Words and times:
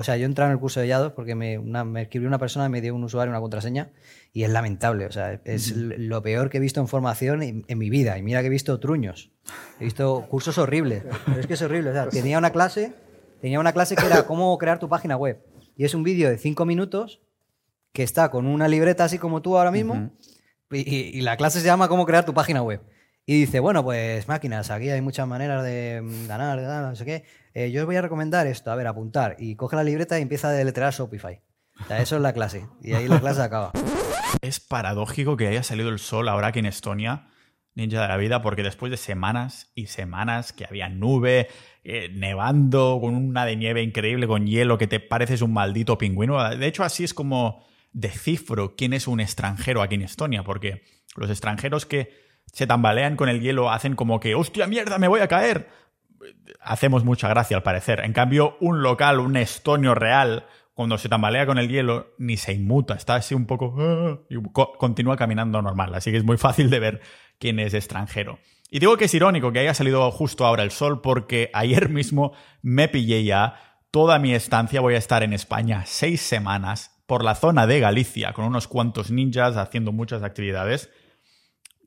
O 0.00 0.04
sea, 0.04 0.16
yo 0.16 0.26
entré 0.26 0.44
en 0.44 0.52
el 0.52 0.60
curso 0.60 0.78
de 0.78 0.86
Yados 0.86 1.12
porque 1.12 1.34
me, 1.34 1.58
me 1.58 2.02
escribió 2.02 2.28
una 2.28 2.38
persona 2.38 2.66
y 2.66 2.68
me 2.68 2.80
dio 2.80 2.94
un 2.94 3.02
usuario, 3.02 3.32
una 3.32 3.40
contraseña, 3.40 3.90
y 4.32 4.44
es 4.44 4.50
lamentable. 4.50 5.06
O 5.06 5.10
sea, 5.10 5.40
es 5.44 5.74
lo 5.74 6.22
peor 6.22 6.50
que 6.50 6.58
he 6.58 6.60
visto 6.60 6.80
en 6.80 6.86
formación 6.86 7.42
en, 7.42 7.78
mi 7.78 7.90
vida. 7.90 8.16
Y 8.16 8.22
mira 8.22 8.40
que 8.40 8.46
he 8.46 8.50
visto 8.50 8.78
truños. 8.78 9.32
He 9.80 9.84
visto 9.84 10.24
cursos 10.28 10.56
horribles. 10.56 11.02
Pero 11.26 11.40
es 11.40 11.48
que 11.48 11.54
es 11.54 11.62
horrible. 11.62 11.90
O 11.90 11.92
sea, 11.92 12.08
tenía 12.10 12.38
una 12.38 12.50
clase, 12.50 12.92
tenía 13.40 13.58
una 13.58 13.72
clase 13.72 13.96
que 13.96 14.06
era 14.06 14.24
cómo 14.24 14.56
crear 14.56 14.78
tu 14.78 14.88
página 14.88 15.16
web. 15.16 15.44
Y 15.76 15.84
es 15.84 15.94
un 15.94 16.04
vídeo 16.04 16.30
de 16.30 16.38
cinco 16.38 16.64
minutos 16.64 17.20
que 17.92 18.04
está 18.04 18.30
con 18.30 18.46
una 18.46 18.68
libreta 18.68 19.02
así 19.02 19.18
como 19.18 19.42
tú 19.42 19.58
ahora 19.58 19.72
mismo. 19.72 20.12
y, 20.70 21.20
la 21.22 21.36
clase 21.36 21.58
se 21.58 21.66
llama 21.66 21.88
cómo 21.88 22.06
crear 22.06 22.24
tu 22.24 22.34
página 22.34 22.62
web. 22.62 22.82
Y 23.26 23.40
dice, 23.40 23.58
bueno, 23.58 23.82
pues 23.82 24.28
máquinas, 24.28 24.70
aquí 24.70 24.90
hay 24.90 25.02
muchas 25.02 25.26
maneras 25.26 25.64
de 25.64 26.00
ganar, 26.28 26.56
de 26.56 26.64
ganar, 26.64 26.84
no 26.84 26.96
sé 26.96 27.04
qué. 27.04 27.24
Eh, 27.58 27.72
yo 27.72 27.80
os 27.80 27.86
voy 27.86 27.96
a 27.96 28.02
recomendar 28.02 28.46
esto, 28.46 28.70
a 28.70 28.76
ver, 28.76 28.86
apuntar. 28.86 29.34
Y 29.40 29.56
coge 29.56 29.74
la 29.74 29.82
libreta 29.82 30.16
y 30.16 30.22
empieza 30.22 30.48
a 30.48 30.52
deletrear 30.52 30.92
Shopify. 30.92 31.40
O 31.82 31.86
sea, 31.86 32.00
eso 32.00 32.14
es 32.14 32.22
la 32.22 32.32
clase. 32.32 32.68
Y 32.80 32.92
ahí 32.92 33.08
la 33.08 33.18
clase 33.18 33.42
acaba. 33.42 33.72
Es 34.42 34.60
paradójico 34.60 35.36
que 35.36 35.48
haya 35.48 35.64
salido 35.64 35.88
el 35.88 35.98
sol 35.98 36.28
ahora 36.28 36.48
aquí 36.48 36.60
en 36.60 36.66
Estonia, 36.66 37.30
ninja 37.74 38.00
de 38.00 38.06
la 38.06 38.16
vida, 38.16 38.42
porque 38.42 38.62
después 38.62 38.92
de 38.92 38.96
semanas 38.96 39.72
y 39.74 39.86
semanas 39.86 40.52
que 40.52 40.66
había 40.66 40.88
nube, 40.88 41.48
eh, 41.82 42.10
nevando, 42.14 42.98
con 43.00 43.16
una 43.16 43.44
de 43.44 43.56
nieve 43.56 43.82
increíble, 43.82 44.28
con 44.28 44.46
hielo, 44.46 44.78
que 44.78 44.86
te 44.86 45.00
pareces 45.00 45.42
un 45.42 45.52
maldito 45.52 45.98
pingüino. 45.98 46.56
De 46.56 46.66
hecho, 46.68 46.84
así 46.84 47.02
es 47.02 47.12
como 47.12 47.66
descifro 47.92 48.76
quién 48.76 48.92
es 48.92 49.08
un 49.08 49.18
extranjero 49.18 49.82
aquí 49.82 49.96
en 49.96 50.02
Estonia, 50.02 50.44
porque 50.44 50.84
los 51.16 51.28
extranjeros 51.28 51.86
que 51.86 52.12
se 52.52 52.68
tambalean 52.68 53.16
con 53.16 53.28
el 53.28 53.40
hielo, 53.40 53.68
hacen 53.72 53.96
como 53.96 54.20
que, 54.20 54.36
hostia 54.36 54.68
mierda, 54.68 54.98
me 54.98 55.08
voy 55.08 55.22
a 55.22 55.28
caer. 55.28 55.87
Hacemos 56.60 57.04
mucha 57.04 57.28
gracia 57.28 57.56
al 57.56 57.62
parecer. 57.62 58.00
En 58.04 58.12
cambio, 58.12 58.56
un 58.60 58.82
local, 58.82 59.20
un 59.20 59.36
estonio 59.36 59.94
real, 59.94 60.46
cuando 60.74 60.98
se 60.98 61.08
tambalea 61.08 61.46
con 61.46 61.58
el 61.58 61.68
hielo, 61.68 62.14
ni 62.18 62.36
se 62.36 62.52
inmuta, 62.52 62.94
está 62.94 63.16
así 63.16 63.34
un 63.34 63.46
poco 63.46 63.74
ah", 63.78 64.18
y 64.30 64.36
continúa 64.52 65.16
caminando 65.16 65.60
normal. 65.60 65.94
Así 65.94 66.10
que 66.10 66.18
es 66.18 66.24
muy 66.24 66.36
fácil 66.36 66.70
de 66.70 66.78
ver 66.78 67.00
quién 67.38 67.58
es 67.58 67.74
extranjero. 67.74 68.38
Y 68.70 68.80
digo 68.80 68.96
que 68.96 69.06
es 69.06 69.14
irónico 69.14 69.50
que 69.50 69.60
haya 69.60 69.74
salido 69.74 70.10
justo 70.10 70.44
ahora 70.46 70.62
el 70.62 70.70
sol 70.70 71.00
porque 71.00 71.50
ayer 71.54 71.88
mismo 71.88 72.32
me 72.62 72.88
pillé 72.88 73.24
ya 73.24 73.54
toda 73.90 74.18
mi 74.18 74.34
estancia. 74.34 74.80
Voy 74.80 74.94
a 74.94 74.98
estar 74.98 75.22
en 75.22 75.32
España 75.32 75.84
seis 75.86 76.20
semanas 76.20 77.02
por 77.06 77.24
la 77.24 77.34
zona 77.34 77.66
de 77.66 77.80
Galicia 77.80 78.32
con 78.34 78.44
unos 78.44 78.68
cuantos 78.68 79.10
ninjas 79.10 79.56
haciendo 79.56 79.92
muchas 79.92 80.22
actividades 80.22 80.90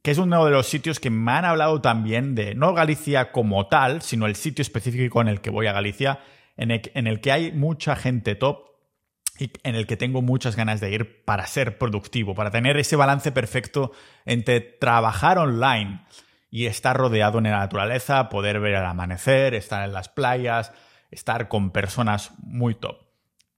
que 0.02 0.12
es 0.12 0.18
uno 0.18 0.46
de 0.46 0.52
los 0.52 0.68
sitios 0.68 1.00
que 1.00 1.10
me 1.10 1.32
han 1.32 1.46
hablado 1.46 1.82
también 1.82 2.34
de, 2.34 2.56
no 2.56 2.74
Galicia 2.74 3.32
como 3.32 3.68
tal, 3.68 4.02
sino 4.02 4.26
el 4.26 4.36
sitio 4.36 4.62
específico 4.62 5.22
en 5.22 5.28
el 5.28 5.42
que 5.42 5.52
voy 5.52 5.68
a 5.68 5.74
Galicia, 5.74 6.20
en 6.58 6.72
el, 6.72 7.22
que 7.22 7.32
hay 7.32 7.52
mucha 7.52 7.96
gente 7.96 8.36
top 8.36 8.70
y 9.40 9.52
en 9.64 9.76
el 9.76 9.88
que 9.88 9.98
tengo 9.98 10.22
muchas 10.22 10.56
ganas 10.56 10.80
de 10.80 10.92
ir 10.92 11.24
para 11.24 11.46
ser 11.48 11.78
productivo, 11.78 12.36
para 12.36 12.52
tener 12.52 12.78
ese 12.78 12.96
balance 12.96 13.32
perfecto 13.32 13.92
entre 14.26 14.60
trabajar 14.62 15.38
online 15.38 16.02
y 16.50 16.66
estar 16.66 16.98
rodeado 16.98 17.38
en 17.38 17.46
la 17.46 17.60
naturaleza, 17.60 18.30
poder 18.30 18.60
ver 18.60 18.76
el 18.76 18.86
amanecer, 18.86 19.56
estar 19.56 19.84
en 19.86 19.94
las 19.94 20.10
playas, 20.10 20.74
estar 21.10 21.48
con 21.48 21.72
personas 21.72 22.32
muy 22.44 22.76
top. 22.76 22.98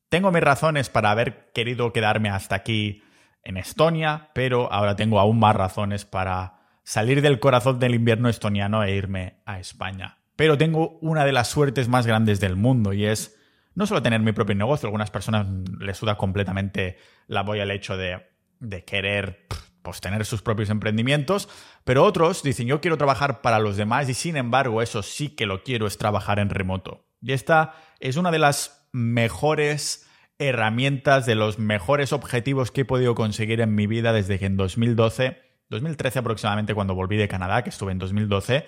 Tengo 0.09 0.31
mis 0.31 0.43
razones 0.43 0.89
para 0.89 1.11
haber 1.11 1.51
querido 1.53 1.91
quedarme 1.91 2.29
hasta 2.29 2.55
aquí 2.55 3.01
en 3.43 3.57
Estonia, 3.57 4.29
pero 4.33 4.71
ahora 4.71 4.95
tengo 4.95 5.19
aún 5.19 5.39
más 5.39 5.55
razones 5.55 6.05
para 6.05 6.59
salir 6.83 7.21
del 7.21 7.39
corazón 7.39 7.79
del 7.79 7.95
invierno 7.95 8.29
estoniano 8.29 8.83
e 8.83 8.95
irme 8.95 9.41
a 9.45 9.59
España. 9.59 10.17
Pero 10.35 10.57
tengo 10.57 10.97
una 11.01 11.25
de 11.25 11.31
las 11.31 11.49
suertes 11.49 11.87
más 11.87 12.07
grandes 12.07 12.39
del 12.39 12.55
mundo 12.55 12.93
y 12.93 13.05
es 13.05 13.37
no 13.75 13.87
solo 13.87 14.01
tener 14.01 14.21
mi 14.21 14.31
propio 14.31 14.55
negocio, 14.55 14.87
a 14.87 14.89
algunas 14.89 15.11
personas 15.11 15.47
les 15.79 15.97
suda 15.97 16.15
completamente 16.15 16.97
la 17.27 17.41
boya 17.41 17.63
el 17.63 17.71
hecho 17.71 17.97
de, 17.97 18.27
de 18.59 18.83
querer 18.83 19.47
pues, 19.81 19.99
tener 19.99 20.25
sus 20.25 20.41
propios 20.41 20.69
emprendimientos, 20.69 21.49
pero 21.83 22.03
otros 22.03 22.43
dicen 22.43 22.67
yo 22.67 22.81
quiero 22.81 22.97
trabajar 22.97 23.41
para 23.41 23.59
los 23.59 23.77
demás 23.77 24.09
y 24.09 24.13
sin 24.13 24.37
embargo 24.37 24.81
eso 24.81 25.03
sí 25.03 25.29
que 25.29 25.45
lo 25.45 25.63
quiero 25.63 25.87
es 25.87 25.97
trabajar 25.97 26.39
en 26.39 26.49
remoto. 26.49 27.07
Y 27.21 27.33
esta 27.33 27.75
es 27.99 28.17
una 28.17 28.31
de 28.31 28.39
las 28.39 28.87
mejores 28.91 30.07
herramientas, 30.39 31.25
de 31.25 31.35
los 31.35 31.59
mejores 31.59 32.13
objetivos 32.13 32.71
que 32.71 32.81
he 32.81 32.85
podido 32.85 33.15
conseguir 33.15 33.61
en 33.61 33.75
mi 33.75 33.87
vida 33.87 34.13
desde 34.13 34.39
que 34.39 34.45
en 34.45 34.57
2012, 34.57 35.41
2013 35.69 36.19
aproximadamente, 36.19 36.73
cuando 36.73 36.95
volví 36.95 37.17
de 37.17 37.27
Canadá, 37.27 37.63
que 37.63 37.69
estuve 37.69 37.91
en 37.91 37.99
2012, 37.99 38.65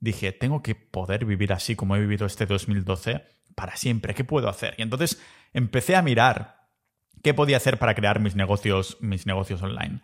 dije, 0.00 0.32
tengo 0.32 0.62
que 0.62 0.74
poder 0.74 1.24
vivir 1.24 1.52
así 1.52 1.76
como 1.76 1.96
he 1.96 2.00
vivido 2.00 2.26
este 2.26 2.46
2012 2.46 3.24
para 3.54 3.76
siempre. 3.76 4.14
¿Qué 4.14 4.24
puedo 4.24 4.48
hacer? 4.48 4.74
Y 4.78 4.82
entonces 4.82 5.22
empecé 5.52 5.96
a 5.96 6.02
mirar 6.02 6.68
qué 7.22 7.34
podía 7.34 7.56
hacer 7.56 7.78
para 7.78 7.94
crear 7.94 8.20
mis 8.20 8.36
negocios, 8.36 8.98
mis 9.00 9.26
negocios 9.26 9.62
online. 9.62 10.02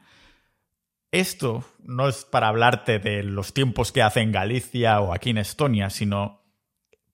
Esto 1.13 1.65
no 1.83 2.09
es 2.09 2.25
para 2.25 2.49
hablarte 2.49 2.99
de 2.99 3.23
los 3.25 3.53
tiempos 3.53 3.91
que 3.93 4.03
hace 4.03 4.21
en 4.21 4.33
Galicia 4.33 5.01
o 5.01 5.13
aquí 5.13 5.31
en 5.31 5.39
Estonia, 5.39 5.91
sino 5.91 6.41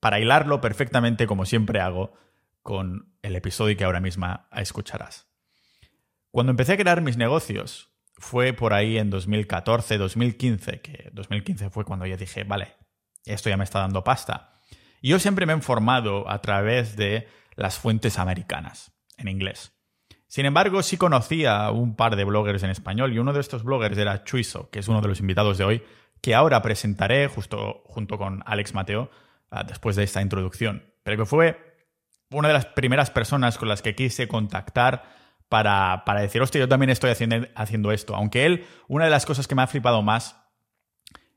para 0.01 0.21
hilarlo 0.21 0.61
perfectamente 0.61 1.27
como 1.27 1.47
siempre 1.47 1.81
hago 1.81 2.13
con 2.67 3.15
el 3.23 3.37
episodio 3.37 3.77
que 3.77 3.85
ahora 3.85 4.01
mismo 4.01 4.27
escucharás. 4.51 5.29
Cuando 6.33 6.51
empecé 6.51 6.73
a 6.73 6.77
crear 6.77 7.01
mis 7.01 7.17
negocios, 7.17 7.93
fue 8.19 8.55
por 8.55 8.75
ahí 8.75 8.99
en 8.99 9.09
2014, 9.09 9.97
2015, 9.99 10.81
que 10.81 11.11
2015 11.13 11.71
fue 11.71 11.85
cuando 11.85 12.07
ya 12.07 12.17
dije, 12.17 12.43
vale, 12.43 12.75
esto 13.25 13.51
ya 13.51 13.57
me 13.57 13.63
está 13.63 13.79
dando 13.79 14.03
pasta. 14.03 14.59
Y 15.01 15.11
yo 15.11 15.21
siempre 15.21 15.47
me 15.47 15.53
he 15.53 15.57
informado 15.57 16.29
a 16.29 16.41
través 16.41 16.97
de 16.97 17.29
las 17.55 17.79
fuentes 17.79 18.19
americanas, 18.19 18.91
en 19.17 19.29
inglés. 19.29 19.73
Sin 20.27 20.45
embargo, 20.45 20.83
sí 20.83 20.97
conocía 20.97 21.71
un 21.71 21.95
par 21.95 22.17
de 22.17 22.25
bloggers 22.25 22.65
en 22.65 22.71
español 22.71 23.13
y 23.13 23.21
uno 23.21 23.33
de 23.33 23.39
estos 23.39 23.63
bloggers 23.63 23.97
era 23.97 24.25
Chuiso, 24.25 24.71
que 24.71 24.81
es 24.81 24.89
uno 24.89 25.01
de 25.03 25.07
los 25.07 25.21
invitados 25.21 25.57
de 25.57 25.63
hoy, 25.65 25.83
que 26.21 26.35
ahora 26.35 26.63
presentaré 26.63 27.29
justo 27.29 27.85
junto 27.85 28.19
con 28.19 28.43
Alex 28.45 28.75
Mateo 28.75 29.09
ah, 29.53 29.63
después 29.63 29.95
de 29.95 30.03
esta 30.03 30.21
introducción. 30.21 30.83
Pero 31.05 31.19
que 31.19 31.27
fue 31.27 31.66
una 32.31 32.49
de 32.49 32.55
las 32.55 32.67
primeras 32.67 33.11
personas 33.11 33.59
con 33.59 33.69
las 33.69 33.83
que 33.83 33.95
quise 33.95 34.29
contactar 34.29 35.05
para, 35.49 36.03
para 36.05 36.21
decir, 36.21 36.43
hostia, 36.43 36.61
yo 36.61 36.69
también 36.69 36.91
estoy 36.91 37.11
haciendo, 37.11 37.47
haciendo 37.55 37.93
esto. 37.93 38.15
Aunque 38.15 38.47
él, 38.47 38.67
una 38.89 39.05
de 39.05 39.11
las 39.11 39.27
cosas 39.27 39.47
que 39.47 39.55
me 39.55 39.63
ha 39.63 39.67
flipado 39.67 40.03
más 40.03 40.37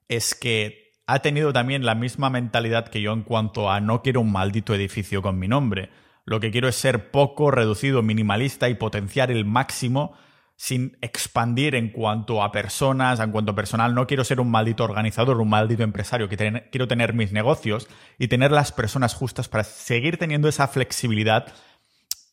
es 0.08 0.34
que 0.34 0.90
ha 1.06 1.20
tenido 1.20 1.54
también 1.54 1.86
la 1.86 1.96
misma 1.96 2.30
mentalidad 2.30 2.88
que 2.88 3.02
yo 3.02 3.14
en 3.14 3.24
cuanto 3.24 3.72
a 3.72 3.80
no 3.80 4.02
quiero 4.02 4.22
un 4.22 4.32
maldito 4.32 4.74
edificio 4.74 5.22
con 5.22 5.40
mi 5.40 5.48
nombre. 5.48 5.90
Lo 6.26 6.40
que 6.40 6.52
quiero 6.52 6.68
es 6.68 6.76
ser 6.76 7.12
poco, 7.12 7.50
reducido, 7.50 8.04
minimalista 8.04 8.70
y 8.70 8.76
potenciar 8.76 9.32
el 9.32 9.46
máximo 9.46 10.16
sin 10.60 10.98
expandir 11.00 11.74
en 11.74 11.90
cuanto 11.90 12.44
a 12.44 12.52
personas, 12.52 13.22
en 13.22 13.32
cuanto 13.32 13.54
a 13.54 13.56
personal. 13.56 13.96
No 13.96 14.08
quiero 14.08 14.26
ser 14.26 14.42
un 14.42 14.52
maldito 14.52 14.84
organizador, 14.84 15.40
un 15.40 15.48
maldito 15.48 15.84
empresario, 15.84 16.28
quiero 16.28 16.86
tener 16.86 17.14
mis 17.14 17.32
negocios 17.32 17.88
y 18.18 18.28
tener 18.28 18.52
las 18.52 18.74
personas 18.74 19.14
justas 19.14 19.48
para 19.48 19.64
seguir 19.64 20.18
teniendo 20.18 20.50
esa 20.50 20.68
flexibilidad 20.68 21.48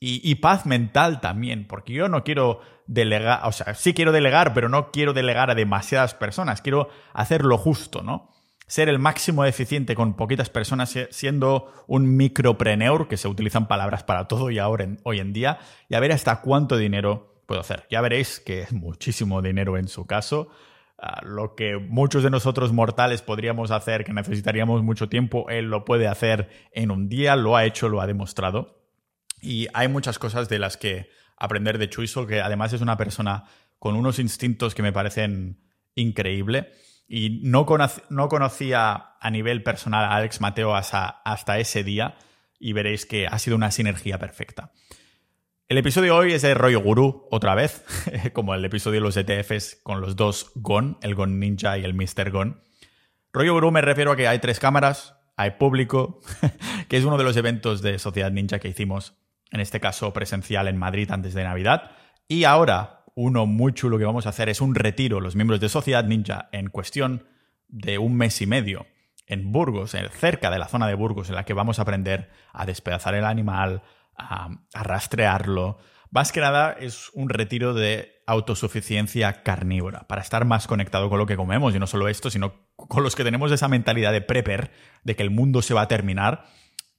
y, 0.01 0.35
paz 0.35 0.67
mental 0.67 1.21
también, 1.21 1.69
porque 1.69 1.93
yo 1.93 2.09
no 2.09 2.25
quiero 2.25 2.63
delegar, 2.89 3.43
o 3.45 3.53
sea, 3.53 3.75
sí 3.75 3.95
quiero 3.95 4.11
delegar, 4.11 4.55
pero 4.55 4.69
no 4.69 4.91
quiero 4.91 5.13
delegar 5.13 5.49
a 5.51 5.55
demasiadas 5.55 6.15
personas, 6.15 6.63
quiero 6.63 6.89
hacer 7.15 7.45
lo 7.45 7.57
justo, 7.57 8.03
¿no? 8.03 8.33
Ser 8.67 8.89
el 8.89 8.99
máximo 8.99 9.45
eficiente 9.45 9.95
con 9.95 10.17
poquitas 10.17 10.51
personas, 10.51 10.93
siendo 11.11 11.73
un 11.87 12.17
micropreneur, 12.17 13.07
que 13.07 13.17
se 13.17 13.29
utilizan 13.29 13.69
palabras 13.69 14.03
para 14.03 14.27
todo 14.27 14.51
y 14.51 14.59
ahora 14.59 14.89
hoy 15.05 15.21
en 15.21 15.33
día, 15.33 15.61
y 15.89 15.95
a 15.95 16.01
ver 16.01 16.11
hasta 16.11 16.41
cuánto 16.41 16.77
dinero 16.77 17.36
puedo 17.47 17.61
hacer. 17.61 17.87
Ya 17.91 18.01
veréis 18.01 18.41
que 18.41 18.63
es 18.63 18.73
muchísimo 18.73 19.41
dinero 19.43 19.79
en 19.79 19.89
su 19.89 20.07
caso. 20.07 20.49
Ah, 20.99 21.21
lo 21.25 21.55
que 21.55 21.77
muchos 21.77 22.23
de 22.23 22.31
nosotros 22.31 22.73
mortales 22.73 23.23
podríamos 23.23 23.71
hacer, 23.71 24.05
que 24.05 24.13
necesitaríamos 24.13 24.83
mucho 24.83 25.09
tiempo, 25.09 25.49
él 25.51 25.67
lo 25.67 25.85
puede 25.85 26.09
hacer 26.09 26.49
en 26.73 26.91
un 26.91 27.09
día, 27.09 27.37
lo 27.37 27.57
ha 27.57 27.65
hecho, 27.65 27.89
lo 27.89 28.01
ha 28.01 28.07
demostrado. 28.07 28.83
Y 29.41 29.69
hay 29.75 29.89
muchas 29.89 30.19
cosas 30.19 30.49
de 30.49 30.59
las 30.59 30.77
que 30.77 31.11
aprender 31.37 31.79
de 31.79 31.91
Chuiso, 31.91 32.27
que 32.27 32.41
además 32.41 32.73
es 32.73 32.81
una 32.81 32.97
persona 32.97 33.45
con 33.79 33.95
unos 33.95 34.19
instintos 34.19 34.75
que 34.75 34.83
me 34.83 34.93
parecen 34.93 35.61
increíble. 35.95 36.73
Y 37.09 37.41
no, 37.45 37.67
no 38.09 38.29
conocía 38.29 39.17
a 39.21 39.31
nivel 39.31 39.63
personal 39.63 40.05
a 40.05 40.17
Alex 40.17 40.41
Mateo 40.41 40.75
hasta, 40.75 41.07
hasta 41.25 41.59
ese 41.59 41.85
día 41.85 42.17
y 42.59 42.73
veréis 42.73 43.07
que 43.07 43.27
ha 43.27 43.39
sido 43.39 43.57
una 43.57 43.71
sinergia 43.71 44.19
perfecta. 44.19 44.73
El 45.69 45.79
episodio 45.79 46.13
de 46.13 46.19
hoy 46.21 46.33
es 46.33 46.43
de 46.43 46.55
rollo 46.55 46.81
gurú, 46.81 47.27
otra 47.29 47.57
vez, 47.57 47.85
como 48.33 48.55
el 48.55 48.65
episodio 48.65 49.01
de 49.01 49.05
los 49.05 49.17
ETFs 49.17 49.81
con 49.83 50.01
los 50.01 50.15
dos 50.15 50.53
GON, 50.55 50.97
el 51.03 51.17
GON 51.17 51.41
Ninja 51.41 51.77
y 51.77 51.83
el 51.83 51.93
Mr. 51.93 52.31
GON. 52.31 52.63
Rollo 53.33 53.53
gurú 53.55 53.73
me 53.73 53.81
refiero 53.81 54.13
a 54.13 54.17
que 54.17 54.29
hay 54.29 54.39
tres 54.39 54.61
cámaras, 54.61 55.17
hay 55.37 55.53
público, 55.59 56.21
que 56.89 56.97
es 56.97 57.05
uno 57.05 57.19
de 57.19 57.25
los 57.25 57.37
eventos 57.37 57.83
de 57.83 57.99
Sociedad 57.99 58.31
Ninja 58.31 58.61
que 58.61 58.69
hicimos, 58.69 59.15
en 59.51 59.59
este 59.59 59.81
caso 59.81 60.13
presencial 60.13 60.69
en 60.69 60.77
Madrid 60.77 61.11
antes 61.11 61.35
de 61.35 61.43
Navidad. 61.43 61.91
Y 62.29 62.45
ahora, 62.45 63.03
uno 63.17 63.47
muy 63.47 63.73
chulo 63.73 63.99
que 63.99 64.05
vamos 64.05 64.27
a 64.27 64.29
hacer 64.29 64.49
es 64.49 64.61
un 64.61 64.77
retiro, 64.77 65.19
los 65.19 65.35
miembros 65.35 65.59
de 65.59 65.69
Sociedad 65.69 66.05
Ninja, 66.05 66.49
en 66.53 66.71
cuestión 66.71 67.27
de 67.67 67.99
un 67.99 68.17
mes 68.17 68.41
y 68.41 68.47
medio, 68.47 68.87
en 69.27 69.51
Burgos, 69.51 69.97
cerca 70.13 70.49
de 70.49 70.61
la 70.61 70.69
zona 70.69 70.87
de 70.87 70.95
Burgos, 70.95 71.29
en 71.29 71.35
la 71.35 71.45
que 71.45 71.55
vamos 71.55 71.81
a 71.81 71.83
aprender 71.83 72.31
a 72.53 72.67
despedazar 72.67 73.17
el 73.17 73.25
animal, 73.25 73.83
a, 74.19 74.49
a 74.75 74.83
rastrearlo. 74.83 75.79
Más 76.11 76.33
que 76.33 76.41
nada 76.41 76.73
es 76.73 77.11
un 77.15 77.29
retiro 77.29 77.75
de 77.75 78.23
autosuficiencia 78.27 79.43
carnívora, 79.43 80.07
para 80.09 80.23
estar 80.23 80.45
más 80.45 80.67
conectado 80.67 81.09
con 81.09 81.19
lo 81.19 81.27
que 81.27 81.37
comemos, 81.37 81.75
y 81.75 81.79
no 81.79 81.87
solo 81.87 82.09
esto, 82.09 82.31
sino 82.31 82.55
con 82.77 83.03
los 83.03 83.15
que 83.15 83.25
tenemos 83.25 83.53
esa 83.53 83.69
mentalidad 83.69 84.13
de 84.13 84.21
prepper, 84.21 84.71
de 85.05 85.17
que 85.17 85.23
el 85.23 85.31
mundo 85.31 85.63
se 85.63 85.75
va 85.75 85.83
a 85.83 85.89
terminar. 85.89 86.47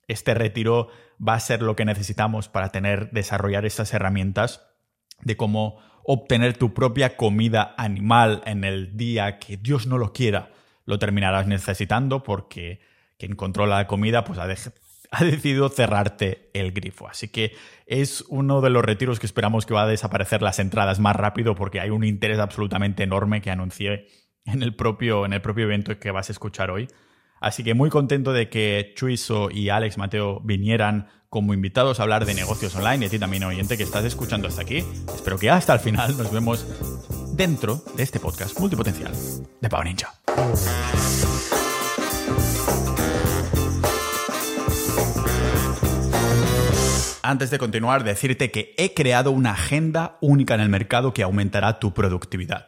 Este 0.08 0.34
retiro 0.34 0.88
va 1.26 1.34
a 1.34 1.40
ser 1.40 1.62
lo 1.62 1.76
que 1.76 1.86
necesitamos 1.86 2.48
para 2.48 2.70
tener, 2.70 3.12
desarrollar 3.12 3.66
estas 3.66 3.94
herramientas 3.94 4.66
de 5.22 5.36
cómo 5.36 5.80
obtener 6.04 6.58
tu 6.58 6.74
propia 6.74 7.18
comida 7.18 7.76
animal 7.78 8.42
en 8.46 8.64
el 8.64 8.96
día 8.96 9.40
que 9.40 9.58
Dios 9.58 9.88
no 9.88 9.98
lo 9.98 10.14
quiera, 10.14 10.52
lo 10.86 11.00
terminarás 11.00 11.48
necesitando 11.48 12.24
porque 12.24 12.80
quien 13.18 13.36
controla 13.36 13.78
la 13.78 13.88
comida 13.88 14.24
pues 14.24 14.40
ha, 14.40 14.48
ha 15.12 15.24
decidido 15.24 15.70
cerrarte 15.70 16.50
el 16.54 16.72
grifo. 16.72 17.08
Así 17.08 17.28
que 17.28 17.56
es 17.86 18.24
uno 18.30 18.62
de 18.62 18.70
los 18.70 18.84
retiros 18.84 19.20
que 19.20 19.26
esperamos 19.26 19.66
que 19.66 19.74
va 19.74 19.84
a 19.84 19.88
desaparecer 19.88 20.42
las 20.42 20.60
entradas 20.60 21.00
más 21.00 21.16
rápido 21.16 21.56
porque 21.56 21.80
hay 21.80 21.90
un 21.90 22.04
interés 22.04 22.40
absolutamente 22.40 23.04
enorme 23.04 23.42
que 23.42 23.52
anuncié 23.52 24.08
en 24.46 24.64
el 24.64 24.76
propio, 24.76 25.26
en 25.26 25.34
el 25.34 25.42
propio 25.42 25.66
evento 25.66 25.98
que 26.00 26.12
vas 26.12 26.30
a 26.30 26.32
escuchar 26.32 26.72
hoy. 26.72 26.88
Así 27.40 27.64
que 27.64 27.74
muy 27.74 27.90
contento 27.90 28.34
de 28.34 28.50
que 28.50 28.94
Chuiso 28.96 29.50
y 29.52 29.70
Alex 29.70 29.98
Mateo 29.98 30.40
vinieran 30.42 31.10
como 31.30 31.54
invitados 31.54 32.00
a 32.00 32.04
hablar 32.04 32.26
de 32.26 32.34
negocios 32.34 32.76
online 32.76 33.06
y 33.06 33.08
a 33.08 33.10
ti 33.12 33.20
también, 33.20 33.44
oyente, 33.44 33.78
que 33.78 33.84
estás 33.84 34.06
escuchando 34.06 34.48
hasta 34.48 34.62
aquí. 34.62 34.84
Espero 35.14 35.38
que 35.38 35.50
hasta 35.50 35.74
el 35.74 35.80
final 35.80 36.18
nos 36.18 36.32
vemos 36.32 36.66
dentro 37.36 37.84
de 37.96 38.04
este 38.04 38.20
podcast 38.20 38.60
multipotencial 38.60 39.14
de 39.62 39.70
Pau 39.70 39.84
Ninja. 39.84 40.14
Antes 47.28 47.50
de 47.50 47.60
continuar, 47.60 48.06
decirte 48.06 48.52
que 48.52 48.74
he 48.78 48.94
creado 48.94 49.32
una 49.32 49.52
agenda 49.52 50.18
única 50.22 50.56
en 50.56 50.62
el 50.62 50.70
mercado 50.70 51.14
que 51.14 51.24
aumentará 51.24 51.78
tu 51.78 51.94
productividad. 51.94 52.68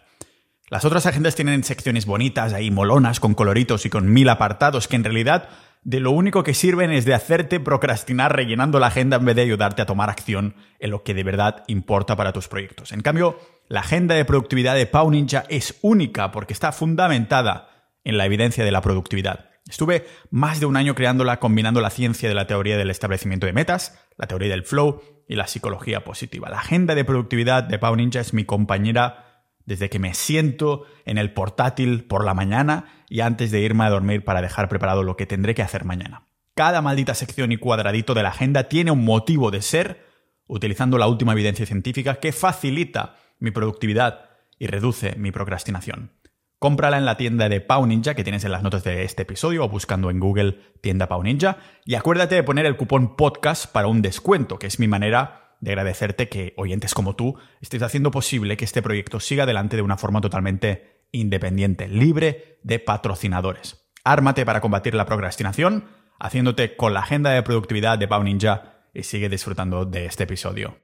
Las 0.70 0.84
otras 0.84 1.06
agendas 1.06 1.36
tienen 1.36 1.64
secciones 1.64 2.06
bonitas, 2.06 2.52
ahí 2.52 2.70
molonas, 2.70 3.22
con 3.22 3.36
coloritos 3.36 3.86
y 3.86 3.90
con 3.90 4.12
mil 4.12 4.28
apartados 4.28 4.90
que 4.90 4.98
en 4.98 5.06
realidad 5.06 5.48
de 5.84 6.02
lo 6.02 6.12
único 6.12 6.44
que 6.44 6.54
sirven 6.54 6.92
es 6.92 7.06
de 7.06 7.14
hacerte 7.14 7.62
procrastinar 7.62 8.36
rellenando 8.36 8.82
la 8.82 8.88
agenda 8.88 9.16
en 9.16 9.24
vez 9.24 9.38
de 9.38 9.44
ayudarte 9.44 9.82
a 9.82 9.86
tomar 9.86 10.10
acción 10.10 10.56
en 10.80 10.92
lo 10.92 11.04
que 11.04 11.14
de 11.14 11.24
verdad 11.24 11.64
importa 11.68 12.18
para 12.18 12.34
tus 12.34 12.50
proyectos. 12.50 12.92
En 12.92 13.00
cambio, 13.00 13.40
la 13.70 13.80
agenda 13.80 14.16
de 14.16 14.26
productividad 14.26 14.76
de 14.76 14.88
Pau 14.88 15.10
Ninja 15.10 15.46
es 15.48 15.78
única 15.82 16.34
porque 16.34 16.52
está 16.52 16.74
fundamentada 16.74 17.70
en 18.04 18.18
la 18.18 18.26
evidencia 18.26 18.66
de 18.66 18.72
la 18.72 18.82
productividad. 18.82 19.49
Estuve 19.70 20.08
más 20.32 20.60
de 20.60 20.66
un 20.66 20.76
año 20.76 20.96
creándola 20.96 21.40
combinando 21.40 21.80
la 21.80 21.92
ciencia 21.92 22.28
de 22.28 22.36
la 22.36 22.48
teoría 22.48 22.76
del 22.76 22.90
establecimiento 22.90 23.46
de 23.46 23.54
metas, 23.54 24.00
la 24.18 24.28
teoría 24.28 24.50
del 24.50 24.64
flow 24.64 25.02
y 25.28 25.36
la 25.36 25.48
psicología 25.48 26.04
positiva. 26.04 26.50
La 26.50 26.60
agenda 26.60 26.96
de 26.96 27.06
productividad 27.06 27.64
de 27.64 27.78
Pau 27.78 27.96
Ninja 27.96 28.20
es 28.20 28.34
mi 28.34 28.46
compañera 28.46 29.46
desde 29.66 29.90
que 29.92 30.00
me 30.00 30.16
siento 30.16 30.86
en 31.06 31.20
el 31.20 31.32
portátil 31.32 32.04
por 32.06 32.26
la 32.26 32.34
mañana 32.34 33.06
y 33.08 33.20
antes 33.20 33.52
de 33.52 33.62
irme 33.62 33.84
a 33.84 33.92
dormir 33.92 34.24
para 34.24 34.42
dejar 34.42 34.68
preparado 34.68 35.04
lo 35.04 35.16
que 35.16 35.28
tendré 35.28 35.54
que 35.54 35.62
hacer 35.62 35.86
mañana. 35.86 36.24
Cada 36.56 36.82
maldita 36.82 37.14
sección 37.14 37.52
y 37.52 37.58
cuadradito 37.58 38.16
de 38.16 38.24
la 38.24 38.30
agenda 38.30 38.64
tiene 38.64 38.90
un 38.90 39.06
motivo 39.06 39.52
de 39.52 39.62
ser, 39.62 40.04
utilizando 40.48 40.98
la 40.98 41.08
última 41.08 41.34
evidencia 41.34 41.68
científica 41.68 42.16
que 42.16 42.32
facilita 42.32 43.18
mi 43.38 43.52
productividad 43.52 44.32
y 44.58 44.66
reduce 44.66 45.16
mi 45.16 45.32
procrastinación. 45.32 46.12
Cómprala 46.60 46.98
en 46.98 47.06
la 47.06 47.16
tienda 47.16 47.48
de 47.48 47.62
Pau 47.62 47.86
Ninja 47.86 48.16
que 48.16 48.26
tienes 48.26 48.44
en 48.44 48.52
las 48.52 48.64
notas 48.64 48.84
de 48.84 49.04
este 49.06 49.22
episodio 49.22 49.64
o 49.64 49.70
buscando 49.70 50.10
en 50.10 50.20
Google 50.20 50.60
tienda 50.82 51.08
Pau 51.08 51.24
Ninja. 51.24 51.58
Y 51.86 51.96
acuérdate 51.96 52.36
de 52.36 52.44
poner 52.44 52.66
el 52.66 52.76
cupón 52.76 53.16
podcast 53.16 53.72
para 53.72 53.88
un 53.88 54.02
descuento, 54.02 54.60
que 54.60 54.68
es 54.68 54.78
mi 54.78 54.90
manera 54.90 55.56
de 55.62 55.72
agradecerte 55.72 56.28
que 56.28 56.54
oyentes 56.58 56.94
como 56.94 57.16
tú 57.16 57.38
estés 57.62 57.82
haciendo 57.82 58.12
posible 58.12 58.58
que 58.58 58.66
este 58.66 58.82
proyecto 58.82 59.22
siga 59.22 59.44
adelante 59.44 59.78
de 59.78 59.84
una 59.84 59.96
forma 59.96 60.20
totalmente 60.20 61.06
independiente, 61.14 61.88
libre 61.88 62.60
de 62.64 62.80
patrocinadores. 62.80 63.90
Ármate 64.04 64.46
para 64.46 64.60
combatir 64.60 64.96
la 64.96 65.06
procrastinación, 65.06 65.86
haciéndote 66.20 66.76
con 66.76 66.94
la 66.94 67.00
agenda 67.00 67.30
de 67.30 67.42
productividad 67.42 67.98
de 67.98 68.10
Pau 68.10 68.22
Ninja 68.22 68.84
y 68.94 69.04
sigue 69.04 69.30
disfrutando 69.30 69.86
de 69.86 70.08
este 70.08 70.26
episodio. 70.26 70.76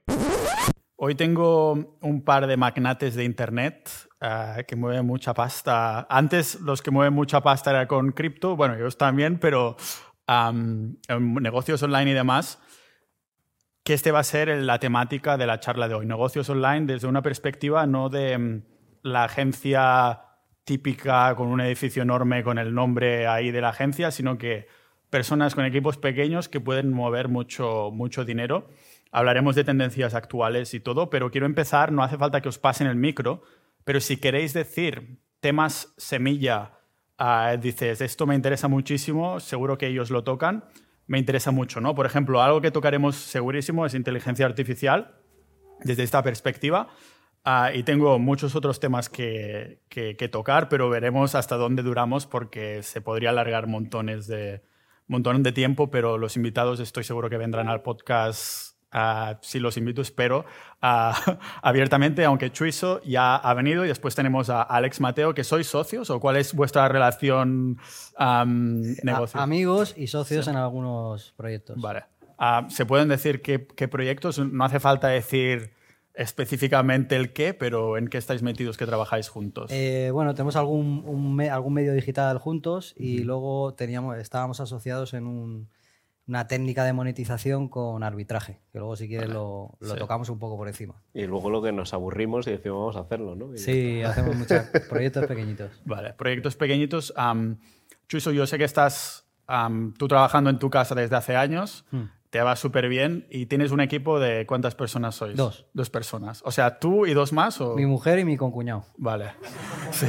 Hoy 0.98 1.14
tengo 1.14 1.98
un 2.00 2.24
par 2.24 2.46
de 2.46 2.56
magnates 2.56 3.14
de 3.14 3.24
Internet 3.24 3.90
uh, 4.22 4.64
que 4.66 4.76
mueven 4.76 5.04
mucha 5.04 5.34
pasta. 5.34 6.06
Antes 6.08 6.58
los 6.62 6.80
que 6.80 6.90
mueven 6.90 7.12
mucha 7.12 7.42
pasta 7.42 7.68
era 7.68 7.86
con 7.86 8.12
cripto, 8.12 8.56
bueno, 8.56 8.76
ellos 8.76 8.96
también, 8.96 9.38
pero 9.38 9.76
um, 10.26 10.96
en 11.06 11.34
negocios 11.34 11.82
online 11.82 12.12
y 12.12 12.14
demás, 12.14 12.62
que 13.84 13.92
este 13.92 14.10
va 14.10 14.20
a 14.20 14.24
ser 14.24 14.48
la 14.48 14.78
temática 14.78 15.36
de 15.36 15.46
la 15.46 15.60
charla 15.60 15.86
de 15.86 15.96
hoy. 15.96 16.06
Negocios 16.06 16.48
online 16.48 16.86
desde 16.86 17.08
una 17.08 17.20
perspectiva 17.20 17.86
no 17.86 18.08
de 18.08 18.36
um, 18.36 18.62
la 19.02 19.24
agencia 19.24 20.22
típica 20.64 21.34
con 21.36 21.48
un 21.48 21.60
edificio 21.60 22.04
enorme 22.04 22.42
con 22.42 22.56
el 22.56 22.74
nombre 22.74 23.26
ahí 23.26 23.50
de 23.50 23.60
la 23.60 23.68
agencia, 23.68 24.10
sino 24.10 24.38
que 24.38 24.66
personas 25.10 25.54
con 25.54 25.66
equipos 25.66 25.98
pequeños 25.98 26.48
que 26.48 26.58
pueden 26.58 26.90
mover 26.90 27.28
mucho, 27.28 27.90
mucho 27.92 28.24
dinero 28.24 28.70
hablaremos 29.16 29.56
de 29.56 29.64
tendencias 29.64 30.12
actuales 30.12 30.74
y 30.74 30.80
todo, 30.80 31.08
pero 31.08 31.30
quiero 31.30 31.46
empezar, 31.46 31.90
no 31.90 32.02
hace 32.02 32.18
falta 32.18 32.42
que 32.42 32.50
os 32.50 32.58
pasen 32.58 32.86
el 32.86 32.96
micro, 32.96 33.40
pero 33.82 33.98
si 33.98 34.18
queréis 34.18 34.52
decir 34.52 35.22
temas 35.40 35.94
semilla, 35.96 36.72
uh, 37.18 37.56
dices, 37.58 38.02
esto 38.02 38.26
me 38.26 38.34
interesa 38.34 38.68
muchísimo, 38.68 39.40
seguro 39.40 39.78
que 39.78 39.86
ellos 39.86 40.10
lo 40.10 40.22
tocan, 40.22 40.66
me 41.06 41.18
interesa 41.18 41.50
mucho, 41.50 41.80
¿no? 41.80 41.94
Por 41.94 42.04
ejemplo, 42.04 42.42
algo 42.42 42.60
que 42.60 42.70
tocaremos 42.70 43.16
segurísimo 43.16 43.86
es 43.86 43.94
inteligencia 43.94 44.44
artificial 44.44 45.14
desde 45.80 46.02
esta 46.02 46.22
perspectiva. 46.22 46.88
Uh, 47.46 47.74
y 47.74 47.84
tengo 47.84 48.18
muchos 48.18 48.54
otros 48.54 48.80
temas 48.80 49.08
que, 49.08 49.80
que, 49.88 50.16
que, 50.16 50.28
tocar, 50.28 50.68
pero 50.68 50.90
veremos 50.90 51.34
hasta 51.34 51.56
dónde 51.56 51.82
duramos 51.82 52.26
porque 52.26 52.82
se 52.82 53.00
podría 53.00 53.30
alargar 53.30 53.66
montones 53.66 54.26
de, 54.26 54.62
montón 55.06 55.42
de 55.42 55.52
tiempo, 55.52 55.90
pero 55.90 56.18
los 56.18 56.36
invitados 56.36 56.80
estoy 56.80 57.04
seguro 57.04 57.30
que 57.30 57.38
vendrán 57.38 57.68
al 57.68 57.80
podcast 57.80 58.75
Uh, 58.94 59.36
si 59.40 59.58
los 59.58 59.76
invito, 59.76 60.00
espero, 60.00 60.46
uh, 60.82 61.12
abiertamente, 61.62 62.24
aunque 62.24 62.50
Chuiso 62.50 63.02
ya 63.02 63.36
ha 63.36 63.52
venido 63.52 63.84
y 63.84 63.88
después 63.88 64.14
tenemos 64.14 64.48
a 64.48 64.62
Alex 64.62 65.00
Mateo, 65.00 65.34
que 65.34 65.44
sois 65.44 65.66
socios 65.66 66.08
o 66.08 66.20
cuál 66.20 66.36
es 66.36 66.54
vuestra 66.54 66.88
relación 66.88 67.78
um, 68.18 68.80
negocio? 69.02 69.40
amigos 69.40 69.92
y 69.96 70.06
socios 70.06 70.44
sí. 70.44 70.50
en 70.50 70.56
algunos 70.56 71.34
proyectos. 71.36 71.80
Vale. 71.80 72.04
Uh, 72.38 72.70
¿Se 72.70 72.86
pueden 72.86 73.08
decir 73.08 73.42
qué, 73.42 73.66
qué, 73.66 73.88
proyectos? 73.88 74.38
No 74.38 74.64
hace 74.64 74.78
falta 74.78 75.08
decir 75.08 75.72
específicamente 76.14 77.16
el 77.16 77.32
qué, 77.32 77.54
pero 77.54 77.98
¿en 77.98 78.08
qué 78.08 78.18
estáis 78.18 78.42
metidos 78.42 78.76
que 78.76 78.86
trabajáis 78.86 79.28
juntos? 79.28 79.70
Eh, 79.72 80.10
bueno, 80.12 80.34
tenemos 80.34 80.56
algún, 80.56 81.02
un, 81.06 81.40
algún 81.42 81.74
medio 81.74 81.92
digital 81.92 82.38
juntos 82.38 82.94
y 82.96 83.18
-huh. 83.18 83.24
luego 83.24 83.74
teníamos, 83.74 84.16
estábamos 84.16 84.60
asociados 84.60 85.12
en 85.12 85.26
un 85.26 85.68
una 86.28 86.48
técnica 86.48 86.84
de 86.84 86.92
monetización 86.92 87.68
con 87.68 88.02
arbitraje, 88.02 88.60
que 88.72 88.78
luego 88.78 88.96
si 88.96 89.08
quieres 89.08 89.28
lo, 89.28 89.76
lo 89.78 89.92
sí. 89.92 89.98
tocamos 89.98 90.28
un 90.28 90.38
poco 90.38 90.56
por 90.56 90.66
encima. 90.66 91.02
Y 91.14 91.26
luego 91.26 91.50
lo 91.50 91.62
que 91.62 91.72
nos 91.72 91.94
aburrimos 91.94 92.46
y 92.48 92.50
decimos 92.50 92.78
vamos 92.78 92.96
a 92.96 93.00
hacerlo, 93.00 93.36
¿no? 93.36 93.54
Y 93.54 93.58
sí, 93.58 94.02
hacemos 94.02 94.34
muchos 94.36 94.62
proyectos 94.88 95.26
pequeñitos. 95.26 95.80
Vale, 95.84 96.14
proyectos 96.14 96.56
pequeñitos. 96.56 97.14
Um, 97.16 97.56
Chuiso, 98.08 98.32
yo 98.32 98.46
sé 98.46 98.58
que 98.58 98.64
estás 98.64 99.26
um, 99.48 99.92
tú 99.94 100.08
trabajando 100.08 100.50
en 100.50 100.58
tu 100.58 100.68
casa 100.68 100.94
desde 100.94 101.14
hace 101.14 101.36
años, 101.36 101.84
hmm. 101.92 102.04
te 102.30 102.40
va 102.40 102.56
súper 102.56 102.88
bien 102.88 103.26
y 103.30 103.46
tienes 103.46 103.70
un 103.70 103.80
equipo 103.80 104.18
de 104.18 104.46
¿cuántas 104.46 104.74
personas 104.74 105.14
sois? 105.14 105.36
Dos. 105.36 105.66
Dos 105.74 105.90
personas. 105.90 106.42
O 106.44 106.50
sea, 106.50 106.80
tú 106.80 107.06
y 107.06 107.14
dos 107.14 107.32
más 107.32 107.60
o... 107.60 107.76
Mi 107.76 107.86
mujer 107.86 108.18
y 108.18 108.24
mi 108.24 108.36
concuñado. 108.36 108.84
Vale. 108.96 109.30
Sí. 109.92 110.06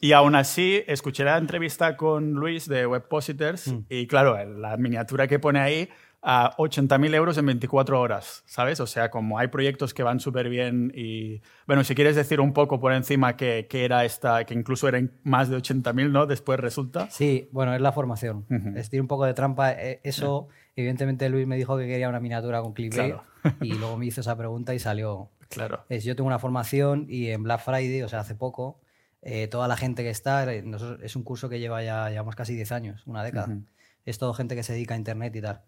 Y 0.00 0.12
aún 0.12 0.34
así, 0.34 0.82
escuché 0.86 1.24
la 1.24 1.36
entrevista 1.36 1.96
con 1.96 2.32
Luis 2.32 2.68
de 2.68 2.86
Webpositors 2.86 3.68
mm. 3.68 3.84
y 3.88 4.06
claro, 4.06 4.42
la 4.44 4.76
miniatura 4.76 5.26
que 5.26 5.38
pone 5.38 5.60
ahí, 5.60 5.88
a 6.22 6.56
80.000 6.56 7.14
euros 7.14 7.38
en 7.38 7.46
24 7.46 8.00
horas, 8.00 8.42
¿sabes? 8.46 8.80
O 8.80 8.86
sea, 8.86 9.10
como 9.10 9.38
hay 9.38 9.48
proyectos 9.48 9.94
que 9.94 10.02
van 10.02 10.18
súper 10.18 10.48
bien 10.48 10.92
y, 10.94 11.40
bueno, 11.66 11.84
si 11.84 11.94
quieres 11.94 12.16
decir 12.16 12.40
un 12.40 12.52
poco 12.52 12.80
por 12.80 12.92
encima 12.92 13.36
que, 13.36 13.66
que 13.70 13.84
era 13.84 14.04
esta, 14.04 14.44
que 14.44 14.54
incluso 14.54 14.88
eran 14.88 15.12
más 15.22 15.48
de 15.48 15.56
80.000, 15.56 16.10
¿no? 16.10 16.26
Después 16.26 16.58
resulta. 16.58 17.08
Sí, 17.10 17.48
bueno, 17.52 17.74
es 17.74 17.80
la 17.80 17.92
formación. 17.92 18.46
Uh 18.50 18.54
-huh. 18.54 18.76
Es 18.76 18.92
un 19.00 19.06
poco 19.06 19.26
de 19.26 19.34
trampa. 19.34 19.70
Eso, 19.72 20.48
yeah. 20.48 20.72
evidentemente, 20.76 21.28
Luis 21.28 21.46
me 21.46 21.56
dijo 21.56 21.78
que 21.78 21.86
quería 21.86 22.08
una 22.08 22.20
miniatura 22.20 22.60
con 22.62 22.72
clickbait 22.72 23.14
claro. 23.14 23.56
y 23.62 23.74
luego 23.74 23.96
me 23.96 24.06
hizo 24.06 24.20
esa 24.20 24.36
pregunta 24.36 24.74
y 24.74 24.80
salió. 24.80 25.30
Claro. 25.48 25.84
Es, 25.88 26.04
yo 26.04 26.16
tengo 26.16 26.26
una 26.26 26.38
formación 26.38 27.06
y 27.08 27.28
en 27.28 27.42
Black 27.42 27.60
Friday, 27.60 28.02
o 28.02 28.08
sea, 28.08 28.20
hace 28.20 28.34
poco, 28.34 28.80
eh, 29.22 29.48
toda 29.48 29.68
la 29.68 29.76
gente 29.76 30.02
que 30.02 30.10
está, 30.10 30.52
eh, 30.52 30.62
nosotros, 30.62 31.00
es 31.02 31.16
un 31.16 31.22
curso 31.22 31.48
que 31.48 31.58
lleva 31.58 31.82
ya, 31.82 32.08
llevamos 32.10 32.36
casi 32.36 32.54
10 32.54 32.72
años, 32.72 33.06
una 33.06 33.24
década. 33.24 33.46
Uh 33.48 33.56
-huh. 33.58 33.64
Es 34.04 34.18
todo 34.18 34.32
gente 34.32 34.54
que 34.54 34.62
se 34.62 34.72
dedica 34.72 34.94
a 34.94 34.96
Internet 34.96 35.34
y 35.36 35.40
tal. 35.40 35.62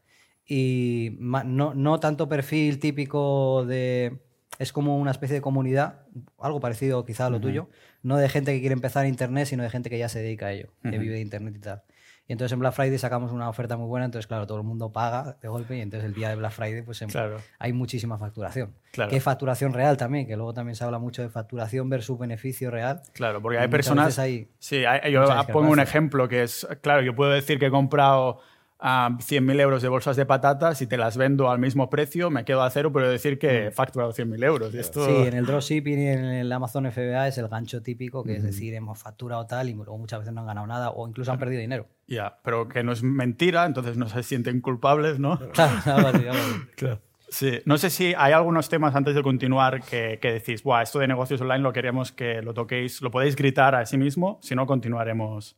Y 0.47 1.17
no, 1.21 1.75
no 1.75 2.01
tanto 2.01 2.29
perfil 2.29 2.79
típico 2.79 3.65
de... 3.67 4.21
Es 4.59 4.73
como 4.73 4.99
una 4.99 5.11
especie 5.11 5.35
de 5.35 5.41
comunidad, 5.41 6.01
algo 6.39 6.61
parecido 6.61 7.05
quizá 7.05 7.27
a 7.27 7.31
lo 7.31 7.37
uh 7.37 7.41
-huh. 7.41 7.43
tuyo, 7.43 7.69
no 8.03 8.17
de 8.17 8.29
gente 8.29 8.53
que 8.53 8.61
quiere 8.61 8.75
empezar 8.75 9.07
Internet, 9.07 9.47
sino 9.47 9.63
de 9.63 9.71
gente 9.71 9.91
que 9.91 9.99
ya 9.99 10.09
se 10.09 10.21
dedica 10.21 10.47
a 10.47 10.53
ello, 10.53 10.69
uh 10.69 10.89
-huh. 10.89 10.91
que 10.91 10.99
vive 10.99 11.15
de 11.15 11.21
Internet 11.21 11.55
y 11.57 11.61
tal. 11.61 11.83
Y 12.31 12.33
entonces 12.33 12.53
en 12.53 12.61
Black 12.61 12.75
Friday 12.75 12.97
sacamos 12.97 13.33
una 13.33 13.49
oferta 13.49 13.77
muy 13.77 13.89
buena, 13.89 14.07
entonces 14.07 14.29
claro, 14.29 14.47
todo 14.47 14.57
el 14.59 14.63
mundo 14.63 14.93
paga 14.93 15.37
de 15.43 15.49
golpe 15.49 15.77
y 15.77 15.81
entonces 15.81 16.07
el 16.07 16.15
día 16.15 16.29
de 16.29 16.37
Black 16.37 16.53
Friday 16.53 16.83
pues 16.83 17.03
em- 17.03 17.09
Claro. 17.11 17.39
hay 17.59 17.73
muchísima 17.73 18.19
facturación. 18.19 18.73
Claro. 18.93 19.11
Que 19.11 19.17
es 19.17 19.23
facturación 19.25 19.73
real 19.73 19.97
también, 19.97 20.29
que 20.29 20.37
luego 20.37 20.55
también 20.55 20.77
se 20.77 20.85
habla 20.85 21.01
mucho 21.01 21.23
de 21.23 21.29
facturación 21.29 21.89
versus 21.91 22.17
beneficio 22.21 22.71
real. 22.71 23.03
Claro, 23.15 23.43
porque 23.43 23.59
hay 23.59 23.67
personas. 23.67 24.17
hay 24.21 24.49
sí, 24.61 24.85
hay- 24.85 25.11
yo 25.13 25.25
pongo 25.53 25.73
un 25.73 25.81
ejemplo 25.81 26.29
que 26.29 26.45
es. 26.45 26.69
Claro, 26.83 27.03
yo 27.03 27.17
puedo 27.17 27.33
decir 27.33 27.59
que 27.59 27.67
he 27.67 27.71
comprado 27.73 28.39
ah, 28.81 29.11
100.000 29.19 29.61
euros 29.61 29.83
de 29.83 29.89
bolsas 29.89 30.17
de 30.17 30.27
patatas 30.27 30.81
y 30.83 30.87
te 30.87 30.97
las 30.97 31.17
vendo 31.17 31.51
al 31.51 31.59
mismo 31.59 31.89
precio, 31.91 32.31
me 32.31 32.45
quedo 32.45 32.63
a 32.63 32.71
cero, 32.71 32.93
pero 32.93 33.09
decir 33.11 33.39
que 33.39 33.67
he 33.67 33.71
facturado 33.71 34.13
100.000 34.13 34.45
euros. 34.45 34.75
Esto, 34.75 35.01
Mm. 35.01 35.05
Sí, 35.07 35.29
en 35.29 35.35
el 35.35 35.47
dropshipping 35.47 35.99
y 35.99 36.07
en 36.09 36.25
el 36.25 36.53
Amazon 36.53 36.87
FBA 36.91 37.29
es 37.29 37.39
el 37.39 37.49
gancho 37.49 37.83
típico, 37.83 38.25
que 38.25 38.37
es 38.37 38.43
decir, 38.43 38.75
hemos 38.75 38.99
facturado 38.99 39.47
tal 39.47 39.69
y 39.69 39.75
luego 39.75 39.97
muchas 39.99 40.21
veces 40.21 40.35
no 40.35 40.41
han 40.41 40.47
ganado 40.47 40.67
nada 40.67 40.91
o 40.91 41.07
incluso 41.09 41.31
han 41.33 41.39
perdido 41.39 41.61
dinero. 41.61 41.87
Ya, 42.07 42.39
pero 42.43 42.69
que 42.69 42.83
no 42.83 42.93
es 42.93 43.03
mentira, 43.03 43.67
entonces 43.67 43.97
no 43.97 44.09
se 44.09 44.23
sienten 44.23 44.61
culpables, 44.61 45.19
¿no? 45.19 45.39
Claro, 45.53 45.73
algo 45.85 46.09
así. 46.09 46.99
Sí, 47.33 47.61
no 47.65 47.79
sé 47.79 47.91
si 47.91 48.13
hay 48.17 48.33
algunos 48.33 48.69
temas 48.69 48.97
antes 48.97 49.15
de 49.15 49.23
continuar 49.23 49.83
que, 49.85 50.19
que 50.21 50.33
decís, 50.33 50.65
Buah, 50.65 50.83
esto 50.83 50.99
de 50.99 51.07
negocios 51.07 51.41
online 51.41 51.61
lo 51.61 51.73
queríamos 51.73 52.11
que 52.11 52.43
lo 52.43 52.55
toquéis, 52.55 53.01
lo 53.03 53.13
podéis 53.13 53.37
gritar 53.37 53.77
a 53.77 53.87
sí 53.87 53.97
mismo, 53.97 54.41
si 54.43 54.57
no 54.57 54.67
continuaremos. 54.67 55.57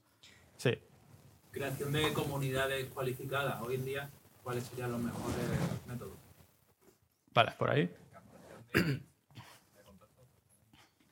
Sí. 0.59 0.79
Creación 1.53 1.93
de 1.93 2.13
comunidades 2.15 2.87
cualificadas. 2.89 3.61
Hoy 3.61 3.75
en 3.75 3.85
día, 3.85 4.11
¿cuáles 4.43 4.65
serían 4.65 4.91
los 4.91 5.01
mejores 5.03 5.37
métodos? 5.87 6.17
Vale, 7.35 7.53
por 7.59 7.71
ahí. 7.71 7.95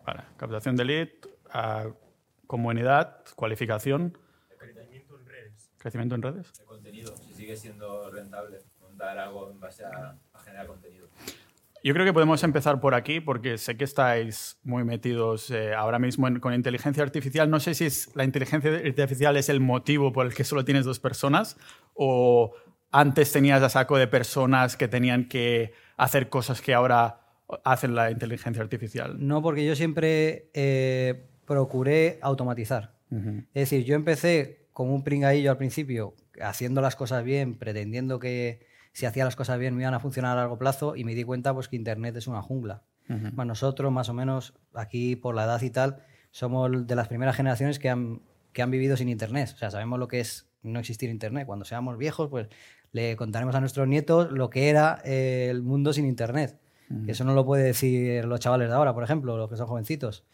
Vale, 0.05 0.25
captación 0.39 0.77
de 0.77 0.85
lead, 0.87 1.09
comunidad, 2.47 3.23
cualificación, 3.37 4.17
Crecimiento 4.59 5.19
en 5.19 5.27
redes 5.27 5.71
crecimiento 5.79 6.15
en 6.15 6.23
redes. 6.23 6.53
de 6.59 6.65
contenido, 6.65 7.17
si 7.17 7.35
sigue 7.35 7.57
siendo 7.57 8.11
rentable 8.11 8.63
montar 8.81 9.19
algo 9.19 9.51
en 9.51 9.61
base 9.61 9.85
a, 9.85 10.19
a 10.33 10.39
generar 10.41 10.67
contenido. 10.67 11.00
Yo 11.83 11.95
creo 11.95 12.05
que 12.05 12.13
podemos 12.13 12.43
empezar 12.45 12.81
por 12.81 12.95
aquí 12.95 13.21
porque 13.21 13.57
sé 13.59 13.77
que 13.77 13.85
estáis 13.85 14.59
muy 14.63 14.85
metidos 14.85 15.51
eh, 15.51 15.73
ahora 15.75 15.99
mismo 15.99 16.29
en- 16.29 16.39
con 16.41 16.53
inteligencia 16.53 17.03
artificial. 17.03 17.49
No 17.49 17.59
sé 17.61 17.75
si 17.75 17.87
es- 17.87 18.11
la 18.15 18.25
inteligencia 18.25 18.71
artificial 18.71 19.37
es 19.37 19.49
el 19.49 19.61
motivo 19.61 20.13
por 20.13 20.27
el 20.27 20.35
que 20.35 20.45
solo 20.45 20.65
tienes 20.65 20.85
dos 20.85 21.01
personas 21.01 21.57
o 21.95 22.53
antes 22.93 23.33
tenías 23.33 23.63
a 23.63 23.69
saco 23.69 23.97
de 23.97 24.07
personas 24.09 24.77
que 24.77 24.89
tenían 24.89 25.29
que 25.29 25.73
hacer 25.97 26.29
cosas 26.29 26.61
que 26.61 26.75
ahora 26.75 27.21
hacen 27.65 27.95
la 27.95 28.11
inteligencia 28.11 28.63
artificial. 28.63 29.17
No, 29.27 29.41
porque 29.43 29.65
yo 29.65 29.75
siempre 29.75 30.51
eh, 30.55 31.27
procuré 31.47 32.19
automatizar. 32.23 32.95
Es 33.11 33.71
decir, 33.71 33.85
yo 33.85 33.97
empecé 33.97 34.69
como 34.73 34.95
un 34.95 35.03
pringadillo 35.03 35.51
al 35.51 35.57
principio, 35.59 36.15
haciendo 36.41 36.81
las 36.81 36.95
cosas 36.95 37.25
bien, 37.25 37.57
pretendiendo 37.59 38.21
que 38.21 38.61
si 38.93 39.07
hacía 39.07 39.25
las 39.25 39.37
cosas 39.37 39.59
bien 39.59 39.75
me 39.75 39.83
iban 39.83 39.95
a 39.95 40.01
funcionar 40.01 40.33
a 40.33 40.41
largo 40.41 40.59
plazo 40.59 40.97
y 40.97 41.05
me 41.05 41.15
di 41.15 41.25
cuenta 41.25 41.55
pues 41.55 41.69
que 41.69 41.77
Internet 41.77 42.17
es 42.17 42.27
una 42.27 42.43
jungla. 42.43 42.83
Bueno, 43.09 43.47
nosotros, 43.47 43.91
más 43.91 44.09
o 44.09 44.15
menos, 44.15 44.55
aquí 44.73 45.17
por 45.17 45.35
la 45.35 45.43
edad 45.43 45.61
y 45.63 45.71
tal, 45.71 46.05
somos 46.31 46.87
de 46.87 46.95
las 46.95 47.09
primeras 47.09 47.35
generaciones 47.35 47.81
que 47.81 47.89
han, 47.89 48.23
que 48.53 48.63
han 48.63 48.71
vivido 48.71 48.97
sin 48.97 49.09
Internet. 49.09 49.51
O 49.53 49.57
sea, 49.57 49.73
sabemos 49.73 49.99
lo 49.99 50.07
que 50.07 50.21
es 50.21 50.49
no 50.63 50.79
existir 50.79 51.11
Internet. 51.11 51.45
Cuando 51.45 51.65
seamos 51.65 51.99
viejos, 51.99 52.29
pues 52.29 52.47
le 52.93 53.17
contaremos 53.17 53.55
a 53.57 53.61
nuestros 53.61 53.89
nietos 53.89 54.31
lo 54.31 54.49
que 54.49 54.69
era 54.69 55.01
eh, 55.05 55.49
el 55.51 55.63
mundo 55.63 55.93
sin 55.93 56.07
Internet. 56.07 56.61
Eso 57.07 57.23
no 57.23 57.35
lo 57.35 57.47
puede 57.47 57.63
decir 57.63 58.25
los 58.25 58.41
chavales 58.41 58.69
de 58.69 58.75
ahora, 58.75 58.93
por 58.93 59.05
ejemplo, 59.05 59.37
los 59.37 59.49
que 59.49 59.57
son 59.57 59.69
jovencitos. 59.69 60.25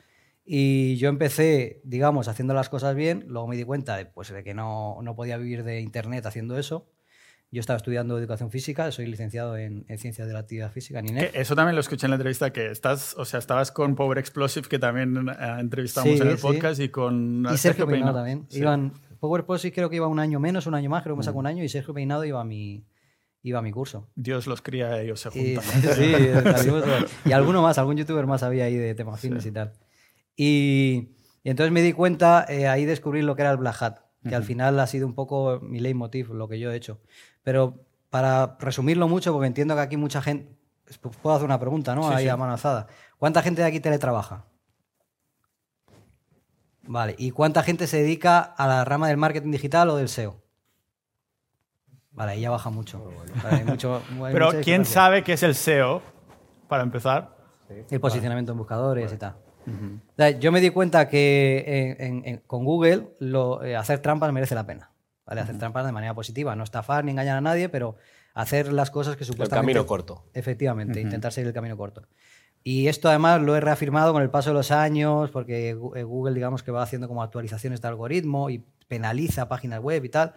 Y 0.43 0.97
yo 0.97 1.11
empecé, 1.11 1.83
digamos, 1.85 2.29
haciendo 2.29 2.55
las 2.55 2.71
cosas 2.71 2.95
bien, 2.95 3.25
luego 3.29 3.47
me 3.47 3.57
di 3.57 3.65
cuenta 3.65 3.97
de, 3.97 4.07
pues, 4.07 4.33
de 4.33 4.43
que 4.43 4.55
no, 4.55 4.99
no 5.03 5.15
podía 5.15 5.37
vivir 5.37 5.65
de 5.65 5.81
Internet 5.81 6.25
haciendo 6.25 6.59
eso. 6.59 6.87
Yo 7.57 7.61
estaba 7.61 7.79
estudiando 7.79 8.19
educación 8.19 8.51
física, 8.51 8.93
soy 8.93 9.07
licenciado 9.07 9.57
en, 9.57 9.87
en 9.89 9.99
ciencias 9.99 10.27
de 10.29 10.35
la 10.35 10.41
actividad 10.41 10.71
física, 10.71 10.99
en 10.99 11.09
INEF. 11.09 11.33
Que 11.33 11.41
eso 11.41 11.57
también 11.57 11.75
lo 11.75 11.81
escuché 11.81 12.05
en 12.07 12.11
la 12.11 12.17
entrevista 12.17 12.53
que 12.53 12.71
estás, 12.71 13.15
o 13.17 13.25
sea, 13.25 13.39
estabas 13.39 13.73
con 13.73 13.95
Power 13.95 14.19
Explosive 14.19 14.69
que 14.69 14.79
también 14.79 15.17
eh, 15.29 15.57
entrevistamos 15.59 16.11
Sí, 16.17 16.21
en 16.21 16.29
el 16.29 16.37
sí. 16.37 16.43
podcast 16.43 16.81
y 16.81 16.91
con 16.91 17.47
Y 17.53 17.57
Sergio 17.57 17.87
Peinado 17.87 18.13
Peinado. 18.13 18.19
también. 18.19 18.47
Sí. 18.51 18.59
Mm. 18.59 18.63
Iban, 18.63 18.93
Power 19.21 19.45
Post 19.47 19.65
creo 19.75 19.89
que 19.89 19.97
iba 19.97 20.07
un 20.07 20.19
año 20.21 20.39
menos, 20.39 20.67
un 20.67 20.75
año 20.75 20.91
más, 20.91 21.03
creo 21.03 21.15
que 21.15 21.19
me 21.21 21.25
sacó 21.25 21.39
un 21.39 21.47
año, 21.47 21.65
y 21.65 21.69
Sergio 21.71 21.95
Peinado 21.95 22.25
iba 22.27 22.41
a 22.43 22.45
mi, 22.45 22.85
iba 23.43 23.59
a 23.61 23.63
mi 23.63 23.73
curso. 23.73 24.11
Dios 24.15 24.47
los 24.47 24.61
cría, 24.61 25.01
ellos 25.01 25.19
se 25.21 25.31
Y, 25.39 25.57
juntan. 25.57 25.83
sí, 25.95 26.13
salimos 26.57 26.85
todos. 26.85 27.11
y 27.25 27.33
alguno 27.33 27.63
más, 27.63 27.79
algún 27.79 27.97
youtuber 27.97 28.27
más 28.27 28.43
había 28.43 28.65
ahí 28.67 28.77
de 28.77 28.95
tema 28.95 29.17
fitness 29.17 29.47
y 29.47 29.53
tal. 29.53 29.73
Y, 30.37 31.09
y 31.43 31.49
entonces 31.51 31.73
me 31.73 31.81
di 31.81 31.93
cuenta, 31.95 32.45
eh, 32.49 32.67
ahí 32.69 32.85
descubrí 32.85 33.23
lo 33.23 33.35
que 33.35 33.43
era 33.43 33.51
el 33.51 33.57
Black 33.57 33.81
Hat, 33.83 33.97
que 34.29 34.35
al 34.35 34.43
final 34.45 34.79
ha 34.81 34.87
sido 34.89 35.07
un 35.07 35.15
poco 35.15 35.61
mi 35.63 35.79
leitmotiv, 35.79 36.35
lo 36.35 36.49
que 36.49 36.59
yo 36.59 36.73
he 36.73 36.77
hecho. 36.77 37.01
Pero 37.47 37.79
para 38.11 38.57
resumirlo 38.59 39.07
mucho, 39.07 39.33
porque 39.33 39.47
entiendo 39.47 39.76
que 39.76 39.81
aquí 39.83 39.97
mucha 39.97 40.21
gente... 40.21 40.53
Puedo 41.23 41.37
hacer 41.37 41.45
una 41.47 41.61
pregunta, 41.61 41.95
¿no? 41.95 42.09
Sí, 42.09 42.15
ahí 42.15 42.25
sí. 42.25 42.29
a 42.29 42.37
mano 42.37 42.50
alzada. 42.53 42.88
¿Cuánta 43.19 43.41
gente 43.41 43.62
de 43.62 43.69
aquí 43.69 43.79
teletrabaja? 43.79 44.47
Vale. 46.83 47.15
¿Y 47.19 47.31
cuánta 47.31 47.62
gente 47.62 47.87
se 47.87 47.99
dedica 47.99 48.41
a 48.41 48.67
la 48.67 48.85
rama 48.85 49.07
del 49.07 49.17
marketing 49.17 49.53
digital 49.53 49.88
o 49.91 49.97
del 49.97 50.09
SEO? 50.09 50.41
Vale, 52.11 52.33
ahí 52.33 52.41
ya 52.41 52.50
baja 52.50 52.71
mucho. 52.71 53.12
Vale, 53.45 53.59
hay 53.59 53.65
mucho- 53.65 54.03
hay 54.25 54.33
Pero 54.33 54.50
¿quién 54.65 54.85
sabe 54.85 55.23
qué 55.23 55.35
es 55.35 55.43
el 55.45 55.55
SEO? 55.55 56.03
Para 56.67 56.83
empezar. 56.83 57.37
El 57.91 58.00
posicionamiento 58.00 58.50
en 58.53 58.59
buscadores 58.59 59.12
y 59.12 59.17
tal. 59.19 59.37
O 59.69 60.17
sea, 60.17 60.31
Yo 60.31 60.50
me 60.50 60.61
di 60.61 60.71
cuenta 60.71 61.09
que 61.09 61.97
en- 62.00 62.07
en- 62.19 62.25
en- 62.26 62.38
con 62.49 62.65
Google 62.65 63.09
lo- 63.21 63.62
eh, 63.62 63.76
hacer 63.76 64.00
trampas 64.00 64.33
merece 64.33 64.57
la 64.57 64.67
pena. 64.67 64.91
¿Vale? 65.26 65.40
Hacer 65.40 65.59
trampas 65.59 65.85
de 65.85 65.92
manera 65.92 66.14
positiva. 66.14 66.56
No 66.56 66.64
estafar 66.64 67.04
ni 67.04 67.11
engañar 67.11 67.37
a 67.37 67.40
nadie, 67.40 67.68
pero 67.68 67.97
hacer 68.35 68.73
las 68.73 68.90
cosas 68.90 69.16
que 69.16 69.25
El 69.25 69.28
supuestamente... 69.28 69.73
camino 69.73 69.87
corto. 69.87 70.25
Efectivamente, 70.33 71.00
intentar 71.00 71.33
seguir 71.33 71.49
el 71.49 71.54
camino 71.54 71.76
corto. 71.76 72.06
Y 72.62 72.88
esto 72.88 73.09
además 73.09 73.42
lo 73.42 73.54
he 73.54 73.61
reafirmado 73.61 74.12
con 74.12 74.23
el 74.23 74.30
paso 74.30 74.50
de 74.50 74.54
los 74.54 74.71
años, 74.71 75.30
porque 75.30 75.71
eh, 75.71 76.02
Google, 76.02 76.35
digamos 76.35 76.62
que 76.62 76.73
va 76.73 76.83
haciendo 76.83 77.06
como 77.09 77.23
actualizaciones 77.23 77.80
de 77.80 77.88
algoritmo 77.88 78.50
y 78.50 78.64
penaliza 78.88 79.49
páginas 79.49 79.80
web 79.80 80.04
y 80.04 80.09
tal. 80.09 80.35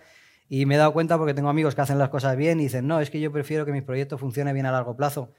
Y 0.47 0.65
me 0.65 0.75
he 0.75 0.77
dado 0.77 0.93
cuenta 0.93 1.17
porque 1.17 1.33
tengo 1.33 1.49
amigos 1.49 1.75
que 1.75 1.81
hacen 1.81 1.99
las 1.99 2.09
cosas 2.09 2.35
bien 2.35 2.59
y 2.59 2.63
dicen, 2.63 2.87
no, 2.87 2.99
es 2.99 3.09
que 3.09 3.19
yo 3.19 3.31
prefiero 3.31 3.65
que 3.65 3.71
mi 3.71 3.81
proyecto 3.81 4.17
funcione 4.17 4.53
bien 4.53 4.65
a 4.65 4.71
largo 4.71 4.95
plazo. 4.95 5.31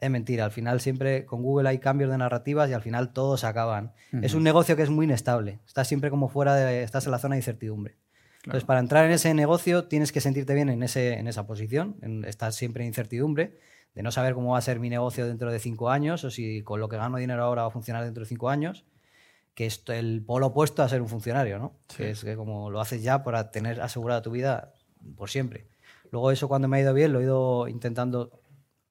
Es 0.00 0.10
mentira, 0.10 0.44
al 0.44 0.50
final 0.50 0.80
siempre 0.80 1.24
con 1.24 1.42
Google 1.42 1.68
hay 1.68 1.78
cambios 1.78 2.10
de 2.10 2.18
narrativas 2.18 2.68
y 2.68 2.72
al 2.72 2.82
final 2.82 3.12
todos 3.12 3.44
acaban. 3.44 3.92
Es 4.22 4.34
un 4.34 4.42
negocio 4.42 4.76
que 4.76 4.82
es 4.82 4.90
muy 4.90 5.04
inestable, 5.04 5.60
estás 5.66 5.88
siempre 5.88 6.10
como 6.10 6.28
fuera 6.28 6.54
de, 6.56 6.82
estás 6.82 7.06
en 7.06 7.12
la 7.12 7.18
zona 7.18 7.36
de 7.36 7.38
incertidumbre. 7.38 7.96
Entonces, 8.44 8.64
para 8.64 8.80
entrar 8.80 9.06
en 9.06 9.12
ese 9.12 9.32
negocio 9.32 9.84
tienes 9.84 10.12
que 10.12 10.20
sentirte 10.20 10.54
bien 10.54 10.68
en, 10.68 10.82
ese, 10.82 11.14
en 11.14 11.28
esa 11.28 11.46
posición, 11.46 11.96
en, 12.02 12.24
estás 12.24 12.54
siempre 12.54 12.84
en 12.84 12.88
incertidumbre, 12.88 13.58
de 13.94 14.02
no 14.02 14.10
saber 14.10 14.34
cómo 14.34 14.52
va 14.52 14.58
a 14.58 14.62
ser 14.62 14.80
mi 14.80 14.90
negocio 14.90 15.26
dentro 15.26 15.50
de 15.50 15.58
cinco 15.58 15.88
años 15.88 16.24
o 16.24 16.30
si 16.30 16.62
con 16.62 16.80
lo 16.80 16.88
que 16.88 16.96
gano 16.96 17.16
dinero 17.16 17.42
ahora 17.42 17.62
va 17.62 17.68
a 17.68 17.70
funcionar 17.70 18.04
dentro 18.04 18.22
de 18.22 18.28
cinco 18.28 18.50
años, 18.50 18.84
que 19.54 19.66
es 19.66 19.82
el 19.86 20.22
polo 20.26 20.48
opuesto 20.48 20.82
a 20.82 20.88
ser 20.88 21.00
un 21.00 21.08
funcionario, 21.08 21.58
¿no? 21.58 21.78
Que 21.96 22.10
es 22.10 22.24
que 22.24 22.36
como 22.36 22.70
lo 22.70 22.80
haces 22.80 23.02
ya 23.02 23.22
para 23.22 23.50
tener 23.50 23.80
asegurada 23.80 24.20
tu 24.20 24.32
vida 24.32 24.74
por 25.16 25.30
siempre. 25.30 25.68
Luego 26.10 26.30
eso 26.30 26.48
cuando 26.48 26.68
me 26.68 26.76
ha 26.76 26.80
ido 26.80 26.92
bien 26.92 27.12
lo 27.12 27.20
he 27.20 27.24
ido 27.24 27.68
intentando 27.68 28.42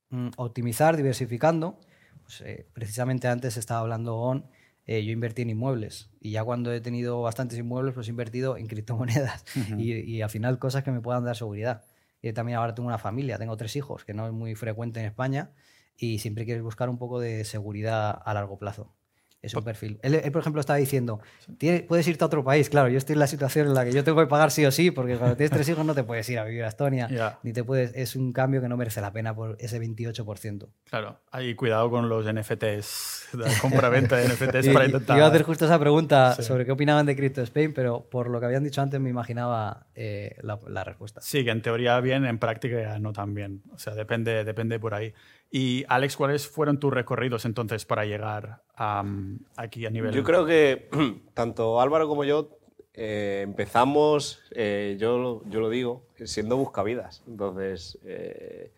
mm, 0.10 0.30
optimizar, 0.38 0.98
diversificando. 0.98 1.80
Pues, 2.24 2.42
eh, 2.42 2.66
precisamente 2.74 3.28
antes 3.28 3.58
estaba 3.58 3.82
hablando 3.82 4.16
con, 4.16 4.46
eh, 4.86 5.04
yo 5.04 5.12
invertí 5.12 5.44
en 5.44 5.50
inmuebles 5.50 6.10
y 6.20 6.32
ya 6.32 6.44
cuando 6.44 6.74
he 6.74 6.82
tenido 6.82 7.22
bastantes 7.22 7.58
inmuebles 7.58 7.94
pues 7.94 8.08
he 8.08 8.12
invertido 8.12 8.58
en 8.58 8.68
criptomonedas 8.68 9.46
y, 9.78 9.94
y 9.94 10.22
al 10.22 10.30
final 10.30 10.60
cosas 10.60 10.84
que 10.84 10.92
me 10.92 11.02
puedan 11.02 11.24
dar 11.24 11.36
seguridad. 11.36 11.84
Y 12.22 12.32
también 12.32 12.58
ahora 12.58 12.74
tengo 12.74 12.88
una 12.88 12.98
familia, 12.98 13.38
tengo 13.38 13.58
tres 13.58 13.76
hijos, 13.76 14.06
que 14.06 14.14
no 14.14 14.26
es 14.26 14.32
muy 14.32 14.56
frecuente 14.56 15.02
en 15.02 15.06
España 15.06 15.52
y 15.98 16.20
siempre 16.20 16.46
quieres 16.46 16.64
buscar 16.64 16.90
un 16.90 16.98
poco 16.98 17.20
de 17.20 17.44
seguridad 17.44 18.22
a 18.24 18.34
largo 18.34 18.58
plazo. 18.58 18.96
Es 19.44 19.54
un 19.54 19.64
perfil. 19.64 20.00
Él, 20.02 20.16
él, 20.16 20.32
por 20.32 20.40
ejemplo, 20.42 20.60
estaba 20.62 20.78
diciendo, 20.78 21.20
"Tiene- 21.60 21.82
puedes 21.82 22.08
irte 22.08 22.24
a 22.24 22.28
otro 22.28 22.44
país. 22.44 22.70
Claro, 22.70 22.88
yo 22.90 22.98
estoy 22.98 23.14
en 23.14 23.20
la 23.20 23.28
situación 23.28 23.68
en 23.68 23.74
la 23.76 23.84
que 23.86 23.92
yo 23.92 24.04
tengo 24.04 24.20
que 24.20 24.28
pagar 24.28 24.50
sí 24.52 24.66
o 24.66 24.72
sí, 24.72 24.90
porque 24.90 25.18
cuando 25.18 25.36
tienes 25.36 25.52
tres 25.52 25.68
hijos 25.70 25.86
no 25.86 25.94
te 25.94 26.04
puedes 26.04 26.28
ir 26.30 26.40
a 26.40 26.46
vivir 26.46 26.64
a 26.64 26.70
Estonia, 26.70 27.38
ni 27.44 27.54
te 27.54 27.64
puedes... 27.64 27.92
Es 27.94 28.16
un 28.16 28.32
cambio 28.32 28.62
que 28.62 28.70
no 28.70 28.78
merece 28.78 29.02
la 29.02 29.12
pena 29.12 29.36
por 29.36 29.56
ese 29.60 29.80
28%. 29.80 30.70
Claro, 30.90 31.20
ahí 31.32 31.56
cuidado 31.56 31.90
con 31.92 32.08
los 32.10 32.26
NFTs, 32.26 33.30
la 33.38 33.48
compra-venta 33.62 34.16
de 34.18 34.30
NFTs 34.30 34.70
para 34.74 34.86
intentar. 34.86 35.18
Iba 35.18 35.26
a 35.26 35.30
hacer 35.30 35.44
justo 35.44 35.66
esa 35.66 35.78
pregunta 35.80 36.36
Sí. 36.36 36.44
sobre 36.44 36.66
qué 36.66 36.72
opinaban 36.72 37.06
de 37.06 37.16
Crypto 37.16 37.42
Spain, 37.42 37.74
pero 37.74 38.08
por 38.10 38.30
lo 38.30 38.40
que 38.40 38.46
habían 38.46 38.64
dicho 38.64 38.82
antes 38.82 39.00
me 39.00 39.10
imaginaba 39.10 39.88
eh, 39.96 40.38
la, 40.42 40.58
la 40.68 40.84
respuesta. 40.84 41.20
Sí, 41.22 41.44
que 41.44 41.52
en 41.52 41.62
teoría 41.62 42.00
bien, 42.00 42.26
en 42.26 42.40
práctica 42.40 42.98
no 43.00 43.12
tan 43.14 43.34
bien. 43.34 43.62
O 43.74 43.78
sea, 43.78 43.94
depende, 43.94 44.44
depende 44.46 44.80
por 44.80 44.94
ahí. 44.94 45.14
Y 45.56 45.86
Alex, 45.88 46.18
¿cuáles 46.18 46.48
fueron 46.48 46.80
tus 46.80 46.92
recorridos 46.92 47.46
entonces 47.46 47.86
para 47.86 48.06
llegar 48.06 48.64
aquí 48.76 49.86
a 49.86 49.92
nivel? 49.92 50.12
Yo 50.12 50.24
creo 50.24 50.48
que 50.48 50.90
tanto 51.36 51.80
Álvaro 51.80 52.08
como 52.08 52.24
yo 52.24 52.58
eh, 52.96 53.42
empezamos, 53.44 54.42
eh, 54.50 54.98
yo, 55.00 55.44
yo 55.46 55.60
lo 55.60 55.70
digo, 55.70 56.08
siendo 56.26 56.58
buscavidas. 56.58 57.22
Entonces, 57.28 58.00
eh, 58.04 58.72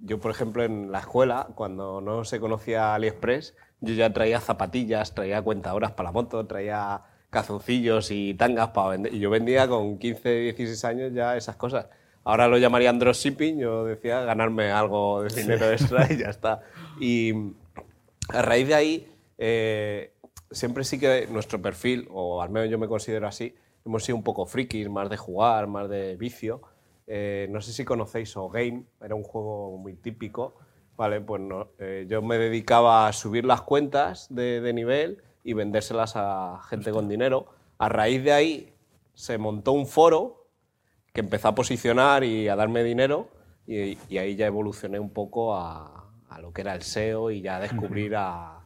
yo, 0.00 0.18
por 0.18 0.32
ejemplo, 0.32 0.64
en 0.64 0.90
la 0.90 0.98
escuela, 0.98 1.46
cuando 1.54 2.00
no 2.00 2.24
se 2.24 2.40
conocía 2.40 2.96
AliExpress, 2.96 3.54
yo 3.80 3.94
ya 3.94 4.12
traía 4.12 4.40
zapatillas, 4.40 5.14
traía 5.14 5.40
cuentadoras 5.42 5.92
para 5.92 6.08
la 6.08 6.12
moto, 6.12 6.44
traía 6.44 7.02
calzoncillos 7.30 8.10
y 8.10 8.34
tangas 8.34 8.70
para 8.70 8.88
vender. 8.88 9.14
Y 9.14 9.20
yo 9.20 9.30
vendía 9.30 9.68
con 9.68 9.96
15, 9.96 10.28
16 10.28 10.84
años 10.86 11.12
ya 11.14 11.36
esas 11.36 11.54
cosas. 11.54 11.86
Ahora 12.26 12.48
lo 12.48 12.58
llamarían 12.58 12.98
dropshipping, 12.98 13.60
yo 13.60 13.84
decía 13.84 14.20
ganarme 14.22 14.72
algo 14.72 15.22
de 15.22 15.32
dinero 15.32 15.70
extra 15.70 16.12
y 16.12 16.16
ya 16.18 16.26
está. 16.26 16.60
Y 16.98 17.32
a 18.30 18.42
raíz 18.42 18.66
de 18.66 18.74
ahí, 18.74 19.12
eh, 19.38 20.12
siempre 20.50 20.82
sí 20.82 20.98
que 20.98 21.28
nuestro 21.30 21.62
perfil, 21.62 22.08
o 22.10 22.42
al 22.42 22.50
menos 22.50 22.68
yo 22.68 22.78
me 22.78 22.88
considero 22.88 23.28
así, 23.28 23.54
hemos 23.84 24.02
sido 24.02 24.16
un 24.16 24.24
poco 24.24 24.44
frikis, 24.44 24.90
más 24.90 25.08
de 25.08 25.16
jugar, 25.16 25.68
más 25.68 25.88
de 25.88 26.16
vicio. 26.16 26.62
Eh, 27.06 27.46
no 27.48 27.60
sé 27.60 27.72
si 27.72 27.84
conocéis 27.84 28.36
O 28.36 28.48
Game, 28.48 28.86
era 29.00 29.14
un 29.14 29.22
juego 29.22 29.78
muy 29.78 29.94
típico. 29.94 30.56
Vale, 30.96 31.20
pues 31.20 31.40
no, 31.40 31.68
eh, 31.78 32.06
yo 32.08 32.22
me 32.22 32.38
dedicaba 32.38 33.06
a 33.06 33.12
subir 33.12 33.44
las 33.44 33.62
cuentas 33.62 34.26
de, 34.34 34.60
de 34.60 34.72
nivel 34.72 35.22
y 35.44 35.52
vendérselas 35.52 36.14
a 36.16 36.60
gente 36.68 36.90
con 36.90 37.08
dinero. 37.08 37.46
A 37.78 37.88
raíz 37.88 38.24
de 38.24 38.32
ahí 38.32 38.72
se 39.14 39.38
montó 39.38 39.70
un 39.70 39.86
foro 39.86 40.35
que 41.16 41.20
empezó 41.22 41.48
a 41.48 41.54
posicionar 41.54 42.22
y 42.24 42.46
a 42.48 42.54
darme 42.56 42.84
dinero 42.84 43.28
y, 43.66 43.96
y 44.08 44.18
ahí 44.18 44.36
ya 44.36 44.46
evolucioné 44.46 45.00
un 45.00 45.10
poco 45.10 45.56
a, 45.56 46.10
a 46.28 46.40
lo 46.40 46.52
que 46.52 46.60
era 46.60 46.74
el 46.74 46.82
SEO 46.82 47.30
y 47.30 47.40
ya 47.40 47.56
a 47.56 47.60
descubrir 47.60 48.14
a, 48.16 48.60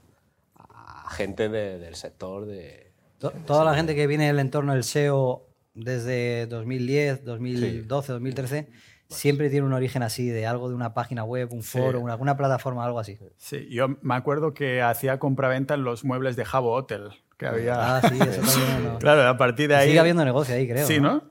a 0.56 1.10
gente 1.12 1.48
de- 1.48 1.78
del 1.78 1.94
sector 1.94 2.44
de... 2.46 2.92
To- 3.18 3.32
Toda 3.46 3.64
la 3.64 3.74
gente 3.74 3.94
que 3.94 4.06
viene 4.06 4.26
del 4.26 4.38
entorno 4.40 4.72
del 4.72 4.82
SEO 4.84 5.46
desde 5.74 6.46
2010, 6.46 7.24
2012, 7.24 8.12
2013, 8.12 8.68
siempre 9.08 9.48
tiene 9.50 9.66
un 9.66 9.72
origen 9.72 10.02
así, 10.02 10.28
de 10.28 10.46
algo 10.46 10.68
de 10.68 10.74
una 10.74 10.92
página 10.94 11.22
web, 11.24 11.52
un 11.52 11.62
foro, 11.62 12.00
una, 12.00 12.12
alguna 12.14 12.36
plataforma, 12.36 12.84
algo 12.84 12.98
así. 12.98 13.18
Sí, 13.36 13.68
yo 13.70 13.88
me 14.02 14.14
acuerdo 14.14 14.54
que 14.54 14.82
hacía 14.82 15.18
compraventa 15.18 15.74
en 15.74 15.84
los 15.84 16.04
muebles 16.04 16.34
de 16.36 16.44
Jabo 16.44 16.72
Hotel, 16.72 17.10
que 17.38 17.46
había... 17.46 17.96
Ah, 17.98 18.00
sí, 18.08 18.18
eso 18.20 18.40
también. 18.60 18.84
no. 18.92 18.98
Claro, 18.98 19.28
a 19.28 19.36
partir 19.36 19.68
de 19.68 19.76
ahí... 19.76 19.88
Sigue 19.88 20.00
habiendo 20.00 20.24
negocio 20.24 20.54
ahí, 20.54 20.66
creo. 20.68 20.86
Sí, 20.86 20.98
¿no? 21.00 21.16
O- 21.18 21.29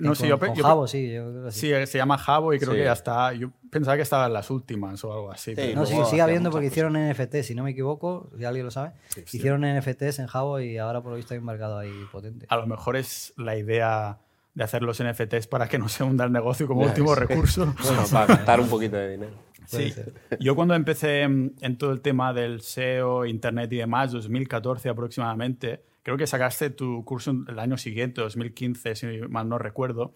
No 0.00 0.14
sé, 0.14 0.22
con- 0.22 0.28
yo, 0.28 0.38
con 0.38 0.54
yo 0.54 0.64
Jabo, 0.64 0.86
sí, 0.86 1.12
yo 1.12 1.30
creo 1.30 1.44
que 1.44 1.52
sí. 1.52 1.60
Sí, 1.72 1.86
se 1.86 1.98
llama 1.98 2.18
Jabo 2.18 2.52
y 2.54 2.58
creo 2.58 2.72
Sí. 2.72 2.78
que 2.78 2.84
ya 2.84 2.92
está. 2.92 3.32
Yo 3.34 3.50
pensaba 3.70 3.96
que 3.96 4.02
estaba 4.02 4.26
en 4.26 4.32
las 4.32 4.50
últimas 4.50 5.02
o 5.04 5.12
algo 5.12 5.30
así. 5.30 5.50
Sí, 5.52 5.56
pero- 5.56 5.80
No, 5.80 5.86
sí, 5.86 5.96
sigue 6.10 6.22
habiendo 6.22 6.50
porque 6.50 6.66
cosas. 6.66 6.72
hicieron 6.72 6.96
NFT, 6.96 7.42
si 7.42 7.54
no 7.54 7.62
me 7.64 7.70
equivoco, 7.70 8.30
si 8.36 8.44
alguien 8.44 8.64
lo 8.66 8.70
sabe. 8.70 8.92
hicieron 9.32 9.64
NFTs 9.64 10.18
en 10.18 10.26
Jabo 10.26 10.60
y 10.60 10.78
ahora 10.78 11.00
por 11.02 11.12
lo 11.12 11.16
visto 11.16 11.34
hay 11.34 11.38
un 11.40 11.46
mercado 11.46 11.78
ahí 11.78 11.92
potente. 12.10 12.46
A 12.48 12.56
lo 12.56 12.66
mejor 12.66 12.96
es 12.96 13.32
la 13.36 13.56
idea 13.56 14.18
de 14.54 14.62
hacer 14.64 14.82
los 14.82 15.00
NFTs 15.00 15.46
para 15.48 15.68
que 15.68 15.78
no 15.78 15.88
se 15.88 16.04
hunda 16.04 16.24
el 16.24 16.32
negocio 16.32 16.66
como 16.68 16.82
último 16.82 17.14
sí. 17.14 17.20
recurso. 17.20 17.74
Bueno, 17.84 18.02
para 18.12 18.26
gastar 18.26 18.60
un 18.60 18.68
poquito 18.68 18.96
de 18.96 19.10
dinero. 19.12 19.32
Sí. 19.66 19.92
Yo 20.40 20.54
cuando 20.54 20.74
empecé 20.74 21.22
en 21.22 21.54
en 21.62 21.78
todo 21.78 21.90
el 21.92 22.02
tema 22.02 22.32
del 22.34 22.60
SEO, 22.60 23.24
Internet 23.24 23.72
y 23.72 23.76
demás, 23.78 24.12
2014 24.12 24.90
aproximadamente, 24.90 25.82
creo 26.04 26.16
que 26.16 26.28
sacaste 26.28 26.70
tu 26.70 27.04
curso 27.04 27.34
el 27.48 27.58
año 27.58 27.76
siguiente, 27.76 28.20
2015, 28.20 28.94
si 28.94 29.06
mal 29.28 29.48
no 29.48 29.58
recuerdo. 29.58 30.14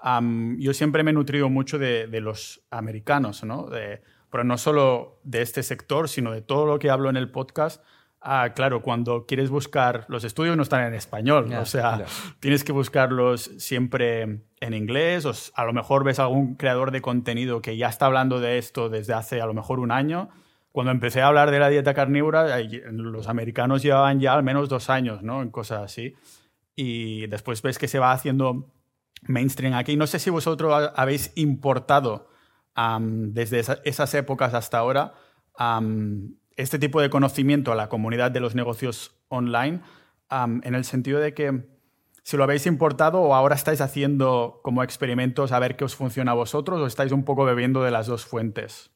Am, 0.00 0.58
yo 0.58 0.74
siempre 0.74 1.02
me 1.02 1.10
he 1.10 1.14
nutrido 1.14 1.48
mucho 1.48 1.78
de, 1.78 2.06
de 2.08 2.20
los 2.20 2.62
americanos, 2.70 3.44
¿no? 3.44 3.68
De- 3.68 4.02
pero 4.30 4.44
no 4.44 4.58
solo 4.58 5.20
de 5.24 5.40
este 5.42 5.62
sector, 5.62 6.08
sino 6.08 6.32
de 6.32 6.42
todo 6.42 6.66
lo 6.66 6.78
que 6.78 6.90
hablo 6.90 7.08
en 7.08 7.16
el 7.16 7.30
podcast. 7.30 7.82
Ah, 8.20 8.52
claro, 8.54 8.82
cuando 8.82 9.24
quieres 9.26 9.48
buscar, 9.48 10.04
los 10.08 10.22
estudios 10.24 10.56
no 10.56 10.62
están 10.64 10.84
en 10.86 10.92
español, 10.94 11.48
Ya, 11.48 11.60
o 11.60 11.64
sea, 11.64 11.98
ya. 12.00 12.06
tienes 12.40 12.62
que 12.64 12.72
buscarlos 12.72 13.42
siempre 13.58 14.40
en 14.60 14.74
inglés, 14.74 15.24
o 15.24 15.32
a 15.54 15.64
lo 15.64 15.72
mejor 15.72 16.04
ves 16.04 16.18
algún 16.18 16.56
creador 16.56 16.90
de 16.90 17.00
contenido 17.00 17.62
que 17.62 17.76
ya 17.76 17.88
está 17.88 18.06
hablando 18.06 18.38
de 18.40 18.58
esto 18.58 18.88
desde 18.90 19.14
hace 19.14 19.40
a 19.40 19.46
lo 19.46 19.54
mejor 19.54 19.78
un 19.80 19.92
año. 19.92 20.28
Cuando 20.72 20.92
empecé 20.92 21.20
a 21.22 21.28
hablar 21.28 21.50
de 21.50 21.58
la 21.58 21.68
dieta 21.68 21.94
carnívora, 21.94 22.58
los 22.92 23.28
americanos 23.28 23.82
llevaban 23.82 24.20
ya 24.20 24.34
al 24.34 24.42
menos 24.42 24.68
dos 24.68 24.90
años, 24.90 25.22
¿no? 25.22 25.42
En 25.42 25.50
cosas 25.50 25.82
así. 25.82 26.14
Y 26.76 27.26
después 27.26 27.62
ves 27.62 27.78
que 27.78 27.88
se 27.88 27.98
va 27.98 28.12
haciendo 28.12 28.70
mainstream 29.22 29.74
aquí. 29.74 29.96
No 29.96 30.06
sé 30.06 30.18
si 30.18 30.30
vosotros 30.30 30.72
ha- 30.72 30.92
habéis 31.00 31.32
importado 31.36 32.28
am, 32.74 33.32
desde 33.32 33.58
esa- 33.58 33.80
esas 33.84 34.14
épocas 34.14 34.54
hasta 34.54 34.78
ahora 34.78 35.14
am, 35.56 36.36
este 36.56 36.78
tipo 36.78 37.00
de 37.00 37.10
conocimiento 37.10 37.72
a 37.72 37.74
la 37.74 37.88
comunidad 37.88 38.30
de 38.30 38.38
los 38.40 38.54
negocios 38.54 39.16
online, 39.28 39.80
am, 40.28 40.60
en 40.64 40.74
el 40.76 40.84
sentido 40.84 41.18
de 41.18 41.34
que 41.34 41.66
si 42.22 42.36
lo 42.36 42.44
habéis 42.44 42.66
importado 42.66 43.20
o 43.20 43.34
ahora 43.34 43.56
estáis 43.56 43.80
haciendo 43.80 44.60
como 44.62 44.84
experimentos 44.84 45.50
a 45.50 45.58
ver 45.58 45.76
qué 45.76 45.84
os 45.84 45.96
funciona 45.96 46.32
a 46.32 46.34
vosotros 46.34 46.78
o 46.80 46.86
estáis 46.86 47.10
un 47.10 47.24
poco 47.24 47.44
bebiendo 47.44 47.82
de 47.82 47.90
las 47.90 48.06
dos 48.06 48.24
fuentes. 48.26 48.90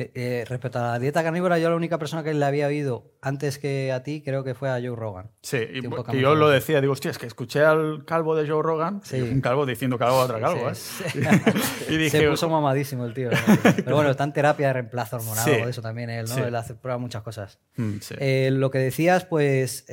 Eh, 0.00 0.12
eh, 0.14 0.44
respecto 0.48 0.78
a 0.78 0.82
la 0.92 0.98
dieta 1.00 1.24
carnívora, 1.24 1.58
yo 1.58 1.68
la 1.70 1.74
única 1.74 1.98
persona 1.98 2.22
que 2.22 2.32
le 2.32 2.44
había 2.44 2.68
oído 2.68 3.10
antes 3.20 3.58
que 3.58 3.90
a 3.90 4.04
ti 4.04 4.22
creo 4.22 4.44
que 4.44 4.54
fue 4.54 4.70
a 4.70 4.74
Joe 4.74 4.94
Rogan. 4.94 5.32
Sí, 5.42 5.58
y 5.58 5.82
yo 6.20 6.36
lo 6.36 6.48
decía, 6.48 6.80
digo, 6.80 6.92
hostia, 6.92 7.10
es 7.10 7.18
que 7.18 7.26
escuché 7.26 7.64
al 7.64 8.04
calvo 8.04 8.36
de 8.36 8.48
Joe 8.48 8.62
Rogan, 8.62 9.00
Sí. 9.02 9.20
un 9.20 9.40
calvo 9.40 9.66
diciendo 9.66 9.98
calvo 9.98 10.20
a 10.20 10.24
otro 10.26 10.40
calvo, 10.40 10.72
Sí, 10.72 11.02
¿eh? 11.04 11.10
sí. 11.10 11.20
y 11.92 11.96
dije, 11.96 12.20
Se 12.20 12.28
puso 12.30 12.48
mamadísimo 12.48 13.04
el 13.06 13.12
tío. 13.12 13.30
¿no? 13.32 13.36
Pero 13.84 13.96
bueno, 13.96 14.10
está 14.10 14.22
en 14.22 14.32
terapia 14.32 14.68
de 14.68 14.72
reemplazo 14.74 15.16
hormonal 15.16 15.48
o 15.48 15.64
de 15.64 15.70
eso 15.70 15.82
también 15.82 16.10
él, 16.10 16.26
¿no? 16.28 16.46
Él 16.46 16.54
hace 16.54 16.76
prueba 16.76 16.98
muchas 16.98 17.22
cosas. 17.24 17.58
"Mm, 17.76 17.98
sí". 18.00 18.14
Eh, 18.20 18.50
lo 18.52 18.70
que 18.70 18.78
decías, 18.78 19.24
pues 19.24 19.84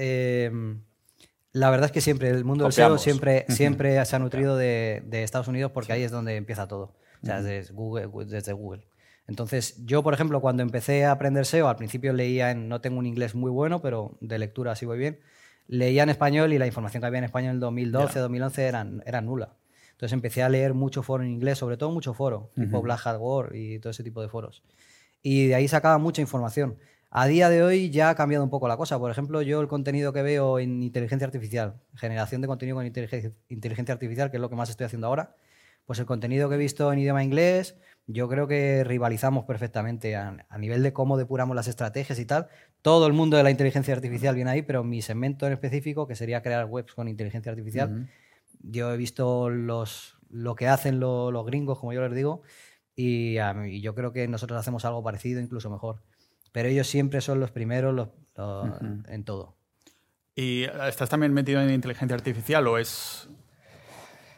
la 1.51 1.69
verdad 1.71 1.85
es 1.85 1.91
que 1.91 2.01
siempre 2.01 2.29
el 2.29 2.43
mundo 2.43 2.65
del. 2.65 2.73
SEO 2.73 2.97
siempre, 2.97 3.45
siempre 3.49 4.03
se 4.05 4.15
ha 4.15 4.19
nutrido 4.19 4.55
de, 4.57 5.01
de 5.07 5.23
Estados 5.23 5.47
Unidos 5.47 5.71
porque 5.71 5.93
ahí 5.93 6.03
es 6.03 6.11
donde 6.11 6.35
empieza 6.35 6.67
todo. 6.67 6.95
O 7.23 7.25
sea, 7.25 7.41
desde 7.41 7.73
Google, 7.73 8.09
desde 8.27 8.53
Google. 8.53 8.85
Entonces, 9.27 9.83
yo, 9.85 10.03
por 10.03 10.13
ejemplo, 10.13 10.39
cuando 10.39 10.63
empecé 10.63 11.05
a 11.05 11.11
aprender 11.11 11.45
SEO, 11.45 11.67
al 11.67 11.77
principio 11.77 12.13
leía 12.13 12.51
en, 12.51 12.69
no 12.69 12.81
tengo 12.81 12.99
un 12.99 13.05
inglés 13.05 13.33
muy 13.35 13.49
bueno, 13.49 13.81
pero 13.81 14.17
de 14.21 14.37
lectura 14.37 14.73
así 14.73 14.85
voy 14.85 14.99
bien, 14.99 15.19
leía 15.67 16.03
en 16.03 16.09
español 16.09 16.53
y 16.53 16.59
la 16.59 16.67
información 16.67 17.01
que 17.01 17.07
había 17.07 17.19
en 17.19 17.25
español 17.25 17.55
en 17.55 17.59
2012, 17.59 18.19
2011 18.19 18.65
era, 18.65 19.21
nula. 19.21 19.55
Entonces 19.91 20.13
empecé 20.13 20.43
a 20.43 20.49
leer 20.49 20.73
mucho 20.73 21.01
foro 21.03 21.23
en 21.23 21.31
inglés, 21.31 21.57
sobre 21.57 21.77
todo 21.77 21.89
mucho 21.89 22.13
foro, 22.13 22.51
tipo 22.53 22.81
Black 22.81 23.07
Hat 23.07 23.17
War 23.19 23.55
y 23.55 23.79
todo 23.79 23.91
ese 23.91 24.03
tipo 24.03 24.21
de 24.21 24.27
foros 24.27 24.61
y 25.25 25.47
de 25.47 25.55
ahí 25.55 25.67
sacaba 25.67 25.97
mucha 25.97 26.21
información. 26.21 26.77
A 27.09 27.25
día 27.25 27.49
de 27.49 27.63
hoy 27.63 27.89
ya 27.89 28.11
ha 28.11 28.15
cambiado 28.15 28.43
un 28.43 28.51
poco 28.51 28.67
la 28.67 28.77
cosa. 28.77 28.99
Por 28.99 29.09
ejemplo, 29.09 29.41
yo 29.41 29.59
el 29.59 29.67
contenido 29.67 30.13
que 30.13 30.21
veo 30.21 30.59
en 30.59 30.83
inteligencia 30.83 31.25
artificial, 31.25 31.81
generación 31.95 32.41
de 32.41 32.47
contenido 32.47 32.75
con 32.75 32.85
inteligencia 32.85 33.93
artificial, 33.93 34.29
que 34.29 34.37
es 34.37 34.41
lo 34.41 34.51
que 34.51 34.55
más 34.55 34.69
estoy 34.69 34.85
haciendo 34.85 35.07
ahora, 35.07 35.35
pues 35.87 35.97
el 35.97 36.05
contenido 36.05 36.47
que 36.47 36.55
he 36.55 36.57
visto 36.59 36.93
en 36.93 36.99
idioma 36.99 37.23
inglés, 37.23 37.75
yo 38.07 38.27
creo 38.29 38.47
que 38.47 38.83
rivalizamos 38.83 39.45
perfectamente 39.45 40.15
a, 40.15 40.45
a 40.47 40.57
nivel 40.57 40.83
de 40.83 40.93
cómo 40.93 41.17
depuramos 41.17 41.55
las 41.55 41.67
estrategias 41.67 42.19
y 42.19 42.25
tal. 42.25 42.47
Todo 42.81 43.07
el 43.07 43.13
mundo 43.13 43.35
de 43.37 43.43
la 43.43 43.49
inteligencia 43.51 43.93
artificial 43.95 44.35
viene 44.35 44.51
ahí, 44.51 44.61
pero 44.61 44.83
mi 44.83 45.01
segmento 45.01 45.47
en 45.47 45.53
específico, 45.53 46.07
que 46.07 46.15
sería 46.15 46.41
crear 46.41 46.65
webs 46.65 46.93
con 46.93 47.07
inteligencia 47.07 47.51
artificial, 47.51 48.07
yo 48.61 48.93
he 48.93 48.97
visto 48.97 49.49
los, 49.49 50.17
lo 50.29 50.55
que 50.55 50.67
hacen 50.67 50.99
lo- 50.99 51.31
los 51.31 51.45
gringos, 51.45 51.79
como 51.79 51.93
yo 51.93 52.01
les 52.01 52.15
digo, 52.15 52.41
y, 52.95 53.37
a 53.39 53.53
mí- 53.53 53.81
yo 53.81 53.95
creo 53.95 54.11
que 54.13 54.27
nosotros 54.27 54.59
hacemos 54.59 54.85
algo 54.85 55.03
parecido, 55.03 55.41
incluso 55.41 55.69
mejor. 55.69 56.01
Pero 56.51 56.69
ellos 56.69 56.87
siempre 56.87 57.21
son 57.21 57.39
los 57.39 57.51
primeros 57.51 57.93
los- 57.93 58.09
los- 58.37 58.79
en 59.09 59.23
todo. 59.23 59.55
¿Y 60.35 60.63
estás 60.87 61.09
también 61.09 61.33
metido 61.33 61.61
en 61.61 61.69
inteligencia 61.71 62.15
artificial 62.15 62.67
o 62.67 62.77
es 62.77 63.29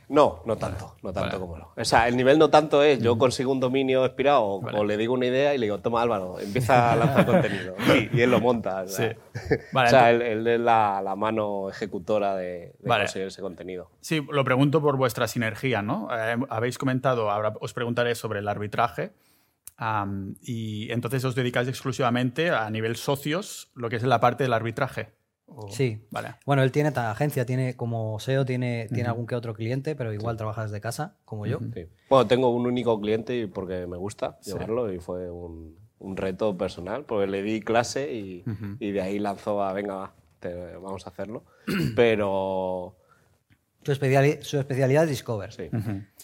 No, 0.10 0.42
no 0.46 0.56
tanto, 0.56 0.96
no 1.04 1.12
tanto 1.12 1.38
como 1.38 1.58
no. 1.58 1.72
O 1.76 1.84
sea, 1.84 2.08
el 2.08 2.16
nivel 2.16 2.40
no 2.40 2.50
tanto 2.50 2.82
es 2.82 3.00
yo 3.00 3.18
consigo 3.18 3.52
un 3.52 3.60
dominio 3.60 4.06
expirado 4.06 4.42
o, 4.44 4.66
o 4.66 4.84
le 4.86 4.96
digo 4.96 5.14
una 5.14 5.26
idea 5.26 5.54
y 5.54 5.58
le 5.58 5.66
digo, 5.66 5.80
toma 5.80 6.02
Álvaro, 6.02 6.40
empieza 6.40 6.94
a 6.94 6.96
lanzar 6.96 7.26
contenido. 7.26 7.76
Y, 7.94 8.18
y 8.18 8.22
él 8.22 8.32
lo 8.32 8.40
monta. 8.40 8.84
o 8.84 8.88
sea. 8.88 9.10
Sí. 9.34 9.56
Vale, 9.74 9.88
o 9.88 9.90
sea, 9.90 10.12
él, 10.12 10.22
él 10.22 10.48
es 10.48 10.60
la, 10.62 11.02
la 11.04 11.16
mano 11.18 11.70
ejecutora 11.70 12.36
de, 12.38 12.74
de 12.80 12.88
Vale. 12.90 13.04
conseguir 13.04 13.28
ese 13.28 13.42
contenido. 13.42 13.92
Sí, 14.00 14.26
lo 14.32 14.44
pregunto 14.46 14.82
por 14.82 14.96
vuestra 14.96 15.28
sinergia, 15.28 15.82
¿no? 15.82 16.08
Eh, 16.12 16.38
habéis 16.50 16.78
comentado, 16.78 17.30
ahora 17.30 17.54
os 17.60 17.74
preguntaré 17.74 18.16
sobre 18.16 18.40
el 18.40 18.48
arbitraje. 18.48 19.12
y 20.42 20.90
entonces 20.92 21.24
os 21.26 21.36
dedicáis 21.36 21.68
exclusivamente 21.68 22.50
a 22.50 22.70
nivel 22.70 22.96
socios, 22.96 23.72
lo 23.76 23.90
que 23.90 23.98
es 23.98 24.04
la 24.04 24.20
parte 24.22 24.44
del 24.44 24.54
arbitraje. 24.54 25.17
O- 25.48 25.70
Sí. 25.70 26.06
Vale. 26.12 26.36
Bueno, 26.46 26.62
él 26.62 26.72
tiene 26.72 26.92
ta- 26.92 27.10
agencia, 27.12 27.46
tiene 27.46 27.76
como 27.76 28.20
SEO, 28.20 28.46
tiene, 28.46 28.88
tiene 28.94 29.10
algún 29.10 29.26
que 29.28 29.36
otro 29.36 29.54
cliente, 29.54 29.96
pero 29.96 30.14
igual 30.14 30.38
trabaja 30.38 30.64
desde 30.64 30.82
casa, 30.82 31.16
como 31.26 31.46
yo. 31.48 31.60
Sí. 31.74 31.88
Bueno, 32.10 32.28
tengo 32.28 32.50
un 32.50 32.66
único 32.68 33.00
cliente 33.00 33.36
y 33.38 33.48
porque 33.48 33.88
me 33.88 33.98
gusta 33.98 34.38
llevarlo 34.42 34.92
y 34.94 35.00
fue 35.00 35.32
un, 35.32 35.78
un 36.00 36.18
reto 36.18 36.58
personal, 36.58 37.06
porque 37.06 37.28
le 37.28 37.42
di 37.44 37.62
clase 37.62 38.14
y, 38.14 38.44
y 38.80 38.92
de 38.92 39.02
ahí 39.02 39.20
lanzó 39.20 39.64
a, 39.64 39.74
venga, 39.74 39.96
va, 39.96 40.14
te- 40.40 40.76
vamos 40.76 41.08
a 41.08 41.10
hacerlo. 41.10 41.44
Pero 41.96 42.96
Su, 43.84 43.92
especiali- 43.92 44.42
su 44.42 44.60
especialidad 44.60 45.04
es 45.06 45.10
Discover. 45.10 45.52
sí, 45.54 45.70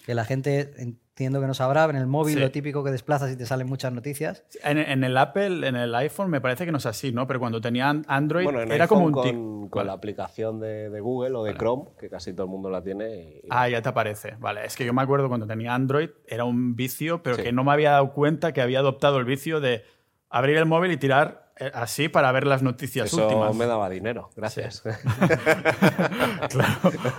Que 0.06 0.14
la 0.16 0.26
gente 0.26 0.96
entiendo 1.14 1.40
que 1.40 1.46
no 1.46 1.54
sabrá, 1.54 1.86
en 1.86 1.96
el 1.96 2.08
móvil 2.08 2.34
Sí. 2.34 2.40
lo 2.40 2.50
típico 2.50 2.84
que 2.84 2.90
desplazas 2.90 3.32
y 3.32 3.36
te 3.38 3.46
salen 3.46 3.68
muchas 3.68 3.94
noticias. 3.94 4.44
En, 4.64 4.80
en 4.80 5.04
el 5.04 5.16
Apple, 5.16 5.68
en 5.68 5.76
el 5.76 5.94
iPhone, 5.94 6.32
me 6.32 6.42
parece 6.42 6.66
que 6.66 6.72
no 6.72 6.80
es 6.80 6.88
así, 6.88 7.12
¿no? 7.12 7.28
Pero 7.28 7.40
cuando 7.40 7.62
tenía 7.62 7.88
an- 7.88 8.04
Android, 8.08 8.46
bueno, 8.46 8.62
en 8.62 8.72
era 8.72 8.86
iPhone 8.86 9.12
como 9.14 9.18
un 9.20 9.24
tic. 9.24 9.34
con, 9.36 9.70
con 9.70 9.88
la 9.88 9.94
aplicación 9.94 10.60
de, 10.60 10.90
de 10.90 11.00
Google 11.02 11.36
o 11.36 11.44
de 11.44 11.54
Chrome, 11.54 11.92
que 12.00 12.10
casi 12.10 12.34
todo 12.34 12.46
el 12.48 12.52
mundo 12.52 12.72
la 12.72 12.82
tiene. 12.82 13.42
y- 13.44 13.48
Ah, 13.52 13.70
ya 13.70 13.80
te 13.84 13.90
aparece. 13.90 14.36
Vale, 14.40 14.66
es 14.66 14.76
que 14.76 14.86
yo 14.86 14.94
me 14.94 15.04
acuerdo 15.04 15.28
cuando 15.28 15.46
tenía 15.46 15.76
Android, 15.76 16.10
era 16.28 16.46
un 16.46 16.76
vicio, 16.76 17.22
pero 17.22 17.36
Sí. 17.36 17.44
que 17.44 17.52
no 17.52 17.64
me 17.64 17.72
había 17.74 17.92
dado 17.92 18.12
cuenta 18.14 18.52
que 18.52 18.62
había 18.62 18.80
adoptado 18.80 19.20
el 19.20 19.26
vicio 19.26 19.60
de 19.62 19.84
abrir 20.32 20.58
el 20.58 20.66
móvil 20.66 20.92
y 20.92 20.98
tirar 20.98 21.43
así 21.74 22.10
para 22.10 22.32
ver 22.32 22.46
las 22.48 22.62
noticias 22.64 23.08
Eso 23.14 23.24
últimas. 23.28 23.56
me 23.56 23.66
daba 23.66 23.90
dinero, 23.90 24.30
gracias. 24.36 24.84
Claro. 26.50 26.76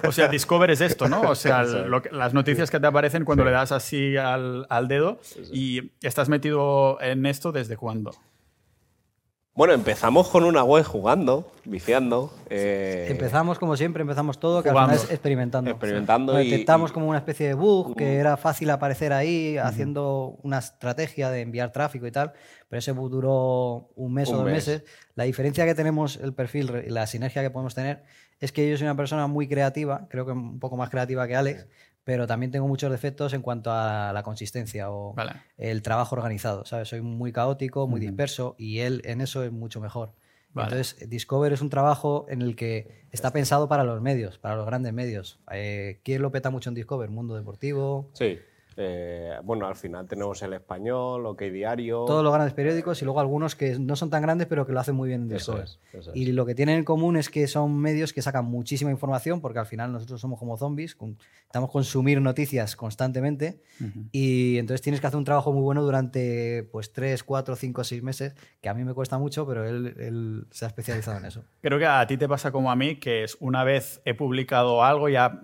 O 0.07 0.13
sea, 0.13 0.29
Discover 0.29 0.71
es 0.71 0.81
esto, 0.81 1.09
¿no? 1.09 1.23
O 1.23 1.35
sea, 1.35 1.63
lo 1.65 2.03
que- 2.03 2.11
las 2.11 2.35
noticias 2.35 2.71
que 2.71 2.79
te 2.81 2.87
aparecen 2.87 3.25
cuando 3.25 3.45
le 3.45 3.51
das 3.51 3.73
así 3.73 4.17
al, 4.17 4.67
al 4.69 4.89
dedo. 4.89 5.19
¿Y 5.53 5.93
estás 6.03 6.29
metido 6.29 7.01
en 7.01 7.27
esto 7.27 7.53
desde 7.53 7.77
cuándo? 7.77 8.13
Bueno, 9.57 9.73
empezamos 9.73 10.29
con 10.31 10.43
una 10.43 10.65
web 10.65 10.85
jugando, 10.85 11.53
viciando. 11.65 12.35
eh, 12.51 13.07
Empezamos 13.09 13.61
como 13.61 13.77
siempre, 13.77 14.01
empezamos 14.03 14.41
todo, 14.41 14.65
que 14.65 14.71
Jugando. 14.71 14.91
al 14.95 14.99
final 14.99 15.07
es 15.09 15.15
experimentando. 15.15 15.71
Experimentando 15.71 16.33
Lo 16.33 16.43
y- 16.43 16.51
detectamos 16.51 16.91
y- 16.91 16.95
como 16.95 17.07
una 17.09 17.19
especie 17.19 17.47
de 17.47 17.55
bug, 17.55 17.95
que 17.95 18.17
era 18.17 18.37
fácil 18.37 18.69
aparecer 18.71 19.13
ahí, 19.13 19.57
haciendo 19.57 20.39
una 20.43 20.59
estrategia 20.59 21.31
de 21.31 21.43
enviar 21.43 21.71
tráfico 21.71 22.05
y 22.09 22.11
tal, 22.11 22.33
pero 22.69 22.79
ese 22.81 22.91
bug 22.91 23.11
duró 23.13 23.91
un 23.95 24.13
mes 24.13 24.29
Un 24.29 24.35
o 24.35 24.39
dos 24.39 24.47
mes. 24.47 24.55
meses. 24.55 24.83
La 25.15 25.23
diferencia 25.23 25.65
que 25.67 25.77
tenemos, 25.77 26.17
el 26.17 26.35
perfil 26.35 26.73
y 26.85 26.91
la 26.91 27.07
sinergia 27.07 27.41
que 27.43 27.51
podemos 27.51 27.77
tener, 27.77 28.03
es 28.41 28.51
que 28.51 28.69
yo 28.69 28.77
soy 28.77 28.87
una 28.89 28.97
persona 28.97 29.29
muy 29.29 29.47
creativa, 29.47 30.09
creo 30.11 30.27
que 30.27 30.33
un 30.33 30.59
poco 30.59 30.77
más 30.77 30.91
creativa 30.91 31.29
que 31.29 31.37
Alex, 31.37 31.69
pero 32.05 32.27
también 32.27 32.53
tengo 32.53 32.69
muchos 32.69 32.91
defectos 32.91 33.33
en 33.33 33.43
cuanto 33.43 33.73
a 33.73 34.13
la 34.13 34.23
consistencia 34.23 34.91
o 34.91 35.15
Vale. 35.15 35.33
el 35.57 35.83
trabajo 35.83 36.15
organizado, 36.15 36.65
¿sabes? 36.67 36.89
Soy 36.89 37.01
muy 37.01 37.33
caótico, 37.33 37.87
muy 37.87 38.01
disperso 38.01 38.55
y 38.59 38.81
él 38.81 39.01
en 39.05 39.21
eso 39.21 39.43
es 39.43 39.51
mucho 39.53 39.81
mejor. 39.81 40.13
Vale. 40.53 40.69
Entonces, 40.69 41.09
Discover 41.11 41.53
es 41.53 41.61
un 41.63 41.71
trabajo 41.71 42.27
en 42.29 42.41
el 42.41 42.55
que 42.55 43.07
está 43.11 43.33
pensado 43.33 43.69
para 43.69 43.83
los 43.83 44.01
medios, 44.01 44.39
para 44.39 44.55
los 44.55 44.65
grandes 44.67 44.93
medios. 44.93 45.41
Eh, 45.51 46.01
¿Quién 46.05 46.23
lo 46.23 46.31
peta 46.31 46.51
mucho 46.51 46.69
en 46.71 46.75
Discover? 46.75 47.11
Mundo 47.11 47.35
Deportivo, 47.35 48.11
Sí. 48.13 48.39
Eh, 48.77 49.33
bueno, 49.45 49.67
al 49.67 49.77
final 49.77 50.07
tenemos 50.07 50.43
el 50.43 50.53
español, 50.55 51.27
OK 51.27 51.43
Diario. 51.43 52.05
todos 52.07 52.23
los 52.25 52.33
grandes 52.33 52.55
periódicos 52.55 53.01
y 53.03 53.05
luego 53.05 53.21
algunos 53.21 53.55
que 53.55 53.79
no 53.79 53.97
son 53.97 54.11
tan 54.11 54.23
grandes 54.23 54.47
pero 54.47 54.67
que 54.67 54.73
lo 54.73 54.81
hacen 54.81 54.95
muy 54.95 55.09
bien 55.09 55.23
en 55.31 55.37
Eso 55.37 55.61
es, 55.63 55.79
eso 55.93 56.11
es. 56.11 56.17
Y 56.17 56.33
lo 56.33 56.45
que 56.47 56.55
tienen 56.55 56.79
en 56.79 56.85
común 56.85 57.17
es 57.17 57.31
que 57.31 57.47
son 57.47 57.77
medios 57.79 58.13
que 58.13 58.23
sacan 58.23 58.45
muchísima 58.45 58.91
información 58.91 59.41
porque 59.41 59.59
al 59.59 59.67
final 59.67 59.93
nosotros 59.93 60.21
somos 60.21 60.39
como 60.39 60.57
zombies, 60.57 60.95
con- 60.95 61.17
estamos 61.47 61.71
consumir 61.71 62.21
noticias 62.21 62.77
constantemente 62.77 63.61
y 64.13 64.59
entonces 64.59 64.83
tienes 64.83 65.01
que 65.01 65.07
hacer 65.07 65.19
un 65.19 65.25
trabajo 65.25 65.53
muy 65.53 65.63
bueno 65.63 65.83
durante 65.83 66.63
pues 66.73 66.93
3, 66.93 67.23
4, 67.23 67.57
5, 67.57 67.85
6 67.85 68.03
meses, 68.03 68.35
que 68.61 68.69
a 68.69 68.75
mí 68.75 68.85
me 68.85 68.95
cuesta 68.95 69.19
mucho, 69.19 69.47
pero 69.47 69.65
él, 69.69 69.95
él 69.99 70.47
se 70.51 70.65
ha 70.65 70.69
especializado 70.69 71.19
en 71.19 71.25
eso. 71.27 71.45
Creo 71.61 71.79
que 71.79 71.87
a 71.87 72.07
ti 72.07 72.17
te 72.17 72.29
pasa 72.29 72.51
como 72.53 72.71
a 72.71 72.77
mí, 72.77 72.97
que 72.97 73.25
es 73.25 73.37
una 73.41 73.65
vez 73.65 74.01
he 74.05 74.15
publicado 74.15 74.83
algo, 74.85 75.09
ya. 75.09 75.41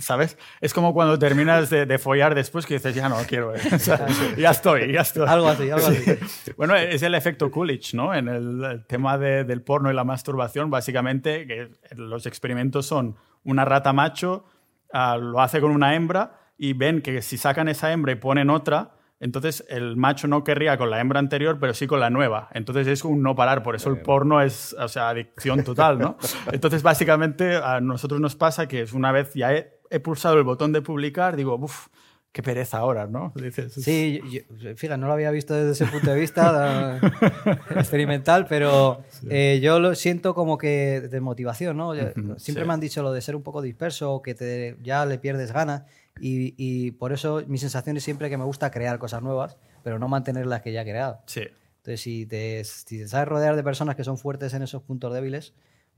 ¿Sabes? 0.00 0.36
Es 0.60 0.72
como 0.74 0.92
cuando 0.94 1.18
terminas 1.18 1.70
de, 1.70 1.86
de 1.86 1.98
follar 2.12 2.34
después 2.34 2.66
que 2.66 2.74
dices, 2.74 2.94
ya 2.94 3.08
no 3.08 3.16
quiero. 3.26 3.52
O 3.74 3.78
sea, 3.78 4.06
ya 4.36 4.50
estoy, 4.50 4.92
ya 4.92 5.00
estoy. 5.00 5.26
Algo 5.28 5.48
así, 5.48 5.70
algo 5.70 5.86
así. 5.86 6.18
Bueno, 6.56 6.74
es 6.76 7.02
el 7.02 7.14
efecto 7.14 7.50
Coolidge, 7.50 7.94
¿no? 7.94 8.14
En 8.14 8.28
el, 8.28 8.62
el 8.64 8.86
tema 8.86 9.16
de- 9.18 9.44
del 9.44 9.62
porno 9.62 9.90
y 9.90 9.94
la 9.94 10.04
masturbación, 10.04 10.70
básicamente, 10.70 11.46
que 11.46 11.70
los 11.96 12.26
experimentos 12.26 12.86
son 12.86 13.16
una 13.44 13.64
rata 13.64 13.92
macho, 13.92 14.44
ah, 14.92 15.16
lo 15.16 15.40
hace 15.40 15.60
con 15.60 15.70
una 15.70 15.94
hembra 15.94 16.38
y 16.58 16.74
ven 16.74 17.00
que 17.02 17.22
si 17.22 17.38
sacan 17.38 17.68
esa 17.68 17.90
hembra 17.92 18.12
y 18.12 18.16
ponen 18.16 18.50
otra, 18.50 18.92
entonces 19.18 19.64
el 19.68 19.96
macho 19.96 20.26
no 20.28 20.44
querría 20.44 20.76
con 20.76 20.90
la 20.90 21.00
hembra 21.00 21.18
anterior, 21.20 21.56
pero 21.60 21.74
sí 21.74 21.86
con 21.86 21.98
la 22.00 22.10
nueva. 22.10 22.48
Entonces 22.52 22.86
es 22.88 23.04
un 23.04 23.22
no 23.22 23.34
parar, 23.34 23.62
por 23.62 23.74
eso 23.74 23.88
el 23.90 24.00
porno 24.02 24.40
es, 24.40 24.74
o 24.78 24.88
sea, 24.88 25.08
adicción 25.08 25.64
total, 25.64 25.98
¿no? 25.98 26.16
Entonces 26.52 26.82
básicamente 26.82 27.56
a 27.56 27.80
nosotros 27.80 28.20
nos 28.20 28.34
pasa 28.36 28.66
que 28.68 28.82
es 28.82 28.92
una 28.92 29.12
vez 29.12 29.32
ya 29.34 29.52
he, 29.54 29.80
he 29.90 30.00
pulsado 30.00 30.36
el 30.38 30.42
botón 30.44 30.72
de 30.72 30.82
publicar, 30.82 31.36
digo, 31.36 31.54
uff, 31.56 31.86
qué 32.32 32.42
pereza 32.42 32.78
ahora, 32.78 33.06
¿no? 33.06 33.32
Dices, 33.36 33.74
Sí, 33.74 34.20
yo- 34.30 34.40
yo- 34.56 34.74
fíjate, 34.76 34.98
no 34.98 35.06
lo 35.06 35.12
había 35.12 35.30
visto 35.30 35.52
desde 35.54 35.72
ese 35.72 35.84
punto 35.92 36.10
de 36.10 36.18
vista 36.18 36.98
experimental, 37.76 38.46
pero 38.48 39.02
eh, 39.28 39.60
yo 39.62 39.78
lo 39.80 39.94
siento 39.94 40.34
como 40.34 40.58
que 40.58 41.00
de 41.02 41.20
motivación, 41.20 41.76
¿no? 41.76 41.94
Yo- 41.94 42.12
Siempre 42.38 42.64
sí. 42.64 42.66
me 42.66 42.72
han 42.72 42.80
dicho 42.80 43.02
lo 43.02 43.12
de 43.12 43.20
ser 43.20 43.36
un 43.36 43.42
poco 43.42 43.62
disperso, 43.62 44.22
que 44.22 44.34
te, 44.34 44.76
ya 44.82 45.04
le 45.06 45.18
pierdes 45.18 45.52
ganas, 45.52 45.82
y, 46.20 46.54
y 46.56 46.92
por 46.92 47.12
eso 47.12 47.42
mi 47.46 47.58
sensación 47.58 47.96
es 47.96 48.04
siempre 48.04 48.28
que 48.30 48.36
me 48.36 48.44
gusta 48.44 48.70
crear 48.70 48.98
cosas 48.98 49.22
nuevas, 49.22 49.56
pero 49.82 49.98
no 49.98 50.08
mantener 50.08 50.46
las 50.46 50.62
que 50.62 50.72
ya 50.72 50.82
he 50.82 50.84
creado. 50.84 51.20
Sí. 51.26 51.42
Entonces, 51.78 52.00
si 52.00 52.26
te, 52.26 52.62
si 52.64 52.98
te 52.98 53.08
sabes 53.08 53.28
rodear 53.28 53.56
de 53.56 53.62
personas 53.64 53.96
que 53.96 54.04
son 54.04 54.16
fuertes 54.18 54.54
en 54.54 54.62
esos 54.62 54.82
puntos 54.82 55.12
débiles, 55.12 55.52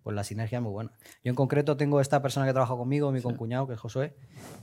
pues 0.05 0.15
la 0.15 0.23
sinergia 0.23 0.59
es 0.59 0.63
muy 0.63 0.71
buena. 0.71 0.93
Yo 1.25 1.31
en 1.31 1.35
concreto 1.35 1.77
tengo 1.77 2.01
esta 2.01 2.23
persona 2.23 2.47
que 2.47 2.53
trabaja 2.53 2.77
conmigo, 2.77 3.11
mi 3.11 3.21
concuñado, 3.23 3.67
que 3.67 3.73
es 3.75 3.81
Josué, 3.81 4.15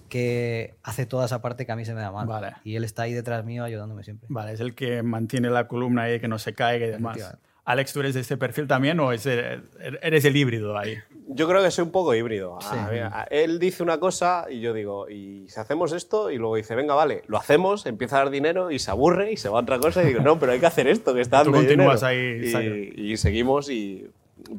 que 0.08 0.76
hace 0.84 1.06
toda 1.06 1.26
esa 1.26 1.42
parte 1.42 1.66
que 1.66 1.72
a 1.72 1.76
mí 1.76 1.84
se 1.84 1.94
me 1.94 2.02
da 2.02 2.12
mal. 2.12 2.28
Vale. 2.28 2.54
Y 2.64 2.76
él 2.76 2.84
está 2.84 3.04
ahí 3.04 3.14
detrás 3.14 3.44
mío 3.44 3.64
ayudándome 3.64 4.04
siempre. 4.04 4.28
Vale, 4.30 4.54
es 4.54 4.60
el 4.60 4.76
que 4.76 5.04
mantiene 5.04 5.50
la 5.50 5.68
columna 5.68 6.04
ahí, 6.04 6.20
que 6.20 6.28
no 6.28 6.40
se 6.40 6.54
caiga 6.54 6.86
y 6.86 6.92
demás. 6.92 7.38
Alex, 7.64 7.94
¿tú 7.94 8.00
eres 8.00 8.16
de 8.16 8.22
este 8.22 8.38
perfil 8.38 8.68
también 8.68 9.00
o 9.00 9.12
es 9.12 9.26
el- 9.28 9.64
eres 10.02 10.26
el 10.26 10.36
híbrido 10.36 10.76
ahí? 10.78 10.98
Yo 11.28 11.48
creo 11.48 11.62
que 11.62 11.70
soy 11.70 11.86
un 11.86 11.92
poco 11.92 12.14
híbrido. 12.16 12.58
Sí. 12.60 12.76
A 12.76 12.88
ver, 12.90 13.04
a- 13.04 13.28
él 13.30 13.60
dice 13.60 13.84
una 13.84 14.00
cosa 14.00 14.48
y 14.50 14.62
yo 14.62 14.74
digo, 14.74 15.08
y 15.10 15.46
si 15.48 15.60
hacemos 15.60 15.94
esto, 15.94 16.32
y 16.32 16.38
luego 16.38 16.56
dice, 16.56 16.74
venga, 16.76 16.96
vale, 16.96 17.22
lo 17.28 17.38
hacemos, 17.38 17.86
empieza 17.86 18.16
a 18.18 18.20
dar 18.24 18.30
dinero 18.32 18.72
y 18.72 18.80
se 18.80 18.90
aburre 18.90 19.32
y 19.32 19.38
se 19.38 19.48
va 19.48 19.60
a 19.60 19.62
otra 19.62 19.78
cosa 19.80 20.02
y 20.04 20.08
digo, 20.08 20.22
no, 20.22 20.40
pero 20.40 20.54
hay 20.54 20.60
que 20.60 20.66
hacer 20.66 20.88
esto, 20.88 21.14
que 21.14 21.22
está 21.22 21.44
Tú 21.44 21.52
dando 21.52 21.60
continúas 21.60 22.02
dinero". 22.02 22.58
ahí, 22.58 22.94
y 22.96 23.16
seguimos 23.18 23.70
y 23.70 24.10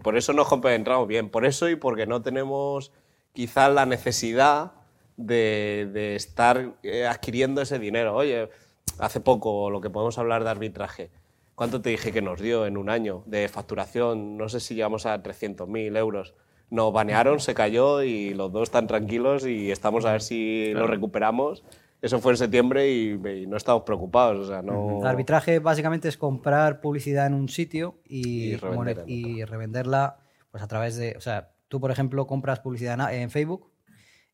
por 0.03 0.17
eso 0.17 0.33
nos 0.33 0.49
compenetramos 0.49 1.09
bien. 1.09 1.29
Por 1.29 1.45
eso 1.45 1.69
y 1.69 1.77
porque 1.77 2.07
no 2.07 2.23
tenemos 2.23 2.93
quizás 3.33 3.73
la 3.73 3.87
necesidad 3.87 4.73
de, 5.17 5.89
de 5.93 6.17
estar 6.17 6.75
eh, 6.83 7.07
adquiriendo 7.07 7.63
ese 7.63 7.79
dinero. 7.79 8.15
Oye, 8.15 8.49
hace 8.99 9.21
poco 9.21 9.71
lo 9.71 9.81
que 9.81 9.91
podemos 9.91 10.19
hablar 10.19 10.45
de 10.45 10.51
arbitraje. 10.51 11.11
¿Cuánto 11.55 11.81
te 11.81 11.91
dije 11.91 12.13
que 12.13 12.23
nos 12.23 12.41
dio 12.41 12.67
en 12.67 12.77
un 12.77 12.89
año 12.89 13.23
de 13.27 13.49
facturación? 13.49 14.37
No 14.37 14.49
sé 14.49 14.61
si 14.61 14.75
llegamos 14.75 15.07
a 15.07 15.23
300.000 15.23 15.97
euros. 15.97 16.35
Nos 16.71 16.93
banearon, 16.93 17.41
se 17.41 17.55
cayó 17.55 18.03
y 18.03 18.33
los 18.33 18.51
dos 18.51 18.65
están 18.65 18.87
tranquilos 18.87 19.47
y 19.47 19.71
estamos 19.71 20.07
a 20.07 20.13
ver 20.13 20.23
si 20.23 20.73
lo 20.73 20.87
recuperamos. 20.87 21.63
Eso 22.03 22.19
fue 22.19 22.33
en 22.33 22.37
septiembre 22.37 22.91
y, 22.91 23.13
y 23.13 23.47
no 23.47 23.57
estamos 23.57 23.85
preocupados. 23.85 24.39
O 24.41 24.49
sea, 24.51 24.61
no... 24.61 25.01
El 25.01 25.07
arbitraje 25.07 25.61
básicamente 25.61 26.09
es 26.09 26.19
comprar 26.19 26.81
publicidad 26.81 27.27
en 27.27 27.35
un 27.35 27.49
sitio 27.49 28.01
y, 28.05 28.51
Y 28.51 28.57
revender 28.57 28.97
monet- 28.99 29.03
en 29.05 29.09
y 29.09 29.45
revenderla 29.45 30.19
pues 30.51 30.63
a 30.63 30.67
través 30.69 30.97
de... 30.97 31.15
O 31.17 31.21
sea, 31.21 31.53
tú, 31.69 31.81
por 31.81 31.91
ejemplo, 31.91 32.27
compras 32.27 32.61
publicidad 32.61 33.15
en, 33.15 33.31
Facebook 33.31 33.71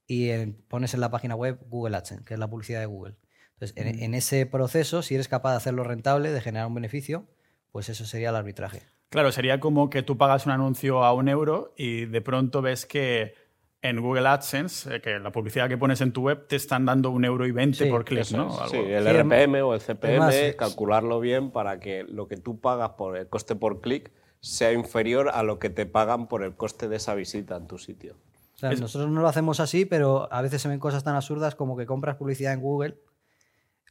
y 0.07 0.31
en- 0.31 0.55
pones 0.67 0.95
en 0.95 1.01
la 1.01 1.11
página 1.11 1.35
web 1.37 1.61
Google 1.69 1.97
AdSense, 1.97 2.25
que 2.25 2.35
es 2.35 2.41
la 2.41 2.49
publicidad 2.49 2.81
de 2.81 2.87
Google. 2.87 3.17
Entonces, 3.53 3.77
en, 3.77 4.03
en 4.03 4.15
ese 4.15 4.47
proceso, 4.47 5.03
si 5.03 5.15
eres 5.15 5.29
capaz 5.29 5.51
de 5.51 5.57
hacerlo 5.59 5.85
rentable, 5.85 6.31
de 6.33 6.41
generar 6.41 6.67
un 6.69 6.75
beneficio, 6.75 7.27
pues 7.71 7.89
eso 7.91 8.05
sería 8.07 8.31
el 8.31 8.37
arbitraje. 8.37 8.83
Claro, 9.11 9.31
sería 9.33 9.61
como 9.61 9.91
que 9.91 10.03
tú 10.03 10.17
pagas 10.17 10.47
un 10.47 10.53
anuncio 10.53 11.05
a 11.05 11.13
un 11.13 11.29
euro 11.29 11.75
y 11.77 12.07
de 12.07 12.21
pronto 12.23 12.63
ves 12.63 12.87
que 12.87 13.35
en 13.83 14.01
Google 14.01 14.27
AdSense, 14.29 14.97
eh, 14.97 15.01
que 15.01 15.19
la 15.19 15.31
publicidad 15.31 15.69
que 15.69 15.79
pones 15.79 16.01
en 16.01 16.13
tu 16.13 16.23
web 16.23 16.47
te 16.49 16.57
están 16.57 16.85
dando 16.85 17.11
un 17.11 17.25
euro 17.25 17.47
y 17.47 17.53
veinte 17.53 17.85
Sí, 17.85 17.91
por 17.91 18.05
clic, 18.05 18.31
¿no? 18.33 18.49
es, 18.49 18.55
Algo- 18.61 18.71
sí, 18.71 18.77
el 18.79 19.05
Sí, 19.05 19.11
RPM 19.11 19.63
o 19.63 19.75
el 19.75 19.81
CPM, 19.81 20.57
calcularlo 20.57 21.21
bien 21.21 21.51
para 21.51 21.79
que 21.79 22.05
lo 22.05 22.27
que 22.27 22.37
tú 22.37 22.61
pagas 22.61 22.91
por 22.91 23.17
el 23.17 23.29
coste 23.29 23.55
por 23.55 23.81
clic 23.81 24.11
sea 24.41 24.73
inferior 24.73 25.31
a 25.33 25.43
lo 25.43 25.59
que 25.59 25.71
te 25.71 25.87
pagan 25.87 26.27
por 26.29 26.43
el 26.43 26.55
coste 26.57 26.89
de 26.89 26.97
esa 26.97 27.15
visita 27.15 27.57
en 27.57 27.67
tu 27.67 27.79
sitio. 27.79 28.17
O 28.55 28.59
sea, 28.59 28.71
nosotros 28.73 29.09
no 29.11 29.21
lo 29.21 29.29
hacemos 29.29 29.61
así, 29.61 29.85
pero 29.85 30.29
a 30.33 30.43
veces 30.43 30.61
se 30.61 30.69
ven 30.69 30.81
cosas 30.81 31.05
tan 31.05 31.15
absurdas 31.15 31.55
como 31.55 31.77
que 31.77 31.87
compras 31.87 32.17
publicidad 32.17 32.53
en 32.53 32.61
Google, 32.61 32.97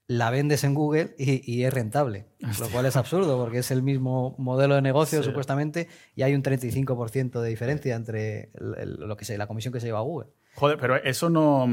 la 0.07 0.29
vendes 0.29 0.63
en 0.63 0.73
Google 0.73 1.13
y, 1.17 1.41
y 1.53 1.63
es 1.65 1.73
rentable. 1.73 2.27
Lo 2.59 2.69
cual 2.69 2.85
es 2.85 2.95
absurdo 2.95 3.37
porque 3.37 3.57
es 3.59 3.71
el 3.71 3.83
mismo 3.83 4.35
modelo 4.37 4.75
de 4.75 4.81
negocio 4.81 5.21
supuestamente 5.21 5.89
y 6.15 6.21
hay 6.23 6.33
un 6.33 6.41
35% 6.43 7.41
de 7.41 7.49
diferencia 7.49 7.95
entre 7.95 8.51
el- 8.53 8.75
el- 8.77 8.93
lo 9.07 9.17
que 9.17 9.25
se, 9.25 9.37
la 9.37 9.47
comisión 9.47 9.73
que 9.73 9.79
se 9.81 9.87
lleva 9.87 9.99
a 9.99 10.03
Google. 10.03 10.29
Joder, 10.55 10.77
pero 10.79 10.95
eso 10.95 11.29
no... 11.29 11.67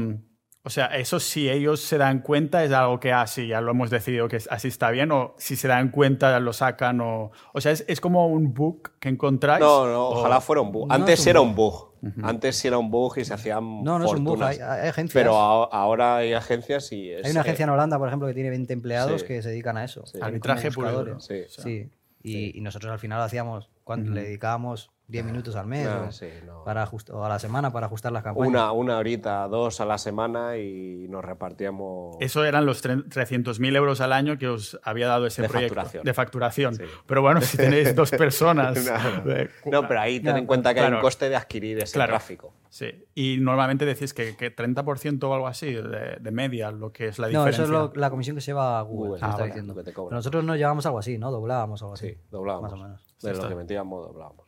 O 0.67 0.69
sea, 0.71 0.87
eso 0.97 1.19
si 1.19 1.47
ellos 1.47 1.79
se 1.79 1.99
dan 1.99 2.21
cuenta 2.21 2.63
es 2.63 2.71
algo 2.71 2.99
que 2.99 3.13
así, 3.13 3.47
ya 3.47 3.61
lo 3.61 3.69
hemos 3.69 3.91
decidido 3.91 4.27
que 4.27 4.39
así 4.49 4.67
está 4.67 4.89
bien, 4.89 5.11
o 5.11 5.35
si 5.37 5.55
se 5.55 5.67
dan 5.67 5.89
cuenta 5.91 6.39
lo 6.39 6.53
sacan, 6.53 7.01
o... 7.01 7.29
O 7.53 7.61
sea, 7.61 7.71
es, 7.71 7.85
es 7.87 8.01
como 8.01 8.27
un 8.27 8.51
bug 8.53 8.97
que 8.99 9.09
encontráis. 9.09 9.59
No, 9.61 9.85
no, 9.85 10.07
o- 10.09 10.19
ojalá 10.21 10.41
fuera 10.41 10.61
un 10.63 10.71
bug. 10.71 10.87
No 10.87 10.93
Antes 10.95 11.21
un 11.21 11.27
era 11.29 11.39
bug. 11.41 11.49
un 11.49 11.55
bug. 11.55 11.94
Antes 12.23 12.55
sí 12.57 12.67
era 12.67 12.77
un 12.77 12.91
bug 12.91 13.17
y 13.17 13.25
se 13.25 13.33
hacían 13.33 13.83
No, 13.83 13.97
no 13.99 14.05
es 14.05 14.11
un 14.11 14.23
bug, 14.23 14.41
hay, 14.43 14.57
hay 14.57 14.89
agencias. 14.89 15.13
Pero 15.13 15.37
a- 15.37 15.65
ahora 15.65 16.17
hay 16.17 16.33
agencias 16.33 16.91
y 16.91 17.09
es, 17.11 17.25
hay 17.25 17.31
una 17.31 17.41
agencia 17.41 17.63
eh, 17.63 17.67
en 17.67 17.69
Holanda, 17.71 17.97
por 17.97 18.07
ejemplo, 18.07 18.27
que 18.27 18.33
tiene 18.33 18.49
20 18.49 18.73
empleados 18.73 19.21
Sí. 19.21 19.27
que 19.27 19.41
se 19.41 19.49
dedican 19.49 19.77
a 19.77 19.83
eso. 19.83 20.05
Sí. 20.05 20.19
Arbitraje 20.21 20.71
puro. 20.71 21.19
Sí. 21.19 21.43
Sí. 21.49 21.89
Y, 22.23 22.57
y 22.57 22.61
nosotros 22.61 22.91
al 22.91 22.99
final 22.99 23.19
lo 23.19 23.23
hacíamos, 23.25 23.69
cuando 23.83 24.11
le 24.11 24.23
dedicábamos 24.23 24.89
10 25.07 25.23
minutos 25.25 25.55
al 25.55 25.67
mes 25.67 25.87
o, 25.87 26.11
sí, 26.11 26.27
no. 26.47 26.63
para 26.63 26.87
ajust- 26.87 27.11
o 27.13 27.23
a 27.23 27.29
la 27.29 27.37
semana 27.37 27.71
para 27.71 27.85
ajustar 27.85 28.11
las 28.11 28.23
campañas. 28.23 28.49
Una, 28.49 28.71
una 28.71 28.97
horita, 28.97 29.47
dos 29.47 29.79
a 29.79 29.85
la 29.85 29.97
semana 29.99 30.57
y 30.57 31.07
nos 31.09 31.23
repartíamos. 31.23 32.17
Eso 32.19 32.43
eran 32.43 32.65
los 32.65 32.83
tre- 32.83 33.03
300.000 33.07 33.75
euros 33.75 34.01
al 34.01 34.13
año 34.13 34.37
que 34.39 34.47
os 34.47 34.79
había 34.83 35.07
dado 35.07 35.27
ese 35.27 35.43
De 35.43 35.49
proyecto 35.49 35.75
facturación. 35.75 36.03
de 36.03 36.13
facturación. 36.13 36.75
Sí. 36.75 36.83
Pero 37.05 37.21
bueno, 37.21 37.41
si 37.41 37.55
tenéis 37.57 37.95
dos 37.95 38.09
personas. 38.17 38.75
No, 38.83 39.21
de- 39.31 39.49
No, 39.65 39.87
pero 39.87 39.99
ahí 40.01 40.19
ten 40.19 40.37
en 40.37 40.45
cuenta 40.47 40.73
que 40.73 40.79
hay 40.79 40.85
claro. 40.87 40.97
un 40.97 41.01
coste 41.03 41.29
de 41.29 41.35
adquirir 41.35 41.77
ese 41.79 41.93
Claro. 41.93 42.11
tráfico. 42.13 42.53
Sí. 42.69 43.05
Y 43.13 43.37
normalmente 43.39 43.85
decís 43.85 44.13
que, 44.13 44.35
que 44.35 44.53
30% 44.53 45.23
o 45.29 45.33
algo 45.33 45.47
así 45.47 45.71
de, 45.71 46.17
de 46.19 46.31
media, 46.31 46.71
lo 46.71 46.91
que 46.91 47.07
es 47.09 47.19
la 47.19 47.27
no, 47.27 47.45
diferencia. 47.45 47.63
eso 47.63 47.63
es 47.63 47.69
lo- 47.69 47.93
la 47.95 48.09
comisión 48.09 48.35
que 48.35 48.41
se 48.41 48.53
va 48.53 48.79
a 48.79 48.81
Google, 48.81 49.09
Google, 49.09 49.19
se 49.19 49.25
ah, 49.25 49.29
está 49.29 49.41
vale, 49.41 49.53
diciendo. 49.53 49.75
que 49.75 49.83
te 49.83 49.93
nosotros 50.11 50.43
no 50.43 50.55
llevábamos 50.55 50.85
algo 50.87 50.99
así, 50.99 51.17
¿no? 51.17 51.31
Doblábamos 51.31 51.81
algo 51.83 51.93
así. 51.93 52.09
Sí, 52.09 52.17
doblábamos. 52.31 52.71
Más 52.71 52.79
o 52.79 52.83
menos. 52.83 53.01
De 53.05 53.13
Sí, 53.21 53.27
lo 53.27 53.33
está. 53.33 53.47
que 53.49 53.55
metíamos, 53.55 54.07
doblábamos. 54.07 54.44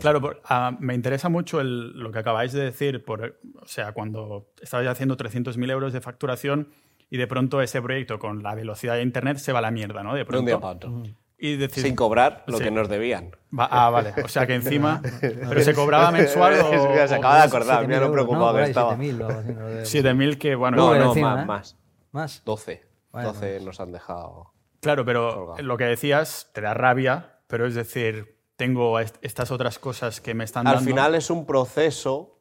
Claro, 0.00 0.20
por- 0.20 0.40
ah, 0.44 0.76
me 0.78 0.94
interesa 0.94 1.28
mucho 1.28 1.60
el- 1.60 1.98
lo 1.98 2.12
que 2.12 2.18
acabáis 2.18 2.52
de 2.52 2.62
decir, 2.64 3.04
por, 3.04 3.38
o 3.60 3.66
sea, 3.66 3.92
cuando 3.92 4.48
estabais 4.60 4.88
haciendo 4.88 5.16
300.000 5.16 5.70
euros 5.70 5.92
de 5.92 6.00
facturación 6.00 6.68
y 7.10 7.16
de 7.16 7.26
pronto 7.26 7.62
ese 7.62 7.80
proyecto 7.80 8.18
con 8.18 8.42
la 8.42 8.54
velocidad 8.54 8.94
de 8.96 9.02
Internet 9.02 9.38
se 9.38 9.52
va 9.52 9.60
a 9.60 9.62
la 9.62 9.70
mierda, 9.70 10.02
¿no? 10.02 10.12
De 10.12 10.20
De 10.20 10.24
pronto. 10.26 10.40
un 10.40 10.46
día 10.46 10.60
para 10.60 10.72
otro. 10.74 11.02
Y 11.40 11.56
decís, 11.56 11.82
Sin 11.84 11.94
cobrar 11.94 12.42
lo 12.48 12.58
Sí. 12.58 12.64
que 12.64 12.70
nos 12.72 12.88
debían. 12.88 13.30
va- 13.56 13.68
ah, 13.70 13.90
vale. 13.90 14.12
O 14.24 14.28
sea 14.28 14.46
que 14.46 14.54
encima. 14.56 15.00
¿Pero 15.20 15.60
se 15.62 15.72
cobraba 15.72 16.10
mensual 16.10 16.54
o.? 16.60 17.06
Se 17.08 17.14
acaba 17.14 17.36
de 17.38 17.42
acordar, 17.44 17.84
7.000 17.84 17.86
mira 17.88 18.00
lo 18.00 18.12
preocupado 18.12 18.52
no, 18.52 18.58
que 18.58 18.64
estaba. 18.64 18.96
7.000 18.96 19.20
o 19.22 19.26
algo 19.28 19.38
así, 19.40 19.52
no 19.52 19.60
lo 19.60 19.68
debo. 19.68 19.84
7.000 19.86 20.38
que, 20.38 20.54
bueno. 20.56 20.76
No, 20.76 20.94
no, 20.96 21.08
encima, 21.10 21.34
más, 21.36 21.42
¿eh? 21.44 21.46
más. 21.46 21.76
¿Más? 22.12 22.42
12. 22.44 22.84
Vaya, 23.12 23.28
12 23.28 23.38
pues. 23.52 23.62
nos 23.64 23.80
han 23.80 23.92
dejado. 23.92 24.52
Claro, 24.80 25.04
pero 25.04 25.34
Colgado. 25.34 25.62
lo 25.62 25.76
que 25.76 25.84
decías 25.84 26.50
te 26.52 26.60
da 26.60 26.74
rabia, 26.74 27.38
pero 27.46 27.66
es 27.66 27.74
decir, 27.76 28.37
tengo 28.58 28.98
est- 28.98 29.16
estas 29.22 29.50
otras 29.52 29.78
cosas 29.78 30.20
que 30.20 30.34
me 30.34 30.42
están 30.44 30.66
Al 30.66 30.74
dando. 30.74 30.88
final 30.90 31.14
es 31.14 31.30
un 31.30 31.46
proceso, 31.46 32.38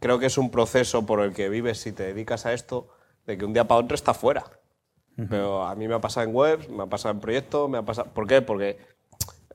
creo 0.00 0.18
que 0.18 0.26
es 0.26 0.38
un 0.38 0.50
proceso 0.50 1.04
por 1.06 1.20
el 1.20 1.34
que 1.34 1.48
vives 1.50 1.78
si 1.78 1.92
te 1.92 2.02
dedicas 2.02 2.46
a 2.46 2.54
esto, 2.54 2.88
de 3.26 3.36
que 3.38 3.44
un 3.44 3.52
día 3.52 3.68
para 3.68 3.80
otro 3.80 3.94
está 3.94 4.14
fuera. 4.14 4.44
Pero 5.30 5.62
a 5.64 5.74
mí 5.76 5.86
me 5.86 5.94
ha 5.94 6.00
pasado 6.00 6.26
en 6.26 6.34
webs, 6.34 6.68
me 6.68 6.82
ha 6.82 6.86
pasado 6.86 7.14
en 7.14 7.20
proyectos, 7.20 7.70
me 7.70 7.78
ha 7.78 7.82
pasado... 7.82 8.10
¿Por 8.12 8.26
qué? 8.26 8.42
Porque 8.42 8.78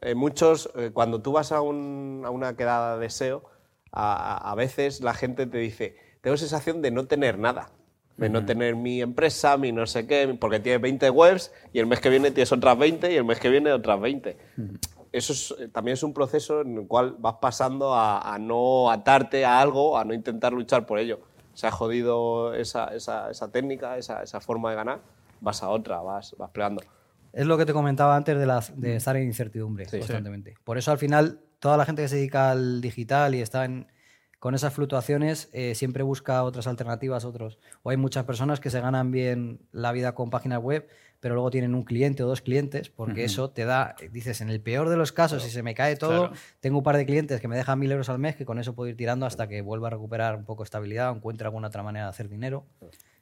eh, 0.02 0.16
muchos, 0.16 0.70
eh, 0.78 0.92
cuando 0.94 1.22
tú 1.22 1.34
vas 1.34 1.52
a, 1.52 1.60
un- 1.60 2.22
a 2.24 2.30
una 2.30 2.56
quedada 2.56 2.98
de 2.98 3.10
SEO, 3.10 3.44
a, 3.92 4.14
a- 4.36 4.52
a 4.52 4.56
veces 4.56 5.02
la 5.02 5.14
gente 5.14 5.48
te 5.48 5.58
dice, 5.58 5.98
tengo 6.22 6.38
sensación 6.38 6.82
de 6.82 6.92
no 6.92 7.08
tener 7.08 7.38
nada, 7.40 7.72
de 8.16 8.30
no 8.30 8.46
tener 8.46 8.76
mi 8.76 9.02
empresa, 9.02 9.58
mi 9.58 9.72
no 9.72 9.86
sé 9.88 10.06
qué, 10.06 10.38
porque 10.40 10.60
tienes 10.60 10.82
20 10.82 11.10
webs 11.10 11.52
y 11.74 11.80
el 11.80 11.88
mes 11.88 12.00
que 12.00 12.10
viene 12.10 12.32
tienes 12.32 12.52
otras 12.52 12.78
20 12.78 13.12
y 13.12 13.16
el 13.16 13.26
mes 13.26 13.40
que 13.40 13.50
viene 13.50 13.72
otras 13.74 14.00
20. 14.00 14.38
Eso 15.12 15.34
es, 15.34 15.56
eh, 15.60 15.68
también 15.70 15.94
es 15.94 16.04
un 16.04 16.14
proceso 16.14 16.62
en 16.62 16.78
el 16.78 16.88
cual 16.88 17.16
vas 17.20 17.36
pasando 17.42 17.94
a, 17.96 18.34
a 18.34 18.38
no 18.38 18.92
atarte 18.92 19.44
a 19.46 19.60
algo, 19.60 19.98
a 19.98 20.06
no 20.06 20.14
intentar 20.14 20.54
luchar 20.54 20.86
por 20.86 21.00
ello. 21.00 21.20
Se 21.54 21.68
ha 21.68 21.72
jodido 21.72 22.54
esa, 22.54 22.86
esa- 22.96 23.30
esa 23.32 23.52
técnica, 23.52 23.98
esa, 23.98 24.22
esa 24.22 24.40
forma 24.40 24.70
de 24.70 24.76
ganar, 24.76 25.00
vas 25.42 25.64
a 25.64 25.70
otra, 25.70 26.00
vas, 26.02 26.36
vas 26.38 26.52
plegando. 26.52 26.82
Es 27.34 27.46
lo 27.48 27.58
que 27.58 27.66
te 27.66 27.74
comentaba 27.74 28.16
antes 28.16 28.38
de, 28.38 28.46
las- 28.46 28.80
de 28.80 28.96
estar 28.96 29.16
en 29.18 29.24
incertidumbre 29.24 29.86
constantemente. 30.00 30.56
Por 30.64 30.78
eso 30.78 30.92
al 30.92 30.98
final 31.00 31.42
toda 31.60 31.76
la 31.78 31.86
gente 31.86 32.02
que 32.04 32.08
se 32.08 32.16
dedica 32.18 32.52
al 32.52 32.80
digital 32.82 33.34
y 33.36 33.42
está 33.42 33.66
en- 33.66 33.88
con 34.40 34.56
esas 34.56 34.74
fluctuaciones 34.74 35.50
eh, 35.52 35.76
siempre 35.76 36.02
busca 36.02 36.44
otras 36.44 36.66
alternativas, 36.68 37.26
otros. 37.26 37.60
O 37.84 37.90
hay 37.90 37.98
muchas 37.98 38.24
personas 38.26 38.60
que 38.62 38.70
se 38.70 38.80
ganan 38.80 39.12
bien 39.12 39.60
la 39.74 39.92
vida 39.92 40.16
con 40.16 40.30
páginas 40.30 40.60
web, 40.62 40.88
pero 41.20 41.36
luego 41.36 41.52
tienen 41.52 41.76
un 41.76 41.84
cliente 41.84 42.24
o 42.24 42.28
dos 42.28 42.42
clientes, 42.42 42.90
porque 42.90 43.24
eso 43.26 43.50
te 43.50 43.66
da, 43.66 43.96
dices, 44.12 44.42
en 44.42 44.50
el 44.50 44.62
peor 44.62 44.88
de 44.90 44.96
los 44.98 45.12
casos, 45.12 45.44
si 45.44 45.50
se 45.50 45.64
me 45.64 45.76
cae 45.76 45.96
todo, 45.98 46.30
Claro. 46.30 46.42
tengo 46.62 46.78
un 46.78 46.84
par 46.84 46.96
de 46.98 47.06
clientes 47.06 47.42
que 47.42 47.48
me 47.48 47.58
dejan 47.58 47.78
mil 47.80 47.92
euros 47.92 48.08
al 48.10 48.20
mes, 48.20 48.36
que 48.36 48.46
con 48.46 48.58
eso 48.60 48.74
puedo 48.74 48.90
ir 48.90 48.96
tirando 48.96 49.26
hasta 49.26 49.48
que 49.48 49.62
vuelva 49.62 49.88
a 49.88 49.92
recuperar 49.92 50.36
un 50.36 50.46
poco 50.46 50.64
de 50.64 50.68
estabilidad 50.68 51.12
o 51.12 51.16
encuentre 51.16 51.46
alguna 51.46 51.68
otra 51.68 51.84
manera 51.84 52.06
de 52.06 52.10
hacer 52.12 52.30
dinero. 52.30 52.66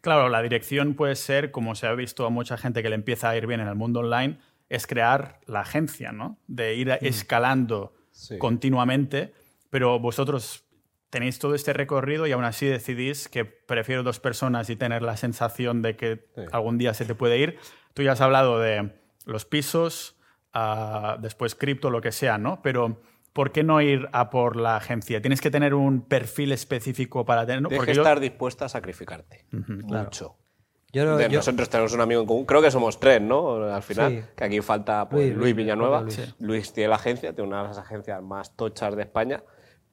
Claro, 0.01 0.29
la 0.29 0.41
dirección 0.43 0.93
puede 0.93 1.15
ser, 1.15 1.51
como 1.51 1.73
se 1.75 1.87
ha 1.87 1.93
visto 1.93 2.25
a 2.25 2.29
mucha 2.29 2.57
gente 2.57 2.83
que 2.83 2.89
le 2.89 2.95
empieza 2.95 3.29
a 3.29 3.35
ir 3.37 3.47
bien 3.47 3.59
en 3.61 3.67
el 3.67 3.75
mundo 3.75 4.01
online, 4.01 4.37
es 4.69 4.85
crear 4.85 5.39
la 5.47 5.61
agencia, 5.61 6.11
¿no? 6.11 6.37
De 6.47 6.75
ir 6.75 6.89
escalando 7.01 7.93
Sí. 8.11 8.37
continuamente, 8.37 9.33
pero 9.69 9.99
vosotros 9.99 10.65
tenéis 11.09 11.39
todo 11.39 11.55
este 11.55 11.71
recorrido 11.71 12.27
y 12.27 12.31
aún 12.33 12.43
así 12.43 12.65
decidís 12.65 13.29
que 13.29 13.45
prefiero 13.45 14.03
dos 14.03 14.19
personas 14.19 14.69
y 14.69 14.75
tener 14.75 15.01
la 15.01 15.15
sensación 15.17 15.81
de 15.81 15.95
que 15.95 16.25
Sí. 16.35 16.41
algún 16.51 16.77
día 16.77 16.93
se 16.93 17.05
te 17.05 17.15
puede 17.15 17.37
ir. 17.37 17.57
Tú 17.97 18.03
ya 18.03 18.11
has 18.11 18.21
hablado 18.21 18.59
de 18.59 18.91
los 19.25 19.45
pisos, 19.45 20.15
ah, 20.53 21.17
después 21.19 21.55
cripto, 21.55 21.89
lo 21.89 21.99
que 21.99 22.11
sea, 22.11 22.37
¿no? 22.37 22.61
Pero 22.61 23.01
¿por 23.33 23.51
qué 23.51 23.63
no 23.63 23.81
ir 23.81 24.07
a 24.11 24.29
por 24.29 24.55
la 24.55 24.75
agencia? 24.75 25.19
¿Tienes 25.19 25.41
que 25.41 25.49
tener 25.49 25.73
un 25.73 26.01
perfil 26.03 26.51
específico 26.51 27.25
para 27.25 27.47
tener...? 27.47 27.63
¿no? 27.63 27.69
Tienes 27.69 27.79
Porque 27.79 27.93
que 27.93 27.95
yo- 27.95 28.03
estar 28.03 28.19
dispuesta 28.19 28.65
a 28.65 28.69
sacrificarte. 28.69 29.47
Mucho. 29.51 30.37
Yo, 30.93 31.17
De- 31.17 31.23
yo- 31.27 31.37
nosotros 31.39 31.69
tenemos 31.71 31.91
un 31.93 32.01
amigo 32.01 32.21
en 32.21 32.27
común, 32.27 32.45
creo 32.45 32.61
que 32.61 32.69
somos 32.69 32.99
tres, 32.99 33.19
¿no? 33.19 33.63
Al 33.63 33.81
final, 33.81 34.11
Sí. 34.11 34.23
que 34.37 34.43
aquí 34.43 34.61
falta 34.61 35.09
pues, 35.09 35.23
Luis, 35.23 35.33
Luis, 35.33 35.43
Luis, 35.43 35.55
Villanueva. 35.55 36.01
Luis. 36.01 36.35
Luis. 36.39 36.67
Sí. 36.67 36.73
tiene 36.75 36.89
la 36.89 36.95
agencia, 36.97 37.33
tiene 37.33 37.47
una 37.47 37.63
de 37.63 37.67
las 37.69 37.79
agencias 37.79 38.21
más 38.21 38.55
tochas 38.55 38.95
de 38.95 39.01
España, 39.01 39.43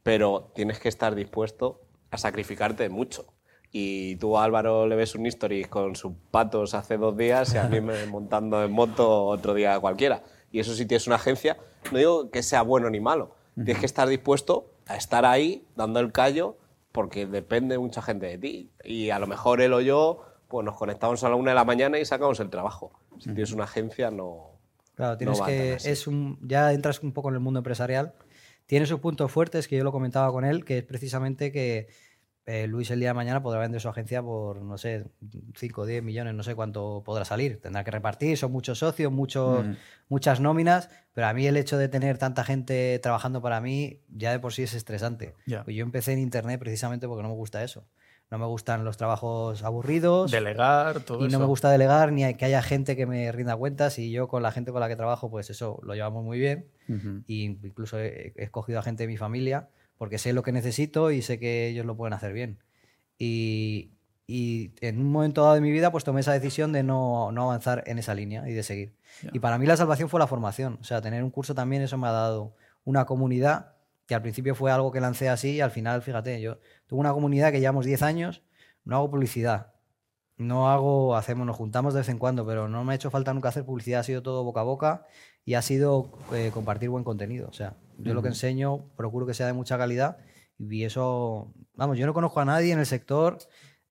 pero 0.02 0.52
tienes 0.54 0.78
que 0.78 0.90
estar 0.90 1.14
dispuesto 1.14 1.80
a 2.10 2.18
sacrificarte 2.18 2.90
mucho. 2.90 3.33
Y 3.76 4.14
tú 4.16 4.38
a 4.38 4.44
Álvaro 4.44 4.86
le 4.86 4.94
ves 4.94 5.16
un 5.16 5.26
history 5.26 5.64
con 5.64 5.96
sus 5.96 6.12
patos 6.30 6.74
hace 6.74 6.96
dos 6.96 7.16
días 7.16 7.52
y 7.54 7.58
a 7.58 7.64
mí 7.64 7.80
me 7.80 8.06
montando 8.06 8.62
en 8.62 8.70
moto 8.70 9.24
otro 9.24 9.52
día 9.52 9.80
cualquiera. 9.80 10.22
Y 10.52 10.60
eso 10.60 10.74
si 10.74 10.86
tienes 10.86 11.08
una 11.08 11.16
agencia, 11.16 11.56
no 11.90 11.98
digo 11.98 12.30
que 12.30 12.44
sea 12.44 12.62
bueno 12.62 12.88
ni 12.88 13.00
malo, 13.00 13.34
tienes 13.56 13.78
que 13.78 13.86
estar 13.86 14.06
dispuesto 14.06 14.70
a 14.86 14.96
estar 14.96 15.24
ahí 15.24 15.66
dando 15.74 15.98
el 15.98 16.12
callo 16.12 16.56
porque 16.92 17.26
depende 17.26 17.76
mucha 17.76 18.00
gente 18.00 18.26
de 18.26 18.38
ti. 18.38 18.70
Y 18.84 19.10
a 19.10 19.18
lo 19.18 19.26
mejor 19.26 19.60
él 19.60 19.72
o 19.72 19.80
yo 19.80 20.22
pues 20.46 20.64
nos 20.64 20.76
conectamos 20.76 21.24
a 21.24 21.28
la 21.28 21.34
una 21.34 21.50
de 21.50 21.56
la 21.56 21.64
mañana 21.64 21.98
y 21.98 22.04
sacamos 22.04 22.38
el 22.38 22.50
trabajo. 22.50 22.92
Si 23.18 23.24
tienes 23.24 23.50
una 23.50 23.64
agencia, 23.64 24.12
no. 24.12 24.52
Claro, 24.94 25.16
tienes 25.18 25.36
tan 25.36 25.48
que. 25.48 25.72
Es 25.72 26.06
un, 26.06 26.38
ya 26.42 26.72
entras 26.72 27.02
un 27.02 27.10
poco 27.10 27.30
en 27.30 27.34
el 27.34 27.40
mundo 27.40 27.58
empresarial. 27.58 28.14
Tiene 28.66 28.86
sus 28.86 29.00
puntos 29.00 29.32
fuertes, 29.32 29.66
que 29.66 29.76
yo 29.76 29.82
lo 29.82 29.90
comentaba 29.90 30.30
con 30.30 30.44
él, 30.44 30.64
que 30.64 30.78
es 30.78 30.84
precisamente 30.84 31.50
que 31.50 31.88
eh, 32.46 32.66
Luis 32.66 32.90
el 32.90 33.00
día 33.00 33.08
de 33.10 33.14
mañana 33.14 33.42
podrá 33.42 33.60
vender 33.60 33.80
su 33.80 33.88
agencia 33.88 34.22
por, 34.22 34.60
no 34.62 34.76
sé, 34.76 35.06
5 35.56 35.80
o 35.80 35.86
10 35.86 36.02
millones, 36.02 36.34
no 36.34 36.42
sé 36.42 36.54
cuánto 36.54 37.02
podrá 37.04 37.24
salir. 37.24 37.60
Tendrá 37.60 37.84
que 37.84 37.90
repartir, 37.90 38.36
son 38.36 38.52
muchos 38.52 38.78
socios, 38.80 39.10
muchos, 39.10 39.64
muchas 40.08 40.40
nóminas, 40.40 40.90
pero 41.14 41.26
a 41.26 41.32
mí 41.32 41.46
el 41.46 41.56
hecho 41.56 41.78
de 41.78 41.88
tener 41.88 42.18
tanta 42.18 42.44
gente 42.44 42.98
trabajando 43.02 43.40
para 43.40 43.60
mí 43.60 44.00
ya 44.08 44.30
de 44.32 44.38
por 44.40 44.52
sí 44.52 44.62
es 44.62 44.74
estresante. 44.74 45.34
Pues 45.64 45.74
yo 45.76 45.82
empecé 45.84 46.12
en 46.12 46.18
Internet 46.18 46.60
precisamente 46.60 47.08
porque 47.08 47.22
no 47.22 47.30
me 47.30 47.34
gusta 47.36 47.64
eso. 47.64 47.86
No 48.30 48.38
me 48.38 48.46
gustan 48.46 48.84
los 48.84 48.96
trabajos 48.96 49.62
aburridos. 49.62 50.30
Delegar, 50.30 51.00
todo 51.00 51.22
Y 51.22 51.28
eso. 51.28 51.32
no 51.32 51.40
me 51.40 51.46
gusta 51.46 51.70
delegar 51.70 52.10
ni 52.10 52.34
que 52.34 52.44
haya 52.46 52.62
gente 52.62 52.96
que 52.96 53.06
me 53.06 53.30
rinda 53.32 53.54
cuentas 53.54 53.98
y 53.98 54.10
yo 54.10 54.28
con 54.28 54.42
la 54.42 54.50
gente 54.50 54.72
con 54.72 54.80
la 54.80 54.88
que 54.88 54.96
trabajo, 54.96 55.30
pues 55.30 55.50
eso 55.50 55.78
lo 55.82 55.94
llevamos 55.94 56.24
muy 56.24 56.38
bien. 56.38 56.66
Y 57.26 57.44
incluso 57.44 57.98
he, 57.98 58.32
he 58.36 58.44
escogido 58.44 58.78
a 58.78 58.82
gente 58.82 59.04
de 59.04 59.06
mi 59.08 59.16
familia 59.16 59.68
porque 59.98 60.18
sé 60.18 60.32
lo 60.32 60.42
que 60.42 60.52
necesito 60.52 61.10
y 61.10 61.22
sé 61.22 61.38
que 61.38 61.68
ellos 61.68 61.86
lo 61.86 61.96
pueden 61.96 62.14
hacer 62.14 62.32
bien. 62.32 62.58
Y, 63.18 63.92
y 64.26 64.72
en 64.80 65.00
un 65.00 65.10
momento 65.10 65.42
dado 65.42 65.54
de 65.54 65.60
mi 65.60 65.70
vida, 65.70 65.92
pues 65.92 66.04
tomé 66.04 66.20
esa 66.20 66.32
decisión 66.32 66.72
de 66.72 66.82
no, 66.82 67.30
no 67.32 67.44
avanzar 67.44 67.84
en 67.86 67.98
esa 67.98 68.14
línea 68.14 68.48
y 68.48 68.52
de 68.52 68.62
seguir. 68.62 68.96
Y 69.32 69.38
para 69.38 69.58
mí 69.58 69.66
la 69.66 69.76
salvación 69.76 70.08
fue 70.08 70.20
la 70.20 70.26
formación. 70.26 70.78
O 70.80 70.84
sea, 70.84 71.00
tener 71.00 71.22
un 71.22 71.30
curso 71.30 71.54
también, 71.54 71.82
eso 71.82 71.98
me 71.98 72.08
ha 72.08 72.12
dado 72.12 72.54
una 72.84 73.04
comunidad 73.04 73.74
que 74.06 74.14
al 74.14 74.22
principio 74.22 74.54
fue 74.54 74.70
algo 74.70 74.92
que 74.92 75.00
lancé 75.00 75.28
así 75.28 75.52
y 75.52 75.60
al 75.60 75.70
final, 75.70 76.02
fíjate, 76.02 76.40
yo 76.40 76.58
tuve 76.86 77.00
una 77.00 77.12
comunidad 77.12 77.52
que 77.52 77.60
llevamos 77.60 77.86
10 77.86 78.02
años, 78.02 78.42
no 78.84 78.96
hago 78.96 79.10
publicidad, 79.10 79.72
no 80.36 80.70
hago, 80.70 81.16
hacemos, 81.16 81.46
nos 81.46 81.56
juntamos 81.56 81.94
de 81.94 82.00
vez 82.00 82.08
en 82.08 82.18
cuando, 82.18 82.44
pero 82.46 82.68
no 82.68 82.84
me 82.84 82.92
ha 82.92 82.96
hecho 82.96 83.10
falta 83.10 83.32
nunca 83.32 83.48
hacer 83.48 83.64
publicidad, 83.64 84.00
ha 84.00 84.04
sido 84.04 84.22
todo 84.22 84.44
boca 84.44 84.60
a 84.60 84.64
boca 84.64 85.06
y 85.44 85.54
ha 85.54 85.62
sido 85.62 86.10
eh, 86.32 86.50
compartir 86.52 86.88
buen 86.88 87.04
contenido. 87.04 87.48
O 87.48 87.52
sea, 87.52 87.74
yo 87.98 88.14
lo 88.14 88.22
que 88.22 88.28
enseño 88.28 88.86
procuro 88.96 89.26
que 89.26 89.34
sea 89.34 89.46
de 89.46 89.52
mucha 89.52 89.76
calidad 89.78 90.16
y 90.58 90.84
eso, 90.84 91.52
vamos, 91.74 91.98
yo 91.98 92.06
no 92.06 92.14
conozco 92.14 92.40
a 92.40 92.44
nadie 92.44 92.72
en 92.72 92.78
el 92.78 92.86
sector, 92.86 93.38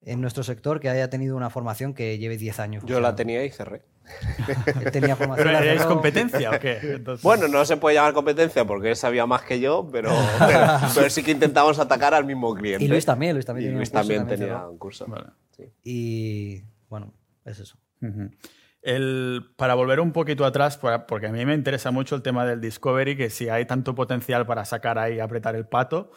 en 0.02 0.20
nuestro 0.20 0.42
sector, 0.42 0.80
que 0.80 0.88
haya 0.90 1.08
tenido 1.10 1.36
una 1.36 1.50
formación 1.50 1.94
que 1.94 2.18
lleve 2.18 2.36
10 2.36 2.58
años. 2.60 2.84
Yo 2.86 3.00
la 3.00 3.14
tenía 3.14 3.44
y 3.44 3.50
cerré. 3.50 3.82
Tenía 4.92 5.16
formación. 5.16 5.46
¿Pero 5.48 5.58
erais 5.58 5.82
competencia 5.86 6.50
o 6.50 6.58
qué? 6.60 6.78
Entonces- 6.82 7.22
Bueno, 7.22 7.48
no 7.48 7.64
se 7.64 7.78
puede 7.78 7.94
llamar 7.96 8.12
competencia 8.12 8.66
porque 8.66 8.90
él 8.90 8.96
sabía 8.96 9.24
más 9.24 9.42
que 9.42 9.60
yo, 9.60 9.88
pero, 9.90 10.10
pero, 10.38 10.66
pero 10.94 11.08
sí 11.08 11.22
que 11.22 11.30
intentamos 11.30 11.78
atacar 11.78 12.12
al 12.12 12.26
mismo 12.26 12.54
cliente. 12.54 12.84
Y 12.84 12.88
Luis 12.88 13.06
también, 13.06 13.32
Luis 13.34 13.46
también 13.46 13.70
Y 13.70 13.70
tenía 13.70 13.78
un 13.80 13.86
curso, 13.86 13.98
también 13.98 14.20
también 14.20 14.40
tenía 14.40 14.54
cerró. 14.58 14.70
un 14.72 14.78
curso. 14.78 15.06
Vale. 15.06 15.26
Sí. 15.56 15.64
Y 15.84 16.62
bueno, 16.90 17.14
es 17.46 17.60
eso. 17.60 17.78
El- 18.84 19.46
para 19.56 19.74
volver 19.74 19.98
un 19.98 20.12
poquito 20.12 20.44
atrás, 20.44 20.78
porque 21.08 21.26
a 21.26 21.32
mí 21.32 21.44
me 21.46 21.54
interesa 21.54 21.90
mucho 21.90 22.16
el 22.16 22.22
tema 22.22 22.44
del 22.44 22.60
Discovery, 22.60 23.16
que 23.16 23.30
si 23.30 23.48
hay 23.48 23.64
tanto 23.64 23.94
potencial 23.94 24.44
para 24.44 24.66
sacar 24.66 24.98
ahí 24.98 25.14
y 25.14 25.20
apretar 25.20 25.56
el 25.56 25.66
pato, 25.66 26.10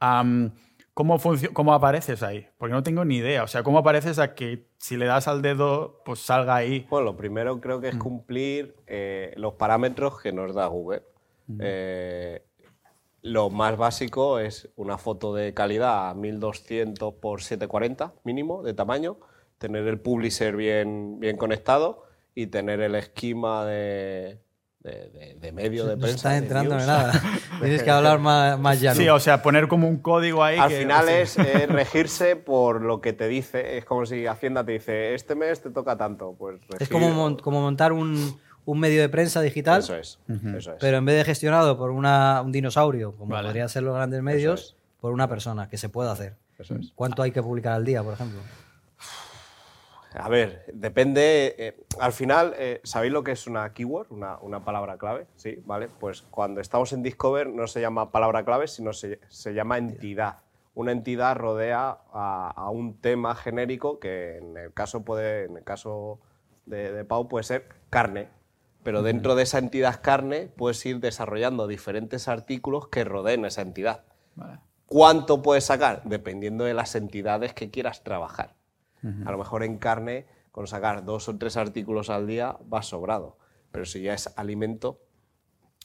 am, 0.00 0.52
¿cómo, 0.94 1.18
¿cómo 1.52 1.74
apareces 1.74 2.22
ahí? 2.22 2.46
Porque 2.56 2.72
no 2.72 2.82
tengo 2.82 3.04
ni 3.04 3.16
idea. 3.18 3.42
O 3.42 3.46
sea, 3.46 3.62
¿cómo 3.62 3.76
apareces 3.78 4.18
a 4.18 4.34
que 4.34 4.66
si 4.78 4.96
le 4.96 5.04
das 5.04 5.28
al 5.28 5.42
dedo, 5.42 6.00
pues 6.06 6.20
salga 6.20 6.54
ahí? 6.56 6.86
Bueno, 6.88 7.04
lo 7.04 7.16
primero 7.18 7.60
creo 7.60 7.82
que 7.82 7.88
es 7.88 7.96
cumplir 7.96 8.74
eh, 8.86 9.34
los 9.36 9.52
parámetros 9.54 10.18
que 10.18 10.32
nos 10.32 10.54
da 10.54 10.66
Google. 10.68 11.02
Eh, 11.60 12.42
lo 13.20 13.50
más 13.50 13.76
básico 13.76 14.38
es 14.38 14.70
una 14.74 14.96
foto 14.96 15.34
de 15.34 15.52
calidad 15.52 16.08
a 16.08 16.14
1200 16.14 17.12
por 17.14 17.42
740 17.42 18.14
mínimo 18.24 18.62
de 18.62 18.72
tamaño, 18.72 19.18
tener 19.58 19.86
el 19.86 20.00
publisher 20.00 20.56
bien, 20.56 21.20
bien 21.20 21.36
conectado 21.36 22.05
y 22.36 22.46
tener 22.48 22.80
el 22.80 22.94
esquema 22.94 23.64
de, 23.64 24.38
de, 24.80 25.08
de- 25.10 25.36
de 25.40 25.52
medio 25.52 25.86
de 25.86 25.96
No 25.96 26.02
prensa. 26.02 26.16
está 26.16 26.30
de 26.32 26.36
entrando 26.36 26.78
en 26.78 26.86
nada. 26.86 27.12
Tienes 27.60 27.82
que 27.82 27.90
hablar 27.90 28.18
más, 28.20 28.58
más 28.60 28.78
llano. 28.80 29.00
Sí, 29.00 29.08
o 29.08 29.18
sea, 29.18 29.42
poner 29.42 29.66
como 29.68 29.88
un 29.88 29.96
código 29.96 30.44
ahí. 30.44 30.58
Al 30.58 30.68
que- 30.68 30.78
final 30.80 31.08
es 31.08 31.38
eh, 31.38 31.66
regirse 31.68 32.36
por 32.36 32.82
lo 32.82 33.00
que 33.00 33.12
te 33.14 33.26
dice. 33.26 33.78
Es 33.78 33.86
como 33.86 34.04
si 34.06 34.26
Hacienda 34.26 34.64
te 34.64 34.72
dice, 34.72 35.14
este 35.14 35.34
mes 35.34 35.62
te 35.62 35.70
toca 35.70 35.96
tanto. 35.96 36.36
Pues 36.38 36.60
es 36.78 36.88
como, 36.90 37.10
mon- 37.10 37.36
como 37.38 37.62
montar 37.62 37.92
un, 37.92 38.38
un 38.66 38.78
medio 38.78 39.00
de 39.00 39.08
prensa 39.08 39.40
digital, 39.40 39.80
Eso 39.80 39.96
es. 39.96 40.18
Eso 40.56 40.72
es. 40.72 40.76
pero 40.78 40.98
en 40.98 41.06
vez 41.06 41.16
de 41.16 41.24
gestionado 41.24 41.78
por 41.78 41.90
una- 41.90 42.42
un 42.42 42.52
dinosaurio, 42.52 43.16
como 43.16 43.32
Vale. 43.32 43.48
podrían 43.48 43.70
ser 43.70 43.82
los 43.82 43.94
grandes 43.94 44.20
medios, 44.22 44.76
por 45.00 45.12
una 45.14 45.26
persona, 45.26 45.68
que 45.70 45.78
se 45.78 45.88
puede 45.88 46.10
hacer. 46.10 46.34
Eso 46.58 46.74
es. 46.74 46.92
¿Cuánto 46.94 47.22
hay 47.22 47.30
que 47.32 47.42
publicar 47.42 47.72
al 47.72 47.84
día, 47.86 48.02
por 48.02 48.12
ejemplo? 48.12 48.40
A 50.18 50.28
ver, 50.30 50.64
depende. 50.72 51.54
eh, 51.58 51.84
al 52.00 52.12
final, 52.12 52.54
eh, 52.56 52.80
¿sabéis 52.84 53.12
lo 53.12 53.22
que 53.22 53.32
es 53.32 53.46
una 53.46 53.72
keyword? 53.74 54.10
Una, 54.10 54.38
una 54.38 54.64
palabra 54.64 54.96
clave, 54.96 55.26
¿sí? 55.36 55.62
¿Vale? 55.66 55.88
Pues 55.88 56.22
cuando 56.22 56.60
estamos 56.60 56.92
en 56.92 57.02
Discover 57.02 57.48
no 57.48 57.66
se 57.66 57.82
llama 57.82 58.10
palabra 58.10 58.44
clave, 58.44 58.66
sino 58.66 58.92
se, 58.92 59.20
se 59.28 59.52
llama 59.52 59.76
entidad. 59.76 60.38
Una 60.74 60.92
entidad 60.92 61.36
rodea 61.36 61.98
a, 62.12 62.50
a 62.50 62.70
un 62.70 62.98
tema 63.00 63.34
genérico 63.34 63.98
que 63.98 64.38
en 64.38 64.56
el 64.56 64.72
caso, 64.72 65.04
puede, 65.04 65.44
en 65.44 65.58
el 65.58 65.64
caso 65.64 66.18
de, 66.64 66.92
de 66.92 67.04
Pau 67.04 67.28
puede 67.28 67.44
ser 67.44 67.68
carne. 67.90 68.28
Pero 68.82 69.02
dentro 69.02 69.34
de 69.34 69.42
esa 69.42 69.58
entidad 69.58 70.00
carne 70.00 70.48
puedes 70.56 70.84
ir 70.86 71.00
desarrollando 71.00 71.66
diferentes 71.66 72.28
artículos 72.28 72.88
que 72.88 73.04
rodeen 73.04 73.44
esa 73.44 73.62
entidad. 73.62 74.04
Vale. 74.34 74.60
¿Cuánto 74.86 75.42
puedes 75.42 75.64
sacar? 75.64 76.02
Dependiendo 76.04 76.64
de 76.64 76.72
las 76.72 76.94
entidades 76.94 77.52
que 77.52 77.70
quieras 77.70 78.02
trabajar. 78.04 78.55
A 79.24 79.30
lo 79.30 79.38
mejor 79.38 79.62
en 79.62 79.78
carne, 79.78 80.26
con 80.52 80.66
sacar 80.66 81.04
dos 81.04 81.28
o 81.28 81.36
tres 81.36 81.56
artículos 81.56 82.10
al 82.10 82.26
día, 82.26 82.56
vas 82.64 82.86
sobrado. 82.86 83.38
Pero 83.70 83.84
si 83.84 84.02
ya 84.02 84.14
es 84.14 84.32
alimento, 84.36 85.00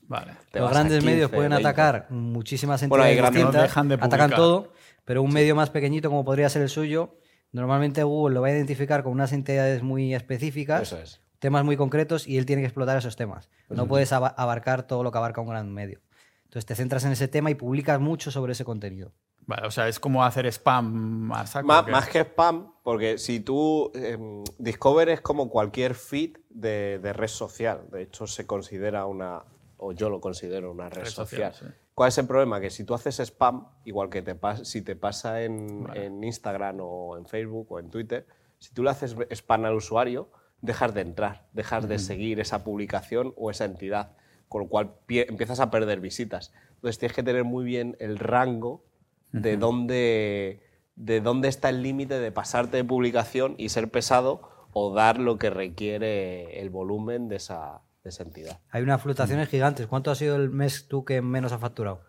Vale. 0.07 0.33
te 0.51 0.59
los 0.59 0.69
vas 0.69 0.77
a 0.77 0.79
grandes 0.79 0.99
15, 0.99 1.11
medios 1.13 1.31
pueden 1.31 1.51
20. 1.51 1.67
atacar 1.67 2.07
muchísimas 2.11 2.87
Bueno, 2.87 3.03
hay 3.03 3.11
entidades 3.17 3.33
grandes- 3.33 3.41
No 3.43 3.47
distintas, 3.49 3.69
dejan 3.69 3.87
de 3.87 3.95
atacan 3.95 4.31
todo, 4.31 4.73
pero 5.05 5.21
un 5.23 5.33
medio 5.33 5.55
más 5.55 5.69
pequeñito 5.69 6.09
como 6.09 6.25
podría 6.25 6.49
ser 6.49 6.61
el 6.61 6.69
suyo, 6.69 7.17
normalmente 7.51 8.03
Google 8.03 8.33
lo 8.35 8.41
va 8.41 8.47
a 8.47 8.51
identificar 8.51 9.03
con 9.03 9.11
unas 9.13 9.31
entidades 9.33 9.83
muy 9.83 10.13
específicas, 10.15 10.81
Eso 10.83 10.97
es. 11.01 11.21
temas 11.39 11.63
muy 11.65 11.77
concretos 11.77 12.27
y 12.27 12.37
él 12.37 12.45
tiene 12.45 12.61
que 12.61 12.67
explotar 12.67 12.97
esos 12.97 13.15
temas. 13.15 13.49
No 13.69 13.87
puedes 13.87 14.11
aba- 14.13 14.29
abarcar 14.29 14.83
todo 14.83 15.03
lo 15.03 15.11
que 15.11 15.17
abarca 15.17 15.41
un 15.41 15.47
gran 15.47 15.71
medio. 15.73 16.01
Entonces 16.45 16.65
te 16.65 16.75
centras 16.75 17.05
en 17.05 17.13
ese 17.13 17.27
tema 17.27 17.49
y 17.51 17.55
publicas 17.55 17.99
mucho 17.99 18.31
sobre 18.31 18.51
ese 18.53 18.65
contenido. 18.65 19.13
Vale, 19.47 19.67
o 19.67 19.71
sea, 19.71 19.87
es 19.87 19.99
como 19.99 20.23
hacer 20.23 20.45
spam 20.47 21.31
a 21.33 21.45
saco. 21.47 21.67
Má- 21.67 21.81
¿o 21.81 21.85
qué? 21.85 21.91
más 21.91 22.07
que 22.09 22.19
spam, 22.21 22.73
porque 22.83 23.17
si 23.17 23.39
tú. 23.39 23.91
em, 23.95 24.43
Discover 24.57 25.09
es 25.09 25.21
como 25.21 25.49
cualquier 25.49 25.95
feed 25.95 26.37
de, 26.49 26.99
de 26.99 27.13
red 27.13 27.27
social. 27.27 27.81
De 27.91 28.03
hecho, 28.03 28.27
se 28.27 28.45
considera 28.45 29.05
una. 29.05 29.43
O 29.77 29.93
yo 29.93 30.09
lo 30.09 30.21
considero 30.21 30.71
una 30.71 30.89
red, 30.89 31.03
Red 31.03 31.09
social. 31.09 31.53
social, 31.53 31.71
sí. 31.71 31.75
¿Cuál 31.95 32.09
es 32.09 32.17
el 32.19 32.27
problema? 32.27 32.61
Que 32.61 32.69
si 32.69 32.83
tú 32.83 32.93
haces 32.93 33.19
spam, 33.19 33.67
igual 33.83 34.09
que 34.09 34.21
te 34.21 34.39
pas- 34.39 34.63
si 34.63 34.81
te 34.83 34.95
pasa 34.95 35.41
en, 35.43 35.87
en 35.95 36.23
Instagram 36.23 36.77
o 36.81 37.17
en 37.17 37.25
Facebook 37.25 37.71
o 37.71 37.79
en 37.79 37.89
Twitter, 37.89 38.25
si 38.59 38.73
tú 38.73 38.83
le 38.83 38.91
haces 38.91 39.15
spam 39.31 39.65
al 39.65 39.73
usuario, 39.75 40.29
dejas 40.61 40.93
de 40.93 41.01
entrar, 41.01 41.47
dejas 41.53 41.87
de 41.89 41.97
seguir 41.97 42.39
esa 42.39 42.63
publicación 42.63 43.33
o 43.35 43.49
esa 43.49 43.65
entidad, 43.65 44.11
con 44.47 44.61
lo 44.61 44.67
cual 44.69 44.93
pie- 45.07 45.25
empiezas 45.27 45.59
a 45.59 45.71
perder 45.71 45.99
visitas. 45.99 46.53
Entonces 46.75 46.99
tienes 46.99 47.15
que 47.15 47.23
tener 47.23 47.43
muy 47.43 47.65
bien 47.65 47.97
el 47.99 48.19
rango 48.19 48.83
de 49.31 49.57
dónde, 49.57 50.61
de 50.95 51.21
dónde 51.21 51.47
está 51.47 51.69
el 51.69 51.81
límite 51.83 52.19
de 52.19 52.31
pasarte 52.31 52.77
de 52.77 52.83
publicación 52.83 53.55
y 53.57 53.69
ser 53.69 53.89
pesado 53.89 54.67
o 54.73 54.93
dar 54.93 55.19
lo 55.19 55.37
que 55.37 55.49
requiere 55.49 56.59
el 56.61 56.69
volumen 56.69 57.27
de 57.29 57.35
esa, 57.37 57.81
de 58.03 58.09
esa 58.09 58.23
entidad. 58.23 58.59
Hay 58.69 58.83
unas 58.83 59.01
fluctuaciones 59.01 59.49
gigantes. 59.49 59.87
¿Cuánto 59.87 60.11
ha 60.11 60.15
sido 60.15 60.35
el 60.35 60.49
mes 60.49 60.87
tú 60.87 61.03
que 61.05 61.21
menos 61.21 61.51
has 61.51 61.59
facturado? 61.61 62.01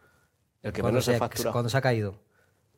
El 0.63 0.73
que 0.73 0.81
Cuando 0.81 0.95
menos 0.97 1.05
se 1.07 1.13
se- 1.13 1.19
factura 1.19 1.51
Cuando 1.53 1.69
se 1.71 1.77
ha 1.77 1.81
caído. 1.81 2.21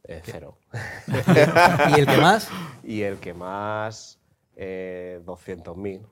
eh, 0.04 0.20
cero. 0.24 0.58
¿Y 1.96 2.00
el 2.00 2.06
que 2.06 2.16
más? 2.18 2.48
y 2.82 3.02
el 3.02 3.18
que 3.18 3.34
más, 3.34 4.18
eh, 4.56 5.20
200.000. 5.24 6.06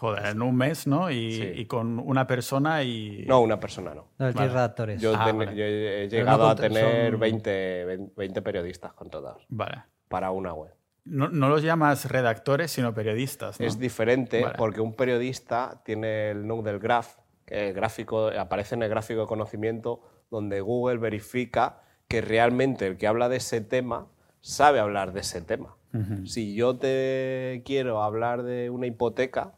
Joder, 0.00 0.26
en 0.26 0.40
un 0.40 0.56
mes, 0.56 0.86
¿no? 0.86 1.10
Y, 1.10 1.32
Sí. 1.32 1.52
y 1.56 1.66
con 1.66 1.98
una 1.98 2.26
persona 2.26 2.82
y. 2.82 3.24
No, 3.28 3.40
una 3.42 3.60
persona 3.60 3.92
no. 3.94 4.06
No, 4.18 4.32
tienes 4.32 4.52
redactores. 4.52 5.00
Yo, 5.00 5.12
Ah, 5.14 5.26
ten- 5.26 5.36
vale. 5.38 5.54
yo 5.54 5.62
he 5.64 6.08
Pero 6.08 6.10
llegado 6.10 6.44
no 6.44 6.48
a 6.50 6.56
tener 6.56 7.10
son- 7.12 7.20
20, 7.20 8.10
20 8.16 8.42
periodistas 8.42 8.94
contratados 8.94 9.44
Vale. 9.50 9.82
para 10.08 10.30
una 10.30 10.54
web. 10.54 10.72
No, 11.04 11.28
no 11.28 11.48
los 11.50 11.62
llamas 11.62 12.10
redactores, 12.10 12.70
sino 12.70 12.94
periodistas. 12.94 13.60
¿no? 13.60 13.66
Es 13.66 13.78
diferente 13.78 14.42
Vale. 14.42 14.54
porque 14.56 14.80
un 14.80 14.94
periodista 14.94 15.82
tiene 15.84 16.30
el 16.30 16.46
node 16.46 16.70
del 16.70 16.78
graph, 16.80 17.16
que 17.44 17.68
el 17.68 17.74
gráfico, 17.74 18.28
aparece 18.28 18.74
en 18.76 18.82
el 18.82 18.88
gráfico 18.88 19.20
de 19.20 19.26
conocimiento 19.26 20.00
donde 20.30 20.60
Google 20.62 20.96
verifica 20.98 21.82
que 22.08 22.20
realmente 22.22 22.86
el 22.86 22.96
que 22.96 23.06
habla 23.06 23.28
de 23.28 23.36
ese 23.36 23.60
tema 23.60 24.06
sabe 24.40 24.78
hablar 24.80 25.12
de 25.12 25.20
ese 25.20 25.42
tema. 25.42 25.76
Si 26.24 26.54
yo 26.54 26.76
te 26.78 27.62
quiero 27.66 28.02
hablar 28.02 28.44
de 28.44 28.70
una 28.70 28.86
hipoteca, 28.86 29.54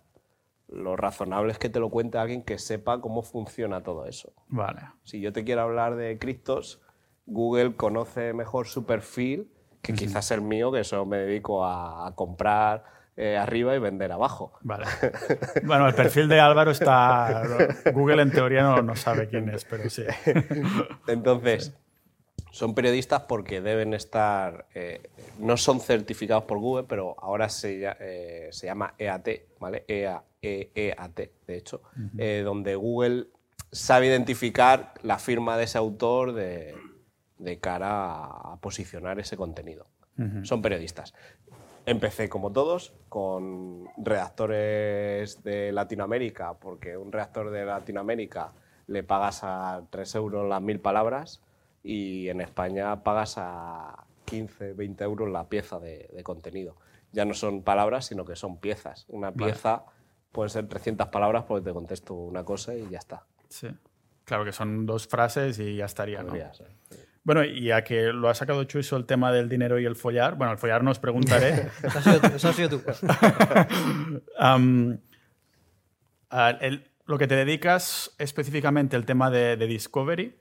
lo 0.73 0.97
razonable 0.97 1.53
es 1.53 1.59
que 1.59 1.69
te 1.69 1.81
lo 1.81 1.91
cuente 1.91 2.19
alguien 2.19 2.43
que 2.43 2.59
sepa 2.59 3.01
cómo 3.01 3.23
funciona 3.23 3.83
todo 3.83 4.07
eso. 4.07 4.33
Vale. 4.49 4.83
Si 5.05 5.21
yo 5.21 5.33
te 5.33 5.45
quiero 5.45 5.63
hablar 5.63 5.97
de 5.97 6.19
criptos, 6.19 6.81
Google 7.27 7.77
conoce 7.77 8.33
mejor 8.33 8.67
su 8.67 8.87
perfil 8.87 9.53
que 9.83 9.93
quizás 9.95 10.31
el 10.31 10.43
mío, 10.43 10.71
que 10.71 10.81
eso 10.81 11.05
me 11.05 11.19
dedico 11.19 11.65
a, 11.65 12.13
comprar 12.15 12.85
eh, 13.17 13.37
arriba 13.37 13.75
y 13.75 13.81
vender 13.81 14.13
abajo. 14.13 14.53
Vale. 14.63 14.87
Bueno, 15.65 15.89
el 15.89 15.95
perfil 15.95 16.29
de 16.29 16.41
Álvaro 16.41 16.71
está. 16.71 17.43
Google 17.93 18.23
en 18.23 18.31
teoría 18.31 18.63
no, 18.63 18.83
no 18.83 18.97
sabe 18.97 19.29
quién 19.29 19.49
es, 19.49 19.65
pero 19.65 19.91
sí. 19.91 20.05
Entonces, 21.09 21.75
son 22.53 22.75
periodistas 22.75 23.23
porque 23.23 23.61
deben 23.61 23.93
estar, 23.93 24.67
eh, 24.75 25.11
no 25.39 25.57
son 25.57 25.81
certificados 25.81 26.45
por 26.45 26.59
Google, 26.59 26.85
pero 26.89 27.17
ahora 27.19 27.49
se, 27.49 27.83
eh, 28.01 28.49
se 28.53 28.67
llama 28.67 28.95
EAT, 28.99 29.29
¿vale? 29.59 29.85
EA, 29.89 30.23
E- 30.43 30.73
EAT, 30.75 31.31
de 31.47 31.57
hecho, 31.57 31.83
eh, 32.19 32.43
donde 32.45 32.75
Google 32.75 33.29
sabe 33.71 34.09
identificar 34.09 34.95
la 35.03 35.19
firma 35.19 35.57
de 35.57 35.65
ese 35.65 35.79
autor 35.79 36.33
de, 36.33 36.75
de 37.39 37.61
cara 37.61 38.25
a, 38.25 38.59
posicionar 38.61 39.21
ese 39.21 39.37
contenido. 39.37 39.87
Son 40.43 40.61
periodistas. 40.61 41.15
Empecé 41.87 42.29
como 42.29 42.53
todos, 42.53 42.93
con 43.09 43.87
redactores 43.97 45.43
de 45.43 45.73
Latinoamérica, 45.73 46.55
porque 46.55 46.97
un 46.97 47.11
redactor 47.11 47.51
de 47.51 47.65
Latinoamérica 47.65 48.53
le 48.89 49.03
pagas 49.03 49.41
a 49.43 49.83
3 49.91 50.15
euros 50.17 50.49
las 50.49 50.61
mil 50.61 50.81
palabras 50.81 51.41
y 51.83 52.29
en 52.29 52.41
España 52.41 53.03
pagas 53.03 53.35
a 53.39 54.07
15, 54.27 54.75
20 54.75 55.05
euros 55.05 55.31
la 55.31 55.49
pieza 55.49 55.79
de, 55.81 56.09
de 56.13 56.23
contenido. 56.23 56.77
Ya 57.13 57.25
no 57.25 57.35
son 57.35 57.63
palabras, 57.63 58.07
sino 58.07 58.25
que 58.25 58.37
son 58.37 58.59
piezas. 58.59 59.07
Una 59.09 59.33
pieza 59.33 59.85
puede 60.33 60.49
ser 60.51 60.67
300 60.67 61.09
palabras 61.09 61.45
porque 61.47 61.65
te 61.65 61.73
contesto 61.73 62.15
una 62.15 62.43
cosa 62.45 62.75
y 62.75 62.89
ya 62.89 62.99
está. 62.99 63.25
Sí. 63.49 63.69
Claro 64.25 64.45
que 64.45 64.53
son 64.53 64.87
dos 64.87 65.07
frases 65.07 65.59
y 65.59 65.77
ya 65.77 65.85
estaría, 65.85 66.23
¿no? 66.23 66.29
Podría 66.29 66.53
ser. 66.55 66.69
Bueno, 67.25 67.45
y 67.45 67.67
ya 67.67 67.85
que 67.85 68.13
lo 68.13 68.29
ha 68.29 68.35
sacado 68.35 68.65
Chuiso 68.65 68.97
el 68.97 69.05
tema 69.07 69.31
del 69.31 69.49
dinero 69.49 69.79
y 69.79 69.85
el 69.85 69.95
follar, 69.95 70.35
bueno, 70.37 70.53
el 70.53 70.59
follar 70.59 70.83
no 70.83 70.91
os 70.91 70.99
preguntaré. 70.99 71.69
Eso 71.83 71.99
has 71.99 72.05
sido 72.05 72.21
tú- 72.21 72.27
eso 72.35 72.49
has 72.49 72.57
sido 72.57 72.69
tú. 72.71 72.83
Am, 74.39 74.99
a- 76.31 76.51
el- 76.51 76.89
lo 77.07 77.19
que 77.19 77.27
te 77.27 77.37
dedicas 77.37 78.15
específicamente 78.19 78.97
el 78.97 79.05
tema 79.05 79.31
de, 79.31 79.57
de 79.57 79.67
Discovery, 79.67 80.37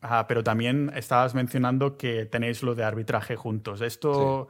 ah, 0.00 0.26
pero 0.26 0.42
también 0.42 0.90
estabas 0.96 1.34
mencionando 1.34 1.96
que 1.96 2.24
tenéis 2.26 2.62
lo 2.62 2.74
de 2.74 2.84
arbitraje 2.84 3.36
juntos. 3.36 3.80
Esto, 3.80 4.48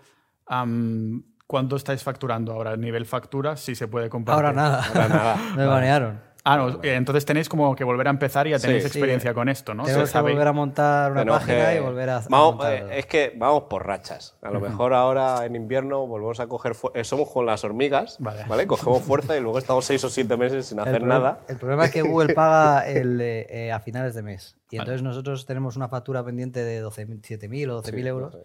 ¿cuánto 1.46 1.76
estáis 1.76 2.02
facturando 2.02 2.52
ahora? 2.52 2.72
¿A 2.72 2.76
nivel 2.76 3.07
factura? 3.07 3.57
Si 3.57 3.74
se 3.74 3.88
puede 3.88 4.09
compartir. 4.09 4.44
Ahora 4.46 4.52
nada. 4.52 4.85
Ahora 4.87 5.09
nada. 5.09 5.37
Me 5.57 5.66
banearon. 5.66 6.35
Ah, 6.46 6.59
no, 6.59 6.78
entonces 6.83 7.24
tenéis 7.24 7.48
como 7.48 7.74
que 7.74 7.85
volver 7.85 8.07
a 8.07 8.11
empezar 8.11 8.46
y 8.46 8.50
ya 8.50 8.59
Sí, 8.59 8.66
tenéis 8.66 8.83
sí. 8.83 8.88
experiencia 8.88 9.33
con 9.33 9.48
esto, 9.48 9.72
¿no? 9.72 9.85
Tenemos 9.85 10.11
Se 10.11 10.18
que 10.18 10.22
volver 10.22 10.46
a 10.46 10.52
montar 10.52 11.12
una 11.12 11.20
Tenemos 11.22 11.40
página 11.40 11.70
que- 11.70 11.76
y 11.76 11.80
volver 11.80 12.11
a, 12.11 12.22
Vamos, 12.28 12.66
eh, 12.68 12.87
es 12.98 13.07
que 13.07 13.33
vamos 13.35 13.62
por 13.62 13.87
rachas. 13.87 14.37
A 14.42 14.50
lo 14.50 14.61
mejor 14.61 14.92
ahora 14.92 15.46
en 15.46 15.57
invierno 15.57 16.07
volvemos 16.07 16.40
a 16.40 16.46
coger. 16.46 16.76
eh, 16.92 17.02
somos 17.02 17.30
con 17.30 17.46
las 17.46 17.64
hormigas, 17.64 18.18
Vale. 18.20 18.44
vale. 18.46 18.66
Cogemos 18.66 19.00
fuerza 19.00 19.35
y 19.38 19.40
luego 19.40 19.57
estamos 19.57 19.87
seis 19.87 20.04
o 20.04 20.11
siete 20.11 20.37
meses 20.37 20.66
sin 20.66 20.80
hacer 20.80 21.02
nada. 21.02 21.40
El 21.48 21.57
problema 21.57 21.87
es 21.87 21.92
que 21.92 22.02
Google 22.02 22.35
paga 22.35 22.87
el, 22.88 23.18
eh, 23.22 23.46
eh, 23.48 23.72
a 23.72 23.80
finales 23.80 24.14
de 24.14 24.20
mes. 24.20 24.54
Y 24.70 24.76
entonces 24.76 25.00
nosotros 25.02 25.46
tenemos 25.46 25.76
una 25.76 25.88
factura 25.88 26.22
pendiente 26.26 26.62
de 26.62 26.83
12.000, 26.85 27.22
7.000 27.22 27.70
o 27.70 27.83
12.000 27.83 28.07
euros 28.07 28.37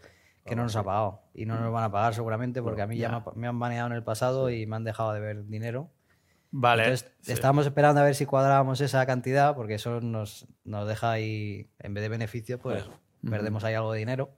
que 0.49 0.55
no 0.55 0.63
nos 0.63 0.75
ha 0.75 0.83
pagado. 0.83 1.21
Y 1.33 1.45
no 1.45 1.59
nos 1.59 1.71
van 1.71 1.83
a 1.85 1.91
pagar 1.91 2.13
seguramente 2.13 2.61
porque 2.61 2.81
a 2.81 2.87
mí 2.87 2.97
ya 2.97 3.09
me, 3.09 3.15
ha- 3.17 3.23
me 3.35 3.47
han 3.47 3.59
baneado 3.59 3.87
en 3.87 3.93
el 3.93 4.03
pasado 4.03 4.49
y 4.49 4.65
me 4.65 4.75
han 4.75 4.83
dejado 4.83 5.13
de 5.13 5.19
ver 5.19 5.45
dinero. 5.45 5.89
Vale. 6.51 6.83
Entonces, 6.83 7.11
sí. 7.21 7.31
estábamos 7.31 7.65
esperando 7.67 8.01
a 8.01 8.03
ver 8.03 8.15
si 8.15 8.25
cuadrábamos 8.25 8.81
esa 8.81 9.05
cantidad, 9.05 9.55
porque 9.55 9.75
eso 9.75 10.01
nos, 10.01 10.47
nos 10.63 10.87
deja 10.87 11.11
ahí, 11.11 11.69
en 11.79 11.93
vez 11.93 12.01
de 12.01 12.09
beneficio, 12.09 12.59
pues 12.59 12.89
perdemos 13.29 13.63
ahí 13.63 13.75
algo 13.75 13.93
de 13.93 13.99
dinero 13.99 14.31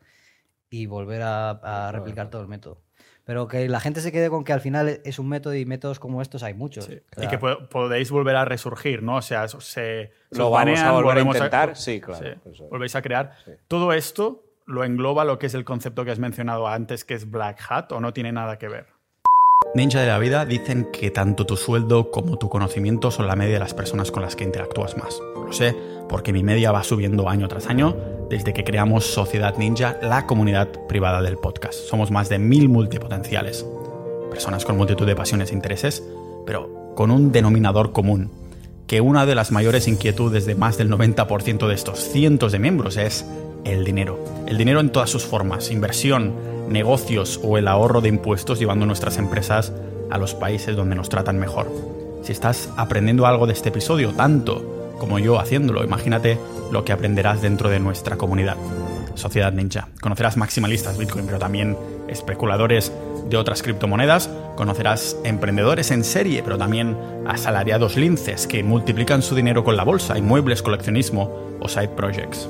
y 0.70 0.86
volver 0.88 1.22
a, 1.22 1.52
a 1.52 1.92
replicar 1.92 2.30
todo 2.30 2.42
el 2.42 2.48
método. 2.48 2.82
Pero 3.24 3.48
que 3.48 3.70
la 3.70 3.80
gente 3.80 4.02
se 4.02 4.12
quede 4.12 4.30
con 4.30 4.44
que 4.44 4.52
al 4.52 4.62
final 4.62 5.00
es 5.06 5.20
un 5.20 5.30
método 5.30 5.54
y 5.56 5.64
métodos 5.66 6.00
como 6.00 6.22
estos 6.24 6.42
hay 6.44 6.54
muchos. 6.56 6.90
O 6.90 6.92
Y 6.92 7.02
sea, 7.16 7.30
que 7.30 7.38
po- 7.38 7.70
podéis 7.70 8.10
volver 8.10 8.36
a 8.36 8.46
resurgir, 8.46 9.04
¿no? 9.04 9.18
O 9.18 9.22
sea, 9.22 9.48
se, 9.48 9.60
se 9.60 10.12
Lo 10.32 10.48
os 10.48 10.52
vamos 10.52 10.80
a 10.80 10.86
banean, 10.92 10.94
volver 11.04 11.18
a 11.20 11.22
intentar, 11.22 11.78
sí, 11.78 12.02
claro, 12.02 12.26
eso 12.46 12.64
es. 12.66 12.70
volvéis 12.70 12.96
a 12.96 13.02
crear. 13.02 13.36
Sí. 13.46 13.52
Todo 13.68 13.94
esto 13.94 14.44
lo 14.66 14.84
engloba 14.84 15.26
lo 15.26 15.40
que 15.40 15.48
es 15.48 15.54
el 15.54 15.66
concepto 15.66 16.06
que 16.06 16.12
has 16.12 16.20
mencionado 16.20 16.68
antes, 16.68 17.06
que 17.06 17.14
es 17.14 17.30
Black 17.30 17.60
Hat, 17.70 17.92
o 17.92 18.00
no 18.00 18.14
tiene 18.14 18.32
nada 18.32 18.58
que 18.58 18.68
ver. 18.68 18.88
Ninja 19.74 20.02
de 20.02 20.08
la 20.08 20.20
vida 20.20 20.46
dicen 20.46 20.90
que 20.92 21.12
tanto 21.12 21.46
tu 21.46 21.56
sueldo 21.56 22.12
como 22.12 22.38
tu 22.38 22.50
conocimiento 22.50 23.10
son 23.10 23.28
la 23.28 23.36
media 23.36 23.54
de 23.54 23.60
las 23.60 23.74
personas 23.74 24.12
con 24.12 24.22
las 24.22 24.36
que 24.36 24.44
interactúas 24.44 24.98
más. 24.98 25.22
Lo 25.36 25.54
sé 25.54 25.76
porque 26.10 26.34
mi 26.34 26.44
media 26.44 26.74
va 26.74 26.84
subiendo 26.84 27.30
año 27.30 27.48
tras 27.48 27.68
año 27.68 27.96
desde 28.30 28.54
que 28.54 28.66
creamos 28.66 29.06
Sociedad 29.06 29.58
Ninja, 29.58 29.98
la 30.02 30.26
comunidad 30.26 30.68
privada 30.88 31.22
del 31.22 31.38
podcast. 31.38 31.76
Somos 31.76 32.12
más 32.12 32.28
de 32.28 32.40
mil 32.40 32.68
multipotenciales. 32.68 33.66
Personas 34.30 34.66
con 34.66 34.78
multitud 34.78 35.06
de 35.06 35.16
pasiones 35.16 35.52
e 35.52 35.56
intereses, 35.56 36.04
pero 36.46 36.94
con 36.96 37.12
un 37.12 37.32
denominador 37.32 37.94
común, 37.94 38.30
que 38.88 39.00
una 39.00 39.26
de 39.26 39.36
las 39.36 39.52
mayores 39.54 39.88
inquietudes 39.88 40.46
de 40.46 40.56
más 40.56 40.78
del 40.78 40.90
90% 40.90 41.68
de 41.68 41.74
estos 41.74 42.00
cientos 42.00 42.52
de 42.52 42.60
miembros 42.60 42.98
es 42.98 43.26
el 43.66 43.84
dinero. 43.84 44.24
El 44.48 44.58
dinero 44.58 44.80
en 44.80 44.90
todas 44.90 45.10
sus 45.10 45.24
formas, 45.24 45.72
inversión, 45.72 46.34
negocios 46.70 47.40
o 47.44 47.58
el 47.58 47.68
ahorro 47.68 48.02
de 48.02 48.10
impuestos 48.10 48.60
llevando 48.60 48.86
nuestras 48.86 49.18
empresas 49.18 49.72
a 50.10 50.18
los 50.18 50.34
países 50.34 50.76
donde 50.76 50.96
nos 50.96 51.10
tratan 51.10 51.40
mejor. 51.40 51.72
Si 52.24 52.32
estás 52.32 52.70
aprendiendo 52.78 53.26
algo 53.26 53.48
de 53.48 53.54
este 53.54 53.70
episodio, 53.70 54.12
tanto 54.14 54.94
como 55.00 55.20
yo 55.20 55.40
haciéndolo, 55.40 55.84
imagínate 55.84 56.38
lo 56.72 56.86
que 56.86 56.94
aprenderás 56.94 57.42
dentro 57.42 57.70
de 57.70 57.80
nuestra 57.80 58.18
comunidad. 58.18 58.56
Sociedad 59.16 59.52
Ninja. 59.52 59.88
Conocerás 60.00 60.38
maximalistas 60.38 60.98
Bitcoin, 60.98 61.26
pero 61.26 61.40
también 61.40 61.78
especuladores 62.08 62.92
de 63.30 63.38
otras 63.38 63.62
criptomonedas. 63.62 64.30
Conocerás 64.56 65.18
emprendedores 65.24 65.92
en 65.92 66.04
serie, 66.04 66.44
pero 66.44 66.58
también 66.58 66.96
asalariados 67.28 67.98
linces 67.98 68.48
que 68.48 68.64
multiplican 68.64 69.22
su 69.22 69.36
dinero 69.36 69.64
con 69.64 69.76
la 69.76 69.84
bolsa, 69.84 70.18
inmuebles, 70.18 70.62
coleccionismo 70.62 71.58
o 71.60 71.68
side 71.68 71.90
projects. 71.90 72.48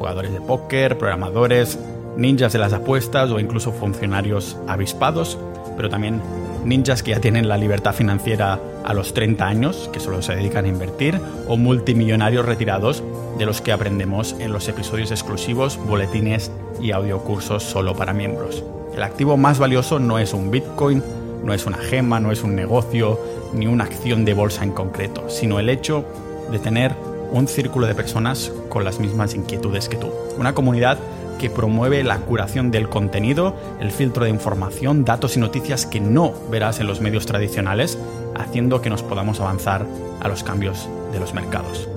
Jugadores 0.00 0.32
de 0.32 0.40
póker, 0.40 0.96
programadores, 0.96 1.78
ninjas 2.16 2.54
de 2.54 2.58
las 2.58 2.72
apuestas 2.72 3.30
o 3.30 3.38
incluso 3.38 3.70
funcionarios 3.70 4.56
avispados, 4.66 5.36
pero 5.76 5.90
también 5.90 6.22
ninjas 6.64 7.02
que 7.02 7.10
ya 7.10 7.20
tienen 7.20 7.50
la 7.50 7.58
libertad 7.58 7.92
financiera 7.92 8.58
a 8.82 8.94
los 8.94 9.12
30 9.12 9.46
años, 9.46 9.90
que 9.92 10.00
solo 10.00 10.22
se 10.22 10.34
dedican 10.34 10.64
a 10.64 10.68
invertir, 10.68 11.20
o 11.46 11.58
multimillonarios 11.58 12.46
retirados 12.46 13.04
de 13.36 13.44
los 13.44 13.60
que 13.60 13.72
aprendemos 13.72 14.34
en 14.38 14.54
los 14.54 14.68
episodios 14.68 15.10
exclusivos, 15.10 15.78
boletines 15.86 16.50
y 16.80 16.92
audiocursos 16.92 17.62
solo 17.62 17.94
para 17.94 18.14
miembros. 18.14 18.64
El 18.94 19.02
activo 19.02 19.36
más 19.36 19.58
valioso 19.58 19.98
no 19.98 20.18
es 20.18 20.32
un 20.32 20.50
Bitcoin, 20.50 21.02
no 21.44 21.52
es 21.52 21.66
una 21.66 21.76
gema, 21.76 22.20
no 22.20 22.32
es 22.32 22.42
un 22.42 22.54
negocio, 22.56 23.20
ni 23.52 23.66
una 23.66 23.84
acción 23.84 24.24
de 24.24 24.32
bolsa 24.32 24.64
en 24.64 24.72
concreto, 24.72 25.28
sino 25.28 25.60
el 25.60 25.68
hecho 25.68 26.06
de 26.50 26.58
tener 26.58 26.94
un 27.32 27.48
círculo 27.48 27.86
de 27.86 27.94
personas 27.94 28.52
con 28.68 28.84
las 28.84 29.00
mismas 29.00 29.34
inquietudes 29.34 29.88
que 29.88 29.96
tú. 29.96 30.10
Una 30.38 30.54
comunidad 30.54 30.98
que 31.38 31.50
promueve 31.50 32.04
la 32.04 32.18
curación 32.18 32.70
del 32.70 32.88
contenido, 32.88 33.56
el 33.80 33.92
filtro 33.92 34.24
de 34.24 34.30
información, 34.30 35.04
datos 35.04 35.36
y 35.36 35.40
noticias 35.40 35.86
que 35.86 36.00
no 36.00 36.34
verás 36.50 36.80
en 36.80 36.86
los 36.86 37.00
medios 37.00 37.24
tradicionales, 37.24 37.98
haciendo 38.36 38.82
que 38.82 38.90
nos 38.90 39.02
podamos 39.02 39.40
avanzar 39.40 39.86
a 40.20 40.28
los 40.28 40.42
cambios 40.42 40.88
de 41.12 41.20
los 41.20 41.32
mercados. 41.32 41.88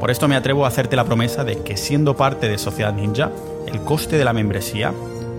Por 0.00 0.10
esto 0.10 0.26
me 0.26 0.34
atrevo 0.34 0.64
a 0.64 0.68
hacerte 0.68 0.96
la 0.96 1.04
promesa 1.04 1.44
de 1.44 1.62
que 1.62 1.76
siendo 1.76 2.16
parte 2.16 2.48
de 2.48 2.58
Sociedad 2.58 2.92
Ninja, 2.92 3.30
el 3.68 3.80
coste 3.82 4.18
de 4.18 4.24
la 4.24 4.32
membresía, 4.32 4.92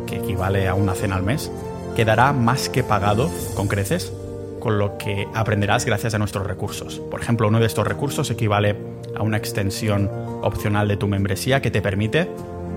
que 0.07 0.15
equivale 0.17 0.69
a 0.69 0.73
una 0.73 0.95
cena 0.95 1.17
al 1.17 1.23
mes, 1.23 1.51
quedará 1.97 2.31
más 2.31 2.69
que 2.69 2.83
pagado 2.83 3.29
con 3.55 3.67
creces 3.67 4.13
con 4.63 4.79
lo 4.79 4.97
que 4.97 5.27
aprenderás 5.33 5.83
gracias 5.83 6.13
a 6.13 6.17
nuestros 6.17 6.47
recursos. 6.47 7.01
Por 7.11 7.21
ejemplo, 7.21 7.49
uno 7.49 7.59
de 7.59 7.65
estos 7.65 7.85
recursos 7.85 8.31
equivale 8.31 8.77
a 9.15 9.23
una 9.23 9.37
extensión 9.37 10.09
opcional 10.41 10.87
de 10.87 10.97
tu 10.97 11.07
membresía 11.07 11.61
que 11.61 11.71
te 11.71 11.81
permite, 11.81 12.29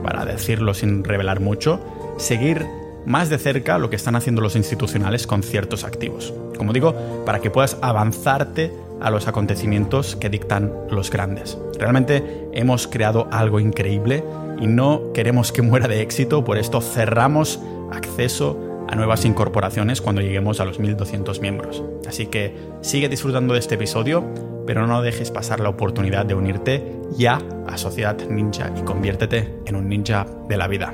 para 0.03 0.25
decirlo 0.25 0.75
sin 0.75 1.05
revelar 1.05 1.41
mucho, 1.41 1.81
seguir 2.19 2.67
más 3.07 3.31
de 3.31 3.39
cerca 3.39 3.79
lo 3.79 3.89
que 3.89 3.97
están 3.97 4.17
haciendo 4.17 4.43
los 4.43 4.57
institucionales 4.57 5.27
con 5.27 5.43
ciertos 5.43 5.85
activos. 5.85 6.35
Como 6.59 6.73
digo, 6.73 6.95
para 7.25 7.41
que 7.41 7.51
puedas 7.51 7.79
avanzarte 7.81 8.73
a 9.01 9.11
los 9.11 9.29
acontecimientos 9.29 10.17
que 10.17 10.29
dictan 10.29 10.73
los 10.91 11.11
grandes. 11.11 11.59
Realmente 11.79 12.49
hemos 12.53 12.87
creado 12.89 13.29
algo 13.31 13.61
increíble 13.61 14.25
y 14.61 14.67
no 14.67 15.13
queremos 15.13 15.53
que 15.53 15.63
muera 15.63 15.87
de 15.87 16.01
éxito, 16.01 16.45
por 16.45 16.59
esto 16.59 16.81
cerramos 16.81 17.61
acceso 17.93 18.59
a 18.89 18.95
nuevas 18.95 19.25
incorporaciones 19.25 20.01
cuando 20.01 20.23
lleguemos 20.23 20.61
a 20.61 20.65
los 20.65 20.79
1200 20.79 21.41
miembros. 21.41 21.83
Así 22.09 22.27
que 22.27 22.57
sigue 22.81 23.09
disfrutando 23.09 23.55
de 23.55 23.61
este 23.61 23.75
episodio, 23.75 24.25
pero 24.67 24.87
no 24.87 25.03
dejes 25.03 25.31
pasar 25.31 25.61
la 25.61 25.69
oportunidad 25.69 26.27
de 26.27 26.35
unirte 26.35 27.01
ya 27.13 27.39
a 27.67 27.79
Sociedad 27.79 28.17
Ninja 28.29 28.71
y 28.77 28.83
conviértete 28.83 29.61
en 29.67 29.77
un 29.77 29.89
ninja 29.89 30.27
de 30.49 30.57
la 30.57 30.67
vida. 30.69 30.93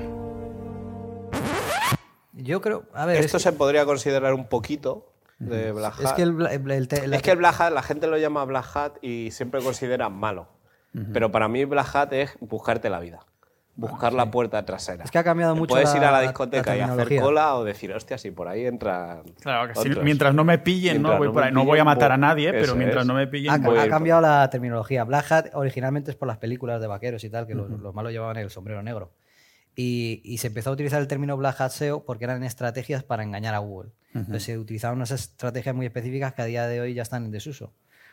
Yo 2.34 2.60
creo. 2.60 2.84
A 2.94 3.06
ver, 3.06 3.18
Esto 3.18 3.36
es, 3.36 3.42
se 3.42 3.52
podría 3.52 3.84
considerar 3.84 4.34
un 4.34 4.46
poquito 4.48 5.08
de 5.38 5.72
Black 5.72 6.00
es 6.00 6.06
Hat. 6.06 6.16
que 6.16 6.22
el, 6.22 6.40
el- 6.46 6.88
la- 7.08 7.16
Es 7.16 7.22
que 7.22 7.30
el 7.32 7.38
Black 7.38 7.60
Hat, 7.60 7.72
la 7.72 7.82
gente 7.82 8.06
lo 8.06 8.16
llama 8.16 8.44
Black 8.44 8.66
Hat 8.76 8.92
y 9.02 9.30
siempre 9.32 9.60
consideran 9.62 10.12
malo. 10.12 10.48
Pero 11.14 11.32
para 11.32 11.48
mí 11.48 11.64
Black 11.64 11.94
Hat 11.96 12.12
es 12.12 12.36
buscarte 12.40 12.90
la 12.90 13.00
vida. 13.00 13.20
Buscar 13.74 14.12
la 14.12 14.30
puerta 14.30 14.62
trasera. 14.66 15.04
Es 15.04 15.10
que 15.10 15.18
ha 15.18 15.24
cambiado 15.24 15.56
mucho 15.56 15.70
Puedes 15.74 15.90
la- 15.92 15.96
ir 15.96 16.04
a 16.04 16.10
la 16.12 16.18
la 16.18 16.20
discoteca 16.24 16.76
y 16.76 16.80
hacer 16.80 17.20
cola 17.20 17.54
o 17.56 17.64
decir, 17.64 17.90
hostia, 17.94 18.18
si 18.18 18.30
por 18.30 18.46
ahí 18.46 18.66
entra. 18.66 19.22
Claro, 19.40 19.72
que 19.72 19.80
si- 19.80 20.00
mientras 20.00 20.34
no 20.34 20.44
me 20.44 20.58
pillen, 20.58 21.00
¿no? 21.00 21.16
Voy 21.16 21.28
no 21.28 21.32
por 21.32 21.42
me 21.42 21.48
ahí. 21.48 21.54
No 21.54 21.64
voy 21.64 21.78
a 21.78 21.84
matar 21.84 22.12
a 22.12 22.16
voy- 22.16 22.20
nadie, 22.20 22.52
pero 22.52 22.74
mientras 22.76 23.02
es. 23.02 23.08
no 23.08 23.14
me 23.14 23.26
pillen... 23.26 23.50
ha, 23.50 23.58
voy 23.58 23.78
a 23.78 23.82
ha 23.84 23.88
cambiado 23.88 24.20
la 24.20 24.48
terminología. 24.50 25.04
Black 25.04 25.32
Hat 25.32 25.46
originalmente 25.54 26.10
es 26.10 26.16
por 26.18 26.28
las 26.28 26.36
películas 26.36 26.80
de 26.82 26.86
vaqueros 26.86 27.24
y 27.24 27.30
tal, 27.30 27.46
que 27.46 27.54
los, 27.54 27.70
los 27.70 27.94
malos 27.94 28.12
llevaban 28.12 28.36
el 28.36 28.50
sombrero 28.50 28.82
negro. 28.82 29.12
Y, 29.74 30.20
y 30.22 30.36
se 30.36 30.48
empezó 30.48 30.68
a 30.68 30.74
utilizar 30.74 31.00
el 31.00 31.08
término 31.08 31.34
Black 31.38 31.58
Hat 31.58 31.70
SEO 31.70 32.04
porque 32.04 32.24
eran 32.24 32.44
estrategias 32.44 33.04
para 33.04 33.22
engañar 33.22 33.54
a 33.54 33.58
Google. 33.58 33.92
Entonces 34.14 34.42
se 34.42 34.58
utilizaban 34.58 34.98
unas 34.98 35.10
estrategias 35.12 35.74
muy 35.74 35.86
específicas 35.86 36.34
que 36.34 36.42
a 36.42 36.44
día 36.44 36.66
de 36.66 36.82
hoy 36.82 36.92
ya 36.92 37.00
están 37.00 37.24
en 37.24 37.30
desuso. 37.30 37.72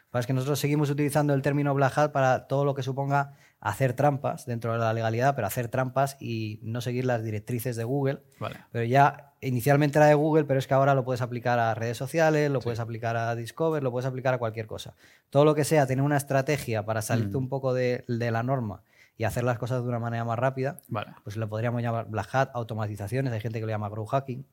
Pasa 0.10 0.22
es 0.22 0.28
que 0.28 0.34
nosotros 0.34 0.58
seguimos 0.58 0.90
utilizando 0.90 1.34
el 1.34 1.42
término 1.42 1.74
Black 1.76 1.98
Hat 1.98 2.12
para 2.14 2.48
todo 2.48 2.64
lo 2.64 2.74
que 2.74 2.82
suponga 2.82 3.34
hacer 3.62 3.94
trampas 3.94 4.46
dentro 4.46 4.72
de 4.74 4.80
la 4.80 4.94
legalidad, 4.94 5.36
pero 5.36 5.48
hacer 5.48 5.68
trampas 5.68 6.16
y 6.20 6.60
no 6.64 6.82
seguir 6.82 7.06
las 7.06 7.24
directrices 7.24 7.76
de 7.76 7.84
Google. 7.84 8.22
Vale. 8.40 8.56
Pero 8.72 8.86
ya 8.86 9.34
inicialmente 9.42 9.98
era 10.00 10.08
de 10.08 10.14
Google, 10.14 10.46
pero 10.46 10.60
es 10.60 10.68
que 10.68 10.74
ahora 10.74 10.96
lo 10.96 11.04
puedes 11.04 11.22
aplicar 11.22 11.60
a 11.60 11.74
redes 11.76 11.98
sociales, 11.98 12.50
lo 12.50 12.60
puedes 12.62 12.80
aplicar 12.80 13.18
a 13.18 13.36
Discover, 13.36 13.84
lo 13.84 13.92
puedes 13.92 14.06
aplicar 14.06 14.34
a 14.34 14.38
cualquier 14.38 14.68
cosa. 14.68 14.96
Todo 15.30 15.46
lo 15.46 15.56
que 15.56 15.66
sea 15.66 15.86
tener 15.88 16.04
una 16.04 16.18
estrategia 16.18 16.86
para 16.86 17.02
salirte 17.02 17.38
un 17.38 17.50
poco 17.50 17.74
de, 17.74 18.06
de 18.08 18.32
la 18.32 18.44
norma 18.44 18.84
y 19.18 19.26
hacer 19.26 19.44
las 19.44 19.60
cosas 19.60 19.84
de 19.84 19.90
una 19.90 20.00
manera 20.00 20.24
más 20.24 20.40
rápida, 20.40 20.80
Vale. 20.88 21.14
pues 21.26 21.36
lo 21.36 21.50
podríamos 21.50 21.82
llamar 21.82 22.08
Black 22.08 22.30
Hat, 22.34 22.52
automatizaciones, 22.54 23.34
hay 23.34 23.42
gente 23.42 23.60
que 23.60 23.66
lo 23.66 23.72
llama 23.72 23.90
grow 23.90 24.06
hacking. 24.06 24.46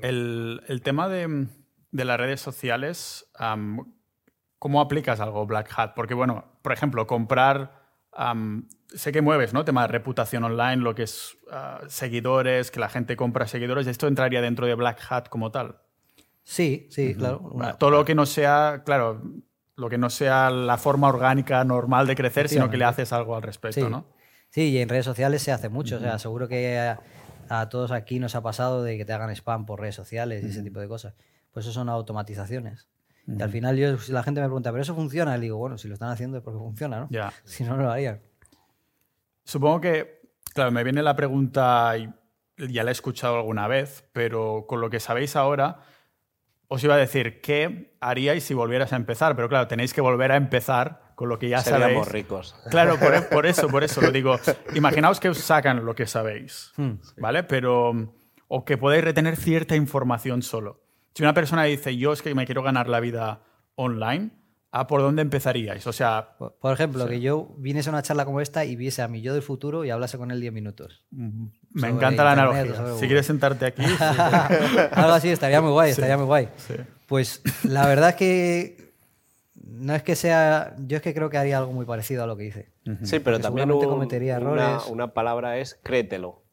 El, 0.00 0.62
el 0.68 0.80
tema 0.80 1.08
de, 1.08 1.48
de 1.90 2.04
las 2.06 2.18
redes 2.18 2.40
sociales, 2.40 3.30
¿cómo 4.58 4.80
aplicas 4.80 5.20
algo 5.20 5.44
Black 5.44 5.70
Hat? 5.76 5.92
Porque, 5.94 6.14
bueno, 6.14 6.46
por 6.62 6.72
ejemplo, 6.72 7.06
comprar, 7.06 7.77
sé 8.94 9.12
que 9.12 9.22
mueves, 9.22 9.52
¿no? 9.52 9.64
Tema 9.64 9.82
de 9.82 9.88
reputación 9.88 10.44
online, 10.44 10.76
lo 10.76 10.94
que 10.94 11.04
es 11.04 11.36
ah, 11.50 11.80
seguidores, 11.88 12.70
que 12.70 12.80
la 12.80 12.88
gente 12.88 13.16
compra 13.16 13.46
seguidores, 13.46 13.86
¿esto 13.86 14.06
entraría 14.06 14.40
dentro 14.40 14.66
de 14.66 14.74
Black 14.74 15.00
Hat 15.08 15.28
como 15.28 15.50
tal? 15.50 15.76
Sí, 16.42 16.88
sí, 16.90 17.14
claro. 17.14 17.52
Todo 17.78 17.90
lo 17.90 18.04
que 18.04 18.14
no 18.14 18.24
sea, 18.24 18.82
claro, 18.84 19.22
lo 19.76 19.88
que 19.90 19.98
no 19.98 20.08
sea 20.10 20.50
la 20.50 20.78
forma 20.78 21.08
orgánica 21.08 21.62
normal 21.64 22.06
de 22.06 22.16
crecer, 22.16 22.48
sino 22.48 22.70
que 22.70 22.76
le 22.78 22.84
haces 22.84 23.12
algo 23.12 23.36
al 23.36 23.42
respecto, 23.42 23.84
Sí. 23.84 23.90
¿no? 23.90 24.06
Sí, 24.50 24.70
y 24.70 24.78
en 24.78 24.88
redes 24.88 25.04
sociales 25.04 25.42
se 25.42 25.52
hace 25.52 25.68
mucho. 25.68 25.96
O 25.96 26.00
sea, 26.00 26.18
seguro 26.18 26.48
que 26.48 26.78
a, 26.78 27.00
a 27.50 27.68
todos 27.68 27.92
aquí 27.92 28.18
nos 28.18 28.34
ha 28.34 28.42
pasado 28.42 28.82
de 28.82 28.96
que 28.96 29.04
te 29.04 29.12
hagan 29.12 29.28
spam 29.30 29.66
por 29.66 29.78
redes 29.80 29.94
sociales 29.94 30.42
y 30.42 30.46
ese 30.46 30.62
tipo 30.62 30.80
de 30.80 30.88
cosas. 30.88 31.14
Pues 31.52 31.66
eso 31.66 31.74
son 31.74 31.90
automatizaciones. 31.90 32.88
Y 33.30 33.42
al 33.42 33.50
final 33.50 33.76
yo, 33.76 33.98
si 33.98 34.10
la 34.12 34.22
gente 34.22 34.40
me 34.40 34.46
pregunta, 34.46 34.70
¿pero 34.72 34.80
eso 34.82 34.94
funciona? 34.94 35.36
Le 35.36 35.42
digo, 35.42 35.58
bueno, 35.58 35.76
si 35.76 35.86
lo 35.86 35.94
están 35.94 36.08
haciendo 36.10 36.38
es 36.38 36.42
porque 36.42 36.58
funciona, 36.58 37.00
¿no? 37.00 37.08
Ya. 37.10 37.30
Si 37.44 37.62
no, 37.64 37.76
no 37.76 37.82
lo 37.84 37.90
harían. 37.90 38.20
Supongo 39.44 39.80
que, 39.80 40.22
claro, 40.54 40.70
me 40.70 40.84
viene 40.84 41.02
la 41.02 41.14
pregunta, 41.16 41.94
y 41.96 42.08
ya 42.72 42.84
la 42.84 42.90
he 42.90 42.92
escuchado 42.92 43.36
alguna 43.36 43.68
vez, 43.68 44.04
pero 44.12 44.64
con 44.66 44.80
lo 44.80 44.90
que 44.90 45.00
sabéis 45.00 45.36
ahora, 45.36 45.80
os 46.68 46.82
iba 46.84 46.94
a 46.94 46.98
decir, 46.98 47.40
¿qué 47.40 47.96
haríais 48.00 48.44
si 48.44 48.54
volvieras 48.54 48.92
a 48.92 48.96
empezar? 48.96 49.36
Pero 49.36 49.48
claro, 49.48 49.68
tenéis 49.68 49.94
que 49.94 50.00
volver 50.00 50.32
a 50.32 50.36
empezar 50.36 51.12
con 51.14 51.28
lo 51.28 51.38
que 51.38 51.48
ya 51.48 51.60
Seríamos 51.60 52.06
sabéis. 52.06 52.08
ricos. 52.12 52.54
Claro, 52.70 52.98
por, 52.98 53.14
e, 53.14 53.22
por 53.22 53.46
eso, 53.46 53.68
por 53.68 53.84
eso 53.84 54.00
lo 54.00 54.10
digo. 54.10 54.36
Imaginaos 54.74 55.18
que 55.20 55.28
os 55.30 55.38
sacan 55.38 55.84
lo 55.84 55.94
que 55.94 56.06
sabéis, 56.06 56.72
Hmm. 56.76 56.92
¿vale? 57.16 57.42
Pero, 57.42 58.14
o 58.48 58.64
que 58.64 58.76
podáis 58.78 59.02
retener 59.04 59.36
cierta 59.36 59.76
información 59.76 60.42
solo. 60.42 60.82
Si 61.18 61.24
una 61.24 61.34
persona 61.34 61.64
dice, 61.64 61.96
yo 61.96 62.12
es 62.12 62.22
que 62.22 62.32
me 62.32 62.46
quiero 62.46 62.62
ganar 62.62 62.88
la 62.88 63.00
vida 63.00 63.40
online, 63.74 64.30
¿a 64.70 64.86
por 64.86 65.00
dónde 65.00 65.20
empezaríais? 65.20 65.84
O 65.88 65.92
sea, 65.92 66.36
Por, 66.38 66.54
por 66.60 66.72
ejemplo, 66.72 67.08
que 67.08 67.20
yo 67.20 67.56
viniese 67.58 67.88
a 67.88 67.92
una 67.92 68.02
charla 68.02 68.24
como 68.24 68.40
esta 68.40 68.64
y 68.64 68.76
viese 68.76 69.02
a 69.02 69.08
mi 69.08 69.20
yo 69.20 69.32
del 69.34 69.42
futuro 69.42 69.84
y 69.84 69.90
hablase 69.90 70.16
con 70.16 70.30
él 70.30 70.40
10 70.40 70.52
minutos. 70.52 71.04
me 71.10 71.40
Sobre 71.80 71.92
encanta 71.92 72.22
la 72.22 72.30
internet, 72.34 72.54
analogía. 72.66 72.76
sobre 72.76 73.00
Si 73.00 73.06
quieres 73.08 73.26
sentarte 73.26 73.66
aquí, 73.66 73.82
sí. 73.84 73.94
Algo 74.92 75.10
así 75.10 75.28
estaría 75.30 75.60
muy 75.60 75.72
guay, 75.72 75.90
estaría 75.90 76.16
muy 76.16 76.26
guay. 76.26 76.50
Sí. 76.56 76.74
Pues 77.08 77.42
la 77.64 77.84
verdad 77.88 78.10
es 78.10 78.14
que 78.14 78.92
no 79.56 79.96
es 79.96 80.04
que 80.04 80.14
sea. 80.14 80.76
Yo 80.86 80.98
es 80.98 81.02
que 81.02 81.14
creo 81.14 81.30
que 81.30 81.38
haría 81.38 81.58
algo 81.58 81.72
muy 81.72 81.84
parecido 81.84 82.22
a 82.22 82.28
lo 82.28 82.36
que 82.36 82.44
hice. 82.44 82.70
Sí, 83.02 83.18
pero 83.18 83.38
Porque 83.38 83.42
también 83.42 83.72
un- 83.72 83.84
cometería 83.84 84.36
errores. 84.36 84.86
una 84.88 85.14
palabra 85.14 85.58
es 85.58 85.80
créetelo. 85.82 86.44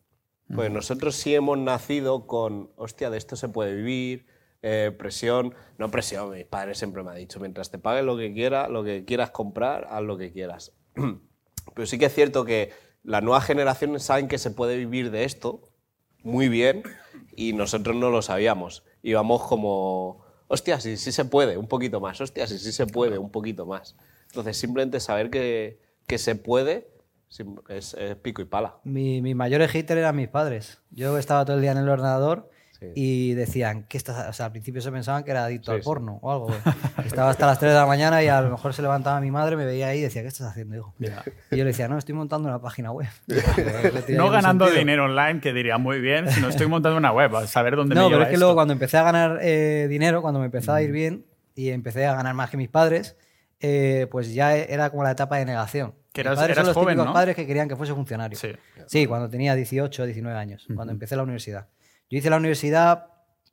Pues 0.55 0.71
nosotros 0.71 1.13
sí 1.15 1.35
hemos 1.35 1.59
nacido 1.59 2.25
con, 2.25 2.71
hostia, 2.77 3.11
de 3.11 3.19
esto 3.19 3.35
se 3.35 3.47
puede 3.47 3.75
vivir, 3.75 4.25
eh, 4.67 4.91
presión, 4.91 5.53
no 5.77 5.91
presión, 5.91 6.31
mis 6.31 6.43
padres 6.43 6.79
siempre 6.79 7.03
me 7.03 7.11
han 7.11 7.17
dicho, 7.17 7.39
mientras 7.39 7.69
te 7.69 7.77
paguen 7.77 8.07
lo 8.07 8.17
que 8.17 8.33
quieras, 8.33 8.67
lo 8.67 8.83
que 8.83 9.05
quieras 9.05 9.29
comprar, 9.29 9.85
haz 9.91 10.01
lo 10.01 10.17
que 10.17 10.31
quieras. 10.31 10.73
Pero 11.75 11.85
sí 11.85 11.99
que 11.99 12.05
es 12.05 12.15
cierto 12.15 12.45
que 12.45 12.71
las 13.03 13.21
nuevas 13.21 13.45
generaciones 13.45 14.01
saben 14.01 14.27
que 14.27 14.39
se 14.39 14.49
puede 14.49 14.75
vivir 14.75 15.11
de 15.11 15.23
esto 15.23 15.61
muy 16.23 16.49
bien 16.49 16.81
y 17.35 17.53
nosotros 17.53 17.95
no 17.95 18.09
lo 18.09 18.23
sabíamos. 18.23 18.83
Íbamos 19.03 19.43
como, 19.43 20.25
hostia, 20.47 20.79
sí, 20.79 20.97
sí 20.97 21.11
se 21.11 21.25
puede, 21.25 21.57
un 21.57 21.67
poquito 21.67 21.99
más, 21.99 22.19
hostia, 22.19 22.47
sí, 22.47 22.57
sí 22.57 22.71
se 22.71 22.87
puede, 22.87 23.19
un 23.19 23.29
poquito 23.29 23.67
más. 23.67 23.95
Entonces 24.29 24.57
simplemente 24.57 24.99
saber 24.99 25.29
que, 25.29 25.79
que 26.07 26.17
se 26.17 26.35
puede 26.35 26.89
es, 27.69 27.93
es 27.93 28.15
pico 28.15 28.41
y 28.41 28.45
pala. 28.45 28.77
Mi, 28.83 29.21
mis 29.21 29.35
mayores 29.35 29.69
haters 29.69 29.99
eran 29.99 30.15
mis 30.15 30.27
padres. 30.27 30.79
Yo 30.89 31.19
estaba 31.19 31.45
todo 31.45 31.55
el 31.55 31.61
día 31.61 31.73
en 31.73 31.77
el 31.77 31.89
ordenador 31.89 32.49
Sí. 32.79 32.87
y 32.95 33.33
decían 33.35 33.83
que 33.83 33.97
estás, 33.97 34.27
o 34.29 34.33
sea, 34.33 34.47
al 34.47 34.51
principio 34.51 34.81
se 34.81 34.91
pensaban 34.91 35.23
que 35.23 35.31
era 35.31 35.45
adicto 35.45 35.71
Sí, 35.71 35.75
al 35.75 35.81
sí. 35.81 35.85
porno 35.85 36.19
o 36.21 36.31
algo. 36.31 36.47
Estaba 37.05 37.29
hasta 37.29 37.45
las 37.45 37.57
3 37.59 37.71
de 37.71 37.77
la 37.77 37.85
mañana 37.85 38.21
y 38.23 38.27
a 38.27 38.41
lo 38.41 38.49
mejor 38.49 38.73
se 38.73 38.81
levantaba 38.81 39.19
mi 39.21 39.31
madre, 39.31 39.55
me 39.55 39.65
veía 39.65 39.87
ahí 39.87 39.99
y 39.99 40.01
decía, 40.01 40.21
¿qué 40.21 40.27
estás 40.27 40.47
haciendo, 40.47 40.75
hijo? 40.75 40.93
Y 40.99 41.05
yo 41.57 41.63
le 41.63 41.65
decía, 41.65 41.87
no, 41.87 41.97
estoy 41.97 42.15
montando 42.15 42.49
una 42.49 42.59
página 42.61 42.91
web. 42.91 43.07
no 44.09 44.29
ganando 44.29 44.69
dinero 44.69 45.05
online, 45.05 45.39
que 45.41 45.53
diría 45.53 45.77
muy 45.77 45.99
bien, 45.99 46.29
sino 46.31 46.49
estoy 46.49 46.67
montando 46.67 46.97
una 46.97 47.11
web, 47.11 47.35
a 47.35 47.47
saber 47.47 47.75
dónde 47.75 47.95
No, 47.95 48.03
me 48.03 48.07
pero 48.07 48.15
lleva 48.17 48.23
es 48.23 48.27
que 48.29 48.33
esto. 48.35 48.45
luego 48.45 48.55
cuando 48.55 48.73
empecé 48.73 48.97
a 48.97 49.03
ganar 49.03 49.39
eh, 49.41 49.87
dinero, 49.89 50.21
cuando 50.21 50.39
me 50.39 50.45
empezó 50.47 50.73
a 50.73 50.81
ir 50.81 50.91
bien 50.91 51.25
y 51.55 51.69
empecé 51.69 52.05
a 52.05 52.15
ganar 52.15 52.33
más 52.33 52.49
que 52.49 52.57
mis 52.57 52.69
padres, 52.69 53.15
eh, 53.61 54.07
pues 54.11 54.33
ya 54.33 54.55
era 54.55 54.89
como 54.89 55.03
la 55.03 55.11
etapa 55.11 55.37
de 55.37 55.45
negación. 55.45 55.93
Que 56.11 56.21
eras- 56.21 56.35
padres 56.35 56.55
son 56.55 56.63
eras 56.63 56.67
los 56.67 56.73
joven, 56.75 56.95
típicos 56.95 57.05
¿no? 57.07 57.13
padres 57.13 57.35
que 57.35 57.45
querían 57.47 57.67
que 57.67 57.75
fuese 57.75 57.93
funcionario. 57.93 58.37
Sí. 58.37 58.49
Sí, 58.87 59.05
cuando 59.07 59.29
tenía 59.29 59.55
18, 59.55 60.05
19 60.05 60.37
años, 60.37 60.67
cuando 60.75 60.93
empecé 60.93 61.15
la 61.15 61.23
universidad. 61.23 61.67
Yo 62.09 62.17
hice 62.17 62.29
la 62.29 62.37
universidad 62.37 63.07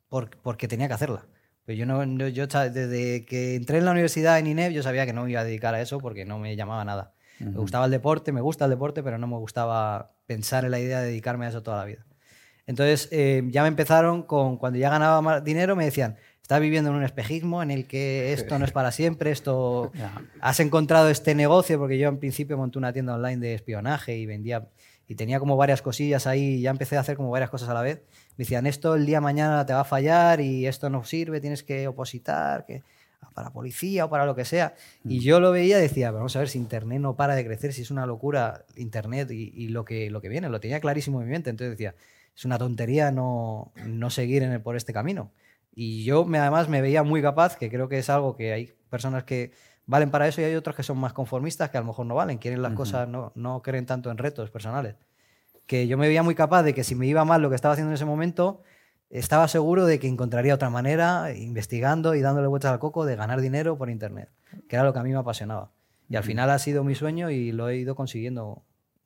por- 0.09 0.37
porque 0.37 0.67
tenía 0.67 0.87
que 0.87 0.93
hacerla. 0.93 1.25
Pues 1.65 1.77
yo 1.77 1.85
no, 1.85 2.03
yo 2.27 2.45
desde 2.47 3.25
que 3.25 3.55
entré 3.55 3.77
en 3.77 3.85
la 3.85 3.91
universidad 3.91 4.37
en 4.37 4.47
INEF 4.47 4.73
yo 4.73 4.83
sabía 4.83 5.05
que 5.05 5.13
no 5.13 5.23
me 5.23 5.31
iba 5.31 5.41
a 5.41 5.45
dedicar 5.45 5.73
a 5.75 5.81
eso 5.81 5.99
porque 5.99 6.25
no 6.25 6.37
me 6.39 6.55
llamaba 6.55 6.83
nada. 6.83 7.13
Me 7.39 7.57
gustaba 7.57 7.85
el 7.85 7.91
deporte, 7.91 8.31
me 8.31 8.41
gusta 8.41 8.65
el 8.65 8.71
deporte, 8.71 9.01
pero 9.01 9.17
no 9.17 9.27
me 9.27 9.37
gustaba 9.37 10.11
pensar 10.25 10.65
en 10.65 10.71
la 10.71 10.79
idea 10.79 10.99
de 10.99 11.07
dedicarme 11.07 11.45
a 11.45 11.49
eso 11.49 11.63
toda 11.63 11.77
la 11.77 11.85
vida. 11.85 12.05
Entonces 12.67 13.09
eh, 13.11 13.43
ya 13.49 13.61
me 13.63 13.67
empezaron 13.69 14.23
con, 14.23 14.57
cuando 14.57 14.77
ya 14.79 14.89
ganaba 14.89 15.21
más 15.21 15.43
dinero, 15.43 15.75
me 15.75 15.85
decían, 15.85 16.15
estás 16.41 16.59
viviendo 16.61 16.89
en 16.91 16.95
un 16.97 17.03
espejismo 17.03 17.61
en 17.63 17.71
el 17.71 17.87
que 17.87 18.31
esto 18.33 18.57
no 18.59 18.65
es 18.65 18.71
para 18.71 18.91
siempre, 18.91 19.31
esto 19.31 19.91
has 20.41 20.59
encontrado 20.59 21.09
este 21.09 21.33
negocio, 21.35 21.77
porque 21.79 21.97
yo 21.97 22.07
en 22.09 22.19
principio 22.19 22.57
monté 22.57 22.77
una 22.77 22.93
tienda 22.93 23.15
online 23.15 23.37
de 23.37 23.53
espionaje 23.55 24.15
y 24.17 24.25
vendía 24.25 24.67
y 25.05 25.15
tenía 25.15 25.39
como 25.39 25.57
varias 25.57 25.81
cosillas 25.81 26.25
ahí, 26.27 26.55
y 26.55 26.61
ya 26.61 26.69
empecé 26.71 26.95
a 26.95 27.01
hacer 27.01 27.17
como 27.17 27.29
varias 27.29 27.49
cosas 27.49 27.67
a 27.67 27.73
la 27.73 27.81
vez. 27.81 28.01
Me 28.37 28.43
decían, 28.43 28.65
esto 28.65 28.95
el 28.95 29.05
día 29.05 29.17
de 29.17 29.21
mañana 29.21 29.65
te 29.65 29.73
va 29.73 29.81
a 29.81 29.85
fallar 29.85 30.41
y 30.41 30.65
esto 30.67 30.89
no 30.89 31.03
sirve, 31.03 31.39
tienes 31.41 31.63
que 31.63 31.87
opositar, 31.87 32.65
que 32.65 32.81
para 33.33 33.49
policía 33.51 34.05
o 34.05 34.09
para 34.09 34.25
lo 34.25 34.35
que 34.35 34.45
sea. 34.45 34.75
Y 35.07 35.19
yo 35.19 35.39
lo 35.39 35.51
veía 35.51 35.79
y 35.79 35.81
decía, 35.81 36.07
"Pero 36.09 36.17
vamos 36.17 36.35
a 36.35 36.39
ver 36.39 36.49
si 36.49 36.59
Internet 36.59 36.99
no 36.99 37.15
para 37.15 37.35
de 37.35 37.45
crecer, 37.45 37.73
si 37.73 37.81
es 37.81 37.89
una 37.89 38.05
locura 38.05 38.65
Internet 38.75 39.31
y, 39.31 39.51
y 39.55 39.69
lo, 39.69 39.85
que, 39.85 40.09
lo 40.11 40.21
que 40.21 40.29
viene, 40.29 40.49
lo 40.49 40.59
tenía 40.59 40.79
clarísimo 40.79 41.19
en 41.21 41.27
mi 41.27 41.31
mente. 41.31 41.49
Entonces 41.49 41.71
decía, 41.71 41.95
es 42.35 42.45
una 42.45 42.57
tontería 42.57 43.11
no, 43.11 43.71
no 43.85 44.09
seguir 44.09 44.43
en 44.43 44.51
el- 44.51 44.61
por 44.61 44.75
este 44.75 44.93
camino. 44.93 45.31
Y 45.75 46.03
yo 46.03 46.25
me, 46.25 46.37
además 46.37 46.69
me 46.69 46.81
veía 46.81 47.01
muy 47.01 47.21
capaz, 47.23 47.55
que 47.57 47.69
creo 47.69 47.87
que 47.89 47.97
es 47.97 48.09
algo 48.09 48.35
que 48.35 48.53
hay 48.53 48.73
personas 48.89 49.23
que 49.23 49.51
valen 49.87 50.11
para 50.11 50.27
eso 50.27 50.39
y 50.41 50.43
hay 50.43 50.55
otros 50.55 50.75
que 50.75 50.83
son 50.83 50.97
más 50.99 51.13
conformistas 51.13 51.69
que 51.71 51.77
a 51.77 51.81
lo 51.81 51.87
mejor 51.87 52.05
no 52.05 52.13
valen, 52.15 52.37
quieren 52.37 52.61
las 52.61 52.73
cosas, 52.73 53.07
no, 53.07 53.31
no 53.35 53.61
creen 53.63 53.85
tanto 53.87 54.11
en 54.11 54.17
retos 54.19 54.49
personales. 54.51 54.95
Que 55.65 55.87
yo 55.87 55.97
me 55.97 56.07
veía 56.07 56.23
muy 56.23 56.35
capaz 56.35 56.63
de 56.63 56.73
que 56.73 56.83
si 56.83 56.95
me 56.95 57.07
iba 57.07 57.25
mal 57.25 57.41
lo 57.41 57.49
que 57.49 57.55
estaba 57.55 57.73
haciendo 57.73 57.91
en 57.91 57.95
ese 57.95 58.05
momento, 58.05 58.63
estaba 59.09 59.47
seguro 59.47 59.85
de 59.85 59.99
que 59.99 60.07
encontraría 60.07 60.55
otra 60.55 60.69
manera, 60.69 61.33
investigando 61.35 62.15
y 62.15 62.21
dándole 62.21 62.47
vueltas 62.47 62.71
al 62.71 62.79
coco, 62.79 63.05
de 63.05 63.15
ganar 63.15 63.41
dinero 63.41 63.77
por 63.77 63.89
Internet, 63.89 64.29
que 64.67 64.75
era 64.75 64.83
lo 64.83 64.93
que 64.93 64.99
a 64.99 65.03
mí 65.03 65.11
me 65.11 65.17
apasionaba. 65.17 65.71
Y 66.09 66.15
al 66.15 66.23
final 66.23 66.49
ha 66.49 66.59
sido 66.59 66.83
mi 66.83 66.95
sueño 66.95 67.29
y 67.29 67.51
lo 67.51 67.69
he 67.69 67.77
ido 67.77 67.95
consiguiendo 67.95 68.63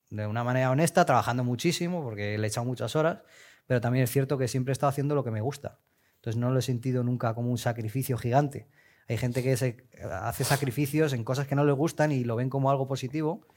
de 0.10 0.26
una 0.26 0.44
manera 0.44 0.72
honesta, 0.72 1.06
trabajando 1.06 1.44
muchísimo, 1.44 2.04
porque 2.04 2.38
le 2.38 2.48
he 2.48 2.48
echado 2.48 2.66
muchas 2.66 2.96
horas, 2.96 3.20
pero 3.66 3.82
también 3.82 4.04
es 4.04 4.12
cierto 4.12 4.38
que 4.38 4.48
siempre 4.48 4.72
he 4.72 4.74
estado 4.74 4.90
haciendo 4.90 5.14
lo 5.14 5.24
que 5.24 5.32
me 5.32 5.42
gusta. 5.42 5.80
Entonces 6.16 6.40
no 6.40 6.52
lo 6.52 6.60
he 6.60 6.62
sentido 6.62 7.04
nunca 7.04 7.34
como 7.34 7.52
un 7.52 7.58
sacrificio 7.58 8.18
gigante. 8.18 8.68
Hay 9.10 9.18
gente 9.18 9.42
que 9.42 9.56
se 9.56 9.86
hace 10.12 10.44
sacrificios 10.44 11.14
en 11.14 11.24
cosas 11.24 11.48
que 11.48 11.56
no 11.56 11.64
les 11.64 11.76
gustan 11.76 12.12
y 12.12 12.24
lo 12.24 12.36
ven 12.36 12.50
como 12.50 12.70
algo 12.70 12.88
positivo. 12.88 13.48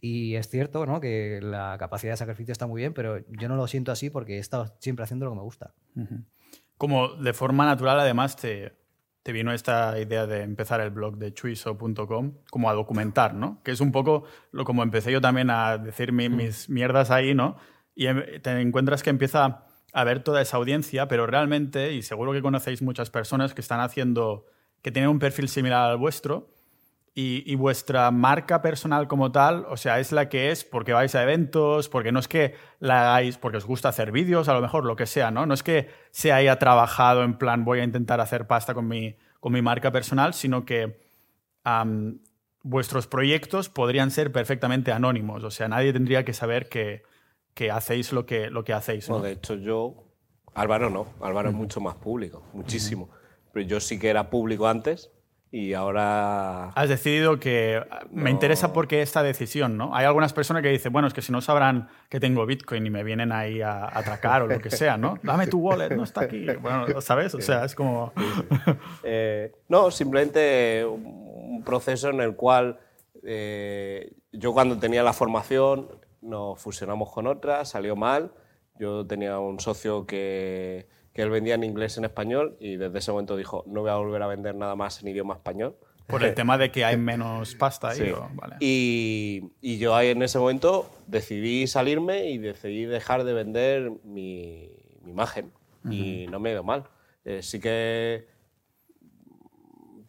Y 0.00 0.36
es 0.36 0.48
cierto 0.48 0.86
¿no? 0.86 1.00
que 1.00 1.40
la 1.42 1.76
capacidad 1.78 2.12
de 2.12 2.16
sacrificio 2.16 2.52
está 2.52 2.66
muy 2.66 2.80
bien, 2.82 2.92
pero 2.94 3.18
yo 3.28 3.48
no 3.48 3.56
lo 3.56 3.66
siento 3.66 3.92
así 3.92 4.10
porque 4.10 4.36
he 4.36 4.38
estado 4.40 4.74
siempre 4.80 5.04
haciendo 5.04 5.26
lo 5.26 5.32
que 5.32 5.36
me 5.36 5.42
gusta. 5.42 5.74
Como 6.76 7.08
de 7.14 7.32
forma 7.32 7.64
natural, 7.66 8.00
además, 8.00 8.36
te, 8.36 8.72
te 9.22 9.32
vino 9.32 9.52
esta 9.52 9.98
idea 9.98 10.26
de 10.26 10.42
empezar 10.42 10.80
el 10.80 10.90
blog 10.90 11.16
de 11.18 11.32
chuiso.com 11.32 12.34
como 12.50 12.68
a 12.68 12.74
documentar, 12.74 13.34
¿no? 13.34 13.62
Que 13.62 13.70
es 13.70 13.80
un 13.80 13.92
poco 13.92 14.24
lo 14.50 14.64
como 14.64 14.82
empecé 14.82 15.12
yo 15.12 15.20
también 15.20 15.50
a 15.50 15.78
decir 15.78 16.12
mi- 16.12 16.28
mis 16.28 16.68
mierdas 16.68 17.10
ahí, 17.10 17.34
¿no? 17.34 17.56
Y 17.94 18.06
em- 18.06 18.40
te 18.42 18.60
encuentras 18.60 19.02
que 19.02 19.10
empieza 19.10 19.66
a 19.92 20.04
ver 20.04 20.24
toda 20.24 20.42
esa 20.42 20.56
audiencia, 20.56 21.06
pero 21.06 21.26
realmente, 21.28 21.92
y 21.92 22.02
seguro 22.02 22.32
que 22.32 22.42
conocéis 22.42 22.82
muchas 22.82 23.10
personas 23.10 23.54
que 23.54 23.60
están 23.60 23.78
haciendo, 23.80 24.46
que 24.82 24.90
tienen 24.90 25.08
un 25.10 25.20
perfil 25.20 25.48
similar 25.48 25.88
al 25.90 25.96
vuestro, 25.96 26.50
y, 27.14 27.44
y 27.50 27.54
vuestra 27.54 28.10
marca 28.10 28.60
personal 28.60 29.06
como 29.06 29.30
tal, 29.30 29.66
o 29.68 29.76
sea, 29.76 30.00
es 30.00 30.10
la 30.10 30.28
que 30.28 30.50
es 30.50 30.64
porque 30.64 30.92
vais 30.92 31.14
a 31.14 31.22
eventos, 31.22 31.88
porque 31.88 32.10
no 32.10 32.18
es 32.18 32.26
que 32.26 32.56
la 32.80 33.02
hagáis 33.02 33.38
porque 33.38 33.58
os 33.58 33.66
gusta 33.66 33.88
hacer 33.88 34.10
vídeos, 34.10 34.48
a 34.48 34.54
lo 34.54 34.60
mejor 34.60 34.84
lo 34.84 34.96
que 34.96 35.06
sea, 35.06 35.30
¿no? 35.30 35.46
No 35.46 35.54
es 35.54 35.62
que 35.62 35.90
se 36.10 36.32
haya 36.32 36.58
trabajado 36.58 37.22
en 37.22 37.38
plan 37.38 37.64
voy 37.64 37.78
a 37.78 37.84
intentar 37.84 38.20
hacer 38.20 38.48
pasta 38.48 38.74
con 38.74 38.88
mi, 38.88 39.16
con 39.38 39.52
mi 39.52 39.62
marca 39.62 39.92
personal, 39.92 40.34
sino 40.34 40.64
que 40.64 41.04
vuestros 42.62 43.06
proyectos 43.06 43.68
podrían 43.68 44.10
ser 44.10 44.32
perfectamente 44.32 44.90
anónimos, 44.90 45.44
o 45.44 45.50
sea, 45.50 45.68
nadie 45.68 45.92
tendría 45.92 46.24
que 46.24 46.32
saber 46.32 46.68
que, 46.68 47.04
que 47.54 47.70
hacéis 47.70 48.12
lo 48.12 48.26
que, 48.26 48.50
lo 48.50 48.64
que 48.64 48.72
hacéis, 48.72 49.08
¿no? 49.08 49.18
No, 49.18 49.24
de 49.24 49.32
hecho, 49.32 49.54
yo. 49.54 50.04
Álvaro 50.54 50.90
no. 50.90 51.06
Álvaro 51.20 51.48
es 51.48 51.54
mucho 51.54 51.80
más 51.80 51.94
público, 51.96 52.44
muchísimo. 52.52 53.08
Pero 53.52 53.66
yo 53.66 53.80
sí 53.80 53.98
que 53.98 54.08
era 54.08 54.30
público 54.30 54.68
antes 54.68 55.10
y 55.54 55.74
ahora. 55.74 56.70
Has 56.70 56.88
decidido 56.88 57.38
que 57.38 57.82
me 58.10 58.30
interesa 58.30 58.72
porque 58.72 59.02
esta 59.02 59.22
decisión, 59.22 59.76
¿no? 59.76 59.94
Hay 59.94 60.04
algunas 60.04 60.32
personas 60.32 60.62
que 60.62 60.68
dicen, 60.68 60.92
bueno, 60.92 61.08
es 61.08 61.14
que 61.14 61.22
si 61.22 61.32
no 61.32 61.40
sabrán 61.40 61.88
que 62.08 62.20
tengo 62.20 62.44
Bitcoin 62.46 62.86
y 62.86 62.90
me 62.90 63.04
vienen 63.04 63.32
ahí 63.32 63.60
a 63.62 63.86
atracar 63.86 64.42
o 64.42 64.46
lo 64.46 64.58
que 64.60 64.70
sea, 64.70 64.96
¿no? 64.96 65.18
Dame 65.22 65.46
tu 65.46 65.58
wallet, 65.58 65.90
no 65.90 66.04
está 66.04 66.22
aquí. 66.22 66.46
Bueno, 66.60 67.00
¿sabes? 67.00 67.34
O 67.34 67.40
sea, 67.40 67.64
es 67.64 67.74
como... 67.74 68.12
Eh, 69.06 69.52
no, 69.68 69.90
simplemente 69.90 70.84
un 70.84 71.24
un 71.54 71.62
proceso 71.62 72.10
en 72.10 72.20
el 72.20 72.34
cual 72.34 72.78
eh, 73.22 74.12
yo 74.32 74.52
cuando 74.52 74.78
tenía 74.78 75.02
la 75.02 75.12
formación 75.12 75.88
nos 76.20 76.60
fusionamos 76.60 77.12
con 77.12 77.26
otra, 77.26 77.64
salió 77.64 77.96
mal. 77.96 78.32
Yo 78.78 79.06
tenía 79.06 79.38
un 79.38 79.60
socio 79.60 80.06
que, 80.06 80.88
que 81.14 81.22
él 81.22 81.30
vendía 81.30 81.54
en 81.54 81.64
inglés 81.64 81.96
y 81.96 82.00
en 82.00 82.04
español 82.04 82.56
y 82.60 82.76
desde 82.76 82.98
ese 82.98 83.10
momento 83.12 83.36
dijo, 83.36 83.64
no 83.66 83.80
voy 83.82 83.90
a 83.90 83.94
volver 83.96 84.20
a 84.22 84.26
vender 84.26 84.54
nada 84.56 84.74
más 84.76 85.00
en 85.00 85.08
idioma 85.08 85.34
español. 85.34 85.76
Por 86.06 86.22
el 86.24 86.34
tema 86.34 86.58
de 86.58 86.70
que 86.70 86.84
hay 86.84 86.96
menos 86.98 87.54
pasta 87.54 87.88
ahí. 87.90 87.98
Sí. 87.98 88.10
o- 88.10 88.28
vale. 88.34 88.56
Y, 88.60 89.44
y 89.62 89.78
yo 89.78 89.94
ahí 89.94 90.08
en 90.08 90.22
ese 90.22 90.38
momento 90.38 90.90
decidí 91.06 91.66
salirme 91.66 92.26
y 92.30 92.36
decidí 92.38 92.84
dejar 92.84 93.24
de 93.24 93.32
vender 93.32 93.92
mi, 94.04 94.68
mi 95.02 95.10
imagen. 95.12 95.50
Y 95.90 96.26
no 96.30 96.40
me 96.40 96.48
ha 96.48 96.52
ido 96.52 96.64
mal. 96.64 96.84
Eh, 97.26 97.42
sí 97.42 97.60
que 97.60 98.26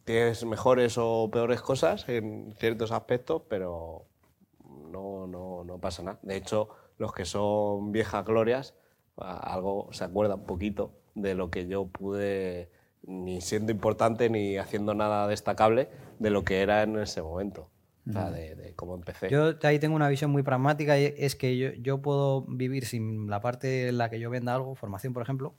tienes 0.06 0.43
mejores 0.45 0.97
o 0.97 1.30
peores 1.32 1.62
cosas 1.62 2.08
en 2.08 2.53
ciertos 2.58 2.91
aspectos, 2.91 3.41
pero 3.49 4.06
no, 4.91 5.28
no, 5.28 5.64
no 5.64 5.78
pasa 5.80 6.03
nada. 6.03 6.20
De 6.22 6.36
hecho, 6.38 6.70
los 6.97 7.12
que 7.14 7.26
son 7.26 7.91
viejas 7.91 8.24
glorias, 8.26 8.74
algo 9.18 9.89
se 9.91 10.03
acuerdan 10.03 10.39
un 10.39 10.45
poquito 10.45 10.91
de 11.16 11.36
lo 11.36 11.49
que 11.49 11.68
yo 11.68 11.88
pude, 11.88 12.70
ni 13.03 13.41
siendo 13.41 13.72
importante 13.72 14.30
ni 14.30 14.57
haciendo 14.57 14.93
nada 14.93 15.28
destacable, 15.28 15.89
de 16.20 16.30
lo 16.30 16.43
que 16.43 16.61
era 16.61 16.84
en 16.84 16.97
ese 16.97 17.22
momento. 17.22 17.70
O 18.07 18.11
sea, 18.11 18.30
de, 18.30 18.55
de 18.55 18.76
cómo 18.76 18.93
empecé. 18.93 19.30
Yo 19.30 19.55
ahí 19.63 19.80
tengo 19.80 19.95
una 19.95 20.09
visión 20.09 20.30
muy 20.30 20.43
pragmática 20.43 20.99
y 20.99 21.16
es 21.18 21.36
que 21.36 21.57
yo, 21.57 21.70
yo 21.74 22.03
puedo 22.03 22.43
vivir 22.43 22.86
sin 22.86 23.28
la 23.28 23.41
parte 23.41 23.88
en 23.89 23.97
la 23.97 24.11
que 24.11 24.20
yo 24.20 24.30
venda 24.30 24.53
algo, 24.53 24.76
formación 24.76 25.11
por 25.11 25.24
ejemplo, 25.24 25.55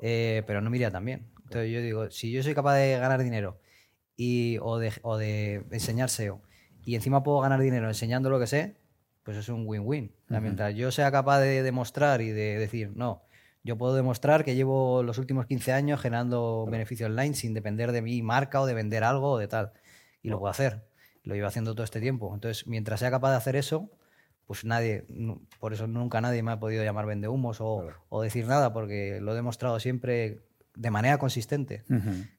eh, 0.00 0.42
pero 0.46 0.62
no 0.62 0.70
me 0.70 0.78
iría 0.78 0.90
tan 0.90 1.04
bien. 1.04 1.26
Entonces 1.42 1.70
yo 1.70 1.82
digo, 1.82 2.10
si 2.10 2.30
yo 2.30 2.42
soy 2.42 2.54
capaz 2.54 2.76
de 2.76 2.98
ganar 2.98 3.22
dinero 3.22 3.60
y, 4.16 4.56
o, 4.62 4.78
de, 4.78 4.92
o 5.02 5.18
de 5.18 5.66
enseñar 5.72 6.08
SEO 6.08 6.40
y 6.86 6.94
encima 6.94 7.22
puedo 7.22 7.40
ganar 7.40 7.60
dinero 7.60 7.86
enseñando 7.86 8.30
lo 8.30 8.40
que 8.40 8.46
sé, 8.46 8.76
pues 9.24 9.36
es 9.36 9.48
un 9.48 9.66
win-win. 9.66 10.14
Mientras 10.28 10.74
yo 10.74 10.92
sea 10.92 11.10
capaz 11.10 11.40
de 11.40 11.62
demostrar 11.62 12.20
y 12.20 12.30
de 12.30 12.58
decir, 12.58 12.92
no, 12.94 13.22
yo 13.64 13.76
puedo 13.78 13.94
demostrar 13.94 14.44
que 14.44 14.54
llevo 14.54 15.02
los 15.02 15.18
últimos 15.18 15.46
15 15.46 15.72
años 15.72 16.00
generando 16.00 16.66
beneficio 16.70 17.06
online 17.06 17.34
sin 17.34 17.54
depender 17.54 17.92
de 17.92 18.02
mi 18.02 18.22
marca 18.22 18.60
o 18.60 18.66
de 18.66 18.74
vender 18.74 19.02
algo 19.02 19.32
o 19.32 19.38
de 19.38 19.48
tal. 19.48 19.72
Y 20.22 20.28
lo 20.28 20.38
puedo 20.38 20.50
hacer. 20.50 20.86
Lo 21.22 21.34
llevo 21.34 21.48
haciendo 21.48 21.74
todo 21.74 21.84
este 21.84 22.00
tiempo. 22.00 22.32
Entonces, 22.34 22.66
mientras 22.66 23.00
sea 23.00 23.10
capaz 23.10 23.30
de 23.30 23.36
hacer 23.36 23.56
eso, 23.56 23.90
pues 24.46 24.66
nadie, 24.66 25.06
por 25.58 25.72
eso 25.72 25.86
nunca 25.86 26.20
nadie 26.20 26.42
me 26.42 26.52
ha 26.52 26.60
podido 26.60 26.84
llamar 26.84 27.06
vendehumos 27.06 27.62
o, 27.62 27.86
o 28.10 28.22
decir 28.22 28.46
nada, 28.46 28.74
porque 28.74 29.18
lo 29.22 29.32
he 29.32 29.34
demostrado 29.34 29.80
siempre 29.80 30.42
de 30.74 30.90
manera 30.90 31.18
consistente. 31.18 31.84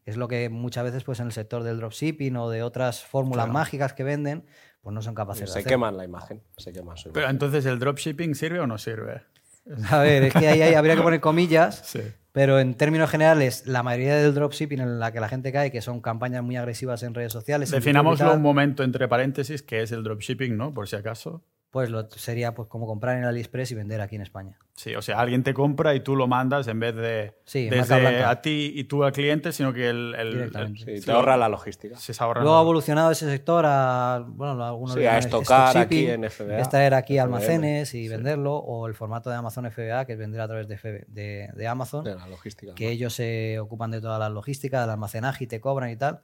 Es 0.06 0.18
lo 0.18 0.28
que 0.28 0.50
muchas 0.50 0.84
veces 0.84 1.04
pues 1.04 1.20
en 1.20 1.28
el 1.28 1.32
sector 1.32 1.64
del 1.64 1.78
dropshipping 1.78 2.36
o 2.36 2.50
de 2.50 2.64
otras 2.64 3.04
fórmulas 3.04 3.48
mágicas 3.50 3.94
que 3.94 4.04
venden, 4.04 4.46
pues 4.86 4.94
no 4.94 5.02
son 5.02 5.16
capaces 5.16 5.42
de 5.42 5.48
Se 5.48 5.60
hacer. 5.60 5.70
queman 5.72 5.98
la 5.98 6.06
imagen. 6.06 6.44
Se 6.58 6.72
quema 6.72 6.96
su 6.96 7.12
Pero 7.12 7.28
entonces, 7.28 7.66
¿el 7.66 7.80
dropshipping 7.80 8.36
sirve 8.36 8.60
o 8.60 8.68
no 8.68 8.78
sirve? 8.78 9.24
A 9.90 9.98
ver, 9.98 10.26
es 10.26 10.34
que 10.34 10.48
ahí, 10.48 10.62
ahí 10.62 10.76
habría 10.76 10.96
que 10.96 11.02
poner 11.02 11.20
comillas, 11.22 11.82
Sí. 11.86 12.02
pero 12.32 12.60
en 12.60 12.76
términos 12.76 13.10
generales, 13.10 13.66
la 13.66 13.82
mayoría 13.82 14.16
del 14.18 14.36
dropshipping 14.36 14.80
en 14.80 15.00
la 15.00 15.12
que 15.12 15.20
la 15.20 15.28
gente 15.28 15.52
cae, 15.52 15.72
que 15.72 15.82
son 15.82 16.02
campañas 16.02 16.44
muy 16.44 16.56
agresivas 16.56 17.02
en 17.02 17.16
redes 17.16 17.34
sociales, 17.34 17.72
Definámoslo 17.72 18.32
un 18.36 18.44
momento 18.44 18.84
entre 18.84 19.08
paréntesis, 19.08 19.64
que 19.64 19.82
es 19.82 19.92
el 19.92 20.04
dropshipping, 20.04 20.56
¿no? 20.56 20.72
Por 20.72 20.88
si 20.88 20.98
acaso. 20.98 21.42
pues 21.72 21.90
lo, 21.90 22.08
sería 22.12 22.54
pues 22.54 22.70
como 22.70 22.86
comprar 22.86 23.18
en 23.18 23.24
AliExpress 23.26 23.72
y 23.72 23.76
vender 23.76 24.02
aquí 24.02 24.16
en 24.18 24.22
España. 24.22 24.60
Sí, 24.78 24.94
o 24.94 25.02
sea, 25.02 25.22
alguien 25.22 25.42
te 25.42 25.54
compra 25.54 25.96
y 25.96 26.02
tú 26.02 26.18
lo 26.18 26.28
mandas 26.28 26.68
en 26.68 26.82
vez 26.82 26.94
de 26.98 27.34
Sí, 27.46 27.70
desde 27.70 28.26
a 28.26 28.42
ti 28.42 28.74
y 28.76 28.84
tú 28.84 29.06
al 29.06 29.14
cliente, 29.14 29.54
sino 29.54 29.72
que 29.72 29.90
el, 29.90 30.14
el- 30.16 30.32
Directamente. 30.34 30.92
el- 30.92 31.00
Sí, 31.00 31.06
te 31.06 31.12
ahorra 31.14 31.38
la 31.38 31.48
logística. 31.48 31.96
se 31.96 32.12
ahorra 32.22 32.42
Luego 32.42 32.58
ha 32.58 32.62
evolucionado 32.62 33.10
ese 33.10 33.30
sector 33.30 33.64
a, 33.66 34.26
bueno, 34.28 34.62
algunos 34.66 34.96
Sí, 34.96 35.00
le 35.00 35.08
a 35.08 35.18
estocar 35.20 35.68
stock 35.70 35.82
aquí 35.82 36.08
en 36.08 36.26
FBA, 36.26 36.60
es 36.60 36.68
traer 36.68 36.94
aquí 36.94 37.14
FBM, 37.18 37.22
almacenes 37.24 37.94
y 37.94 38.10
venderlo, 38.10 38.58
o 38.58 38.86
el 38.88 38.96
formato 38.96 39.30
de 39.30 39.38
Amazon 39.38 39.66
FBA, 39.72 40.04
que 40.06 40.12
es 40.12 40.20
vender 40.20 40.42
a 40.42 40.48
través 40.48 40.68
de, 40.68 40.76
FB 40.78 41.06
de, 41.08 41.50
de 41.56 41.68
Amazon. 41.70 42.04
De 42.04 42.14
la 42.16 42.28
logística. 42.28 42.76
que 42.76 42.90
ellos 42.92 43.14
se 43.14 43.58
ocupan 43.60 43.92
de 43.92 44.02
toda 44.02 44.20
la 44.20 44.28
logística, 44.28 44.82
del 44.82 44.90
almacenaje 44.90 45.46
y 45.46 45.48
te 45.48 45.62
cobran 45.62 45.90
y 45.90 45.96
tal. 45.96 46.20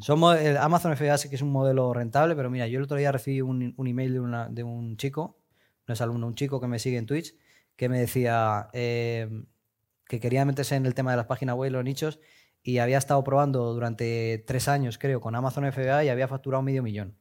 Somos, 0.00 0.38
el 0.38 0.58
Amazon 0.58 0.94
FBA 0.94 1.16
sí 1.16 1.30
que 1.30 1.36
es 1.36 1.42
un 1.42 1.50
modelo 1.52 1.94
rentable, 1.94 2.36
pero 2.36 2.50
mira, 2.50 2.66
yo 2.66 2.76
el 2.80 2.84
otro 2.84 2.98
día 2.98 3.10
recibí 3.12 3.40
un, 3.40 3.72
un 3.78 3.86
email 3.86 4.12
de, 4.12 4.20
una- 4.20 4.48
de 4.50 4.62
un 4.62 4.98
chico, 4.98 5.38
no 5.86 5.94
es 5.94 6.00
alumno, 6.02 6.26
un 6.26 6.34
chico 6.34 6.60
que 6.60 6.66
me 6.66 6.78
sigue 6.78 6.98
en 6.98 7.06
Twitch, 7.06 7.34
que 7.76 7.88
me 7.88 7.98
decía 7.98 8.68
eh, 8.72 9.28
que 10.06 10.20
quería 10.20 10.44
meterse 10.44 10.76
en 10.76 10.86
el 10.86 10.94
tema 10.94 11.10
de 11.10 11.16
las 11.16 11.26
páginas 11.26 11.56
web 11.56 11.70
y 11.70 11.72
los 11.72 11.84
nichos 11.84 12.20
y 12.62 12.78
había 12.78 12.98
estado 12.98 13.22
probando 13.22 13.74
durante 13.74 14.42
tres 14.46 14.68
años, 14.68 14.98
creo, 14.98 15.20
con 15.20 15.34
Amazon 15.34 15.70
FBA 15.70 16.04
y 16.04 16.08
había 16.08 16.28
facturado 16.28 16.62
medio 16.62 16.82
millón. 16.82 17.18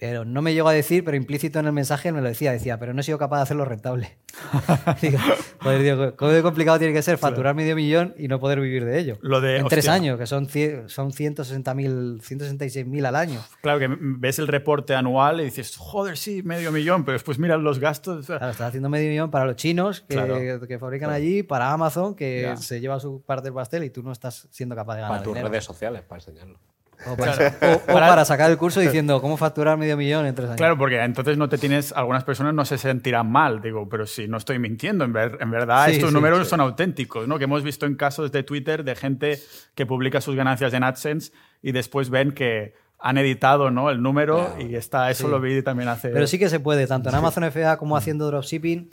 Pero 0.00 0.24
no 0.24 0.40
me 0.40 0.54
llegó 0.54 0.68
a 0.68 0.72
decir, 0.72 1.04
pero 1.04 1.14
implícito 1.16 1.58
en 1.58 1.66
el 1.66 1.72
mensaje 1.72 2.10
me 2.10 2.22
lo 2.22 2.28
decía, 2.28 2.50
decía, 2.52 2.78
pero 2.78 2.94
no 2.94 3.00
he 3.02 3.04
sido 3.04 3.18
capaz 3.18 3.36
de 3.36 3.42
hacerlo 3.42 3.66
rentable. 3.66 4.16
Digo, 5.02 5.18
joder, 5.60 5.82
digo, 5.82 6.16
¿cómo 6.16 6.30
de 6.30 6.40
complicado 6.42 6.78
tiene 6.78 6.94
que 6.94 7.02
ser 7.02 7.18
facturar 7.18 7.54
medio 7.54 7.76
millón 7.76 8.14
y 8.16 8.26
no 8.28 8.40
poder 8.40 8.60
vivir 8.60 8.84
de 8.86 8.98
ello? 8.98 9.18
Lo 9.20 9.40
de, 9.42 9.58
en 9.58 9.66
tres 9.66 9.80
hostia. 9.84 9.92
años, 9.92 10.18
que 10.18 10.26
son, 10.26 10.46
cien- 10.48 10.88
son 10.88 11.10
160.000, 11.12 12.22
166.000 12.22 13.06
al 13.06 13.16
año. 13.16 13.40
Claro, 13.60 13.78
que 13.78 13.88
ves 14.00 14.38
el 14.38 14.48
reporte 14.48 14.94
anual 14.94 15.40
y 15.40 15.44
dices, 15.44 15.76
joder, 15.76 16.16
sí, 16.16 16.42
medio 16.42 16.72
millón, 16.72 17.04
pero 17.04 17.14
después 17.14 17.38
miras 17.38 17.60
los 17.60 17.78
gastos. 17.78 18.26
Claro, 18.26 18.50
estás 18.50 18.68
haciendo 18.68 18.88
medio 18.88 19.10
millón 19.10 19.30
para 19.30 19.44
los 19.44 19.56
chinos 19.56 20.00
que, 20.02 20.14
Claro. 20.14 20.66
que 20.66 20.78
fabrican 20.78 21.10
allí, 21.10 21.42
para 21.42 21.72
Amazon 21.72 22.14
que 22.14 22.42
Ya. 22.42 22.56
se 22.56 22.80
lleva 22.80 22.98
su 23.00 23.20
parte 23.22 23.44
del 23.44 23.54
pastel 23.54 23.84
y 23.84 23.90
tú 23.90 24.02
no 24.02 24.12
estás 24.12 24.48
siendo 24.50 24.74
capaz 24.74 24.94
de 24.94 25.00
ganar 25.02 25.16
Para 25.18 25.22
tus 25.24 25.34
dinero. 25.34 25.48
redes 25.48 25.64
sociales, 25.64 26.02
para 26.02 26.20
enseñarlo. 26.20 26.58
O 27.06 27.16
para, 27.16 27.32
o- 27.32 27.74
o 27.76 27.78
Para- 27.86 28.08
para 28.08 28.24
sacar 28.24 28.50
el 28.50 28.58
curso 28.58 28.80
diciendo 28.80 29.20
cómo 29.22 29.36
facturar 29.36 29.76
medio 29.78 29.96
millón 29.96 30.26
en 30.26 30.34
tres 30.34 30.48
años. 30.48 30.56
Claro, 30.58 30.76
porque 30.76 31.02
entonces 31.02 31.38
no 31.38 31.48
te 31.48 31.56
tienes, 31.58 31.92
algunas 31.92 32.24
personas 32.24 32.52
no 32.54 32.64
se 32.64 32.76
sentirán 32.78 33.30
mal, 33.30 33.62
digo, 33.62 33.88
pero 33.88 34.06
si 34.06 34.28
no 34.28 34.36
estoy 34.36 34.58
mintiendo, 34.58 35.04
en, 35.04 35.12
ver- 35.12 35.38
en 35.40 35.50
verdad 35.50 35.86
Sí, 35.86 35.92
estos 35.92 36.10
sí, 36.10 36.14
números 36.14 36.40
sí. 36.40 36.50
son 36.50 36.60
auténticos, 36.60 37.26
¿no? 37.26 37.38
Que 37.38 37.44
hemos 37.44 37.62
visto 37.62 37.86
en 37.86 37.94
casos 37.94 38.30
de 38.32 38.42
Twitter 38.42 38.84
de 38.84 38.94
gente 38.96 39.40
que 39.74 39.86
publica 39.86 40.20
sus 40.20 40.36
ganancias 40.36 40.74
en 40.74 40.82
AdSense 40.84 41.32
y 41.62 41.72
después 41.72 42.10
ven 42.10 42.32
que 42.32 42.74
han 42.98 43.16
editado 43.16 43.70
¿no? 43.70 43.88
el 43.88 44.02
número 44.02 44.54
y 44.58 44.74
está, 44.74 45.10
eso 45.10 45.24
Sí. 45.24 45.30
lo 45.30 45.40
vi 45.40 45.62
también 45.62 45.88
hace... 45.88 46.10
Pero 46.10 46.26
sí 46.26 46.38
que 46.38 46.50
se 46.50 46.60
puede, 46.60 46.86
tanto 46.86 47.08
en 47.08 47.14
Amazon 47.14 47.44
FBA 47.50 47.78
como 47.78 47.96
haciendo 47.96 48.26
dropshipping. 48.26 48.90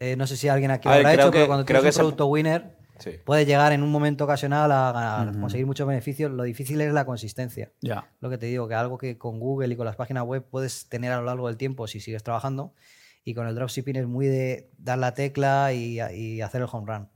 Eh, 0.00 0.16
no 0.16 0.26
sé 0.26 0.36
si 0.36 0.48
alguien 0.48 0.70
aquí 0.70 0.86
A 0.86 0.90
lo 0.92 0.96
habrá 0.98 1.12
creo 1.12 1.22
hecho, 1.26 1.30
pero 1.32 1.44
que- 1.44 1.46
cuando 1.46 1.64
creo 1.64 1.80
tienes 1.80 1.82
que 1.82 1.88
un 1.88 1.92
se- 1.94 2.00
producto 2.00 2.26
winner, 2.26 2.76
Sí. 3.02 3.18
puedes 3.24 3.46
llegar 3.46 3.72
en 3.72 3.82
un 3.82 3.90
momento 3.90 4.24
ocasional 4.24 4.70
a, 4.70 5.22
a 5.22 5.32
conseguir 5.32 5.66
muchos 5.66 5.86
beneficios. 5.86 6.30
Lo 6.30 6.44
difícil 6.44 6.80
es 6.80 6.92
la 6.92 7.04
consistencia. 7.04 7.72
Ya. 7.80 8.10
Lo 8.20 8.30
que 8.30 8.38
te 8.38 8.46
digo, 8.46 8.68
que 8.68 8.74
algo 8.74 8.98
que 8.98 9.18
con 9.18 9.40
Google 9.40 9.74
y 9.74 9.76
con 9.76 9.86
las 9.86 9.96
páginas 9.96 10.24
web 10.24 10.46
puedes 10.48 10.88
tener 10.88 11.12
a 11.12 11.16
lo 11.16 11.24
largo 11.24 11.48
del 11.48 11.56
tiempo 11.56 11.86
si 11.86 12.00
sigues 12.00 12.22
trabajando. 12.22 12.74
Y 13.24 13.34
con 13.34 13.46
el 13.46 13.54
dropshipping 13.54 13.96
es 13.96 14.06
muy 14.06 14.26
de 14.26 14.70
dar 14.78 14.98
la 14.98 15.14
tecla 15.14 15.72
y, 15.72 16.00
y 16.00 16.40
hacer 16.40 16.62
el 16.62 16.68
home 16.70 16.92
run. 16.92 17.08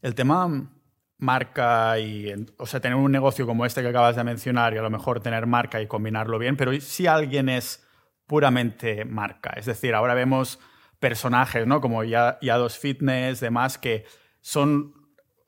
El 0.00 0.14
tema 0.14 0.70
marca 1.18 1.98
y, 2.00 2.32
o 2.58 2.66
sea, 2.66 2.80
tener 2.80 2.96
un 2.96 3.12
negocio 3.12 3.46
como 3.46 3.64
este 3.64 3.80
que 3.80 3.88
acabas 3.88 4.16
de 4.16 4.24
mencionar 4.24 4.74
y 4.74 4.78
a 4.78 4.82
lo 4.82 4.90
mejor 4.90 5.20
tener 5.20 5.46
marca 5.46 5.80
y 5.80 5.86
combinarlo 5.86 6.38
bien, 6.38 6.56
pero 6.56 6.72
si 6.80 7.06
alguien 7.06 7.48
es 7.48 7.86
puramente 8.26 9.04
marca, 9.04 9.52
es 9.56 9.66
decir, 9.66 9.94
ahora 9.94 10.14
vemos 10.14 10.58
personajes, 10.98 11.66
¿no? 11.66 11.80
Como 11.80 12.02
ya, 12.02 12.38
dos 12.40 12.76
Fitness, 12.78 13.38
demás, 13.38 13.78
que 13.78 14.04
son, 14.40 14.94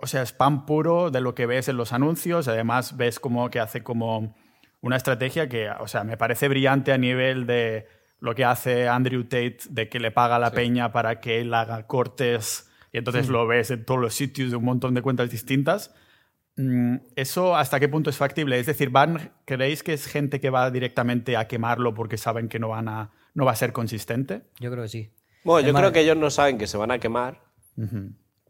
o 0.05 0.07
sea, 0.07 0.21
spam 0.27 0.67
puro 0.67 1.11
de 1.11 1.23
lo 1.23 1.35
que 1.35 1.47
ves 1.47 1.69
en 1.69 1.79
los 1.79 1.95
anuncios, 1.95 2.47
además 2.47 2.99
ves 2.99 3.19
como 3.19 3.49
que 3.49 3.59
hace 3.59 3.83
como 3.83 4.37
una 4.83 4.97
estrategia 4.97 5.49
que, 5.49 5.71
o 5.71 5.89
sea, 5.89 6.05
me 6.05 6.19
parece 6.19 6.47
brillante 6.47 6.93
a 6.93 6.99
nivel 6.99 7.47
de 7.47 7.89
lo 8.21 8.35
que 8.35 8.45
hace 8.45 8.87
Andrew 8.87 9.25
Tate, 9.25 9.61
de 9.71 9.89
que 9.89 9.99
le 9.99 10.11
paga 10.11 10.37
a 10.37 10.39
la 10.39 10.51
peña 10.51 10.93
para 10.93 11.21
que 11.21 11.41
él 11.41 11.55
haga 11.55 11.87
cortes 11.87 12.71
y 12.93 12.99
entonces 12.99 13.31
lo 13.31 13.47
ves 13.47 13.71
en 13.71 13.87
todos 13.87 13.99
los 13.99 14.13
sitios 14.13 14.51
de 14.51 14.57
un 14.57 14.65
montón 14.65 14.93
de 14.93 15.01
cuentas 15.01 15.31
distintas. 15.31 15.95
Mm, 16.57 16.97
¿Eso 17.17 17.57
hasta 17.57 17.81
qué 17.81 17.89
punto 17.89 18.11
es 18.11 18.19
factible? 18.19 18.59
Es 18.59 18.67
decir, 18.67 18.91
¿van, 18.91 19.33
¿creéis 19.47 19.83
que 19.83 19.95
es 19.95 20.07
gente 20.07 20.39
que 20.39 20.51
va 20.51 20.71
directamente 20.71 21.39
a 21.39 21.49
quemarlo 21.49 21.95
porque 21.95 22.19
saben 22.19 22.51
que 22.51 22.59
no, 22.59 22.69
van 22.69 22.89
a, 22.89 23.11
no 23.33 23.47
va 23.47 23.53
a 23.53 23.57
ser 23.57 23.73
consistente? 23.73 24.43
Yo 24.61 24.71
creo 24.71 24.83
que 24.83 24.91
sí. 24.91 25.11
Bueno, 25.45 25.67
Es 25.67 25.73
yo 25.73 25.79
creo 25.79 25.93
que 25.93 26.01
ellos 26.01 26.19
no 26.19 26.29
saben 26.29 26.59
que 26.59 26.67
se 26.67 26.77
van 26.77 26.91
a 26.91 26.99
quemar, 26.99 27.41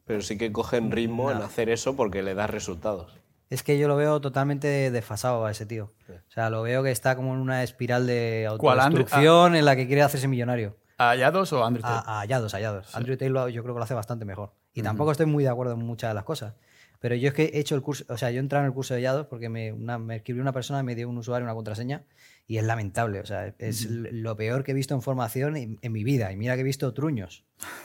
pero 0.04 0.20
sí 0.22 0.36
que 0.38 0.52
cogen 0.52 0.90
ritmo 0.90 1.30
en 1.30 1.38
hacer 1.44 1.68
eso 1.68 1.96
porque 1.96 2.22
le 2.22 2.34
da 2.34 2.46
resultados. 2.46 3.16
Es 3.50 3.62
que 3.62 3.78
yo 3.78 3.88
lo 3.88 3.96
veo 3.96 4.20
totalmente 4.20 4.90
desfasado 4.90 5.44
a 5.46 5.50
ese 5.50 5.66
tío. 5.66 5.92
O 6.08 6.30
sea, 6.30 6.50
lo 6.50 6.62
veo 6.62 6.82
que 6.82 6.90
está 6.90 7.14
como 7.14 7.34
en 7.34 7.40
una 7.40 7.62
espiral 7.62 8.06
de 8.06 8.46
autodestrucción 8.92 9.54
en 9.54 9.64
la 9.64 9.76
que 9.76 9.86
quiere 9.86 10.02
hacerse 10.02 10.28
millonario. 10.28 10.76
¿A 10.98 11.14
Yados 11.16 11.52
o 11.52 11.62
a 11.62 11.66
Andrew 11.66 11.82
Tate? 11.82 12.08
A, 12.08 12.18
a 12.18 12.20
hallados, 12.20 12.54
hallados. 12.54 12.94
Andrew 12.96 13.16
Taylor 13.16 13.48
yo 13.50 13.62
creo 13.62 13.74
que 13.74 13.78
lo 13.78 13.84
hace 13.84 13.94
bastante 13.94 14.24
mejor. 14.24 14.54
Y 14.72 14.82
tampoco 14.82 15.12
estoy 15.12 15.26
muy 15.26 15.44
de 15.44 15.50
acuerdo 15.50 15.74
en 15.74 15.80
muchas 15.84 16.10
de 16.10 16.14
las 16.14 16.24
cosas. 16.24 16.54
Pero 17.00 17.14
yo 17.16 17.28
es 17.28 17.34
que 17.34 17.44
he 17.52 17.58
hecho 17.58 17.74
el 17.74 17.82
curso, 17.82 18.04
o 18.08 18.16
sea, 18.16 18.30
yo 18.30 18.36
he 18.36 18.40
entrado 18.40 18.64
en 18.64 18.68
el 18.68 18.74
curso 18.74 18.94
de 18.94 19.00
hallados 19.00 19.26
porque 19.26 19.48
me, 19.48 19.72
una- 19.72 19.98
me 19.98 20.16
escribió 20.16 20.40
una 20.42 20.52
persona, 20.52 20.82
me 20.82 20.94
dio 20.94 21.08
un 21.08 21.18
usuario, 21.18 21.44
una 21.44 21.54
contraseña, 21.54 22.02
y 22.46 22.58
es 22.58 22.64
lamentable. 22.64 23.20
O 23.20 23.26
sea, 23.26 23.54
es 23.58 23.86
lo 23.90 24.36
peor 24.36 24.64
que 24.64 24.72
he 24.72 24.74
visto 24.74 24.94
en 24.94 25.02
formación 25.02 25.56
en, 25.56 25.78
en 25.82 25.92
mi 25.92 26.04
vida. 26.04 26.30
Y 26.32 26.36
mira 26.36 26.54
que 26.54 26.60
he 26.60 26.64
visto 26.64 26.92
truños. 26.94 27.44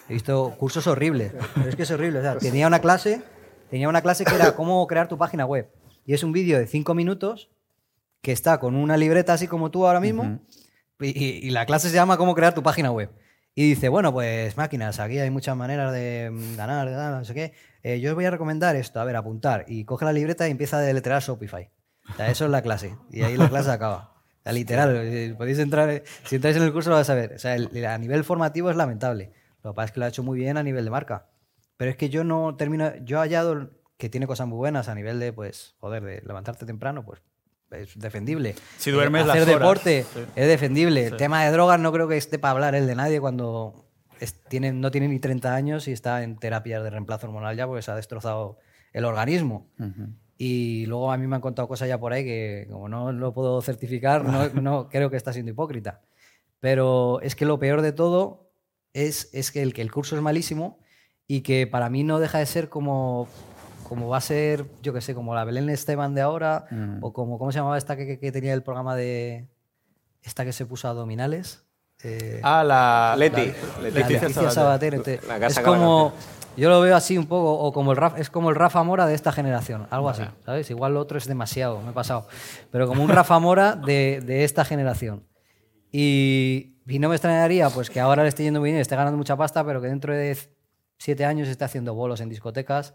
He 0.09 0.13
visto 0.13 0.55
cursos 0.57 0.87
horribles. 0.87 1.33
Pero 1.55 1.69
es 1.69 1.75
que 1.75 1.83
es 1.83 1.91
horrible. 1.91 2.19
O 2.19 2.21
sea, 2.21 2.37
tenía 2.37 2.67
una 2.67 2.79
clase, 2.79 3.21
tenía 3.69 3.87
una 3.89 4.01
clase 4.01 4.25
que 4.25 4.35
era 4.35 4.55
cómo 4.55 4.85
crear 4.87 5.07
tu 5.07 5.17
página 5.17 5.45
web. 5.45 5.69
Y 6.05 6.13
es 6.13 6.23
un 6.23 6.31
vídeo 6.31 6.57
de 6.59 6.67
cinco 6.67 6.93
minutos 6.95 7.49
que 8.21 8.31
está 8.31 8.59
con 8.59 8.75
una 8.75 8.97
libreta 8.97 9.33
así 9.33 9.47
como 9.47 9.71
tú 9.71 9.85
ahora 9.87 9.99
mismo. 9.99 10.23
y, 10.99 11.07
y- 11.23 11.47
y 11.47 11.49
la 11.51 11.65
clase 11.65 11.87
se 11.89 11.95
llama 11.95 12.17
cómo 12.17 12.35
crear 12.35 12.53
tu 12.53 12.63
página 12.63 12.91
web. 12.91 13.09
Y 13.55 13.69
dice, 13.69 13.89
bueno, 13.89 14.11
pues 14.13 14.55
máquinas, 14.57 14.99
aquí 14.99 15.19
hay 15.19 15.29
muchas 15.31 15.55
maneras 15.55 15.91
de 15.93 16.29
mm, 16.31 16.55
ganar, 16.57 16.87
de 16.87 16.93
dar, 16.95 17.13
no 17.13 17.23
sé 17.25 17.33
qué. 17.33 17.53
Eh, 17.83 17.99
yo 17.99 18.11
os 18.11 18.15
voy 18.15 18.25
a 18.25 18.31
recomendar 18.31 18.75
esto, 18.75 18.99
a 18.99 19.03
ver, 19.05 19.15
apuntar. 19.15 19.65
Y 19.67 19.85
coge 19.85 20.05
la 20.05 20.13
libreta 20.13 20.47
y 20.47 20.51
empieza 20.51 20.77
a 20.77 20.81
deletrear 20.81 21.21
Shopify. 21.21 21.69
O 22.11 22.15
sea, 22.15 22.29
eso 22.29 22.45
es 22.45 22.51
la 22.51 22.61
clase. 22.61 22.95
Y 23.11 23.21
ahí 23.23 23.37
la 23.37 23.49
clase 23.49 23.71
acaba. 23.71 24.18
O 24.39 24.43
sea, 24.43 24.53
literal, 24.53 25.35
podéis 25.37 25.59
entrar, 25.59 25.89
eh, 25.89 26.03
si 26.25 26.35
entráis 26.37 26.55
en 26.57 26.63
el 26.63 26.71
curso 26.73 26.89
lo 26.89 26.95
vais 26.95 27.09
a 27.09 27.13
ver. 27.15 27.33
O 27.33 27.39
sea, 27.39 27.55
el- 27.55 27.85
a 27.85 27.97
nivel 27.97 28.23
formativo 28.23 28.69
es 28.69 28.75
lamentable. 28.77 29.31
Lo 29.63 29.71
que 29.71 29.75
pasa 29.75 29.85
es 29.87 29.91
que 29.91 29.99
lo 29.99 30.05
ha 30.05 30.09
hecho 30.09 30.23
muy 30.23 30.39
bien 30.39 30.57
a 30.57 30.63
nivel 30.63 30.85
de 30.85 30.91
marca. 30.91 31.27
Pero 31.77 31.91
es 31.91 31.97
que 31.97 32.09
yo 32.09 32.23
no 32.23 32.55
termino, 32.55 32.93
yo 33.03 33.17
he 33.17 33.19
hallado 33.21 33.69
que 33.97 34.09
tiene 34.09 34.27
cosas 34.27 34.47
muy 34.47 34.57
buenas 34.57 34.87
a 34.87 34.95
nivel 34.95 35.19
de, 35.19 35.33
pues, 35.33 35.75
joder, 35.79 36.03
de 36.03 36.21
levantarte 36.25 36.65
temprano, 36.65 37.03
pues 37.05 37.21
es 37.71 37.99
defendible. 37.99 38.55
Si 38.77 38.91
duermes 38.91 39.23
Eh, 39.23 39.27
las 39.27 39.35
Hacer 39.37 39.49
horas. 39.49 39.59
deporte 39.59 40.05
Sí. 40.13 40.19
es 40.35 40.47
defendible. 40.47 41.05
El 41.07 41.17
tema 41.17 41.43
de 41.43 41.51
drogas 41.51 41.79
no 41.79 41.91
creo 41.91 42.07
que 42.07 42.15
esté 42.17 42.39
para 42.39 42.51
hablar 42.53 42.75
él 42.75 42.87
de 42.87 42.95
nadie 42.95 43.19
cuando 43.19 43.85
es- 44.21 44.41
tiene, 44.45 44.71
no 44.71 44.89
tiene 44.89 45.07
ni 45.09 45.19
30 45.19 45.53
años 45.53 45.87
y 45.87 45.91
está 45.91 46.23
en 46.23 46.37
terapias 46.37 46.81
de 46.83 46.89
reemplazo 46.89 47.27
hormonal 47.27 47.55
ya 47.57 47.67
porque 47.67 47.81
se 47.81 47.91
ha 47.91 47.95
destrozado 47.95 48.57
el 48.93 49.03
organismo. 49.05 49.67
Y 50.41 50.85
luego 50.85 51.11
a 51.11 51.17
mí 51.17 51.27
me 51.27 51.35
han 51.35 51.41
contado 51.41 51.67
cosas 51.67 51.89
ya 51.89 51.99
por 51.99 52.13
ahí 52.13 52.23
que 52.23 52.65
como 52.71 52.87
no 52.87 53.11
lo 53.11 53.33
puedo 53.33 53.61
certificar, 53.61 54.23
no, 54.23 54.47
no 54.61 54.87
creo 54.89 55.09
que 55.09 55.17
está 55.17 55.33
siendo 55.33 55.51
hipócrita. 55.51 55.99
Pero 56.61 57.19
es 57.21 57.35
que 57.35 57.45
lo 57.45 57.59
peor 57.59 57.81
de 57.81 57.91
todo 57.91 58.49
es, 58.93 59.29
es 59.33 59.51
que, 59.51 59.61
el, 59.61 59.73
que 59.73 59.81
el 59.81 59.91
curso 59.91 60.15
es 60.15 60.21
malísimo 60.21 60.79
y 61.27 61.41
que 61.41 61.67
para 61.67 61.89
mí 61.89 62.03
no 62.05 62.19
deja 62.19 62.37
de 62.39 62.45
ser 62.45 62.69
como, 62.69 63.27
como 63.87 64.07
va 64.07 64.17
a 64.17 64.21
ser, 64.21 64.65
yo 64.81 64.93
que 64.93 65.01
sé, 65.01 65.13
como 65.13 65.35
la 65.35 65.43
Belén 65.43 65.69
Esteban 65.69 66.15
de 66.15 66.21
ahora, 66.21 66.65
Mm. 66.71 66.99
o 67.03 67.11
como, 67.11 67.37
¿cómo 67.37 67.51
se 67.51 67.59
llamaba 67.59 67.77
esta 67.77 67.97
que, 67.97 68.17
que- 68.17 68.31
tenía 68.31 68.53
el 68.53 68.63
programa 68.63 68.95
de, 68.95 69.45
esta 70.23 70.45
que 70.45 70.53
se 70.53 70.65
puso 70.65 70.87
a 70.87 70.91
abdominales? 70.91 71.63
Eh, 72.01 72.39
Ah, 72.43 72.63
la. 72.63 73.13
Leti. 73.17 73.41
la- 73.47 73.77
la 73.77 73.89
Leticia 73.89 74.21
Leticia 74.21 74.49
Sabater. 74.51 74.93
Sabater. 74.93 75.23
La 75.27 75.37
casa 75.39 75.59
es 75.59 75.65
como, 75.65 76.13
yo 76.59 76.69
lo 76.69 76.81
veo 76.81 76.95
así 76.95 77.17
un 77.17 77.25
poco, 77.25 77.53
o 77.59 77.71
como 77.73 77.91
el 77.91 77.97
Rafa, 77.97 78.17
es 78.19 78.29
como 78.29 78.49
el 78.49 78.55
Rafa 78.55 78.83
Mora 78.83 79.05
de 79.07 79.15
esta 79.15 79.31
generación, 79.31 79.87
algo 79.89 80.09
así, 80.09 80.23
¿sabes? 80.45 80.69
Igual 80.69 80.93
lo 80.93 80.99
otro 80.99 81.17
es 81.17 81.25
demasiado, 81.27 81.81
me 81.81 81.91
he 81.91 81.93
pasado. 81.93 82.27
Pero 82.71 82.87
como 82.87 83.03
un 83.03 83.09
Rafa 83.09 83.39
Mora 83.39 83.75
de, 83.75 84.21
de 84.25 84.43
esta 84.43 84.65
generación. 84.65 85.23
Y, 85.91 86.75
y 86.87 86.99
no 86.99 87.09
me 87.09 87.15
extrañaría 87.15 87.69
pues 87.69 87.89
que 87.89 87.99
ahora 87.99 88.23
le 88.23 88.29
esté 88.29 88.43
yendo 88.43 88.61
bien, 88.61 88.75
y 88.77 88.79
esté 88.79 88.95
ganando 88.95 89.17
mucha 89.17 89.35
pasta, 89.35 89.65
pero 89.65 89.81
que 89.81 89.87
dentro 89.87 90.13
de 90.13 90.37
siete 90.97 91.25
años 91.25 91.47
esté 91.47 91.63
haciendo 91.65 91.93
bolos 91.93 92.21
en 92.21 92.29
discotecas 92.29 92.93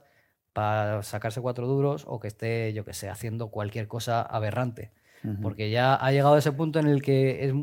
para 0.52 1.02
sacarse 1.02 1.40
cuatro 1.40 1.66
duros 1.66 2.04
o 2.06 2.20
que 2.20 2.28
esté, 2.28 2.72
yo 2.72 2.84
que 2.84 2.92
sé, 2.92 3.08
haciendo 3.08 3.48
cualquier 3.48 3.88
cosa 3.88 4.22
aberrante. 4.22 4.92
Porque 5.40 5.70
ya 5.70 5.94
ha 5.94 6.12
llegado 6.12 6.34
a 6.34 6.38
ese 6.38 6.52
punto 6.52 6.78
en 6.78 6.86
el 6.86 7.00
que 7.00 7.46
es, 7.46 7.54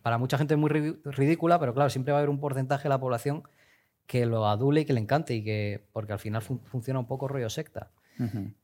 para 0.00 0.16
mucha 0.16 0.38
gente 0.38 0.54
es 0.54 0.58
muy 0.60 0.70
ri- 0.70 0.98
ridícula, 1.04 1.60
pero 1.60 1.74
claro, 1.74 1.90
siempre 1.90 2.10
va 2.12 2.18
a 2.18 2.20
haber 2.20 2.30
un 2.30 2.40
porcentaje 2.40 2.84
de 2.84 2.88
la 2.88 2.98
población 2.98 3.42
que 4.06 4.26
lo 4.26 4.46
adule 4.46 4.82
y 4.82 4.84
que 4.84 4.92
le 4.92 5.00
encante 5.00 5.34
y 5.34 5.42
que 5.44 5.84
porque 5.92 6.12
al 6.12 6.18
final 6.18 6.42
fun- 6.42 6.60
funciona 6.64 6.98
un 7.00 7.06
poco 7.06 7.28
rollo 7.28 7.48
secta. 7.50 7.90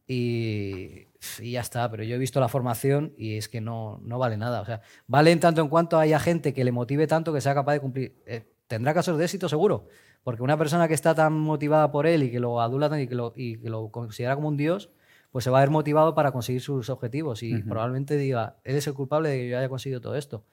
Y, 0.07 1.07
y 1.41 1.53
ya 1.53 1.61
está, 1.61 1.91
pero 1.91 2.03
yo 2.03 2.17
he 2.17 2.19
visto 2.19 2.41
la 2.41 2.49
formación 2.49 3.13
y 3.17 3.37
es 3.37 3.49
que 3.49 3.61
no, 3.61 4.01
no 4.03 4.19
vale 4.19 4.37
nada. 4.37 4.61
O 4.61 4.65
sea, 4.65 4.81
vale 5.07 5.33
en 5.33 5.41
tanto 5.41 5.61
en 5.63 5.69
cuanto 5.69 5.99
haya 5.99 6.19
gente 6.19 6.53
que 6.55 6.65
le 6.65 6.73
motive 6.73 7.07
tanto 7.07 7.33
que 7.33 7.41
sea 7.41 7.55
capaz 7.55 7.73
de 7.75 7.81
cumplir. 7.81 8.15
Eh, 8.27 8.45
tendrá 8.67 8.93
casos 8.95 9.17
de 9.19 9.25
éxito 9.25 9.49
seguro, 9.49 9.87
porque 10.25 10.43
una 10.43 10.57
persona 10.59 10.89
que 10.89 10.95
está 10.95 11.15
tan 11.15 11.33
motivada 11.39 11.91
por 11.91 12.07
él 12.07 12.23
y 12.25 12.31
que 12.31 12.41
lo 12.41 12.61
adula 12.61 12.89
tan- 12.89 13.01
y 13.01 13.07
que 13.07 13.15
lo, 13.15 13.33
y 13.37 13.59
que 13.59 13.71
lo 13.71 13.89
considera 13.91 14.35
como 14.35 14.49
un 14.49 14.57
dios, 14.57 14.91
pues 15.31 15.45
se 15.45 15.51
va 15.51 15.59
a 15.59 15.61
ver 15.61 15.71
motivado 15.71 16.15
para 16.15 16.33
conseguir 16.33 16.61
sus 16.63 16.89
objetivos 16.91 17.43
y 17.43 17.53
probablemente 17.69 18.17
diga, 18.17 18.57
él 18.65 18.77
es 18.77 18.87
el 18.87 18.95
culpable 18.95 19.29
de 19.31 19.37
que 19.39 19.49
yo 19.51 19.59
haya 19.59 19.69
conseguido 19.69 20.01
todo 20.01 20.17
esto. 20.17 20.45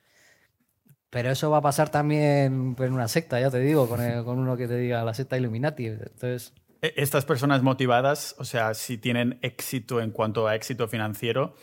Pero 1.09 1.31
eso 1.31 1.49
va 1.49 1.57
a 1.57 1.61
pasar 1.61 1.89
también 1.89 2.75
pues, 2.75 2.87
en 2.87 2.93
una 2.93 3.07
secta, 3.07 3.39
ya 3.39 3.49
te 3.49 3.59
digo, 3.59 3.87
con, 3.87 3.99
con 4.23 4.39
uno 4.39 4.57
que 4.57 4.67
te 4.67 4.77
diga 4.77 5.03
la 5.03 5.13
secta 5.13 5.37
Illuminati. 5.37 5.85
Entonces, 5.87 6.53
E- 6.81 6.93
Estas 6.97 7.25
personas 7.25 7.61
motivadas, 7.63 8.35
o 8.37 8.43
sea, 8.45 8.73
si 8.73 8.97
tienen 8.97 9.39
éxito 9.41 10.01
en 10.01 10.11
cuanto 10.11 10.47
a 10.47 10.55
éxito 10.55 10.87
financiero, 10.87 11.55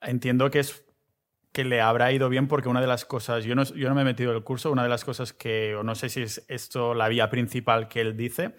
entiendo 0.00 0.50
que 0.50 0.60
es 0.60 0.84
que 1.52 1.64
le 1.64 1.80
habrá 1.80 2.12
ido 2.12 2.28
bien 2.28 2.46
porque 2.46 2.68
una 2.68 2.80
de 2.80 2.86
las 2.86 3.04
cosas, 3.04 3.44
yo 3.44 3.54
no, 3.54 3.64
yo 3.64 3.88
no 3.88 3.94
me 3.94 4.02
he 4.02 4.04
metido 4.04 4.30
en 4.30 4.36
el 4.36 4.44
curso, 4.44 4.70
una 4.70 4.82
de 4.82 4.88
las 4.90 5.04
cosas 5.04 5.32
que, 5.32 5.74
o 5.74 5.82
no 5.82 5.94
sé 5.94 6.08
si 6.08 6.22
es 6.22 6.44
esto 6.46 6.94
la 6.94 7.08
vía 7.08 7.30
principal 7.30 7.88
que 7.88 8.00
él 8.02 8.16
dice, 8.16 8.54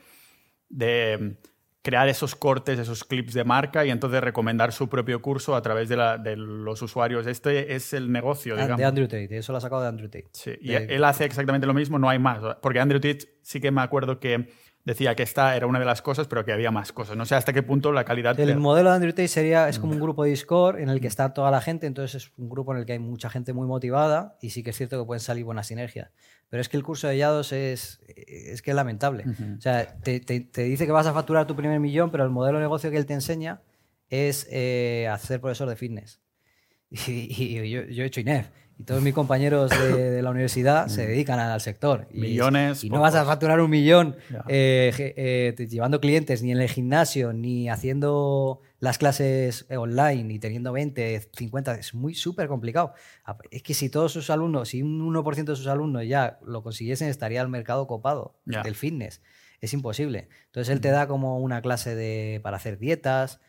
de 0.67 1.37
crear 1.81 2.09
esos 2.09 2.35
cortes, 2.35 2.77
esos 2.77 3.03
clips 3.05 3.33
de 3.33 3.43
marca 3.45 3.85
y 3.85 3.89
entonces 3.89 4.21
recomendar 4.21 4.73
su 4.73 4.89
propio 4.89 5.21
curso 5.21 5.55
a 5.55 5.61
través 5.61 5.87
de, 5.89 5.95
la- 5.97 6.17
de 6.17 6.35
los 6.35 6.81
usuarios. 6.81 7.25
Este 7.25 7.73
es 7.75 7.93
el 7.93 8.11
negocio, 8.11 8.55
digamos. 8.55 8.73
Ah, 8.75 8.77
de 8.77 8.85
Andrew 8.85 9.07
Tate, 9.07 9.37
eso 9.37 9.53
lo 9.53 9.59
ha 9.59 9.61
sacado 9.61 9.81
de 9.83 9.87
Andrew 9.87 10.09
Tate. 10.09 10.27
Sí, 10.33 10.51
y 10.61 10.69
De- 10.73 10.95
él 10.95 11.03
hace 11.05 11.23
exactamente 11.25 11.65
lo 11.65 11.73
mismo, 11.73 11.97
no 11.97 12.09
hay 12.09 12.19
más. 12.19 12.41
Porque 12.61 12.79
Andrew 12.79 12.99
Tate 12.99 13.19
sí 13.41 13.61
que 13.61 13.71
me 13.71 13.81
acuerdo 13.81 14.19
que 14.19 14.49
decía 14.89 15.15
que 15.15 15.23
esta 15.23 15.55
era 15.55 15.65
una 15.67 15.79
de 15.79 15.85
las 15.85 16.01
cosas, 16.01 16.27
pero 16.27 16.43
que 16.43 16.51
había 16.51 16.71
más 16.71 16.91
cosas. 16.91 17.15
No 17.15 17.25
sé 17.25 17.35
hasta 17.35 17.53
qué 17.53 17.63
punto 17.63 17.91
la 17.91 18.03
calidad... 18.03 18.39
El 18.39 18.47
de- 18.47 18.55
modelo 18.55 18.89
de 18.89 18.95
Andrew 18.95 19.11
Tate 19.13 19.27
sería, 19.27 19.69
es 19.69 19.79
como 19.79 19.93
un 19.93 19.99
grupo 19.99 20.23
de 20.23 20.31
Discord 20.31 20.79
en 20.79 20.89
el 20.89 20.99
que 20.99 21.07
está 21.07 21.33
toda 21.33 21.51
la 21.51 21.61
gente, 21.61 21.87
entonces 21.87 22.23
es 22.25 22.31
un 22.37 22.49
grupo 22.49 22.73
en 22.73 22.79
el 22.79 22.85
que 22.85 22.93
hay 22.93 22.99
mucha 22.99 23.29
gente 23.29 23.53
muy 23.53 23.67
motivada 23.67 24.37
y 24.41 24.49
sí 24.49 24.63
que 24.63 24.71
es 24.71 24.75
cierto 24.77 24.99
que 24.99 25.05
pueden 25.05 25.21
salir 25.21 25.45
buenas 25.45 25.67
sinergias. 25.67 26.11
Pero 26.49 26.61
es 26.61 26.67
que 26.69 26.77
el 26.77 26.83
curso 26.83 27.07
de 27.07 27.17
Yados 27.17 27.51
es, 27.51 28.01
es 28.07 28.61
que 28.61 28.71
es 28.71 28.75
lamentable. 28.75 29.23
O 29.57 29.61
sea, 29.61 29.95
te, 30.01 30.19
te- 30.19 30.39
te 30.41 30.63
dice 30.63 30.85
que 30.85 30.91
vas 30.91 31.05
a 31.07 31.13
facturar 31.13 31.45
tu 31.47 31.55
primer 31.55 31.79
millón, 31.79 32.09
pero 32.11 32.23
el 32.23 32.29
modelo 32.31 32.57
de 32.57 32.63
negocio 32.63 32.89
que 32.91 32.97
él 32.97 33.05
te 33.05 33.13
enseña 33.13 33.61
es 34.09 34.47
eh, 34.51 35.07
hacer 35.11 35.39
profesor 35.39 35.69
de 35.69 35.75
fitness. 35.75 36.19
Y, 36.91 37.11
y 37.59 37.69
yo, 37.69 37.83
yo 37.83 38.03
he 38.03 38.07
hecho 38.07 38.19
INEF. 38.19 38.49
Y 38.79 38.83
todos 38.85 39.01
mis 39.03 39.13
compañeros 39.13 39.69
de, 39.71 40.09
de 40.11 40.21
la 40.21 40.29
universidad 40.29 40.87
se 40.87 41.05
dedican 41.05 41.37
al 41.37 41.59
sector. 41.59 42.07
Y, 42.13 42.21
Millones, 42.21 42.81
Y 42.85 42.89
no 42.89 43.01
vas 43.01 43.13
a 43.13 43.25
facturar 43.25 43.59
un 43.59 43.69
millón 43.69 44.15
eh, 44.47 45.13
eh, 45.57 45.67
llevando 45.67 45.99
clientes, 45.99 46.41
ni 46.41 46.53
en 46.53 46.61
el 46.61 46.69
gimnasio, 46.69 47.33
ni 47.33 47.69
haciendo 47.69 48.61
las 48.79 48.97
clases 48.97 49.65
online, 49.69 50.23
ni 50.23 50.39
teniendo 50.39 50.71
20, 50.71 51.29
50. 51.35 51.75
Es 51.75 51.93
muy 51.93 52.15
súper 52.15 52.47
complicado. 52.47 52.93
Ap- 53.25 53.41
Es 53.51 53.63
que 53.63 53.73
si 53.73 53.89
todos 53.89 54.13
sus 54.13 54.29
alumnos, 54.29 54.69
si 54.69 54.81
un 54.81 55.01
1% 55.13 55.43
de 55.51 55.55
sus 55.57 55.67
alumnos 55.67 56.07
ya 56.07 56.39
lo 56.45 56.63
consiguiesen, 56.63 57.09
estaría 57.09 57.41
el 57.41 57.49
mercado 57.49 57.85
copado 57.85 58.39
del 58.63 58.75
fitness. 58.75 59.21
Es 59.59 59.73
imposible. 59.73 60.29
Entonces 60.45 60.71
él 60.73 60.79
te 60.79 60.89
da 60.89 61.05
como 61.07 61.39
una 61.39 61.61
clase 61.61 61.93
de, 61.95 62.39
para 62.41 62.55
hacer 62.55 62.79
dietas, 62.79 63.41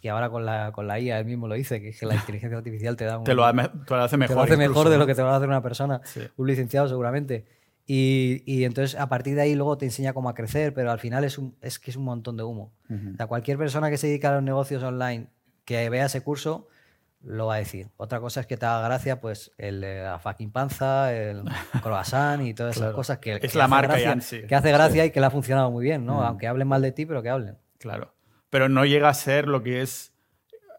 que 0.00 0.10
ahora 0.10 0.30
con 0.30 0.44
la, 0.46 0.72
con 0.72 0.86
la 0.86 0.98
IA 1.00 1.18
él 1.18 1.26
mismo 1.26 1.48
lo 1.48 1.54
dice, 1.54 1.80
que, 1.80 1.90
es 1.90 2.00
que 2.00 2.06
la 2.06 2.14
inteligencia 2.16 2.58
artificial 2.58 2.96
te 2.96 3.04
da 3.04 3.18
un, 3.18 3.24
Te 3.24 3.34
lo, 3.34 3.44
ha- 3.44 3.52
te 3.52 3.94
lo 3.94 4.02
hace 4.02 4.16
mejor. 4.16 4.28
te 4.28 4.34
lo 4.34 4.42
hace 4.42 4.52
incluso, 4.54 4.68
mejor 4.70 4.88
de 4.90 4.98
lo 4.98 5.06
que 5.06 5.14
te 5.14 5.22
va 5.22 5.32
a 5.32 5.36
hacer 5.36 5.48
una 5.48 5.62
persona, 5.62 6.00
Sí. 6.04 6.20
un 6.36 6.46
licenciado 6.46 6.88
seguramente. 6.88 7.44
Y, 7.86 8.42
y 8.46 8.64
entonces 8.64 8.98
a 8.98 9.08
partir 9.10 9.34
de 9.34 9.42
ahí 9.42 9.54
luego 9.54 9.76
te 9.76 9.84
enseña 9.84 10.14
cómo 10.14 10.30
a 10.30 10.34
crecer, 10.34 10.72
pero 10.72 10.90
al 10.90 10.98
final 10.98 11.22
es, 11.24 11.36
un, 11.36 11.54
es 11.60 11.78
que 11.78 11.90
es 11.90 11.96
un 11.98 12.04
montón 12.04 12.36
de 12.36 12.42
humo. 12.42 12.72
O 12.90 13.16
sea, 13.16 13.26
cualquier 13.26 13.58
persona 13.58 13.90
que 13.90 13.98
se 13.98 14.06
dedica 14.06 14.30
a 14.30 14.34
los 14.34 14.42
negocios 14.42 14.82
online 14.82 15.26
que 15.66 15.88
vea 15.90 16.06
ese 16.06 16.22
curso 16.22 16.66
lo 17.22 17.46
va 17.46 17.54
a 17.56 17.58
decir. 17.58 17.88
Otra 17.98 18.20
cosa 18.20 18.40
es 18.40 18.46
que 18.46 18.56
te 18.56 18.64
haga 18.66 18.82
gracia, 18.86 19.20
pues 19.20 19.52
el, 19.58 19.80
la 19.82 20.18
fucking 20.18 20.50
panza, 20.50 21.12
el 21.14 21.42
croissant 21.82 22.42
y 22.46 22.54
todas 22.54 22.72
esas 22.76 22.84
Claro. 22.86 22.96
cosas 22.96 23.18
que, 23.18 23.34
Es 23.34 23.52
que 23.52 23.58
la 23.58 23.64
hace 23.64 23.70
marca 23.70 23.98
gracia, 23.98 24.20
sí. 24.20 24.42
que 24.46 24.54
hace 24.54 24.72
gracia 24.72 25.04
y 25.04 25.10
que 25.10 25.20
le 25.20 25.26
ha 25.26 25.30
funcionado 25.30 25.70
muy 25.70 25.84
bien, 25.84 26.06
¿no? 26.06 26.22
Aunque 26.22 26.46
hablen 26.46 26.68
mal 26.68 26.80
de 26.80 26.92
ti, 26.92 27.04
pero 27.04 27.22
que 27.22 27.28
hablen. 27.30 27.58
Claro. 27.78 28.13
Pero 28.54 28.68
no 28.68 28.84
llega 28.84 29.08
a 29.08 29.14
ser 29.14 29.48
lo 29.48 29.64
que 29.64 29.82
es. 29.82 30.12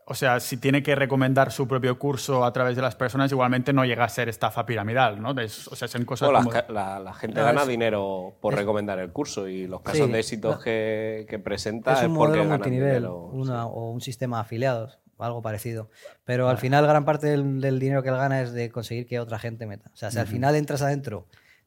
O 0.05 0.13
sea, 0.13 0.39
si 0.39 0.55
tiene 0.55 0.81
que 0.81 0.95
recomendar 0.95 1.51
su 1.51 1.67
propio 1.67 1.99
curso 1.99 2.45
a 2.45 2.53
través 2.53 2.77
de 2.77 2.81
las 2.81 2.95
personas, 2.95 3.29
igualmente 3.33 3.73
no 3.73 3.83
llega 3.83 4.05
a 4.05 4.07
ser 4.07 4.29
estafa 4.29 4.65
piramidal, 4.65 5.21
¿no? 5.21 5.31
Es- 5.41 5.67
o 5.67 5.75
sea, 5.75 5.89
son 5.89 6.05
cosas 6.05 6.29
como- 6.29 6.51
la, 6.69 6.99
la 6.99 7.13
gente 7.13 7.37
No, 7.41 7.45
gana 7.45 7.63
es- 7.63 7.67
dinero 7.67 8.33
por 8.39 8.55
recomendar 8.55 8.97
el 8.99 9.11
curso 9.11 9.49
y 9.49 9.67
los 9.67 9.81
casos 9.81 10.05
Sí, 10.05 10.13
de 10.13 10.19
éxitos 10.19 10.55
no. 10.55 10.61
que, 10.63 11.25
que 11.27 11.37
presenta 11.37 11.91
es 11.91 11.99
es, 11.99 12.05
un 12.07 12.15
porque 12.15 12.29
modelo 12.37 12.43
ganan 12.43 12.59
multinivel 12.59 12.87
dinero. 12.93 13.17
una- 13.33 13.63
sí. 13.63 13.69
o 13.73 13.89
un 13.91 13.99
sistema 13.99 14.37
de 14.37 14.41
afiliados, 14.43 14.99
algo 15.19 15.41
parecido. 15.41 15.89
Pero 16.23 16.47
al 16.47 16.57
final 16.59 16.87
gran 16.87 17.03
parte 17.03 17.27
del, 17.27 17.59
del 17.59 17.77
dinero 17.79 18.01
que 18.01 18.07
él 18.09 18.15
gana 18.15 18.41
es 18.41 18.53
de 18.53 18.69
conseguir 18.71 19.07
que 19.07 19.19
otra 19.19 19.37
gente 19.37 19.65
meta. 19.65 19.89
O 19.93 19.97
sea, 19.97 20.11
si 20.11 20.19
al 20.19 20.27
final 20.27 20.55
entras 20.55 20.81
adentro, 20.81 21.25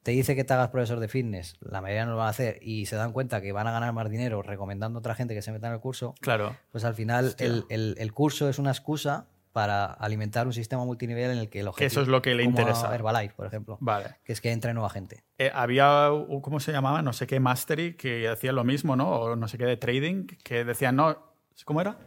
te 0.08 0.12
dice 0.12 0.34
que 0.34 0.42
te 0.42 0.54
hagas 0.54 0.70
profesor 0.70 1.00
de 1.00 1.08
fitness, 1.08 1.58
la 1.60 1.82
mayoría 1.82 2.06
no 2.06 2.12
lo 2.12 2.16
van 2.16 2.28
a 2.28 2.30
hacer 2.30 2.58
y 2.62 2.86
se 2.86 2.96
dan 2.96 3.12
cuenta 3.12 3.42
que 3.42 3.52
van 3.52 3.66
a 3.66 3.72
ganar 3.72 3.92
más 3.92 4.08
dinero 4.08 4.40
recomendando 4.40 4.96
a 4.96 5.00
otra 5.00 5.14
gente 5.14 5.34
que 5.34 5.42
se 5.42 5.52
meta 5.52 5.66
en 5.66 5.74
el 5.74 5.80
curso, 5.80 6.14
Claro. 6.22 6.56
pues 6.72 6.84
al 6.86 6.94
final 6.94 7.34
el, 7.38 7.66
el- 7.68 7.94
el 7.98 8.12
curso 8.14 8.48
es 8.48 8.58
una 8.58 8.70
excusa 8.70 9.26
para 9.52 9.84
alimentar 9.84 10.46
un 10.46 10.54
sistema 10.54 10.82
multinivel 10.86 11.30
en 11.32 11.36
el 11.36 11.50
que 11.50 11.60
el 11.60 11.68
objetivo... 11.68 11.86
eso 11.88 12.00
es 12.00 12.08
lo 12.08 12.22
que 12.22 12.34
le 12.34 12.46
como 12.46 12.58
interesa. 12.58 12.94
Herbalife, 12.94 13.34
por 13.34 13.46
ejemplo. 13.48 13.76
Vale. 13.82 14.16
Que 14.24 14.32
es 14.32 14.40
que 14.40 14.50
entre 14.50 14.72
nueva 14.72 14.88
gente. 14.88 15.24
Eh, 15.36 15.50
había, 15.52 16.08
¿cómo 16.40 16.58
se 16.58 16.72
llamaba? 16.72 17.02
No 17.02 17.12
sé 17.12 17.26
qué, 17.26 17.38
Mastery, 17.38 17.92
que 17.94 18.28
hacía 18.30 18.52
lo 18.52 18.64
mismo, 18.64 18.96
¿no? 18.96 19.10
O 19.10 19.36
no 19.36 19.46
sé 19.46 19.58
qué 19.58 19.66
de 19.66 19.76
trading, 19.76 20.26
que 20.42 20.64
decían, 20.64 20.96
no, 20.96 21.18
¿cómo 21.66 21.82
era? 21.82 21.98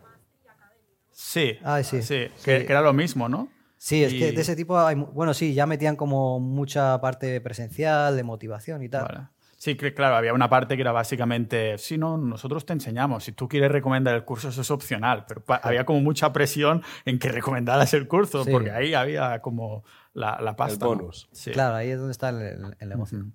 Sí, 1.11 1.59
Ah, 1.63 1.83
sí. 1.83 1.97
que, 1.97 2.01
Sí. 2.03 2.31
que 2.45 2.65
era 2.67 2.81
lo 2.81 2.93
mismo, 2.93 3.29
¿no? 3.29 3.49
Sí, 3.83 4.03
es 4.03 4.13
que 4.13 4.29
Y- 4.29 4.35
de 4.35 4.41
ese 4.41 4.55
tipo 4.55 4.77
hay, 4.79 4.93
bueno, 4.95 5.33
sí, 5.33 5.55
ya 5.55 5.65
metían 5.65 5.95
como 5.95 6.39
mucha 6.39 7.01
parte 7.01 7.41
presencial, 7.41 8.15
de 8.15 8.21
motivación 8.23 8.83
y 8.83 8.89
tal. 8.89 9.01
Vale. 9.07 9.27
Sí, 9.57 9.73
que 9.75 9.91
claro, 9.95 10.15
había 10.17 10.35
una 10.35 10.47
parte 10.49 10.75
que 10.75 10.81
era 10.81 10.91
básicamente, 10.91 11.79
sí, 11.79 11.97
no, 11.97 12.15
nosotros 12.15 12.63
te 12.63 12.73
enseñamos, 12.73 13.23
si 13.23 13.31
tú 13.31 13.47
quieres 13.47 13.71
recomendar 13.71 14.13
el 14.13 14.23
curso, 14.23 14.49
eso 14.49 14.61
es 14.61 14.69
opcional, 14.69 15.25
pero 15.27 15.43
pa- 15.43 15.59
había 15.63 15.83
como 15.83 15.99
mucha 15.99 16.31
presión 16.31 16.83
en 17.05 17.17
que 17.17 17.29
recomendaras 17.29 17.95
el 17.95 18.07
curso, 18.07 18.43
Sí. 18.43 18.51
porque 18.51 18.69
ahí 18.69 18.93
había 18.93 19.39
como 19.41 19.83
la, 20.13 20.39
la 20.41 20.55
pasta. 20.55 20.85
¿no? 20.85 20.89
bonus. 20.95 21.27
Sí. 21.31 21.49
Claro, 21.49 21.73
ahí 21.75 21.89
es 21.89 21.97
donde 21.97 22.11
está 22.11 22.29
el, 22.29 22.39
el- 22.41 22.75
el 22.79 22.89
negocio. 22.89 23.25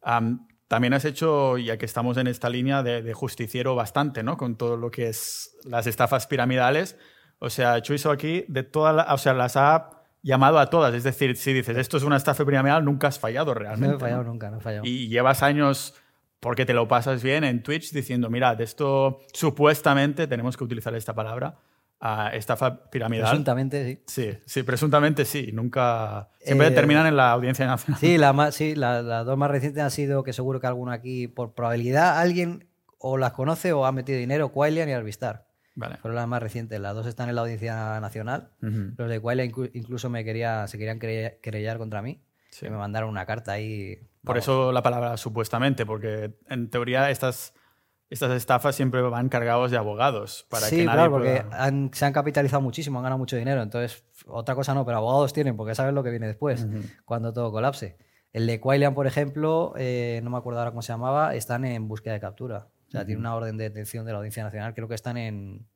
Am, 0.00 0.46
también 0.68 0.94
has 0.94 1.04
hecho, 1.04 1.58
ya 1.58 1.76
que 1.76 1.84
estamos 1.84 2.16
en 2.16 2.28
esta 2.28 2.48
línea 2.48 2.82
de, 2.82 3.02
de 3.02 3.12
justiciero 3.12 3.74
bastante, 3.74 4.22
¿no? 4.22 4.38
Con 4.38 4.56
todo 4.56 4.78
lo 4.78 4.90
que 4.90 5.08
es 5.10 5.54
las 5.64 5.86
estafas 5.86 6.26
piramidales. 6.26 6.96
O 7.44 7.50
sea, 7.50 7.82
Chuiso 7.82 8.10
aquí, 8.12 8.44
de 8.46 8.62
todas, 8.62 8.94
la- 8.94 9.12
o 9.12 9.18
sea, 9.18 9.34
las 9.34 9.56
ha 9.56 9.90
llamado 10.22 10.60
a 10.60 10.70
todas. 10.70 10.94
Es 10.94 11.02
decir, 11.02 11.36
si 11.36 11.52
dices, 11.52 11.76
esto 11.76 11.96
es 11.96 12.04
una 12.04 12.16
estafa 12.16 12.44
piramidal, 12.44 12.84
nunca 12.84 13.08
has 13.08 13.18
fallado 13.18 13.52
realmente. 13.52 13.88
No 13.88 13.96
he 13.96 13.98
fallado 13.98 14.22
¿no? 14.22 14.30
nunca, 14.30 14.50
no 14.50 14.58
he 14.58 14.60
fallado. 14.60 14.84
Y 14.86 15.08
llevas 15.08 15.42
años, 15.42 15.94
porque 16.38 16.64
te 16.64 16.72
lo 16.72 16.86
pasas 16.86 17.20
bien 17.22 17.42
en 17.42 17.62
Twitch, 17.64 17.90
diciendo, 17.92 18.30
mira, 18.30 18.54
de 18.54 18.62
esto 18.62 19.18
supuestamente, 19.32 20.26
tenemos 20.28 20.56
que 20.56 20.62
utilizar 20.62 20.94
esta 20.94 21.14
palabra, 21.14 21.56
ah, 22.00 22.30
estafa 22.32 22.88
piramidal. 22.90 23.28
Presuntamente, 23.30 23.84
sí. 23.86 24.02
Sí, 24.06 24.38
sí, 24.46 24.62
presuntamente 24.62 25.24
sí. 25.24 25.50
Nunca... 25.52 26.28
Siempre 26.40 26.68
Eh, 26.68 26.70
terminan 26.70 27.06
en 27.06 27.16
la 27.16 27.32
audiencia 27.32 27.66
nacional. 27.66 28.00
Sí, 28.00 28.18
la 28.18 28.32
más, 28.32 28.54
sí 28.54 28.76
la- 28.76 29.02
las 29.02 29.26
dos 29.26 29.36
más 29.36 29.50
recientes 29.50 29.82
han 29.82 29.90
sido 29.90 30.22
que 30.22 30.32
seguro 30.32 30.60
que 30.60 30.68
alguno 30.68 30.92
aquí, 30.92 31.26
por 31.26 31.54
probabilidad, 31.54 32.18
alguien 32.20 32.68
o 32.98 33.18
las 33.18 33.32
conoce 33.32 33.72
o 33.72 33.84
ha 33.84 33.90
metido 33.90 34.18
dinero, 34.18 34.50
Quailian 34.50 34.88
y 34.88 34.92
Arvistar. 34.92 35.46
Vale. 35.74 35.96
Fueron 35.98 36.16
las 36.16 36.28
más 36.28 36.42
recientes. 36.42 36.78
Las 36.80 36.94
dos 36.94 37.06
están 37.06 37.28
en 37.28 37.34
la 37.34 37.40
audiencia 37.42 37.98
nacional. 38.00 38.50
Ujú. 38.62 38.92
Los 38.96 39.08
de 39.08 39.22
inclu- 39.22 39.70
incluso 39.74 40.10
me 40.10 40.24
quería, 40.24 40.66
se 40.66 40.76
querían 40.78 40.98
quere- 40.98 41.38
querellar 41.40 41.78
contra 41.78 42.02
mí. 42.02 42.22
Sí. 42.50 42.66
Que 42.66 42.70
me 42.70 42.76
mandaron 42.76 43.08
una 43.08 43.24
carta 43.24 43.52
ahí. 43.52 43.96
Por 44.22 44.34
vamos. 44.36 44.44
eso 44.44 44.72
la 44.72 44.82
palabra 44.82 45.16
supuestamente, 45.16 45.86
porque 45.86 46.34
en 46.48 46.68
teoría 46.70 47.10
estas 47.10 47.54
estas 48.10 48.32
estafas 48.32 48.76
siempre 48.76 49.00
van 49.00 49.30
cargados 49.30 49.70
de 49.70 49.78
abogados 49.78 50.46
para 50.50 50.66
sí, 50.66 50.76
que 50.76 50.84
nadie 50.84 50.96
claro, 50.98 51.12
porque 51.12 51.44
pueda- 51.48 51.64
han- 51.64 51.90
se 51.94 52.04
han 52.04 52.12
capitalizado 52.12 52.60
muchísimo, 52.60 52.98
han 52.98 53.04
ganado 53.04 53.18
mucho 53.18 53.36
dinero. 53.36 53.62
Entonces, 53.62 54.04
otra 54.26 54.54
cosa 54.54 54.74
no, 54.74 54.84
pero 54.84 54.98
abogados 54.98 55.32
tienen 55.32 55.56
porque 55.56 55.74
saben 55.74 55.94
lo 55.94 56.02
que 56.02 56.10
viene 56.10 56.26
después, 56.26 56.66
cuando 57.06 57.32
todo 57.32 57.50
colapse. 57.50 57.96
El 58.34 58.46
de 58.46 58.60
Quailian, 58.60 58.92
por 58.94 59.06
ejemplo, 59.06 59.72
eh, 59.78 60.20
no 60.22 60.28
me 60.28 60.36
acuerdo 60.36 60.58
ahora 60.60 60.72
cómo 60.72 60.82
se 60.82 60.92
llamaba, 60.92 61.34
están 61.34 61.64
en 61.64 61.88
búsqueda 61.88 62.12
de 62.12 62.20
captura. 62.20 62.68
O 62.92 62.96
sea, 62.98 63.06
tiene 63.06 63.20
una 63.20 63.34
orden 63.34 63.56
de 63.56 63.64
detención 63.64 64.04
de 64.04 64.12
la 64.12 64.18
Audiencia 64.18 64.44
Nacional. 64.44 64.74
Creo 64.74 64.86
que 64.88 64.94
están 64.94 65.16
en. 65.16 65.66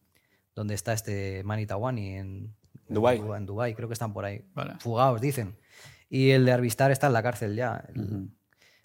donde 0.55 0.75
está 0.75 0.93
este 0.93 1.43
Mani 1.45 1.67
Tawani? 1.67 2.15
En 2.17 2.55
Dubái. 2.89 3.19
En 3.19 3.47
Dubái, 3.47 3.75
creo 3.75 3.89
que 3.89 3.95
están 3.95 4.13
por 4.13 4.25
ahí. 4.25 4.45
Vale. 4.55 4.75
Fugados, 4.81 5.21
dicen. 5.21 5.57
Y 6.09 6.31
el 6.31 6.45
de 6.45 6.53
Arvistar 6.53 6.91
está 6.91 7.07
en 7.09 7.13
la 7.15 7.23
cárcel 7.23 7.57
ya. 7.57 7.85
El- 7.95 8.31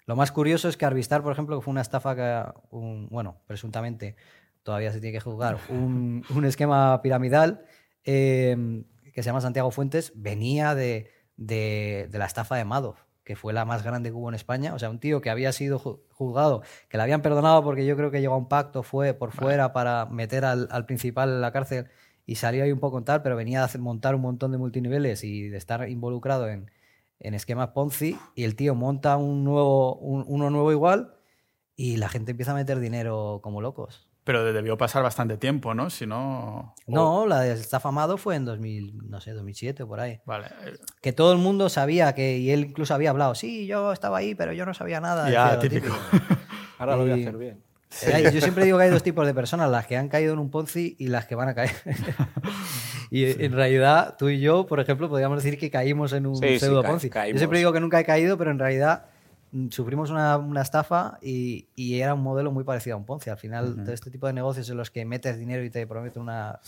Lo 0.06 0.16
más 0.16 0.32
curioso 0.32 0.68
es 0.68 0.76
que 0.76 0.84
Arvistar, 0.84 1.22
por 1.22 1.32
ejemplo, 1.32 1.56
que 1.58 1.64
fue 1.64 1.70
una 1.72 1.80
estafa 1.82 2.16
que, 2.16 2.52
un- 2.70 3.08
bueno, 3.10 3.40
presuntamente, 3.46 4.16
todavía 4.64 4.92
se 4.92 5.00
tiene 5.00 5.12
que 5.16 5.20
juzgar, 5.20 5.56
un, 5.68 6.24
un 6.34 6.44
esquema 6.44 7.00
piramidal 7.02 7.64
eh, 8.04 8.82
que 9.14 9.22
se 9.22 9.26
llama 9.28 9.40
Santiago 9.40 9.70
Fuentes, 9.70 10.12
venía 10.16 10.74
de, 10.74 11.08
de- 11.36 12.08
de 12.10 12.18
la 12.18 12.26
estafa 12.26 12.56
de 12.56 12.64
Madoff, 12.64 12.98
que 13.24 13.36
fue 13.36 13.52
la 13.52 13.64
más 13.64 13.82
grande 13.84 14.10
que 14.10 14.14
hubo 14.16 14.28
en 14.28 14.34
España. 14.34 14.74
O 14.74 14.78
sea, 14.78 14.90
un 14.90 14.98
tío 14.98 15.20
que 15.20 15.30
había 15.30 15.52
sido 15.52 15.78
ju- 15.78 16.00
juzgado, 16.10 16.62
que 16.88 16.96
le 16.96 17.02
habían 17.04 17.22
perdonado 17.22 17.62
porque 17.62 17.86
yo 17.86 17.96
creo 17.96 18.10
que 18.10 18.20
llegó 18.20 18.34
a 18.34 18.38
un 18.38 18.48
pacto, 18.48 18.82
fue 18.82 19.14
por 19.14 19.30
fuera 19.32 19.72
para 19.72 20.06
meter 20.06 20.44
al, 20.44 20.68
al 20.70 20.86
principal 20.86 21.28
en 21.28 21.40
la 21.40 21.52
cárcel 21.52 21.86
y 22.26 22.36
salió 22.36 22.64
ahí 22.64 22.72
un 22.72 22.80
poco 22.80 22.98
en 22.98 23.04
tal, 23.04 23.22
pero 23.22 23.36
venía 23.36 23.64
a 23.64 23.78
montar 23.78 24.14
un 24.14 24.20
montón 24.22 24.52
de 24.52 24.58
multiniveles 24.58 25.24
y 25.24 25.48
de 25.48 25.56
estar 25.58 25.88
involucrado 25.88 26.48
en, 26.48 26.70
en 27.20 27.34
esquemas 27.34 27.68
Ponzi 27.68 28.16
y 28.34 28.44
el 28.44 28.56
tío 28.56 28.74
monta 28.74 29.16
un 29.16 29.44
nuevo, 29.44 29.96
un- 29.96 30.24
uno 30.26 30.50
nuevo 30.50 30.72
igual 30.72 31.14
y 31.76 31.96
la 31.96 32.08
gente 32.08 32.32
empieza 32.32 32.52
a 32.52 32.54
meter 32.54 32.78
dinero 32.80 33.40
como 33.42 33.60
locos. 33.60 34.08
Pero 34.24 34.44
debió 34.52 34.76
pasar 34.78 35.02
bastante 35.02 35.36
tiempo, 35.36 35.74
¿no? 35.74 35.90
Si 35.90 36.06
no... 36.06 36.74
No, 36.86 37.26
la 37.26 37.40
de 37.40 37.52
estafa 37.54 37.88
Amado 37.88 38.16
fue 38.18 38.36
en 38.36 38.44
2000, 38.44 39.08
no 39.10 39.20
sé, 39.20 39.32
2007 39.32 39.82
o 39.82 39.88
por 39.88 39.98
ahí. 39.98 40.20
Vale. 40.24 40.46
eh, 40.64 40.74
Que 41.00 41.12
todo 41.12 41.32
el 41.32 41.38
mundo 41.38 41.68
sabía 41.68 42.14
que, 42.14 42.38
y 42.38 42.50
él 42.52 42.66
incluso 42.66 42.94
había 42.94 43.10
hablado, 43.10 43.34
sí, 43.34 43.66
yo 43.66 43.92
estaba 43.92 44.18
ahí, 44.18 44.34
pero 44.36 44.52
yo 44.52 44.64
no 44.64 44.74
sabía 44.74 45.00
nada. 45.00 45.28
Ya, 45.28 45.58
típico. 45.58 45.88
Ahora 46.78 46.96
lo 46.96 47.02
voy 47.02 47.10
a 47.10 47.14
hacer 47.14 47.36
bien. 47.36 47.62
Yo 48.32 48.40
siempre 48.40 48.64
digo 48.64 48.78
que 48.78 48.84
hay 48.84 48.90
dos 48.90 49.02
tipos 49.02 49.26
de 49.26 49.34
personas, 49.34 49.68
las 49.70 49.86
que 49.86 49.96
han 49.96 50.08
caído 50.08 50.32
en 50.32 50.38
un 50.38 50.50
Ponzi 50.50 50.96
y 50.98 51.08
las 51.08 51.26
que 51.26 51.34
van 51.34 51.48
a 51.48 51.54
caer. 51.54 51.72
y 53.10 53.24
en 53.44 53.52
realidad, 53.52 54.16
tú 54.18 54.28
y 54.28 54.40
yo, 54.40 54.66
por 54.66 54.80
ejemplo, 54.80 55.08
podríamos 55.08 55.42
decir 55.42 55.58
que 55.58 55.70
caímos 55.70 56.12
en 56.12 56.26
un 56.26 56.36
Sí, 56.36 56.48
sí, 56.48 56.58
pseudo 56.60 56.82
ca- 56.82 56.88
Ponzi. 56.88 57.08
Yo 57.08 57.12
caímos. 57.12 57.40
siempre 57.40 57.58
digo 57.58 57.72
que 57.72 57.80
nunca 57.80 58.00
he 58.00 58.04
caído, 58.04 58.38
pero 58.38 58.50
en 58.50 58.58
realidad 58.58 59.06
sufrimos 59.70 60.10
una, 60.10 60.36
una 60.38 60.62
estafa 60.62 61.18
y, 61.20 61.68
y 61.74 62.00
era 62.00 62.14
un 62.14 62.22
modelo 62.22 62.50
muy 62.52 62.64
parecido 62.64 62.96
a 62.96 62.98
un 62.98 63.04
Ponzi. 63.06 63.30
Al 63.30 63.38
final, 63.38 63.76
todo 63.84 63.92
este 63.92 64.10
tipo 64.10 64.26
de 64.26 64.32
negocios 64.32 64.68
en 64.70 64.76
los 64.76 64.90
que 64.90 65.04
metes 65.04 65.38
dinero 65.38 65.62
y 65.64 65.70
te 65.70 65.86
prometen 65.86 66.22
una, 66.22 66.60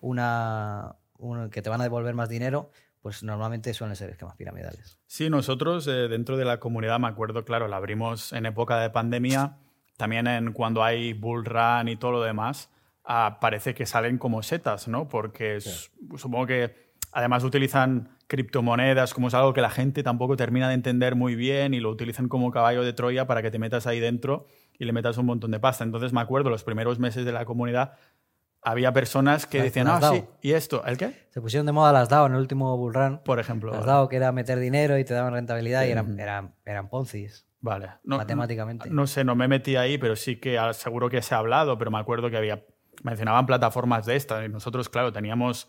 una, 0.00 0.94
un- 1.18 1.50
que 1.50 1.62
te 1.62 1.70
van 1.70 1.80
a 1.80 1.84
devolver 1.84 2.14
más 2.14 2.28
dinero, 2.28 2.70
pues 3.00 3.22
normalmente 3.22 3.72
suelen 3.74 3.96
ser 3.96 4.10
esquemas 4.10 4.36
piramidales. 4.36 4.98
Sí, 5.06 5.28
nosotros 5.30 5.86
eh, 5.88 6.08
dentro 6.08 6.36
de 6.36 6.44
la 6.44 6.60
comunidad, 6.60 6.98
me 7.00 7.08
acuerdo, 7.08 7.44
claro, 7.44 7.66
la 7.68 7.76
abrimos 7.76 8.32
en 8.32 8.46
época 8.46 8.78
de 8.80 8.90
pandemia, 8.90 9.56
también 9.96 10.26
en 10.26 10.52
cuando 10.52 10.82
hay 10.84 11.12
bull 11.12 11.44
run 11.44 11.88
y 11.88 11.96
todo 11.96 12.12
lo 12.12 12.22
demás, 12.22 12.70
ah, 13.04 13.38
parece 13.40 13.74
que 13.74 13.86
salen 13.86 14.18
como 14.18 14.42
setas, 14.42 14.86
¿no? 14.88 15.08
Porque 15.08 15.60
supongo 16.16 16.46
que 16.46 16.91
además 17.12 17.44
utilizan 17.44 18.08
criptomonedas 18.26 19.14
como 19.14 19.28
es 19.28 19.34
algo 19.34 19.52
que 19.52 19.60
la 19.60 19.70
gente 19.70 20.02
tampoco 20.02 20.36
termina 20.36 20.68
de 20.68 20.74
entender 20.74 21.14
muy 21.14 21.34
bien 21.34 21.74
y 21.74 21.80
lo 21.80 21.90
utilizan 21.90 22.28
como 22.28 22.50
caballo 22.50 22.82
de 22.82 22.92
Troya 22.92 23.26
para 23.26 23.42
que 23.42 23.50
te 23.50 23.58
metas 23.58 23.86
ahí 23.86 24.00
dentro 24.00 24.46
y 24.78 24.84
le 24.86 24.92
metas 24.92 25.18
un 25.18 25.26
montón 25.26 25.50
de 25.50 25.60
pasta. 25.60 25.84
Entonces 25.84 26.12
me 26.12 26.20
acuerdo, 26.20 26.50
los 26.50 26.64
primeros 26.64 26.98
meses 26.98 27.24
de 27.24 27.32
la 27.32 27.44
comunidad 27.44 27.92
había 28.62 28.92
personas 28.92 29.46
que 29.46 29.60
decían, 29.62 29.88
ah, 29.88 30.00
sí, 30.12 30.24
¿y 30.40 30.52
esto? 30.52 30.84
¿El 30.86 30.96
qué? 30.96 31.26
Se 31.30 31.40
pusieron 31.40 31.66
de 31.66 31.72
moda 31.72 31.92
las 31.92 32.08
DAO 32.08 32.26
en 32.26 32.32
el 32.34 32.38
último 32.38 32.76
bull 32.76 32.94
run. 32.94 33.18
Por 33.24 33.38
ejemplo. 33.40 33.72
Las 33.72 33.80
vale. 33.80 33.92
DAO 33.92 34.08
que 34.08 34.16
era 34.16 34.32
meter 34.32 34.58
dinero 34.58 34.96
y 34.98 35.04
te 35.04 35.14
daban 35.14 35.32
rentabilidad 35.34 35.84
y 35.84 35.90
eran, 35.90 36.18
eran, 36.18 36.54
eran 36.64 36.88
Ponzis. 36.88 37.44
Vale. 37.60 37.90
No- 38.04 38.16
Matemáticamente. 38.18 38.88
No, 38.90 39.06
sé, 39.06 39.24
no 39.24 39.34
me 39.34 39.46
metí 39.48 39.76
ahí, 39.76 39.98
pero 39.98 40.16
sí 40.16 40.36
que 40.36 40.58
seguro 40.72 41.10
que 41.10 41.22
se 41.22 41.34
ha 41.34 41.38
hablado, 41.38 41.76
pero 41.76 41.90
me 41.90 41.98
acuerdo 41.98 42.30
que 42.30 42.36
había. 42.36 42.64
Mencionaban 43.02 43.46
plataformas 43.46 44.06
de 44.06 44.16
estas 44.16 44.44
y 44.44 44.48
nosotros, 44.48 44.88
claro, 44.88 45.12
teníamos 45.12 45.68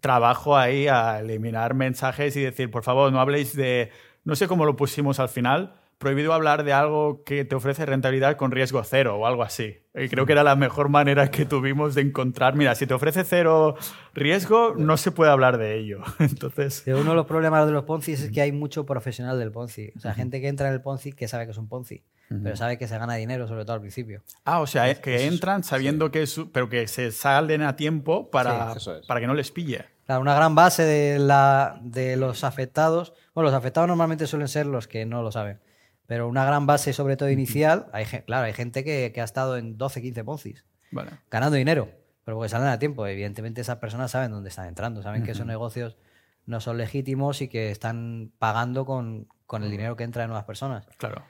trabajo 0.00 0.56
ahí 0.56 0.88
a 0.88 1.20
eliminar 1.20 1.74
mensajes 1.74 2.36
y 2.36 2.42
decir, 2.42 2.70
por 2.70 2.82
favor, 2.82 3.12
no 3.12 3.20
habléis 3.20 3.54
de. 3.56 3.90
No 4.24 4.34
sé 4.34 4.48
cómo 4.48 4.64
lo 4.64 4.76
pusimos 4.76 5.20
al 5.20 5.28
final. 5.28 5.80
Prohibido 5.98 6.34
hablar 6.34 6.62
de 6.64 6.74
algo 6.74 7.24
que 7.24 7.46
te 7.46 7.54
ofrece 7.54 7.86
rentabilidad 7.86 8.36
con 8.36 8.50
riesgo 8.50 8.84
cero 8.84 9.16
o 9.16 9.26
algo 9.26 9.42
así. 9.42 9.78
Y 9.94 10.08
creo 10.10 10.26
que 10.26 10.32
era 10.32 10.44
la 10.44 10.54
mejor 10.54 10.90
manera 10.90 11.30
que 11.30 11.46
tuvimos 11.46 11.94
de 11.94 12.02
encontrar. 12.02 12.54
Mira, 12.54 12.74
si 12.74 12.86
te 12.86 12.92
ofrece 12.92 13.24
cero 13.24 13.76
riesgo, 14.12 14.74
no 14.76 14.98
se 14.98 15.10
puede 15.10 15.30
hablar 15.30 15.56
de 15.56 15.78
ello. 15.78 16.02
Entonces. 16.18 16.84
Uno 16.86 17.10
de 17.10 17.14
los 17.14 17.24
problemas 17.24 17.64
de 17.64 17.72
los 17.72 17.84
Ponzi 17.84 18.12
es 18.12 18.30
que 18.30 18.42
hay 18.42 18.52
mucho 18.52 18.84
profesional 18.84 19.38
del 19.38 19.52
Ponzi. 19.52 19.92
O 19.96 20.00
sea, 20.00 20.12
gente 20.12 20.42
que 20.42 20.48
entra 20.48 20.68
en 20.68 20.74
el 20.74 20.82
Ponzi 20.82 21.12
que 21.12 21.28
sabe 21.28 21.46
que 21.46 21.52
es 21.52 21.58
un 21.58 21.68
Ponzi, 21.68 22.04
pero 22.28 22.56
sabe 22.56 22.76
que 22.78 22.88
se 22.88 22.98
gana 22.98 23.14
dinero, 23.14 23.46
sobre 23.46 23.64
todo 23.64 23.74
al 23.74 23.80
principio. 23.80 24.22
Ah, 24.44 24.60
o 24.60 24.66
sea, 24.66 24.90
eh, 24.90 25.00
que 25.00 25.26
entran 25.26 25.62
sabiendo 25.62 26.10
que 26.10 26.22
es. 26.22 26.40
pero 26.52 26.68
que 26.68 26.88
se 26.88 27.12
salen 27.12 27.62
a 27.62 27.76
tiempo 27.76 28.30
para, 28.30 28.78
Sí, 28.78 28.90
es. 28.90 29.06
para 29.06 29.20
que 29.20 29.26
no 29.26 29.34
les 29.34 29.50
pille. 29.52 29.84
Claro, 30.06 30.20
una 30.20 30.34
gran 30.34 30.54
base 30.54 30.84
de, 30.84 31.18
la, 31.18 31.78
de 31.82 32.16
los 32.16 32.44
afectados. 32.44 33.12
Bueno, 33.34 33.50
los 33.50 33.56
afectados 33.58 33.88
normalmente 33.88 34.26
suelen 34.26 34.48
ser 34.48 34.66
los 34.66 34.86
que 34.88 35.04
no 35.06 35.22
lo 35.22 35.32
saben. 35.32 35.60
Pero 36.06 36.28
una 36.28 36.44
gran 36.44 36.66
base, 36.66 36.92
sobre 36.92 37.16
todo 37.16 37.30
inicial, 37.30 37.88
hay, 37.92 38.04
claro, 38.04 38.46
hay 38.46 38.52
gente 38.52 38.84
que, 38.84 39.10
que 39.12 39.20
ha 39.20 39.24
estado 39.24 39.56
en 39.56 39.76
12, 39.76 40.02
15 40.02 40.22
Ponzis, 40.24 40.64
Vale. 40.92 41.10
ganando 41.30 41.56
dinero, 41.56 41.88
pero 42.24 42.36
porque 42.36 42.48
salen 42.48 42.68
a 42.68 42.78
tiempo. 42.78 43.04
Evidentemente 43.08 43.60
esas 43.60 43.78
personas 43.78 44.12
saben 44.12 44.30
dónde 44.30 44.48
están 44.50 44.68
entrando, 44.68 45.02
saben 45.02 45.24
que 45.24 45.32
esos 45.32 45.46
negocios 45.46 45.96
no 46.44 46.60
son 46.60 46.78
legítimos 46.78 47.42
y 47.42 47.48
que 47.48 47.72
están 47.72 48.30
pagando 48.38 48.86
con, 48.86 49.26
con 49.46 49.64
el 49.64 49.70
dinero 49.72 49.96
que 49.96 50.04
entra 50.04 50.22
de 50.22 50.28
nuevas 50.28 50.44
personas. 50.44 50.86
Claro. 50.98 51.24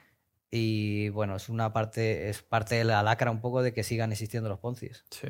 Y 0.49 1.09
bueno, 1.09 1.35
es 1.35 1.49
una 1.49 1.73
parte, 1.73 2.29
es 2.29 2.41
parte 2.41 2.75
de 2.75 2.83
la 2.85 3.03
lacra 3.03 3.31
un 3.31 3.41
poco 3.41 3.61
de 3.61 3.73
que 3.73 3.83
sigan 3.83 4.11
existiendo 4.11 4.47
los 4.49 4.59
Ponzis. 4.59 5.03
Sí. 5.11 5.27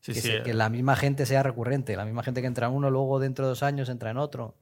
Sí, 0.00 0.14
que, 0.14 0.20
sí. 0.22 0.28
se- 0.28 0.42
que 0.42 0.54
la 0.54 0.70
misma 0.70 0.96
gente 0.96 1.26
sea 1.26 1.42
recurrente, 1.42 1.94
la 1.96 2.06
misma 2.06 2.22
gente 2.22 2.40
que 2.40 2.46
entra 2.46 2.68
en 2.68 2.72
uno, 2.72 2.90
luego 2.90 3.20
dentro 3.20 3.44
de 3.44 3.50
dos 3.50 3.62
años 3.62 3.88
entra 3.90 4.10
en 4.10 4.16
otro. 4.16 4.56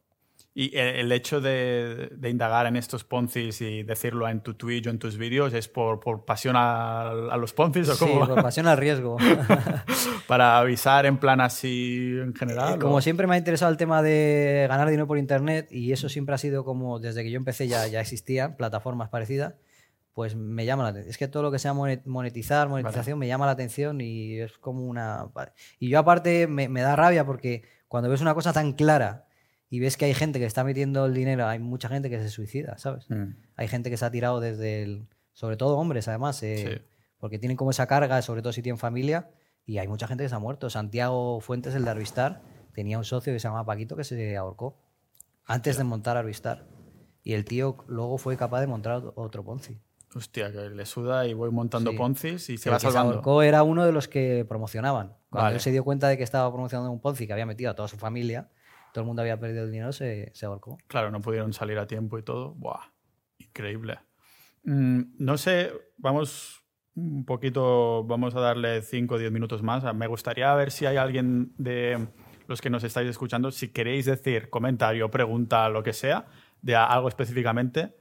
Y 0.53 0.77
el, 0.77 0.89
el 0.97 1.13
hecho 1.13 1.41
de, 1.41 2.09
de 2.17 2.31
indagar 2.31 2.67
en 2.67 2.75
estos 2.75 3.05
Ponzis 3.05 3.61
y 3.61 3.85
decirlo 3.85 4.29
en 4.29 4.41
tu 4.41 4.55
Twitch 4.55 4.89
o 4.89 4.91
en 4.91 4.99
tus 4.99 5.17
vídeos 5.17 5.53
es 5.55 5.69
por, 5.69 6.01
por 6.01 6.25
pasión 6.25 6.57
a, 6.57 7.11
a 7.11 7.37
los 7.37 7.53
Ponzis 7.53 7.89
o 7.89 7.95
Sí, 7.95 8.05
cómo? 8.05 8.27
por 8.27 8.43
pasión 8.43 8.67
al 8.67 8.77
riesgo. 8.79 9.17
para 10.27 10.59
avisar 10.59 11.07
en 11.07 11.19
plan 11.19 11.41
así 11.41 12.17
en 12.21 12.35
general. 12.35 12.75
Eh, 12.75 12.79
Como 12.79 12.97
o- 12.97 13.01
siempre 13.01 13.27
me 13.29 13.35
ha 13.37 13.39
interesado 13.39 13.71
el 13.71 13.77
tema 13.79 14.03
de 14.03 14.67
ganar 14.69 14.89
dinero 14.89 15.07
por 15.07 15.19
internet 15.19 15.69
y 15.71 15.93
eso 15.93 16.09
siempre 16.09 16.35
ha 16.35 16.39
sido 16.39 16.65
como, 16.65 16.99
desde 16.99 17.23
que 17.23 17.31
yo 17.31 17.37
empecé 17.37 17.69
ya, 17.69 17.87
ya 17.87 18.01
existían 18.01 18.57
plataformas 18.57 19.09
parecidas, 19.11 19.55
pues 20.19 20.35
me 20.35 20.65
llama 20.67 20.83
la 20.83 20.89
atención. 20.89 21.11
Es 21.11 21.17
que 21.17 21.29
todo 21.29 21.45
lo 21.45 21.53
que 21.53 21.61
sea 21.61 21.73
monet- 21.75 22.03
monetizar, 22.05 22.69
monetización, 22.69 23.21
me 23.21 23.29
llama 23.29 23.47
la 23.47 23.53
atención 23.53 24.01
y 24.01 24.41
es 24.41 24.59
como 24.59 24.85
una... 24.85 25.29
Y 25.79 25.91
yo 25.91 26.01
aparte 26.01 26.49
me, 26.49 26.69
me 26.69 26.81
da 26.83 26.97
rabia 26.97 27.25
porque 27.25 27.63
cuando 27.87 28.11
ves 28.11 28.21
una 28.21 28.35
cosa 28.35 28.53
tan 28.53 28.73
clara 28.73 29.29
y 29.71 29.79
ves 29.79 29.97
que 29.97 30.07
hay 30.07 30.15
gente 30.15 30.41
que 30.41 30.45
está 30.45 30.65
metiendo 30.65 31.07
el 31.07 31.15
dinero, 31.15 31.47
hay 31.47 31.61
mucha 31.61 31.89
gente 31.89 32.11
que 32.11 32.19
se 32.19 32.31
suicida, 32.31 32.77
¿sabes? 32.79 33.09
Mm. 33.09 33.37
Hay 33.55 33.69
gente 33.69 33.91
que 33.91 33.97
se 33.97 34.05
ha 34.07 34.11
tirado 34.11 34.41
desde 34.41 34.83
el... 34.83 35.07
Sobre 35.35 35.57
todo 35.57 35.79
hombres, 35.79 36.09
además, 36.09 36.43
eh, 36.43 36.57
Sí. 36.83 36.85
porque 37.21 37.39
tienen 37.39 37.57
como 37.57 37.71
esa 37.71 37.87
carga, 37.87 38.21
sobre 38.23 38.43
todo 38.43 38.53
si 38.53 38.61
tienen 38.61 38.77
familia, 38.81 39.31
y 39.67 39.79
hay 39.79 39.87
mucha 39.87 40.09
gente 40.09 40.25
que 40.25 40.29
se 40.29 40.35
ha 40.35 40.41
muerto. 40.41 40.69
Santiago 40.69 41.39
Fuentes, 41.41 41.77
el 41.77 41.85
de 41.85 41.91
Arvistar, 41.91 42.43
tenía 42.75 42.99
un 42.99 43.05
socio 43.05 43.33
que 43.33 43.39
se 43.39 43.45
llamaba 43.47 43.65
Paquito 43.67 43.95
que 43.95 44.03
se 44.03 44.37
ahorcó 44.37 44.81
antes 45.45 45.79
de 45.79 45.85
montar 45.85 46.17
Arvistar. 46.17 46.67
Y 47.23 47.35
el 47.35 47.45
tío 47.45 47.77
luego 47.87 48.19
fue 48.19 48.37
capaz 48.37 48.61
de 48.63 48.67
montar 48.67 49.01
otro 49.15 49.45
Ponzi. 49.45 49.79
Hostia, 50.15 50.51
que 50.51 50.71
le 50.71 50.87
suda 50.87 51.27
y 51.27 51.35
voy 51.35 51.51
montando 51.51 51.91
Sí. 51.91 51.97
Ponzis 51.97 52.49
y 52.51 52.57
se 52.59 52.69
El 52.71 52.75
va 52.75 52.79
se 52.81 52.87
salvando. 52.87 53.15
ahorcó 53.15 53.43
era 53.43 53.63
uno 53.63 53.85
de 53.85 53.93
los 53.93 54.09
que 54.09 54.45
promocionaban. 54.49 55.09
Cuando 55.31 55.45
Vale. 55.45 55.55
él 55.57 55.61
se 55.61 55.71
dio 55.71 55.85
cuenta 55.85 56.09
de 56.09 56.17
que 56.17 56.23
estaba 56.25 56.51
promocionando 56.51 56.91
un 56.91 57.01
Ponzi 57.01 57.27
que 57.27 57.33
había 57.35 57.45
metido 57.47 57.71
a 57.71 57.75
toda 57.75 57.89
su 57.89 57.99
familia, 57.99 58.49
todo 58.95 59.03
el 59.03 59.07
mundo 59.07 59.21
había 59.21 59.39
perdido 59.39 59.65
el 59.65 59.71
dinero, 59.71 59.93
se, 59.93 60.31
se 60.35 60.47
ahorcó. 60.47 60.79
Claro, 60.87 61.11
no 61.11 61.21
pudieron 61.21 61.53
salir 61.53 61.79
a 61.79 61.87
tiempo 61.87 62.19
y 62.19 62.23
todo. 62.23 62.55
Buah, 62.55 62.81
increíble. 63.39 63.99
Mm, 64.65 65.03
no 65.19 65.37
sé, 65.37 65.73
vamos 65.99 66.65
un 66.95 67.25
poquito, 67.27 68.03
vamos 68.05 68.35
a 68.35 68.41
darle 68.41 68.81
5 68.83 69.15
o 69.15 69.19
10 69.19 69.31
minutos 69.31 69.63
más. 69.63 69.85
Me 69.95 70.07
gustaría 70.07 70.53
ver 70.55 70.71
si 70.71 70.87
hay 70.87 70.97
alguien 70.97 71.53
de 71.59 72.09
los 72.49 72.63
que 72.63 72.71
nos 72.71 72.83
estáis 72.83 73.09
escuchando, 73.11 73.51
si 73.51 73.69
queréis 73.69 74.07
decir 74.07 74.49
comentario, 74.49 75.11
pregunta, 75.11 75.69
lo 75.69 75.83
que 75.83 75.93
sea, 75.93 76.27
de 76.63 76.75
algo 76.75 77.09
específicamente. 77.09 77.95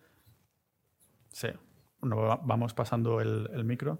Sí, 1.32 1.50
Bueno, 2.08 2.22
va- 2.26 2.40
vamos 2.42 2.74
pasando 2.74 3.20
el, 3.20 3.50
el 3.54 3.66
micro. 3.66 4.00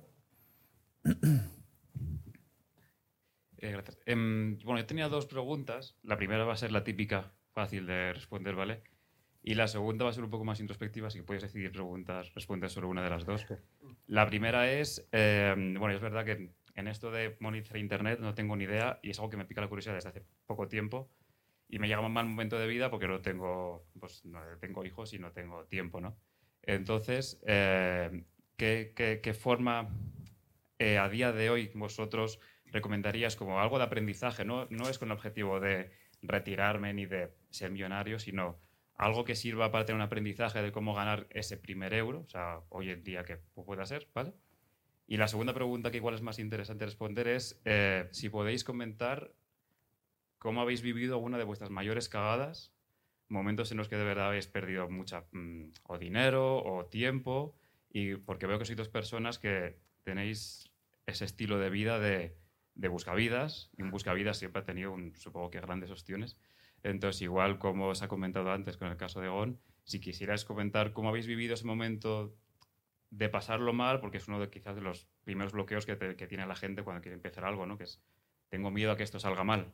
Eh. 3.58 3.84
Em, 4.06 4.58
bueno, 4.60 4.80
yo 4.80 4.86
tenía 4.86 5.10
dos 5.10 5.26
preguntas. 5.26 5.98
La 6.04 6.16
primera 6.18 6.46
va 6.46 6.54
a 6.54 6.58
ser 6.58 6.72
la 6.72 6.84
típica, 6.86 7.34
fácil 7.52 7.86
de 7.86 8.14
responder, 8.14 8.56
¿vale? 8.56 8.84
Y 9.44 9.56
la 9.56 9.68
segunda 9.68 10.06
va 10.06 10.12
a 10.12 10.14
ser 10.14 10.24
un 10.24 10.30
poco 10.30 10.46
más 10.46 10.60
introspectiva, 10.62 11.08
así 11.08 11.20
que 11.20 11.24
puedes 11.26 11.44
decidir 11.44 11.72
preguntas, 11.72 12.34
responder 12.34 12.70
sobre 12.70 12.88
una 12.88 13.04
de 13.04 13.10
las 13.10 13.26
dos. 13.26 13.46
La 14.06 14.26
primera 14.28 14.72
es, 14.72 15.08
eh, 15.12 15.54
bueno, 15.78 15.94
es 15.96 16.02
verdad 16.02 16.24
que 16.24 16.52
en 16.76 16.88
esto 16.88 17.12
de 17.12 17.36
monitorizar 17.40 17.78
Internet 17.78 18.20
no 18.20 18.36
tengo 18.36 18.56
ni 18.56 18.66
idea 18.66 19.00
y 19.02 19.10
es 19.10 19.20
algo 19.20 19.30
que 19.30 19.38
me 19.38 19.46
pica 19.46 19.62
la 19.62 19.68
curiosidad 19.68 19.96
desde 19.96 20.10
hace 20.10 20.26
poco 20.46 20.68
tiempo 20.68 21.10
y 21.68 21.80
me 21.80 21.88
llega 21.88 22.00
un 22.02 22.14
mal 22.14 22.26
momento 22.28 22.58
de 22.58 22.68
vida 22.68 22.90
porque 22.90 23.08
no 23.08 23.22
tengo, 23.22 23.86
pues, 24.00 24.24
no 24.26 24.40
tengo 24.60 24.86
hijos 24.86 25.14
y 25.14 25.20
no 25.20 25.32
tengo 25.34 25.66
tiempo, 25.66 26.00
¿no? 26.00 26.18
Entonces, 26.68 27.42
eh, 27.48 28.26
¿qué, 28.58 29.34
forma 29.40 29.90
eh, 30.78 30.98
a 30.98 31.08
día 31.08 31.32
de 31.32 31.50
hoy 31.50 31.72
vosotros 31.74 32.40
recomendarías 32.66 33.38
como 33.38 33.62
algo 33.62 33.78
de 33.78 33.86
aprendizaje? 33.86 34.44
No, 34.44 34.68
es 34.90 35.00
con 35.00 35.08
el 35.08 35.14
objetivo 35.14 35.62
de 35.62 35.92
retirarme 36.22 36.94
ni 36.94 37.06
de 37.06 37.34
ser 37.52 37.72
millonario, 37.72 38.20
sino 38.20 38.60
algo 38.96 39.24
que 39.24 39.36
sirva 39.36 39.72
para 39.72 39.86
tener 39.86 39.96
un 39.96 40.06
aprendizaje 40.06 40.62
de 40.62 40.74
cómo 40.74 40.94
ganar 40.94 41.28
ese 41.30 41.56
primer 41.56 41.94
euro, 41.94 42.26
o 42.28 42.30
sea, 42.30 42.60
hoy 42.68 42.90
en 42.90 43.02
día 43.02 43.24
que 43.24 43.38
pueda 43.38 43.86
ser, 43.86 44.10
¿vale? 44.14 44.34
Y 45.08 45.16
la 45.16 45.30
segunda 45.30 45.54
pregunta 45.54 45.90
que 45.90 45.98
igual 45.98 46.16
es 46.16 46.22
más 46.22 46.38
interesante 46.38 46.84
responder 46.84 47.30
es 47.30 47.62
eh, 47.64 48.10
si 48.12 48.28
podéis 48.28 48.66
comentar 48.66 49.32
cómo 50.38 50.60
habéis 50.60 50.82
vivido 50.82 51.14
alguna 51.14 51.38
de 51.38 51.46
vuestras 51.46 51.70
mayores 51.70 52.10
cagadas, 52.10 52.74
momentos 53.30 53.72
en 53.72 53.78
los 53.78 53.88
que 53.88 53.98
de 53.98 54.04
verdad 54.04 54.28
habéis 54.28 54.48
perdido 54.48 54.90
mucha 54.90 55.26
mm, 55.32 55.74
o 55.84 55.98
dinero 55.98 56.64
o 56.64 56.86
tiempo, 56.86 57.56
y 57.90 58.16
porque 58.16 58.48
veo 58.48 58.60
que 58.60 58.66
sois 58.66 58.78
dos 58.78 58.90
personas 58.90 59.40
que 59.40 59.80
tenéis 60.04 60.70
ese 61.06 61.26
estilo 61.26 61.58
de 61.60 61.70
vida 61.70 62.00
de, 62.00 62.38
de 62.76 62.88
buscavidas, 62.88 63.72
y 63.78 63.84
un 63.84 63.92
buscavidas 63.92 64.38
siempre 64.38 64.62
ha 64.62 64.66
tenido, 64.66 64.92
un, 64.92 65.16
supongo 65.16 65.50
que 65.50 65.60
grandes 65.60 65.92
ostiones. 65.92 66.38
Entonces, 66.84 67.22
igual 67.22 67.60
como 67.60 67.88
os 67.88 68.02
ha 68.02 68.08
comentado 68.08 68.52
antes 68.52 68.78
con 68.78 68.88
el 68.88 68.98
caso 68.98 69.20
de 69.20 69.30
Gon, 69.30 69.60
si 69.84 70.00
quisierais 70.00 70.46
comentar 70.46 70.94
cómo 70.94 71.10
habéis 71.10 71.28
vivido 71.28 71.54
ese 71.54 71.66
momento 71.66 72.36
de 73.10 73.30
pasarlo 73.30 73.74
mal, 73.74 74.00
porque 74.00 74.18
es 74.18 74.28
uno 74.28 74.40
de 74.40 74.50
quizás 74.50 74.76
de 74.76 74.82
los 74.82 75.08
primeros 75.24 75.54
bloqueos 75.54 75.86
que 75.86 75.96
tiene 76.28 76.46
la 76.46 76.56
gente 76.56 76.84
cuando 76.84 77.02
quiere 77.02 77.16
empezar 77.16 77.46
algo, 77.46 77.66
¿no? 77.66 77.78
Que 77.78 77.86
es, 77.86 78.02
tengo 78.50 78.70
miedo 78.70 78.92
a 78.92 78.98
que 78.98 79.04
esto 79.04 79.20
salga 79.20 79.44
mal. 79.44 79.74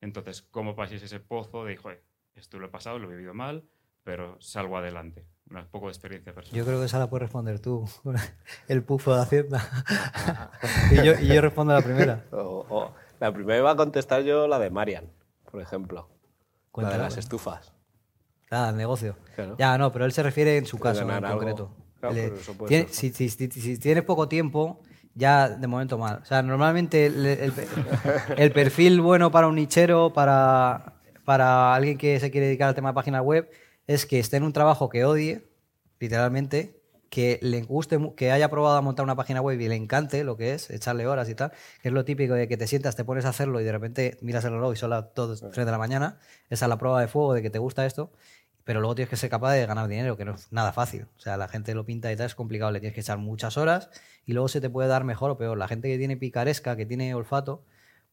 Entonces, 0.00 0.42
¿cómo 0.42 0.76
paséis 0.76 1.02
ese 1.02 1.18
pozo 1.18 1.64
de, 1.64 1.76
joder, 1.76 2.04
esto 2.36 2.58
lo 2.58 2.66
he 2.66 2.70
pasado, 2.70 2.98
lo 2.98 3.08
he 3.08 3.14
vivido 3.16 3.34
mal, 3.34 3.64
pero 4.02 4.36
salgo 4.40 4.76
adelante? 4.76 5.26
Un 5.50 5.66
poco 5.70 5.86
de 5.86 5.92
experiencia 5.92 6.32
personal. 6.34 6.58
Yo 6.58 6.64
creo 6.64 6.80
que 6.80 6.86
esa 6.86 6.98
la 6.98 7.08
puedes 7.08 7.22
responder 7.22 7.60
tú, 7.60 7.84
el 8.68 8.82
pufo 8.82 9.14
de 9.14 9.22
Hacienda. 9.22 9.68
y, 10.90 10.96
yo, 11.04 11.12
y 11.20 11.26
yo 11.28 11.40
respondo 11.40 11.72
la 11.74 11.82
primera. 11.82 12.24
O- 12.32 12.66
o- 12.68 12.94
la 13.20 13.32
primera 13.32 13.58
iba 13.58 13.70
a 13.70 13.76
contestar 13.76 14.22
yo 14.22 14.48
la 14.48 14.58
de 14.58 14.70
Marian, 14.70 15.04
por 15.50 15.60
ejemplo. 15.60 16.08
La 16.76 16.90
de 16.90 16.98
las 16.98 17.16
estufas. 17.16 17.72
Ah, 18.50 18.68
el 18.70 18.76
negocio. 18.76 19.16
Claro. 19.36 19.54
Ya, 19.58 19.78
no, 19.78 19.92
pero 19.92 20.04
él 20.04 20.12
se 20.12 20.22
refiere 20.22 20.56
en 20.58 20.66
su 20.66 20.78
caso 20.78 21.02
en 21.02 21.10
algo. 21.10 21.28
concreto. 21.28 21.70
Claro, 22.00 22.14
Él, 22.16 22.22
pero 22.30 22.36
eso 22.40 22.54
puede 22.54 22.68
tiene- 22.68 22.88
ser. 22.88 23.12
si, 23.14 23.28
si- 23.28 23.48
si- 23.50 23.60
si 23.60 23.78
tienes 23.78 24.02
poco 24.04 24.28
tiempo, 24.28 24.80
ya 25.14 25.48
de 25.48 25.66
momento 25.66 25.96
mal. 25.98 26.18
O 26.22 26.24
sea, 26.24 26.42
normalmente 26.42 27.06
el, 27.06 27.24
el- 27.24 27.52
el 28.36 28.52
perfil 28.52 29.00
bueno 29.00 29.30
para 29.30 29.46
un 29.46 29.54
nichero, 29.54 30.12
para, 30.12 30.93
para 31.24 31.74
alguien 31.74 31.98
que 31.98 32.18
se 32.20 32.30
quiere 32.30 32.46
dedicar 32.46 32.68
al 32.68 32.74
tema 32.74 32.90
de 32.90 32.94
página 32.94 33.22
web, 33.22 33.50
es 33.86 34.06
que 34.06 34.18
esté 34.18 34.36
en 34.36 34.44
un 34.44 34.52
trabajo 34.52 34.88
que 34.88 35.04
odie, 35.04 35.46
literalmente, 35.98 36.80
que 37.14 37.38
le 37.42 37.62
guste, 37.62 37.96
que 38.16 38.32
haya 38.32 38.48
probado 38.48 38.76
a 38.76 38.80
montar 38.80 39.04
una 39.04 39.14
página 39.14 39.40
web 39.40 39.60
y 39.60 39.68
le 39.68 39.76
encante 39.76 40.24
lo 40.24 40.36
que 40.36 40.52
es, 40.52 40.68
echarle 40.70 41.06
horas 41.06 41.28
y 41.28 41.36
tal, 41.36 41.52
que 41.80 41.88
es 41.88 41.94
lo 41.94 42.04
típico 42.04 42.34
de 42.34 42.48
que 42.48 42.56
te 42.56 42.66
sientas, 42.66 42.96
te 42.96 43.04
pones 43.04 43.24
a 43.24 43.28
hacerlo 43.28 43.60
y 43.60 43.64
de 43.64 43.70
repente 43.70 44.18
miras 44.20 44.44
el 44.44 44.50
reloj 44.50 44.72
y 44.72 44.76
son 44.76 44.90
las 44.90 45.14
2, 45.14 45.52
3 45.52 45.64
de 45.64 45.70
la 45.70 45.78
mañana. 45.78 46.18
Esa 46.50 46.64
es 46.64 46.68
la 46.68 46.76
prueba 46.76 47.00
de 47.00 47.06
fuego 47.06 47.34
de 47.34 47.40
que 47.40 47.50
te 47.50 47.60
gusta 47.60 47.86
esto. 47.86 48.10
Pero 48.64 48.80
luego 48.80 48.94
tienes 48.96 49.10
que 49.10 49.16
ser 49.16 49.30
capaz 49.30 49.52
de 49.52 49.64
ganar 49.66 49.86
dinero, 49.88 50.16
que 50.16 50.24
no 50.24 50.34
es 50.34 50.50
nada 50.50 50.72
fácil. 50.72 51.06
O 51.16 51.20
sea, 51.20 51.36
la 51.36 51.46
gente 51.46 51.74
lo 51.74 51.84
pinta 51.84 52.10
y 52.10 52.16
tal, 52.16 52.26
es 52.26 52.34
complicado, 52.34 52.72
le 52.72 52.80
tienes 52.80 52.94
que 52.94 53.02
echar 53.02 53.18
muchas 53.18 53.58
horas 53.58 53.90
y 54.26 54.32
luego 54.32 54.48
se 54.48 54.60
te 54.60 54.70
puede 54.70 54.88
dar 54.88 55.04
mejor 55.04 55.30
o 55.30 55.36
peor. 55.36 55.56
La 55.56 55.68
gente 55.68 55.88
que 55.88 55.98
tiene 55.98 56.16
picaresca, 56.16 56.74
que 56.74 56.86
tiene 56.86 57.14
olfato, 57.14 57.62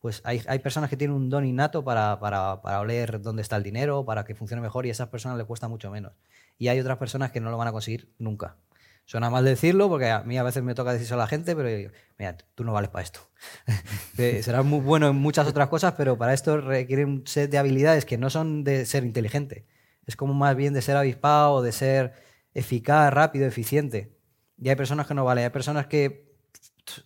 pues 0.02 0.22
hay, 0.26 0.42
hay 0.48 0.60
personas 0.60 0.90
que 0.90 0.98
tienen 0.98 1.16
un 1.16 1.30
don 1.30 1.46
innato 1.46 1.84
para, 1.84 2.20
para, 2.20 2.62
para 2.62 2.80
oler 2.80 3.22
dónde 3.22 3.44
está 3.44 3.56
el 3.56 3.64
dinero, 3.64 4.04
para 4.04 4.26
que 4.26 4.36
funcione 4.36 4.62
mejor 4.62 4.86
y 4.86 4.90
a 4.90 4.92
esas 4.92 5.10
personas 5.10 5.38
le 5.38 5.46
cuesta 5.46 5.68
mucho 5.68 5.92
menos. 5.92 6.14
Y 6.58 6.68
hay 6.68 6.80
otras 6.80 6.98
personas 6.98 7.32
que 7.32 7.40
no 7.40 7.52
lo 7.52 7.58
van 7.58 7.68
a 7.68 7.72
conseguir 7.72 8.12
nunca. 8.18 8.58
Suena 9.06 9.30
mal 9.30 9.46
decirlo 9.46 9.90
porque 9.90 10.10
a 10.10 10.24
mí 10.24 10.38
a 10.38 10.44
veces 10.44 10.64
me 10.64 10.74
toca 10.74 10.94
decirlo 10.94 11.16
a 11.16 11.20
la 11.20 11.28
gente, 11.28 11.56
pero 11.56 11.70
yo 11.70 11.76
digo, 11.76 11.92
mira, 12.18 12.36
tú 12.56 12.64
no 12.64 12.74
vales 12.74 12.90
para 12.90 13.04
esto. 13.04 13.20
Eh, 14.18 14.44
Serás 14.44 14.64
muy 14.64 14.80
bueno 14.80 15.08
en 15.08 15.16
muchas 15.16 15.48
otras 15.48 15.68
cosas, 15.68 15.96
pero 15.98 16.16
para 16.16 16.34
esto 16.34 16.62
requiere 16.62 17.06
un 17.06 17.26
set 17.26 17.50
de 17.50 17.58
habilidades 17.58 18.06
que 18.06 18.18
no 18.18 18.30
son 18.30 18.64
de 18.64 18.86
ser 18.86 19.04
inteligente. 19.04 19.66
Es 20.06 20.16
como 20.16 20.34
más 20.34 20.56
bien 20.56 20.74
de 20.74 20.82
ser 20.82 20.96
avispado, 20.96 21.64
de 21.64 21.72
ser 21.72 22.14
eficaz, 22.54 23.12
rápido, 23.12 23.48
eficiente. 23.48 24.16
Y 24.58 24.70
hay 24.70 24.76
personas 24.76 25.08
que 25.08 25.14
no 25.16 25.26
valen. 25.26 25.46
Hay 25.46 25.50
personas 25.50 25.88
que 25.88 26.32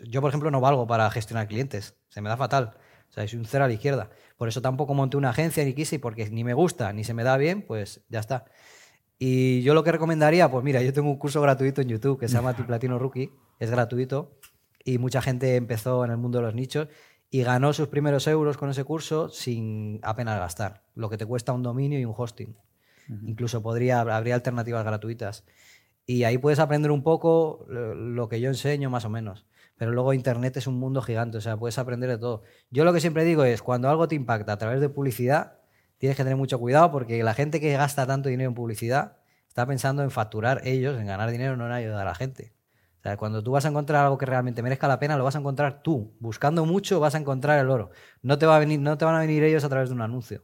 yo, 0.01 0.21
por 0.21 0.29
ejemplo, 0.29 0.51
no 0.51 0.59
valgo 0.59 0.87
para 0.87 1.09
gestionar 1.09 1.47
clientes. 1.47 1.95
Se 2.09 2.21
me 2.21 2.29
da 2.29 2.35
fatal. 2.35 2.77
O 3.09 3.13
sea, 3.13 3.27
soy 3.27 3.39
un 3.39 3.45
cero 3.45 3.65
a 3.65 3.67
la 3.67 3.73
izquierda. 3.73 4.09
Por 4.37 4.47
eso 4.47 4.61
tampoco 4.61 4.93
monté 4.93 5.17
una 5.17 5.29
agencia 5.29 5.63
ni 5.63 5.73
quise, 5.73 5.99
porque 5.99 6.29
ni 6.29 6.43
me 6.43 6.53
gusta 6.53 6.91
ni 6.93 7.03
se 7.03 7.13
me 7.13 7.23
da 7.23 7.37
bien, 7.37 7.61
pues 7.61 8.01
ya 8.09 8.19
está. 8.19 8.45
Y 9.17 9.61
yo 9.61 9.73
lo 9.73 9.83
que 9.83 9.91
recomendaría, 9.91 10.49
pues 10.49 10.63
mira, 10.63 10.81
yo 10.81 10.91
tengo 10.91 11.09
un 11.09 11.17
curso 11.17 11.41
gratuito 11.41 11.81
en 11.81 11.87
YouTube 11.87 12.19
que 12.19 12.27
se 12.27 12.35
llama 12.35 12.53
Platino 12.67 12.99
Rookie. 12.99 13.31
Es 13.59 13.71
gratuito. 13.71 14.37
Y 14.83 14.97
mucha 14.97 15.21
gente 15.21 15.55
empezó 15.55 16.03
en 16.05 16.11
el 16.11 16.17
mundo 16.17 16.39
de 16.39 16.45
los 16.45 16.53
nichos 16.55 16.89
y 17.31 17.43
ganó 17.43 17.73
sus 17.73 17.87
primeros 17.87 18.27
euros 18.27 18.57
con 18.57 18.69
ese 18.69 18.83
curso 18.83 19.29
sin 19.29 19.99
apenas 20.03 20.39
gastar. 20.39 20.83
Lo 20.93 21.09
que 21.09 21.17
te 21.17 21.25
cuesta 21.25 21.53
un 21.53 21.63
dominio 21.63 21.99
y 21.99 22.05
un 22.05 22.13
hosting. 22.15 22.55
Incluso 23.23 23.61
podría, 23.61 24.01
habría 24.01 24.35
alternativas 24.35 24.83
gratuitas. 24.83 25.43
Y 26.05 26.23
ahí 26.23 26.37
puedes 26.37 26.59
aprender 26.59 26.91
un 26.91 27.03
poco 27.03 27.65
lo 27.67 28.29
que 28.29 28.39
yo 28.39 28.49
enseño, 28.49 28.89
más 28.89 29.05
o 29.05 29.09
menos. 29.09 29.45
Pero 29.77 29.91
luego 29.91 30.13
Internet 30.13 30.57
es 30.57 30.67
un 30.67 30.79
mundo 30.79 31.01
gigante, 31.01 31.37
o 31.37 31.41
sea, 31.41 31.57
puedes 31.57 31.77
aprender 31.77 32.09
de 32.09 32.17
todo. 32.17 32.43
Yo 32.69 32.85
lo 32.85 32.93
que 32.93 33.01
siempre 33.01 33.23
digo 33.23 33.43
es, 33.43 33.61
cuando 33.61 33.89
algo 33.89 34.07
te 34.07 34.15
impacta 34.15 34.53
a 34.53 34.57
través 34.57 34.79
de 34.79 34.89
publicidad, 34.89 35.59
tienes 35.97 36.15
que 36.15 36.23
tener 36.23 36.37
mucho 36.37 36.59
cuidado 36.59 36.91
porque 36.91 37.21
la 37.23 37.33
gente 37.33 37.59
que 37.59 37.73
gasta 37.73 38.07
tanto 38.07 38.29
dinero 38.29 38.49
en 38.49 38.55
publicidad 38.55 39.17
está 39.47 39.65
pensando 39.65 40.03
en 40.03 40.11
facturar 40.11 40.61
ellos, 40.65 40.99
en 40.99 41.07
ganar 41.07 41.29
dinero, 41.31 41.57
no 41.57 41.65
en 41.65 41.73
ayudar 41.73 42.01
a 42.01 42.11
la 42.11 42.15
gente. 42.15 42.53
O 42.99 43.01
sea, 43.03 43.17
cuando 43.17 43.43
tú 43.43 43.51
vas 43.51 43.65
a 43.65 43.69
encontrar 43.69 44.03
algo 44.03 44.17
que 44.17 44.25
realmente 44.25 44.63
merezca 44.63 44.87
la 44.87 44.99
pena, 44.99 45.17
lo 45.17 45.23
vas 45.23 45.35
a 45.35 45.39
encontrar 45.39 45.83
tú. 45.83 46.15
Buscando 46.19 46.65
mucho 46.65 46.99
vas 46.99 47.15
a 47.15 47.19
encontrar 47.19 47.59
el 47.59 47.69
oro. 47.69 47.91
No 48.21 48.37
te, 48.37 48.45
va 48.45 48.55
a 48.55 48.59
venir, 48.59 48.79
no 48.79 48.97
te 48.97 49.05
van 49.05 49.15
a 49.15 49.19
venir 49.19 49.43
ellos 49.43 49.63
a 49.63 49.69
través 49.69 49.89
de 49.89 49.95
un 49.95 50.01
anuncio. 50.01 50.43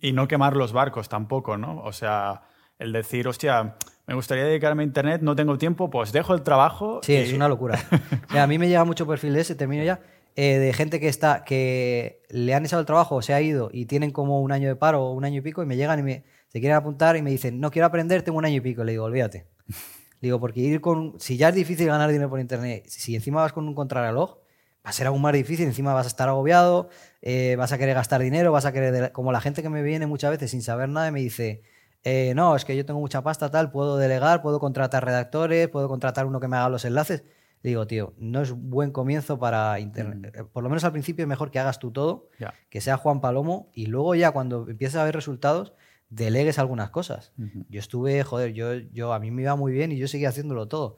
Y 0.00 0.12
no 0.12 0.26
quemar 0.26 0.56
los 0.56 0.72
barcos 0.72 1.08
tampoco, 1.08 1.58
¿no? 1.58 1.82
O 1.82 1.92
sea, 1.92 2.42
el 2.78 2.92
decir, 2.92 3.28
hostia, 3.28 3.76
me 4.06 4.14
gustaría 4.14 4.44
dedicarme 4.44 4.82
a 4.82 4.86
Internet, 4.86 5.22
no 5.22 5.34
tengo 5.36 5.56
tiempo, 5.58 5.90
pues 5.90 6.12
dejo 6.12 6.34
el 6.34 6.42
trabajo. 6.42 7.00
Sí, 7.02 7.12
y- 7.12 7.16
es 7.16 7.32
una 7.32 7.48
locura. 7.48 7.78
A 8.30 8.46
mí 8.46 8.58
me 8.58 8.68
llega 8.68 8.84
mucho 8.84 9.06
perfil 9.06 9.34
de 9.34 9.40
ese, 9.40 9.54
termino 9.54 9.82
ya, 9.84 10.00
eh, 10.36 10.58
de 10.58 10.72
gente 10.72 11.00
que 11.00 11.08
está, 11.08 11.44
que 11.44 12.20
le 12.28 12.54
han 12.54 12.64
echado 12.64 12.80
el 12.80 12.86
trabajo, 12.86 13.22
se 13.22 13.32
ha 13.34 13.40
ido 13.40 13.70
y 13.72 13.86
tienen 13.86 14.10
como 14.10 14.40
un 14.42 14.52
año 14.52 14.68
de 14.68 14.76
paro 14.76 15.02
o 15.04 15.12
un 15.12 15.24
año 15.24 15.38
y 15.38 15.40
pico 15.42 15.62
y 15.62 15.66
me 15.66 15.76
llegan 15.76 16.00
y 16.00 16.02
me, 16.02 16.24
se 16.48 16.60
quieren 16.60 16.76
apuntar 16.76 17.16
y 17.16 17.22
me 17.22 17.30
dicen, 17.30 17.60
no 17.60 17.70
quiero 17.70 17.86
aprender, 17.86 18.22
tengo 18.22 18.38
un 18.38 18.44
año 18.44 18.56
y 18.56 18.60
pico. 18.60 18.84
Le 18.84 18.92
digo, 18.92 19.04
olvídate. 19.04 19.46
Le 19.68 19.74
digo, 20.28 20.40
porque 20.40 20.60
ir 20.60 20.80
con, 20.80 21.14
si 21.18 21.36
ya 21.36 21.48
es 21.50 21.54
difícil 21.54 21.86
ganar 21.86 22.10
dinero 22.10 22.28
por 22.30 22.40
internet, 22.40 22.84
si 22.88 23.14
encima 23.14 23.40
vas 23.42 23.52
con 23.52 23.66
un 23.68 23.74
contrarreloj, 23.74 24.38
va 24.86 24.90
a 24.90 24.92
ser 24.92 25.06
aún 25.06 25.22
más 25.22 25.32
difícil, 25.32 25.64
encima 25.66 25.94
vas 25.94 26.04
a 26.04 26.08
estar 26.08 26.28
agobiado, 26.28 26.90
eh, 27.22 27.54
vas 27.56 27.72
a 27.72 27.78
querer 27.78 27.94
gastar 27.94 28.20
dinero, 28.20 28.52
vas 28.52 28.66
a 28.66 28.72
querer, 28.72 29.12
como 29.12 29.32
la 29.32 29.40
gente 29.40 29.62
que 29.62 29.70
me 29.70 29.82
viene 29.82 30.06
muchas 30.06 30.30
veces 30.30 30.50
sin 30.50 30.60
saber 30.62 30.90
nada 30.90 31.08
y 31.08 31.12
me 31.12 31.20
dice, 31.20 31.62
eh, 32.04 32.32
no, 32.34 32.54
es 32.54 32.64
que 32.64 32.76
yo 32.76 32.84
tengo 32.84 33.00
mucha 33.00 33.22
pasta, 33.22 33.50
tal, 33.50 33.70
puedo 33.70 33.96
delegar, 33.96 34.42
puedo 34.42 34.60
contratar 34.60 35.04
redactores, 35.04 35.68
puedo 35.68 35.88
contratar 35.88 36.26
uno 36.26 36.38
que 36.38 36.48
me 36.48 36.56
haga 36.56 36.68
los 36.68 36.84
enlaces. 36.84 37.24
Le 37.62 37.70
digo, 37.70 37.86
tío, 37.86 38.12
no 38.18 38.42
es 38.42 38.52
buen 38.52 38.90
comienzo 38.90 39.38
para 39.38 39.80
internet. 39.80 40.34
Eh, 40.36 40.44
Por 40.44 40.62
lo 40.62 40.68
menos 40.68 40.84
al 40.84 40.92
principio 40.92 41.22
es 41.24 41.28
mejor 41.28 41.50
que 41.50 41.58
hagas 41.58 41.78
tú 41.78 41.92
todo, 41.92 42.28
que 42.68 42.82
sea 42.82 42.98
Juan 42.98 43.22
Palomo, 43.22 43.70
y 43.72 43.86
luego 43.86 44.14
ya 44.14 44.32
cuando 44.32 44.68
empieces 44.68 44.96
a 44.96 45.04
ver 45.04 45.14
resultados, 45.14 45.72
delegues 46.10 46.58
algunas 46.58 46.90
cosas. 46.90 47.32
Yo 47.70 47.80
estuve, 47.80 48.22
joder, 48.22 48.52
yo, 48.52 48.74
yo 48.74 49.14
a 49.14 49.18
mí 49.18 49.30
me 49.30 49.40
iba 49.42 49.56
muy 49.56 49.72
bien 49.72 49.90
y 49.92 49.96
yo 49.96 50.06
seguía 50.06 50.28
haciéndolo 50.28 50.68
todo. 50.68 50.96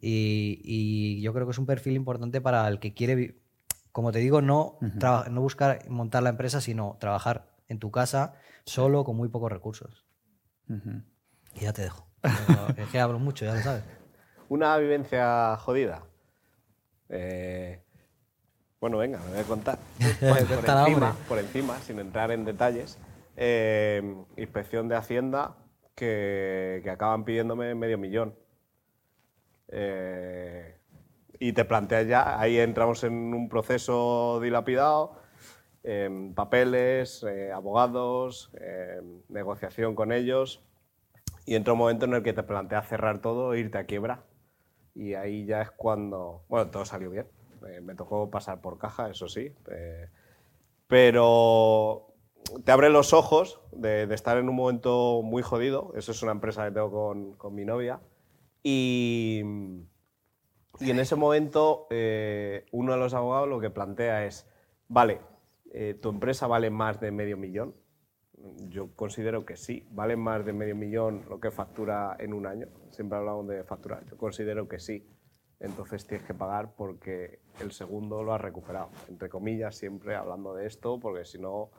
Y, 0.00 0.60
y 0.64 1.22
yo 1.22 1.32
creo 1.32 1.46
que 1.46 1.52
es 1.52 1.58
un 1.58 1.66
perfil 1.66 1.94
importante 1.94 2.40
para 2.40 2.66
el 2.66 2.80
que 2.80 2.94
quiere, 2.94 3.36
como 3.92 4.10
te 4.10 4.18
digo, 4.18 4.42
no, 4.42 4.78
no 5.30 5.40
buscar 5.40 5.88
montar 5.88 6.24
la 6.24 6.30
empresa, 6.30 6.60
sino 6.60 6.96
trabajar 6.98 7.46
en 7.68 7.78
tu 7.78 7.92
casa 7.92 8.34
solo 8.64 9.04
con 9.04 9.16
muy 9.16 9.28
pocos 9.28 9.52
recursos. 9.52 10.04
Y 11.54 11.60
ya 11.60 11.72
te 11.72 11.82
dejo. 11.82 12.06
es 12.76 12.88
que 12.90 13.00
hablo 13.00 13.18
mucho, 13.18 13.44
ya 13.44 13.54
lo 13.54 13.60
sabes. 13.60 13.84
Una 14.48 14.76
vivencia 14.78 15.56
jodida. 15.56 16.04
Eh, 17.08 17.82
bueno, 18.80 18.98
venga, 18.98 19.18
me 19.20 19.30
voy 19.30 19.40
a 19.40 19.44
contar. 19.44 19.78
Por, 20.20 20.38
encima, 20.38 21.16
por 21.28 21.38
encima, 21.38 21.78
sin 21.78 21.98
entrar 21.98 22.30
en 22.30 22.44
detalles. 22.44 22.98
Eh, 23.36 24.14
inspección 24.36 24.88
de 24.88 24.96
Hacienda 24.96 25.56
que, 25.94 26.80
que 26.82 26.90
acaban 26.90 27.24
pidiéndome 27.24 27.74
medio 27.74 27.98
millón. 27.98 28.34
Eh, 29.68 30.76
y 31.38 31.52
te 31.54 31.64
planteas 31.64 32.06
ya, 32.06 32.38
ahí 32.38 32.58
entramos 32.58 33.02
en 33.04 33.34
un 33.34 33.48
proceso 33.48 34.38
dilapidado 34.40 35.21
em, 35.84 36.34
papeles, 36.34 37.22
eh, 37.24 37.52
abogados, 37.52 38.52
em, 38.60 39.22
negociación 39.28 39.94
con 39.94 40.12
ellos. 40.12 40.64
Y 41.46 41.54
entra 41.56 41.72
un 41.72 41.80
momento 41.80 42.04
en 42.06 42.14
el 42.14 42.22
que 42.22 42.32
te 42.32 42.42
planteas 42.42 42.88
cerrar 42.88 43.20
todo 43.20 43.54
e 43.54 43.60
irte 43.60 43.78
a 43.78 43.84
quiebra. 43.86 44.24
Y 44.94 45.14
ahí 45.14 45.46
ya 45.46 45.62
es 45.62 45.70
cuando, 45.70 46.44
bueno, 46.48 46.70
todo 46.70 46.84
salió 46.84 47.10
bien. 47.10 47.26
Eh, 47.68 47.80
me 47.80 47.94
tocó 47.94 48.30
pasar 48.30 48.60
por 48.60 48.78
caja, 48.78 49.10
eso 49.10 49.28
sí. 49.28 49.52
eh, 49.70 50.08
pero 50.86 52.14
te 52.64 52.72
abre 52.72 52.90
los 52.90 53.12
ojos 53.12 53.60
de, 53.72 54.06
de 54.06 54.14
estar 54.14 54.36
en 54.36 54.48
un 54.48 54.54
momento 54.56 55.22
muy 55.22 55.42
jodido. 55.42 55.92
Eso 55.96 56.12
es 56.12 56.22
una 56.22 56.32
empresa 56.32 56.64
que 56.64 56.72
tengo 56.72 56.90
con, 56.90 57.32
con 57.34 57.54
mi 57.54 57.64
novia. 57.64 58.00
Y, 58.62 59.42
y 60.80 60.90
en 60.90 60.98
ese 61.00 61.16
momento 61.16 61.86
eh, 61.90 62.66
uno 62.72 62.92
de 62.92 62.98
los 62.98 63.14
abogados 63.14 63.48
lo 63.48 63.60
que 63.60 63.70
plantea 63.70 64.24
es, 64.26 64.46
vale, 64.88 65.20
eh, 65.74 65.94
tu 65.94 66.10
empresa 66.10 66.46
vale 66.46 66.68
más 66.68 67.00
de 67.00 67.10
medio 67.10 67.38
millón. 67.38 67.74
Yo 68.68 68.94
considero 68.94 69.46
que 69.46 69.56
sí, 69.56 69.86
vale 69.90 70.16
más 70.16 70.44
de 70.44 70.52
medio 70.52 70.76
millón 70.76 71.24
lo 71.30 71.40
que 71.40 71.50
factura 71.50 72.14
en 72.18 72.34
un 72.34 72.46
año. 72.46 72.68
Siempre 72.90 73.16
hablamos 73.16 73.48
de 73.48 73.64
facturar. 73.64 74.04
Yo 74.06 74.18
considero 74.18 74.68
que 74.68 74.78
sí. 74.78 75.08
Entonces 75.60 76.06
tienes 76.06 76.26
que 76.26 76.34
pagar 76.34 76.74
porque 76.76 77.40
el 77.60 77.72
segundo 77.72 78.22
lo 78.22 78.34
has 78.34 78.40
recuperado. 78.40 78.90
Entre 79.08 79.30
comillas, 79.30 79.76
siempre 79.76 80.14
hablando 80.14 80.54
de 80.54 80.66
esto, 80.66 81.00
porque 81.00 81.24
si 81.24 81.38
no, 81.38 81.70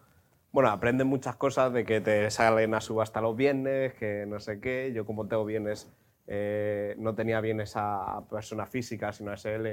bueno, 0.52 0.70
aprendes 0.70 1.06
muchas 1.06 1.36
cosas 1.36 1.72
de 1.72 1.86
que 1.86 2.02
te 2.02 2.32
salen 2.32 2.74
a 2.74 2.82
subasta 2.82 3.22
los 3.22 3.36
bienes, 3.36 3.94
que 3.94 4.26
no 4.26 4.39
sé 4.39 4.60
qué. 4.60 4.91
Yo 4.96 5.06
como 5.06 5.28
tengo 5.28 5.46
bienes, 5.46 5.91
eh, 6.26 6.96
no 6.98 7.14
tenía 7.14 7.41
bienes 7.41 7.74
a 7.76 8.26
persona 8.28 8.66
física, 8.66 9.12
sino 9.12 9.32
a 9.32 9.38
SL, 9.38 9.68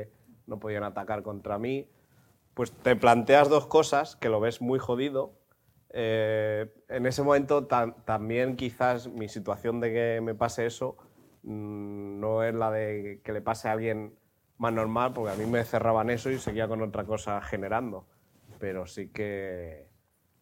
no 0.46 0.58
podían 0.58 0.82
atacar 0.82 1.22
contra 1.22 1.58
mí. 1.58 1.88
Pues 2.60 2.72
te 2.72 2.94
planteas 2.94 3.48
dos 3.48 3.66
cosas 3.66 4.16
que 4.16 4.28
lo 4.28 4.38
ves 4.38 4.60
muy 4.60 4.78
jodido. 4.78 5.32
Eh, 5.94 6.70
en 6.90 7.06
ese 7.06 7.22
momento 7.22 7.66
tam- 7.66 7.94
también 8.04 8.54
quizás 8.54 9.08
mi 9.08 9.30
situación 9.30 9.80
de 9.80 9.90
que 9.94 10.20
me 10.20 10.34
pase 10.34 10.66
eso 10.66 10.98
mm, 11.42 12.20
no 12.20 12.42
es 12.44 12.54
la 12.54 12.70
de 12.70 13.22
que 13.24 13.32
le 13.32 13.40
pase 13.40 13.68
a 13.70 13.72
alguien 13.72 14.14
más 14.58 14.74
normal, 14.74 15.14
porque 15.14 15.32
a 15.32 15.36
mí 15.36 15.46
me 15.46 15.64
cerraban 15.64 16.10
eso 16.10 16.28
y 16.30 16.38
seguía 16.38 16.68
con 16.68 16.82
otra 16.82 17.04
cosa 17.04 17.40
generando. 17.40 18.06
Pero 18.58 18.84
sí 18.84 19.08
que 19.08 19.88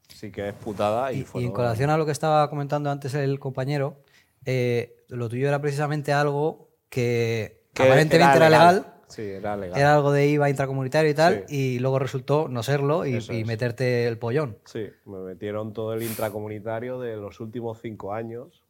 sí 0.08 0.32
que 0.32 0.48
es 0.48 0.54
putada 0.56 1.12
y, 1.12 1.20
Y, 1.20 1.22
fue 1.22 1.42
y 1.42 1.44
en 1.44 1.52
colación 1.52 1.88
a 1.90 1.96
lo 1.98 2.04
que 2.04 2.10
estaba 2.10 2.50
comentando 2.50 2.90
antes 2.90 3.14
el 3.14 3.38
compañero, 3.38 4.02
eh, 4.44 5.04
lo 5.06 5.28
tuyo 5.28 5.46
era 5.46 5.60
precisamente 5.60 6.12
algo 6.12 6.70
que, 6.88 7.68
que 7.74 7.84
aparentemente 7.84 8.38
era 8.38 8.50
legal, 8.50 8.94
Sí, 9.08 9.22
era 9.22 9.56
legal. 9.56 9.78
era 9.78 9.94
algo 9.94 10.12
de 10.12 10.26
IVA 10.28 10.50
intracomunitario 10.50 11.10
y 11.10 11.14
tal, 11.14 11.44
Sí. 11.48 11.74
y 11.74 11.78
luego 11.78 11.98
resultó 11.98 12.48
no 12.48 12.62
serlo 12.62 13.06
y, 13.06 13.18
y 13.30 13.44
meterte 13.44 14.06
el 14.06 14.18
pollón. 14.18 14.58
Sí, 14.64 14.86
me 15.06 15.18
metieron 15.20 15.72
todo 15.72 15.94
el 15.94 16.02
intracomunitario 16.02 17.00
de 17.00 17.16
los 17.16 17.40
últimos 17.40 17.80
cinco 17.80 18.12
años, 18.12 18.64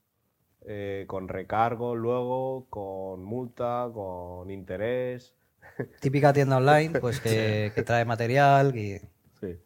eh, 0.67 1.05
con 1.07 1.29
recargo 1.29 1.95
luego, 1.97 2.67
con 2.71 3.23
multa, 3.25 3.89
con 3.93 4.51
interés. 4.51 5.35
Típica 6.01 6.33
tienda 6.33 6.57
online, 6.57 6.99
pues 7.01 7.21
que, 7.21 7.73
que 7.75 7.83
trae 7.83 8.05
material 8.05 8.77
y... 8.77 8.99
Sí. 9.41 9.57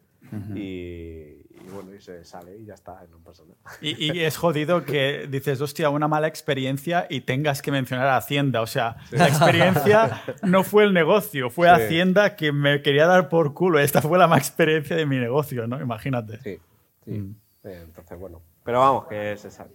y, 0.55 1.32
y 1.65 1.69
bueno, 1.69 1.93
y 1.93 2.01
se 2.01 2.23
sale 2.25 2.57
y 2.57 2.65
ya 2.65 2.73
está, 2.73 3.05
no 3.09 3.19
pasa 3.19 3.43
nada. 3.43 3.55
Y, 3.81 4.11
y 4.11 4.21
es 4.21 4.37
jodido 4.37 4.83
que 4.83 5.27
dices, 5.29 5.61
hostia, 5.61 5.89
una 5.89 6.07
mala 6.07 6.27
experiencia 6.27 7.07
y 7.09 7.21
tengas 7.21 7.61
que 7.61 7.71
mencionar 7.71 8.07
a 8.07 8.17
Hacienda. 8.17 8.61
O 8.61 8.67
sea, 8.67 8.97
la 9.11 9.27
experiencia 9.27 10.21
no 10.43 10.63
fue 10.63 10.83
el 10.83 10.93
negocio, 10.93 11.49
fue 11.49 11.67
Sí. 11.67 11.81
Hacienda 11.81 12.35
que 12.35 12.51
me 12.51 12.81
quería 12.81 13.07
dar 13.07 13.29
por 13.29 13.53
culo. 13.53 13.79
Esta 13.79 14.01
fue 14.01 14.17
la 14.17 14.27
mala 14.27 14.39
experiencia 14.41 14.95
de 14.95 15.05
mi 15.05 15.17
negocio, 15.17 15.65
¿no? 15.67 15.79
Imagínate. 15.79 16.39
Sí, 16.41 16.59
sí. 17.05 17.11
Mm. 17.11 17.35
Eh, 17.63 17.81
entonces, 17.85 18.19
bueno. 18.19 18.41
Pero 18.63 18.79
vamos, 18.79 19.07
que 19.07 19.37
se 19.37 19.49
sale. 19.49 19.71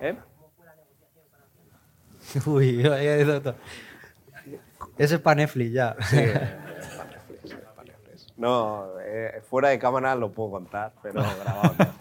¿Eh? 0.00 0.16
Uy, 2.46 2.80
eso 4.98 5.14
es 5.14 5.20
para 5.20 5.36
Netflix 5.36 5.72
ya. 5.72 5.96
Sí, 6.00 6.16
eh, 6.18 6.32
para 6.96 7.10
Netflix, 7.10 7.52
eh, 7.52 7.64
para 7.74 7.84
Netflix. 7.84 8.26
No, 8.36 8.95
eh, 9.16 9.40
fuera 9.42 9.68
de 9.70 9.78
cámara 9.78 10.14
lo 10.14 10.32
puedo 10.32 10.50
contar, 10.52 10.94
pero 11.02 11.22
grabado 11.42 11.74
no. 11.78 11.94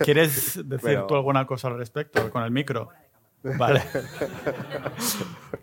¿Quieres 0.00 0.56
decir 0.68 0.80
Pero- 0.82 1.06
tú 1.06 1.14
alguna 1.14 1.46
cosa 1.46 1.68
al 1.68 1.76
respecto 1.78 2.30
con 2.30 2.42
el 2.42 2.50
micro? 2.50 2.88
Vale. 3.42 3.82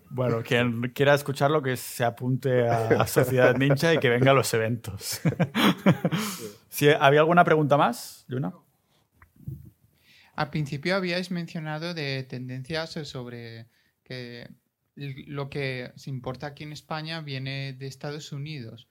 Bueno, 0.09 0.41
quien 0.41 0.81
quiera 0.93 1.13
escucharlo, 1.13 1.61
que 1.61 1.77
se 1.77 2.03
apunte 2.03 2.67
a, 2.67 3.01
a 3.01 3.07
Sociedad 3.07 3.55
Ninja 3.55 3.93
y 3.93 3.99
que 3.99 4.09
venga 4.09 4.31
a 4.31 4.33
los 4.33 4.51
eventos. 4.53 5.21
Si 6.69 6.89
¿Había 6.89 7.19
alguna 7.19 7.43
pregunta 7.43 7.77
más, 7.77 8.25
Luna? 8.27 8.53
Al 10.35 10.49
principio 10.49 10.95
habíais 10.95 11.29
mencionado 11.29 11.93
de 11.93 12.23
tendencias 12.23 12.91
sobre 13.03 13.67
que 14.03 14.49
lo 14.95 15.49
que 15.49 15.91
se 15.95 16.09
importa 16.09 16.47
aquí 16.47 16.63
en 16.63 16.71
España 16.71 17.21
viene 17.21 17.73
de 17.73 17.85
Estados 17.85 18.31
Unidos. 18.31 18.87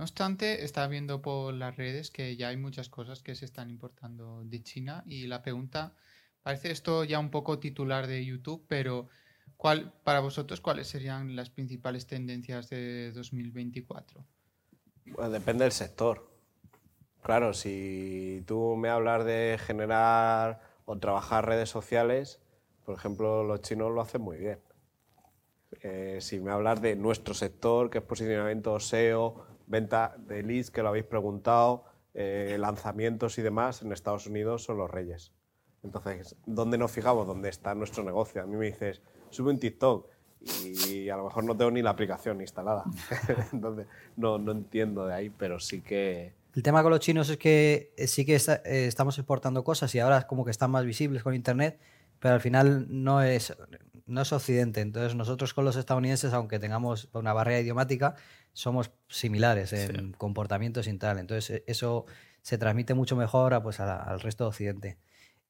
No 0.00 0.04
obstante, 0.04 0.64
está 0.64 0.86
viendo 0.86 1.20
por 1.20 1.52
las 1.52 1.76
redes 1.76 2.10
que 2.10 2.34
ya 2.34 2.48
hay 2.48 2.56
muchas 2.56 2.88
cosas 2.88 3.22
que 3.22 3.34
se 3.34 3.44
están 3.44 3.68
importando 3.68 4.42
de 4.44 4.62
China 4.62 5.04
y 5.04 5.26
la 5.26 5.42
pregunta, 5.42 5.92
parece 6.42 6.70
esto 6.70 7.04
ya 7.04 7.18
un 7.18 7.30
poco 7.30 7.58
titular 7.58 8.06
de 8.06 8.24
YouTube, 8.24 8.64
pero 8.66 9.08
¿cuál, 9.58 9.92
para 10.02 10.20
vosotros, 10.20 10.62
¿cuáles 10.62 10.88
serían 10.88 11.36
las 11.36 11.50
principales 11.50 12.06
tendencias 12.06 12.70
de 12.70 13.12
2024? 13.12 14.24
Bueno, 15.04 15.30
depende 15.30 15.64
del 15.64 15.72
sector. 15.72 16.30
Claro, 17.22 17.52
si 17.52 18.42
tú 18.46 18.76
me 18.76 18.88
hablas 18.88 19.26
de 19.26 19.58
generar 19.62 20.62
o 20.86 20.96
trabajar 20.96 21.44
redes 21.44 21.68
sociales, 21.68 22.40
por 22.86 22.96
ejemplo, 22.96 23.44
los 23.44 23.60
chinos 23.60 23.92
lo 23.92 24.00
hacen 24.00 24.22
muy 24.22 24.38
bien. 24.38 24.60
Eh, 25.82 26.20
si 26.22 26.40
me 26.40 26.52
hablas 26.52 26.80
de 26.80 26.96
nuestro 26.96 27.34
sector, 27.34 27.90
que 27.90 27.98
es 27.98 28.04
posicionamiento 28.04 28.80
SEO, 28.80 29.49
venta 29.70 30.16
de 30.18 30.42
leads, 30.42 30.70
que 30.70 30.82
lo 30.82 30.88
habéis 30.88 31.04
preguntado, 31.04 31.84
eh, 32.12 32.56
lanzamientos 32.58 33.38
y 33.38 33.42
demás, 33.42 33.82
en 33.82 33.92
Estados 33.92 34.26
Unidos 34.26 34.64
son 34.64 34.78
los 34.78 34.90
reyes. 34.90 35.32
Entonces, 35.82 36.36
¿dónde 36.44 36.76
nos 36.76 36.90
fijamos? 36.90 37.26
¿Dónde 37.26 37.48
está 37.48 37.74
nuestro 37.74 38.02
negocio? 38.02 38.42
A 38.42 38.46
mí 38.46 38.56
me 38.56 38.66
dices, 38.66 39.00
sube 39.30 39.50
un 39.50 39.60
TikTok 39.60 40.08
y 40.64 41.08
a 41.08 41.16
lo 41.16 41.24
mejor 41.24 41.44
no 41.44 41.56
tengo 41.56 41.70
ni 41.70 41.82
la 41.82 41.90
aplicación 41.90 42.40
instalada. 42.40 42.84
Entonces, 43.52 43.86
no, 44.16 44.38
no 44.38 44.52
entiendo 44.52 45.06
de 45.06 45.14
ahí, 45.14 45.30
pero 45.30 45.60
sí 45.60 45.80
que... 45.80 46.34
El 46.52 46.64
tema 46.64 46.82
con 46.82 46.90
los 46.90 47.00
chinos 47.00 47.30
es 47.30 47.38
que 47.38 47.94
eh, 47.96 48.08
sí 48.08 48.26
que 48.26 48.34
eh, 48.34 48.86
estamos 48.86 49.16
exportando 49.18 49.62
cosas 49.62 49.94
y 49.94 50.00
ahora 50.00 50.26
como 50.26 50.44
que 50.44 50.50
están 50.50 50.72
más 50.72 50.84
visibles 50.84 51.22
con 51.22 51.34
Internet, 51.34 51.78
pero 52.18 52.34
al 52.34 52.40
final 52.40 52.86
no 52.90 53.22
es, 53.22 53.54
no 54.10 54.22
es 54.22 54.32
Occidente. 54.32 54.80
Entonces 54.80 55.14
nosotros 55.14 55.54
con 55.54 55.64
los 55.64 55.76
estadounidenses, 55.76 56.32
aunque 56.32 56.58
tengamos 56.58 57.08
una 57.12 57.32
barrera 57.32 57.60
idiomática, 57.60 58.14
somos 58.52 58.90
similares 59.08 59.72
en 59.72 60.12
comportamientos 60.12 60.86
y 60.86 60.98
tal. 60.98 61.18
Entonces 61.18 61.58
eh, 61.58 61.64
eso 61.66 62.04
se 62.42 62.58
transmite 62.58 62.94
mucho 62.94 63.16
mejor 63.16 63.54
a, 63.54 63.62
pues, 63.62 63.80
a 63.80 63.86
la- 63.86 64.02
al 64.02 64.20
resto 64.20 64.44
de 64.44 64.48
Occidente. 64.48 64.98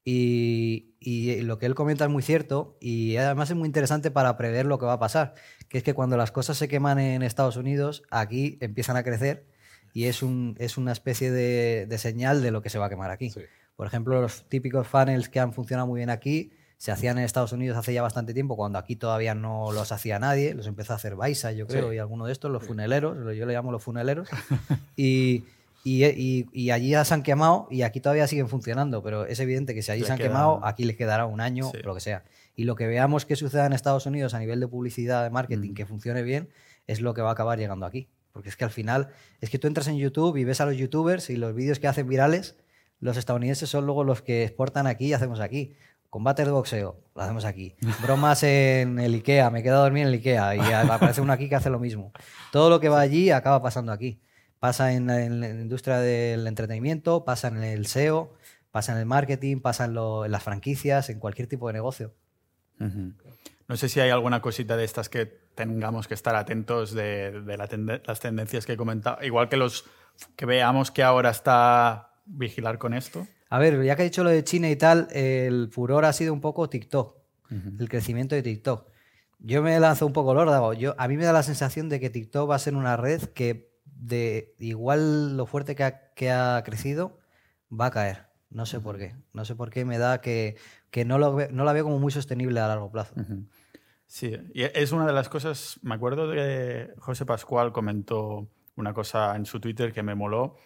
Y, 0.05 0.95
y 0.99 1.43
lo 1.43 1.59
que 1.59 1.67
él 1.67 1.75
comenta 1.75 2.05
es 2.05 2.11
muy 2.11 2.23
cierto 2.23 2.77
y 2.81 3.17
además 3.17 3.51
es 3.51 3.57
muy 3.57 3.67
interesante 3.67 4.11
para 4.11 4.37
prever 4.39 4.65
lo 4.65 4.79
que 4.79 4.87
va 4.87 4.95
a 4.95 4.99
pasar, 4.99 5.35
que 5.69 5.79
es 5.79 5.85
que 5.85 5.93
cuando 5.93 6.17
las 6.17 6.33
cosas 6.33 6.57
se 6.57 6.69
queman 6.69 6.99
en 6.99 7.23
Estados 7.23 7.57
Unidos, 7.57 8.03
aquí 8.11 8.57
empiezan 8.61 8.97
a 8.97 9.03
crecer 9.03 9.47
y 9.93 10.05
es, 10.05 10.23
un, 10.23 10.57
es 10.59 10.79
una 10.79 10.93
especie 10.93 11.31
de, 11.31 11.87
de 11.87 11.99
señal 11.99 12.43
de 12.43 12.51
lo 12.51 12.63
que 12.63 12.71
se 12.71 12.79
va 12.79 12.87
a 12.87 12.89
quemar 12.89 13.11
aquí. 13.11 13.31
Sí. 13.31 13.41
Por 13.77 13.87
ejemplo, 13.87 14.21
los 14.23 14.49
típicos 14.49 14.87
funnels 14.89 15.29
que 15.29 15.39
han 15.39 15.53
funcionado 15.53 15.87
muy 15.87 15.99
bien 15.99 16.11
aquí 16.11 16.53
se 16.81 16.91
hacían 16.93 17.19
en 17.19 17.25
Estados 17.25 17.53
Unidos 17.53 17.77
hace 17.77 17.93
ya 17.93 18.01
bastante 18.01 18.33
tiempo, 18.33 18.57
cuando 18.57 18.79
aquí 18.79 18.97
todavía 18.97 19.35
no 19.35 19.71
los 19.71 19.93
hacía 19.93 20.19
nadie, 20.19 20.55
los 20.55 20.67
empezó 20.67 20.95
a 20.95 20.97
hacer 20.97 21.15
Baisa, 21.15 21.53
yo 21.53 21.67
creo, 21.67 21.91
Sí. 21.91 21.97
y 21.97 21.99
alguno 21.99 22.25
de 22.25 22.33
estos, 22.33 22.51
los 22.51 22.65
funeleros, 22.65 23.19
yo 23.37 23.45
le 23.45 23.53
llamo 23.53 23.71
los 23.71 23.83
funeleros, 23.83 24.29
y, 24.97 25.45
y, 25.85 26.05
y- 26.07 26.47
y 26.55 26.71
allí 26.71 26.89
ya 26.91 27.05
se 27.05 27.13
han 27.13 27.23
quemado 27.23 27.67
y 27.71 27.83
aquí 27.83 28.01
todavía 28.01 28.27
siguen 28.27 28.49
funcionando, 28.49 29.03
pero 29.03 29.27
es 29.27 29.39
evidente 29.41 29.75
que 29.75 29.83
si 29.83 29.93
allí 29.93 30.05
se 30.05 30.13
han 30.13 30.17
queda- 30.19 30.29
quemado, 30.29 30.61
aquí 30.65 30.85
les 30.85 30.97
quedará 30.97 31.27
un 31.27 31.43
año, 31.43 31.71
Sí. 31.71 31.79
lo 31.85 31.95
que 31.95 32.01
sea. 32.01 32.25
Y 32.57 32.65
lo 32.65 32.77
que 32.77 32.87
veamos 32.87 33.27
que 33.27 33.37
suceda 33.37 33.67
en 33.67 33.75
Estados 33.75 34.07
Unidos 34.07 34.33
a 34.33 34.39
nivel 34.39 34.59
de 34.59 34.67
publicidad, 34.69 35.23
de 35.23 35.29
marketing, 35.31 35.73
Mm. 35.73 35.75
que 35.75 35.85
funcione 35.87 36.23
bien, 36.23 36.49
es 36.87 37.03
lo 37.03 37.13
que 37.13 37.21
va 37.21 37.29
a 37.29 37.33
acabar 37.33 37.59
llegando 37.59 37.85
aquí. 37.85 38.09
Porque 38.33 38.49
es 38.49 38.57
que 38.57 38.65
al 38.65 38.71
final, 38.71 39.09
es 39.43 39.51
que 39.51 39.59
tú 39.59 39.67
entras 39.67 39.87
en 39.89 39.97
YouTube 39.99 40.37
y 40.39 40.45
ves 40.45 40.61
a 40.63 40.65
los 40.67 40.77
youtubers 40.79 41.29
y 41.31 41.37
los 41.37 41.55
vídeos 41.55 41.79
que 41.79 41.89
hacen 41.89 42.09
virales, 42.09 42.57
los 43.01 43.17
estadounidenses 43.17 43.69
son 43.69 43.87
luego 43.87 44.05
los 44.05 44.23
que 44.23 44.45
exportan 44.45 44.87
aquí 44.87 45.07
y 45.09 45.13
hacemos 45.15 45.41
aquí. 45.41 45.75
Combates 46.11 46.45
de 46.45 46.51
boxeo, 46.51 47.01
lo 47.15 47.23
hacemos 47.23 47.45
aquí. 47.45 47.77
Bromas 48.03 48.43
en 48.43 48.99
el 48.99 49.15
IKEA, 49.15 49.49
me 49.51 49.61
he 49.61 49.63
quedado 49.63 49.83
a 49.83 49.85
dormir 49.85 50.03
en 50.03 50.09
el 50.09 50.15
IKEA 50.15 50.57
y 50.57 50.61
aparece 50.73 51.21
uno 51.21 51.33
aquí 51.33 51.49
que 51.49 51.55
hace 51.55 51.71
lo 51.71 51.79
mismo. 51.79 52.13
Todo 52.51 52.69
lo 52.69 52.81
que 52.81 52.89
va 52.89 53.01
allí 53.01 53.31
acaba 53.31 53.63
pasando 53.63 53.93
aquí. 53.93 54.21
Pasa 54.59 54.93
en, 54.93 55.07
la- 55.07 55.25
industria 55.25 55.99
del 56.01 56.47
entretenimiento, 56.49 57.25
pasa 57.25 57.49
en 57.49 57.63
el 57.63 57.87
SEO, 57.87 58.35
pasa 58.73 58.93
en 58.93 58.99
el 58.99 59.07
marketing, 59.07 59.61
pasa 59.61 59.85
en, 59.85 59.95
las 59.95 60.43
franquicias, 60.43 61.09
en 61.11 61.21
cualquier 61.21 61.47
tipo 61.47 61.69
de 61.69 61.75
negocio. 61.75 62.13
No 62.79 63.77
sé 63.77 63.89
si 63.89 64.01
hay 64.01 64.11
alguna 64.11 64.43
cosita 64.43 64.77
de 64.77 64.85
estas 64.85 65.09
que 65.09 65.27
tengamos 65.55 66.09
que 66.09 66.15
estar 66.15 66.35
atentos 66.35 66.93
de, 66.93 67.41
las 68.05 68.21
tendencias 68.21 68.67
que 68.67 68.73
he 68.73 68.77
comentado. 68.77 69.23
Igual 69.23 69.49
que 69.49 69.57
los 69.57 69.85
que 70.35 70.45
veamos 70.45 70.91
que 70.91 71.05
ahora 71.05 71.31
está 71.31 72.15
vigilar 72.27 72.79
con 72.79 72.95
esto? 72.95 73.27
A 73.51 73.59
ver, 73.59 73.83
ya 73.83 73.97
que 73.97 74.03
he 74.03 74.05
dicho 74.05 74.23
lo 74.23 74.31
de 74.31 74.45
China 74.45 74.71
y 74.71 74.77
tal, 74.77 75.09
el 75.11 75.69
furor 75.73 76.05
ha 76.05 76.13
sido 76.13 76.33
un 76.33 76.41
poco 76.41 76.71
TikTok, 76.71 77.17
el 77.81 77.89
crecimiento 77.89 78.37
de 78.37 78.43
TikTok. 78.43 78.89
Yo 79.41 79.61
me 79.61 79.79
lanzo 79.81 80.07
un 80.07 80.13
poco 80.13 80.35
lórdago. 80.35 80.73
Yo, 80.73 80.95
a 80.99 81.09
mí 81.09 81.17
me 81.17 81.25
da 81.25 81.33
la 81.33 81.43
sensación 81.43 81.89
de 81.89 81.99
que 81.99 82.11
TikTok 82.11 82.49
va 82.49 82.55
a 82.55 82.61
ser 82.61 82.77
una 82.77 82.97
red 82.97 83.23
que, 83.23 83.73
de 83.85 84.55
igual 84.61 85.37
lo 85.37 85.47
fuerte 85.47 85.75
que 85.75 85.83
ha, 85.83 86.13
que 86.15 86.31
ha 86.31 86.63
crecido, 86.65 87.19
va 87.69 87.87
a 87.87 87.91
caer. 87.91 88.29
No 88.51 88.67
sé 88.67 88.79
por 88.79 88.99
qué. 88.99 89.17
No 89.33 89.45
sé 89.45 89.57
por 89.57 89.71
qué 89.71 89.85
me 89.85 89.99
da 89.99 90.21
que, 90.21 90.57
que 90.91 91.05
no, 91.05 91.19
lo 91.19 91.37
no 91.51 91.65
la 91.65 91.73
veo 91.73 91.85
como 91.85 91.99
muy 91.99 92.13
sostenible 92.13 92.61
a 92.61 92.69
largo 92.69 92.93
plazo. 92.93 93.15
Sí, 94.07 94.37
y 94.55 94.63
es 94.63 94.93
una 94.93 95.07
de 95.07 95.13
las 95.13 95.29
cosas, 95.29 95.81
me 95.83 95.95
acuerdo 95.95 96.29
de 96.29 96.93
José 96.99 97.27
Pascual 97.27 97.73
comentó 97.73 98.49
una 98.77 98.95
cosa 98.95 99.35
en 99.35 99.45
su 99.45 99.59
Twitter 99.59 99.93
que 99.93 100.03
me 100.05 100.15
moló 100.15 100.57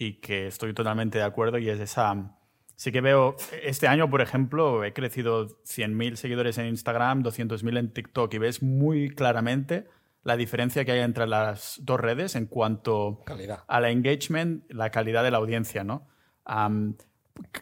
y 0.00 0.14
que 0.14 0.46
estoy 0.46 0.72
totalmente 0.72 1.18
de 1.18 1.24
acuerdo 1.24 1.58
y 1.58 1.68
es 1.68 1.78
esa... 1.78 2.36
Sí 2.74 2.90
que 2.90 3.02
veo, 3.02 3.36
este 3.62 3.86
año, 3.86 4.08
por 4.08 4.22
ejemplo, 4.22 4.82
he 4.84 4.94
crecido 4.94 5.46
100.000 5.64 6.14
seguidores 6.16 6.56
en 6.56 6.64
Instagram, 6.66 7.22
200.000 7.22 7.78
en 7.78 7.92
TikTok 7.92 8.32
y 8.32 8.38
ves 8.38 8.62
muy 8.62 9.10
claramente 9.10 9.86
la 10.22 10.38
diferencia 10.38 10.86
que 10.86 10.92
hay 10.92 11.00
entre 11.00 11.26
las 11.26 11.78
dos 11.82 12.00
redes 12.00 12.34
en 12.36 12.46
cuanto 12.46 13.20
Calidad. 13.26 13.64
a 13.68 13.80
la 13.80 13.90
engagement, 13.90 14.64
la 14.72 14.88
calidad 14.90 15.22
de 15.22 15.30
la 15.30 15.36
audiencia, 15.36 15.84
¿no? 15.84 16.06
C- 16.46 16.94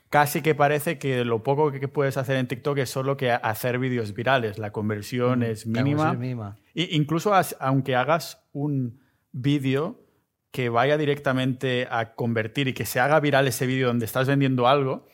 casi 0.09 0.40
que 0.40 0.55
parece 0.55 0.98
que 0.98 1.24
lo 1.24 1.43
poco 1.43 1.73
que 1.73 1.89
puedes 1.89 2.16
hacer 2.16 2.36
en 2.36 2.47
TikTok 2.47 2.78
es 2.78 2.89
solo 2.90 3.16
que 3.16 3.32
hacer 3.32 3.81
vídeos 3.81 4.15
virales. 4.15 4.59
La 4.59 4.70
conversión 4.70 5.43
es 5.43 5.66
mínima. 5.66 5.82
conversión 5.97 6.12
es 6.15 6.20
mínima. 6.20 6.56
Y 6.74 6.97
incluso 6.97 7.32
aunque 7.59 7.97
hagas 7.97 8.40
un 8.52 9.01
vídeo 9.32 10.01
que 10.50 10.68
vaya 10.68 10.96
directamente 10.96 11.86
a 11.90 12.14
convertir 12.14 12.68
y 12.68 12.72
que 12.74 12.86
se 12.86 13.00
haga 13.00 13.20
viral 13.20 13.46
ese 13.48 13.66
vídeo 13.66 13.88
donde 13.88 14.06
estás 14.06 14.26
vendiendo 14.26 14.66
algo, 14.66 15.06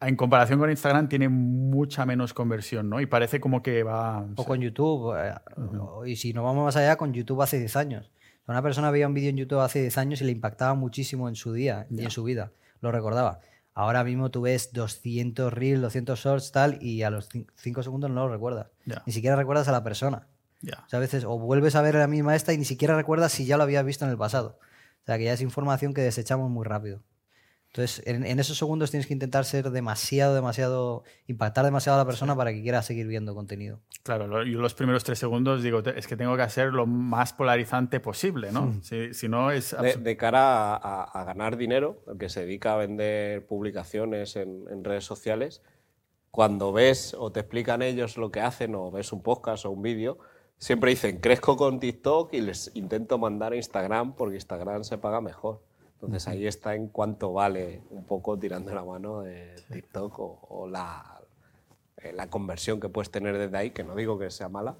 en 0.00 0.16
comparación 0.16 0.58
con 0.58 0.70
Instagram 0.70 1.08
tiene 1.08 1.28
mucha 1.28 2.04
menos 2.04 2.34
conversión, 2.34 2.88
¿no? 2.90 3.00
Y 3.00 3.06
parece 3.06 3.40
como 3.40 3.62
que 3.62 3.82
va... 3.82 4.26
O 4.36 4.44
con 4.44 4.60
YouTube. 4.60 5.14
eh, 5.16 5.34
Y 6.06 6.16
si 6.16 6.32
nos 6.32 6.44
vamos 6.44 6.64
más 6.64 6.76
allá, 6.76 6.96
con 6.96 7.12
YouTube 7.12 7.42
hace 7.42 7.58
10 7.58 7.76
años. 7.76 8.10
Una 8.46 8.60
persona 8.62 8.90
veía 8.90 9.08
un 9.08 9.14
vídeo 9.14 9.30
en 9.30 9.38
YouTube 9.38 9.60
hace 9.60 9.80
10 9.80 9.96
años 9.98 10.20
y 10.20 10.24
le 10.24 10.32
impactaba 10.32 10.74
muchísimo 10.74 11.28
en 11.28 11.34
su 11.36 11.52
día 11.52 11.86
y 11.90 12.02
en 12.02 12.10
su 12.10 12.22
vida. 12.24 12.52
Lo 12.80 12.92
recordaba. 12.92 13.40
Ahora 13.72 14.04
mismo 14.04 14.30
tú 14.30 14.42
ves 14.42 14.72
200 14.72 15.52
reels, 15.52 15.80
200 15.80 16.18
shorts, 16.18 16.52
tal, 16.52 16.78
y 16.82 17.02
a 17.02 17.10
los 17.10 17.28
5 17.56 17.82
segundos 17.82 18.10
no 18.10 18.26
lo 18.26 18.32
recuerdas. 18.32 18.66
Ni 19.06 19.12
siquiera 19.12 19.36
recuerdas 19.36 19.66
a 19.68 19.72
la 19.72 19.82
persona. 19.82 20.28
Ya. 20.64 20.82
O 20.86 20.88
sea, 20.88 20.98
a 20.98 21.00
veces 21.00 21.24
o 21.24 21.38
vuelves 21.38 21.74
a 21.76 21.82
ver 21.82 21.94
la 21.94 22.06
misma 22.06 22.34
esta 22.34 22.52
y 22.52 22.58
ni 22.58 22.64
siquiera 22.64 22.96
recuerdas 22.96 23.32
si 23.32 23.44
ya 23.46 23.56
lo 23.56 23.62
habías 23.62 23.84
visto 23.84 24.04
en 24.04 24.10
el 24.10 24.16
pasado. 24.18 24.58
O 25.02 25.04
sea, 25.06 25.18
que 25.18 25.24
ya 25.24 25.32
es 25.34 25.40
información 25.42 25.92
que 25.94 26.00
desechamos 26.00 26.50
muy 26.50 26.64
rápido. 26.64 27.02
Entonces, 27.66 28.06
en, 28.06 28.24
en 28.24 28.38
esos 28.38 28.56
segundos 28.56 28.92
tienes 28.92 29.08
que 29.08 29.12
intentar 29.12 29.44
ser 29.44 29.68
demasiado, 29.70 30.32
demasiado, 30.36 31.02
impactar 31.26 31.64
demasiado 31.64 31.98
a 31.98 32.02
la 32.02 32.06
persona 32.06 32.36
para 32.36 32.52
que 32.52 32.62
quiera 32.62 32.80
seguir 32.82 33.08
viendo 33.08 33.34
contenido. 33.34 33.80
Claro, 34.04 34.28
lo- 34.28 34.44
yo 34.44 34.60
los 34.60 34.74
primeros 34.74 35.02
tres 35.02 35.18
segundos 35.18 35.60
digo, 35.60 35.82
"Te- 35.82 35.98
es 35.98 36.06
que 36.06 36.16
tengo 36.16 36.36
que 36.36 36.42
hacer 36.42 36.72
lo 36.72 36.86
más 36.86 37.32
polarizante 37.32 37.98
posible, 37.98 38.52
¿no? 38.52 38.80
Si, 38.82 39.12
si 39.12 39.28
no 39.28 39.50
es... 39.50 39.76
De, 39.82 39.94
de 39.96 40.16
cara 40.16 40.74
a, 40.74 40.76
a- 40.76 41.02
a 41.02 41.24
ganar 41.24 41.56
dinero, 41.56 42.04
el 42.06 42.16
que 42.16 42.28
se 42.28 42.42
dedica 42.46 42.74
a 42.74 42.76
vender 42.76 43.44
publicaciones 43.44 44.36
en, 44.36 44.66
en 44.70 44.84
redes 44.84 45.04
sociales, 45.04 45.60
cuando 46.30 46.72
ves 46.72 47.14
o 47.18 47.32
te 47.32 47.40
explican 47.40 47.82
ellos 47.82 48.16
lo 48.16 48.30
que 48.30 48.40
hacen 48.40 48.74
o 48.76 48.90
ves 48.92 49.12
un 49.12 49.20
podcast 49.22 49.64
o 49.66 49.72
un 49.72 49.82
vídeo, 49.82 50.18
siempre 50.58 50.90
dicen, 50.90 51.18
crezco 51.20 51.56
con 51.56 51.80
TikTok 51.80 52.32
y 52.34 52.40
les 52.40 52.70
intento 52.74 53.18
mandar 53.18 53.52
a 53.52 53.56
Instagram 53.56 54.14
porque 54.14 54.36
Instagram 54.36 54.84
se 54.84 54.98
paga 54.98 55.20
mejor. 55.20 55.60
Entonces 55.94 56.28
ahí 56.28 56.46
está 56.46 56.74
en 56.74 56.88
cuánto 56.88 57.32
vale 57.32 57.82
un 57.90 58.04
poco 58.04 58.38
tirando 58.38 58.74
la 58.74 58.84
mano 58.84 59.22
de 59.22 59.54
TikTok 59.72 60.18
o, 60.18 60.38
o 60.50 60.68
la, 60.68 61.20
eh, 61.98 62.12
la 62.12 62.28
conversión 62.28 62.78
que 62.80 62.88
puedes 62.88 63.10
tener 63.10 63.38
desde 63.38 63.56
ahí, 63.56 63.70
que 63.70 63.84
no 63.84 63.94
digo 63.94 64.18
que 64.18 64.30
sea 64.30 64.48
mala, 64.50 64.76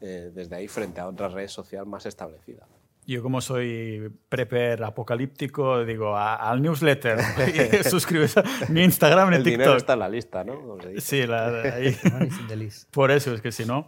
eh, 0.00 0.32
desde 0.34 0.56
ahí 0.56 0.66
frente 0.66 1.00
a 1.00 1.06
otra 1.06 1.28
red 1.28 1.46
social 1.48 1.86
más 1.86 2.06
establecida. 2.06 2.66
Yo 3.06 3.22
como 3.22 3.40
soy 3.42 4.10
prepper 4.30 4.82
apocalíptico, 4.82 5.84
digo, 5.84 6.16
a- 6.16 6.36
al 6.36 6.60
newsletter 6.62 7.18
y 7.80 7.84
suscribes 7.88 8.36
a 8.38 8.42
mi 8.70 8.82
Instagram 8.82 9.28
en 9.28 9.34
El 9.34 9.44
dinero 9.44 9.62
TikTok. 9.72 9.76
está 9.76 9.92
en 9.92 9.98
la 10.00 10.08
lista, 10.08 10.42
¿no? 10.42 10.78
Sí, 10.98 11.26
la- 11.26 11.62
ahí. 11.74 11.94
Por 12.90 13.10
eso, 13.10 13.32
es 13.34 13.40
que 13.42 13.52
si 13.52 13.64
no. 13.64 13.86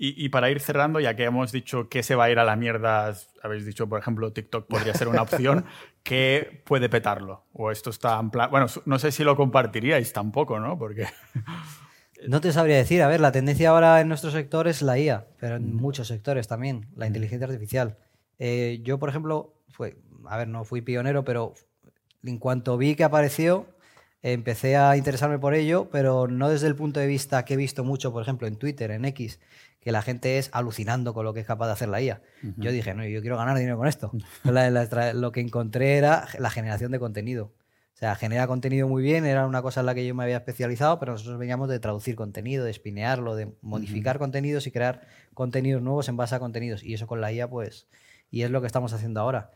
Y, 0.00 0.24
y 0.24 0.28
para 0.28 0.48
ir 0.48 0.60
cerrando, 0.60 1.00
ya 1.00 1.16
que 1.16 1.24
hemos 1.24 1.50
dicho 1.50 1.88
que 1.88 2.04
se 2.04 2.14
va 2.14 2.24
a 2.24 2.30
ir 2.30 2.38
a 2.38 2.44
la 2.44 2.54
mierda, 2.54 3.12
habéis 3.42 3.66
dicho, 3.66 3.88
por 3.88 3.98
ejemplo, 3.98 4.32
TikTok 4.32 4.68
podría 4.68 4.94
ser 4.94 5.08
una 5.08 5.22
opción, 5.22 5.64
¿qué 6.04 6.62
puede 6.64 6.88
petarlo? 6.88 7.46
O 7.52 7.72
esto 7.72 7.90
está 7.90 8.18
en 8.20 8.30
plan. 8.30 8.48
Bueno, 8.48 8.66
no 8.86 8.98
sé 9.00 9.10
si 9.10 9.24
lo 9.24 9.34
compartiríais 9.34 10.12
tampoco, 10.12 10.60
¿no? 10.60 10.78
Porque. 10.78 11.06
No 12.26 12.40
te 12.40 12.50
sabría 12.50 12.76
decir. 12.76 13.00
A 13.02 13.06
ver, 13.06 13.20
la 13.20 13.30
tendencia 13.30 13.70
ahora 13.70 14.00
en 14.00 14.08
nuestro 14.08 14.32
sector 14.32 14.66
es 14.66 14.82
la 14.82 14.98
IA, 14.98 15.28
pero 15.38 15.54
en 15.54 15.76
muchos 15.76 16.08
sectores 16.08 16.48
también, 16.48 16.88
la 16.96 17.06
inteligencia 17.06 17.46
artificial. 17.46 17.96
Eh, 18.40 18.80
yo, 18.82 18.98
por 18.98 19.08
ejemplo, 19.08 19.54
fue, 19.68 19.96
a 20.26 20.36
ver, 20.36 20.48
no 20.48 20.64
fui 20.64 20.80
pionero, 20.80 21.24
pero 21.24 21.54
en 22.24 22.38
cuanto 22.38 22.76
vi 22.76 22.96
que 22.96 23.04
apareció, 23.04 23.66
empecé 24.22 24.76
a 24.76 24.96
interesarme 24.96 25.38
por 25.38 25.54
ello, 25.54 25.88
pero 25.90 26.26
no 26.26 26.48
desde 26.48 26.66
el 26.66 26.74
punto 26.74 26.98
de 27.00 27.06
vista 27.06 27.44
que 27.44 27.54
he 27.54 27.56
visto 27.56 27.84
mucho, 27.84 28.12
por 28.12 28.22
ejemplo, 28.22 28.46
en 28.48 28.56
Twitter, 28.56 28.90
en 28.90 29.04
X, 29.04 29.38
que 29.88 29.92
la 29.92 30.02
gente 30.02 30.36
es 30.36 30.50
alucinando 30.52 31.14
con 31.14 31.24
lo 31.24 31.32
que 31.32 31.40
es 31.40 31.46
capaz 31.46 31.64
de 31.68 31.72
hacer 31.72 31.88
la 31.88 32.02
IA. 32.02 32.20
Yo 32.58 32.70
dije, 32.70 32.92
no, 32.92 33.06
yo 33.06 33.22
quiero 33.22 33.38
ganar 33.38 33.56
dinero 33.56 33.78
con 33.78 33.86
esto. 33.88 34.12
La- 34.44 34.68
la 34.70 34.82
estra- 34.82 35.14
lo 35.14 35.32
que 35.32 35.40
encontré 35.40 35.96
era 35.96 36.26
la 36.38 36.50
generación 36.50 36.92
de 36.92 36.98
contenido. 36.98 37.54
O 37.94 37.96
sea, 37.98 38.14
genera 38.14 38.46
contenido 38.46 38.86
muy 38.86 39.02
bien, 39.02 39.24
era 39.24 39.46
una 39.46 39.62
cosa 39.62 39.80
en 39.80 39.86
la 39.86 39.94
que 39.94 40.06
yo 40.06 40.14
me 40.14 40.24
había 40.24 40.36
especializado, 40.36 40.98
pero 41.00 41.12
nosotros 41.12 41.38
veníamos 41.38 41.70
de 41.70 41.80
traducir 41.80 42.16
contenido, 42.16 42.66
de 42.66 42.70
espinearlo, 42.70 43.34
de 43.34 43.50
modificar 43.62 44.18
contenidos 44.18 44.66
y 44.66 44.72
crear 44.72 45.06
contenidos 45.32 45.80
nuevos 45.80 46.06
en 46.10 46.18
base 46.18 46.34
a 46.34 46.38
contenidos. 46.38 46.82
Y 46.84 46.92
eso 46.92 47.06
con 47.06 47.22
la 47.22 47.32
IA, 47.32 47.48
pues, 47.48 47.88
y 48.30 48.42
es 48.42 48.50
lo 48.50 48.60
que 48.60 48.66
estamos 48.66 48.92
haciendo 48.92 49.20
ahora. 49.20 49.52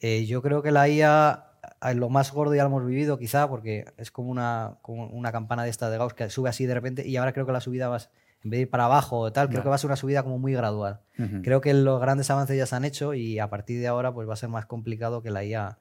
Eh, 0.00 0.26
yo 0.26 0.42
creo 0.42 0.60
que 0.62 0.72
la 0.72 0.88
IA, 0.90 1.46
lo 1.94 2.10
más 2.10 2.32
gordo 2.32 2.54
ya 2.54 2.64
lo 2.64 2.68
hemos 2.68 2.84
vivido, 2.86 3.18
quizá, 3.18 3.48
porque 3.48 3.86
es 3.96 4.10
como 4.10 4.30
una, 4.30 4.76
como 4.82 5.06
una 5.06 5.32
campana 5.32 5.64
de 5.64 5.70
esta 5.70 5.88
de 5.88 5.96
Gauss 5.96 6.12
que 6.12 6.28
sube 6.28 6.50
así 6.50 6.66
de 6.66 6.74
repente 6.74 7.08
y 7.08 7.16
ahora 7.16 7.32
creo 7.32 7.46
que 7.46 7.52
la 7.52 7.60
subida 7.62 7.88
va, 7.88 7.96
a- 7.96 8.10
en 8.42 8.50
vez 8.50 8.58
de 8.58 8.62
ir 8.62 8.70
para 8.70 8.86
abajo 8.86 9.18
o 9.18 9.32
tal, 9.32 9.48
creo 9.48 9.62
que 9.62 9.68
va 9.68 9.74
a 9.74 9.78
ser 9.78 9.88
una 9.88 9.96
subida 9.96 10.22
como 10.22 10.38
muy 10.38 10.52
gradual. 10.52 11.00
Creo 11.42 11.60
que 11.60 11.74
los 11.74 12.00
grandes 12.00 12.30
avances 12.30 12.56
ya 12.56 12.66
se 12.66 12.74
han 12.74 12.84
hecho 12.84 13.12
y 13.14 13.38
a 13.38 13.50
partir 13.50 13.80
de 13.80 13.86
ahora 13.86 14.12
pues 14.14 14.28
va 14.28 14.32
a 14.34 14.36
ser 14.36 14.48
más 14.48 14.66
complicado 14.66 15.22
que 15.22 15.30
la 15.30 15.44
IA. 15.44 15.78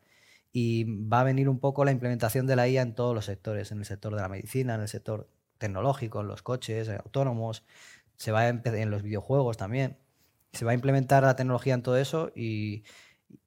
Y 0.52 0.84
va 1.08 1.22
a 1.22 1.24
venir 1.24 1.48
un 1.48 1.60
poco 1.60 1.86
la 1.86 1.92
implementación 1.92 2.48
de 2.48 2.56
la 2.56 2.68
IA 2.68 2.82
en 2.82 2.96
todos 2.96 3.16
los 3.16 3.26
sectores, 3.26 3.72
en 3.72 3.80
el 3.80 3.86
sector 3.86 4.14
de 4.16 4.22
la 4.22 4.30
medicina, 4.30 4.76
en 4.76 4.82
el 4.82 4.88
sector 4.88 5.30
tecnológico, 5.58 6.22
en 6.22 6.28
los 6.28 6.42
coches, 6.42 6.90
autónomos, 6.90 7.64
se 8.18 8.32
va 8.32 8.42
a 8.42 8.50
en 8.50 8.92
los 8.92 9.04
videojuegos 9.04 9.58
también. 9.58 9.98
Se 10.54 10.66
va 10.66 10.72
a 10.72 10.74
implementar 10.74 11.24
la 11.24 11.36
tecnología 11.36 11.76
en 11.76 11.84
todo 11.84 11.98
eso 11.98 12.32
y 12.36 12.84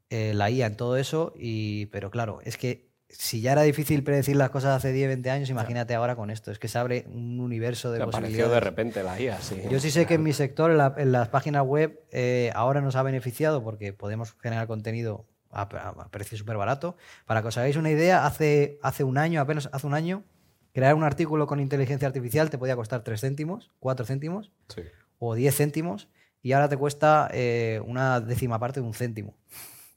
eh, 0.09 0.33
la 0.35 0.51
IA 0.51 0.67
en 0.67 0.77
todo 0.77 0.97
eso, 0.97 1.33
y, 1.37 1.87
pero 1.87 2.11
claro, 2.11 2.41
es 2.45 2.57
que 2.57 2.92
si 3.13 3.41
ya 3.41 3.53
era 3.53 3.63
difícil 3.63 4.03
predecir 4.03 4.37
las 4.37 4.51
cosas 4.51 4.77
hace 4.77 4.93
10, 4.93 5.09
20 5.09 5.31
años, 5.31 5.51
imagínate 5.51 5.95
ahora 5.95 6.17
con 6.17 6.31
esto. 6.31 6.51
Es 6.51 6.59
que 6.59 6.69
se 6.69 6.79
abre 6.79 7.05
un 7.09 7.41
universo 7.41 7.91
de 7.93 7.99
Que 7.99 8.03
apareció 8.05 8.21
posibilidades. 8.27 8.55
de 8.55 8.61
repente 8.61 9.03
la 9.03 9.21
IA, 9.21 9.41
sí. 9.41 9.61
Yo 9.71 9.79
sí 9.81 9.91
sé 9.91 10.07
que 10.07 10.15
en 10.15 10.23
mi 10.23 10.33
sector, 10.33 10.71
en, 10.71 10.79
la- 10.79 10.95
en 10.97 11.13
las 11.13 11.29
páginas 11.29 11.65
web, 11.65 12.01
eh, 12.11 12.51
ahora 12.55 12.81
nos 12.81 12.97
ha 12.97 13.03
beneficiado 13.03 13.63
porque 13.63 13.93
podemos 13.93 14.35
generar 14.41 14.67
contenido 14.67 15.27
a, 15.51 15.63
a- 15.63 15.89
a 16.03 16.09
precio 16.11 16.37
súper 16.39 16.57
barato. 16.57 16.97
Para 17.27 17.43
que 17.43 17.49
os 17.49 17.59
hagáis 17.59 17.77
una 17.77 17.91
idea, 17.91 18.27
hace, 18.27 18.79
hace 18.83 19.05
un 19.05 19.19
año, 19.19 19.41
apenas 19.41 19.69
hace 19.73 19.87
un 19.87 19.95
año, 19.95 20.25
crear 20.73 20.95
un 20.95 21.05
artículo 21.05 21.47
con 21.47 21.61
inteligencia 21.61 22.09
artificial 22.09 22.49
te 22.51 22.57
podía 22.59 22.77
costar 22.77 23.05
3 23.05 23.21
céntimos, 23.21 23.71
4 23.79 24.07
céntimos 24.07 24.51
Sí. 24.69 24.81
o 25.19 25.35
10 25.35 25.55
céntimos 25.55 26.09
y 26.43 26.53
ahora 26.53 26.69
te 26.71 26.77
cuesta 26.79 27.29
eh, 27.33 27.81
una 27.87 28.21
décima 28.21 28.59
parte 28.59 28.81
de 28.81 28.87
un 28.87 28.95
céntimo. 28.95 29.37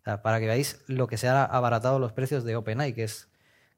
Sea, 0.05 0.21
para 0.21 0.39
que 0.39 0.45
veáis 0.45 0.83
lo 0.87 1.07
que 1.07 1.17
se 1.17 1.27
ha 1.27 1.43
abaratado 1.43 1.99
los 1.99 2.13
precios 2.13 2.43
de 2.43 2.55
OpenAI, 2.55 2.93
que 2.93 3.03
es, 3.03 3.27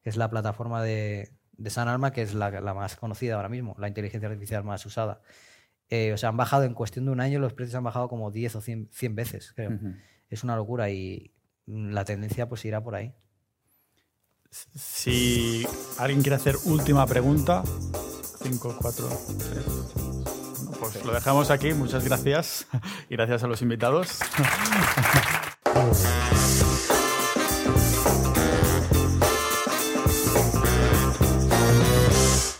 que 0.03 0.09
es 0.09 0.17
la 0.17 0.29
plataforma 0.29 0.83
de, 0.83 1.31
de 1.53 1.69
San 1.69 1.87
Alma, 1.87 2.11
que 2.11 2.21
es 2.21 2.33
la, 2.33 2.51
la 2.51 2.73
más 2.73 2.97
conocida 2.97 3.35
ahora 3.35 3.49
mismo, 3.49 3.75
la 3.79 3.87
inteligencia 3.87 4.27
artificial 4.27 4.63
más 4.65 4.85
usada. 4.85 5.21
Eh, 5.89 6.11
o 6.11 6.17
sea, 6.17 6.29
han 6.29 6.37
bajado 6.37 6.63
en 6.63 6.73
cuestión 6.73 7.05
de 7.05 7.11
un 7.11 7.21
año, 7.21 7.39
los 7.39 7.53
precios 7.53 7.75
han 7.75 7.83
bajado 7.85 8.09
como 8.09 8.29
10 8.29 8.57
o 8.57 8.61
100, 8.61 8.89
100 8.91 9.15
veces, 9.15 9.53
creo. 9.55 9.79
Es 10.29 10.43
una 10.43 10.57
locura 10.57 10.89
y 10.89 11.31
la 11.65 12.03
tendencia 12.03 12.49
pues 12.49 12.65
irá 12.65 12.83
por 12.83 12.95
ahí. 12.95 13.13
Si 14.51 15.65
alguien 15.97 16.21
quiere 16.21 16.35
hacer 16.35 16.55
última 16.65 17.05
pregunta, 17.07 17.63
5, 18.43 18.77
4, 18.81 19.07
3. 19.07 20.77
Pues 20.79 21.05
lo 21.05 21.13
dejamos 21.13 21.49
aquí. 21.51 21.73
Muchas 21.73 22.03
gracias. 22.03 22.67
Y 23.09 23.15
gracias 23.15 23.43
a 23.43 23.47
los 23.47 23.61
invitados. 23.61 24.19
Wow. 25.87 26.26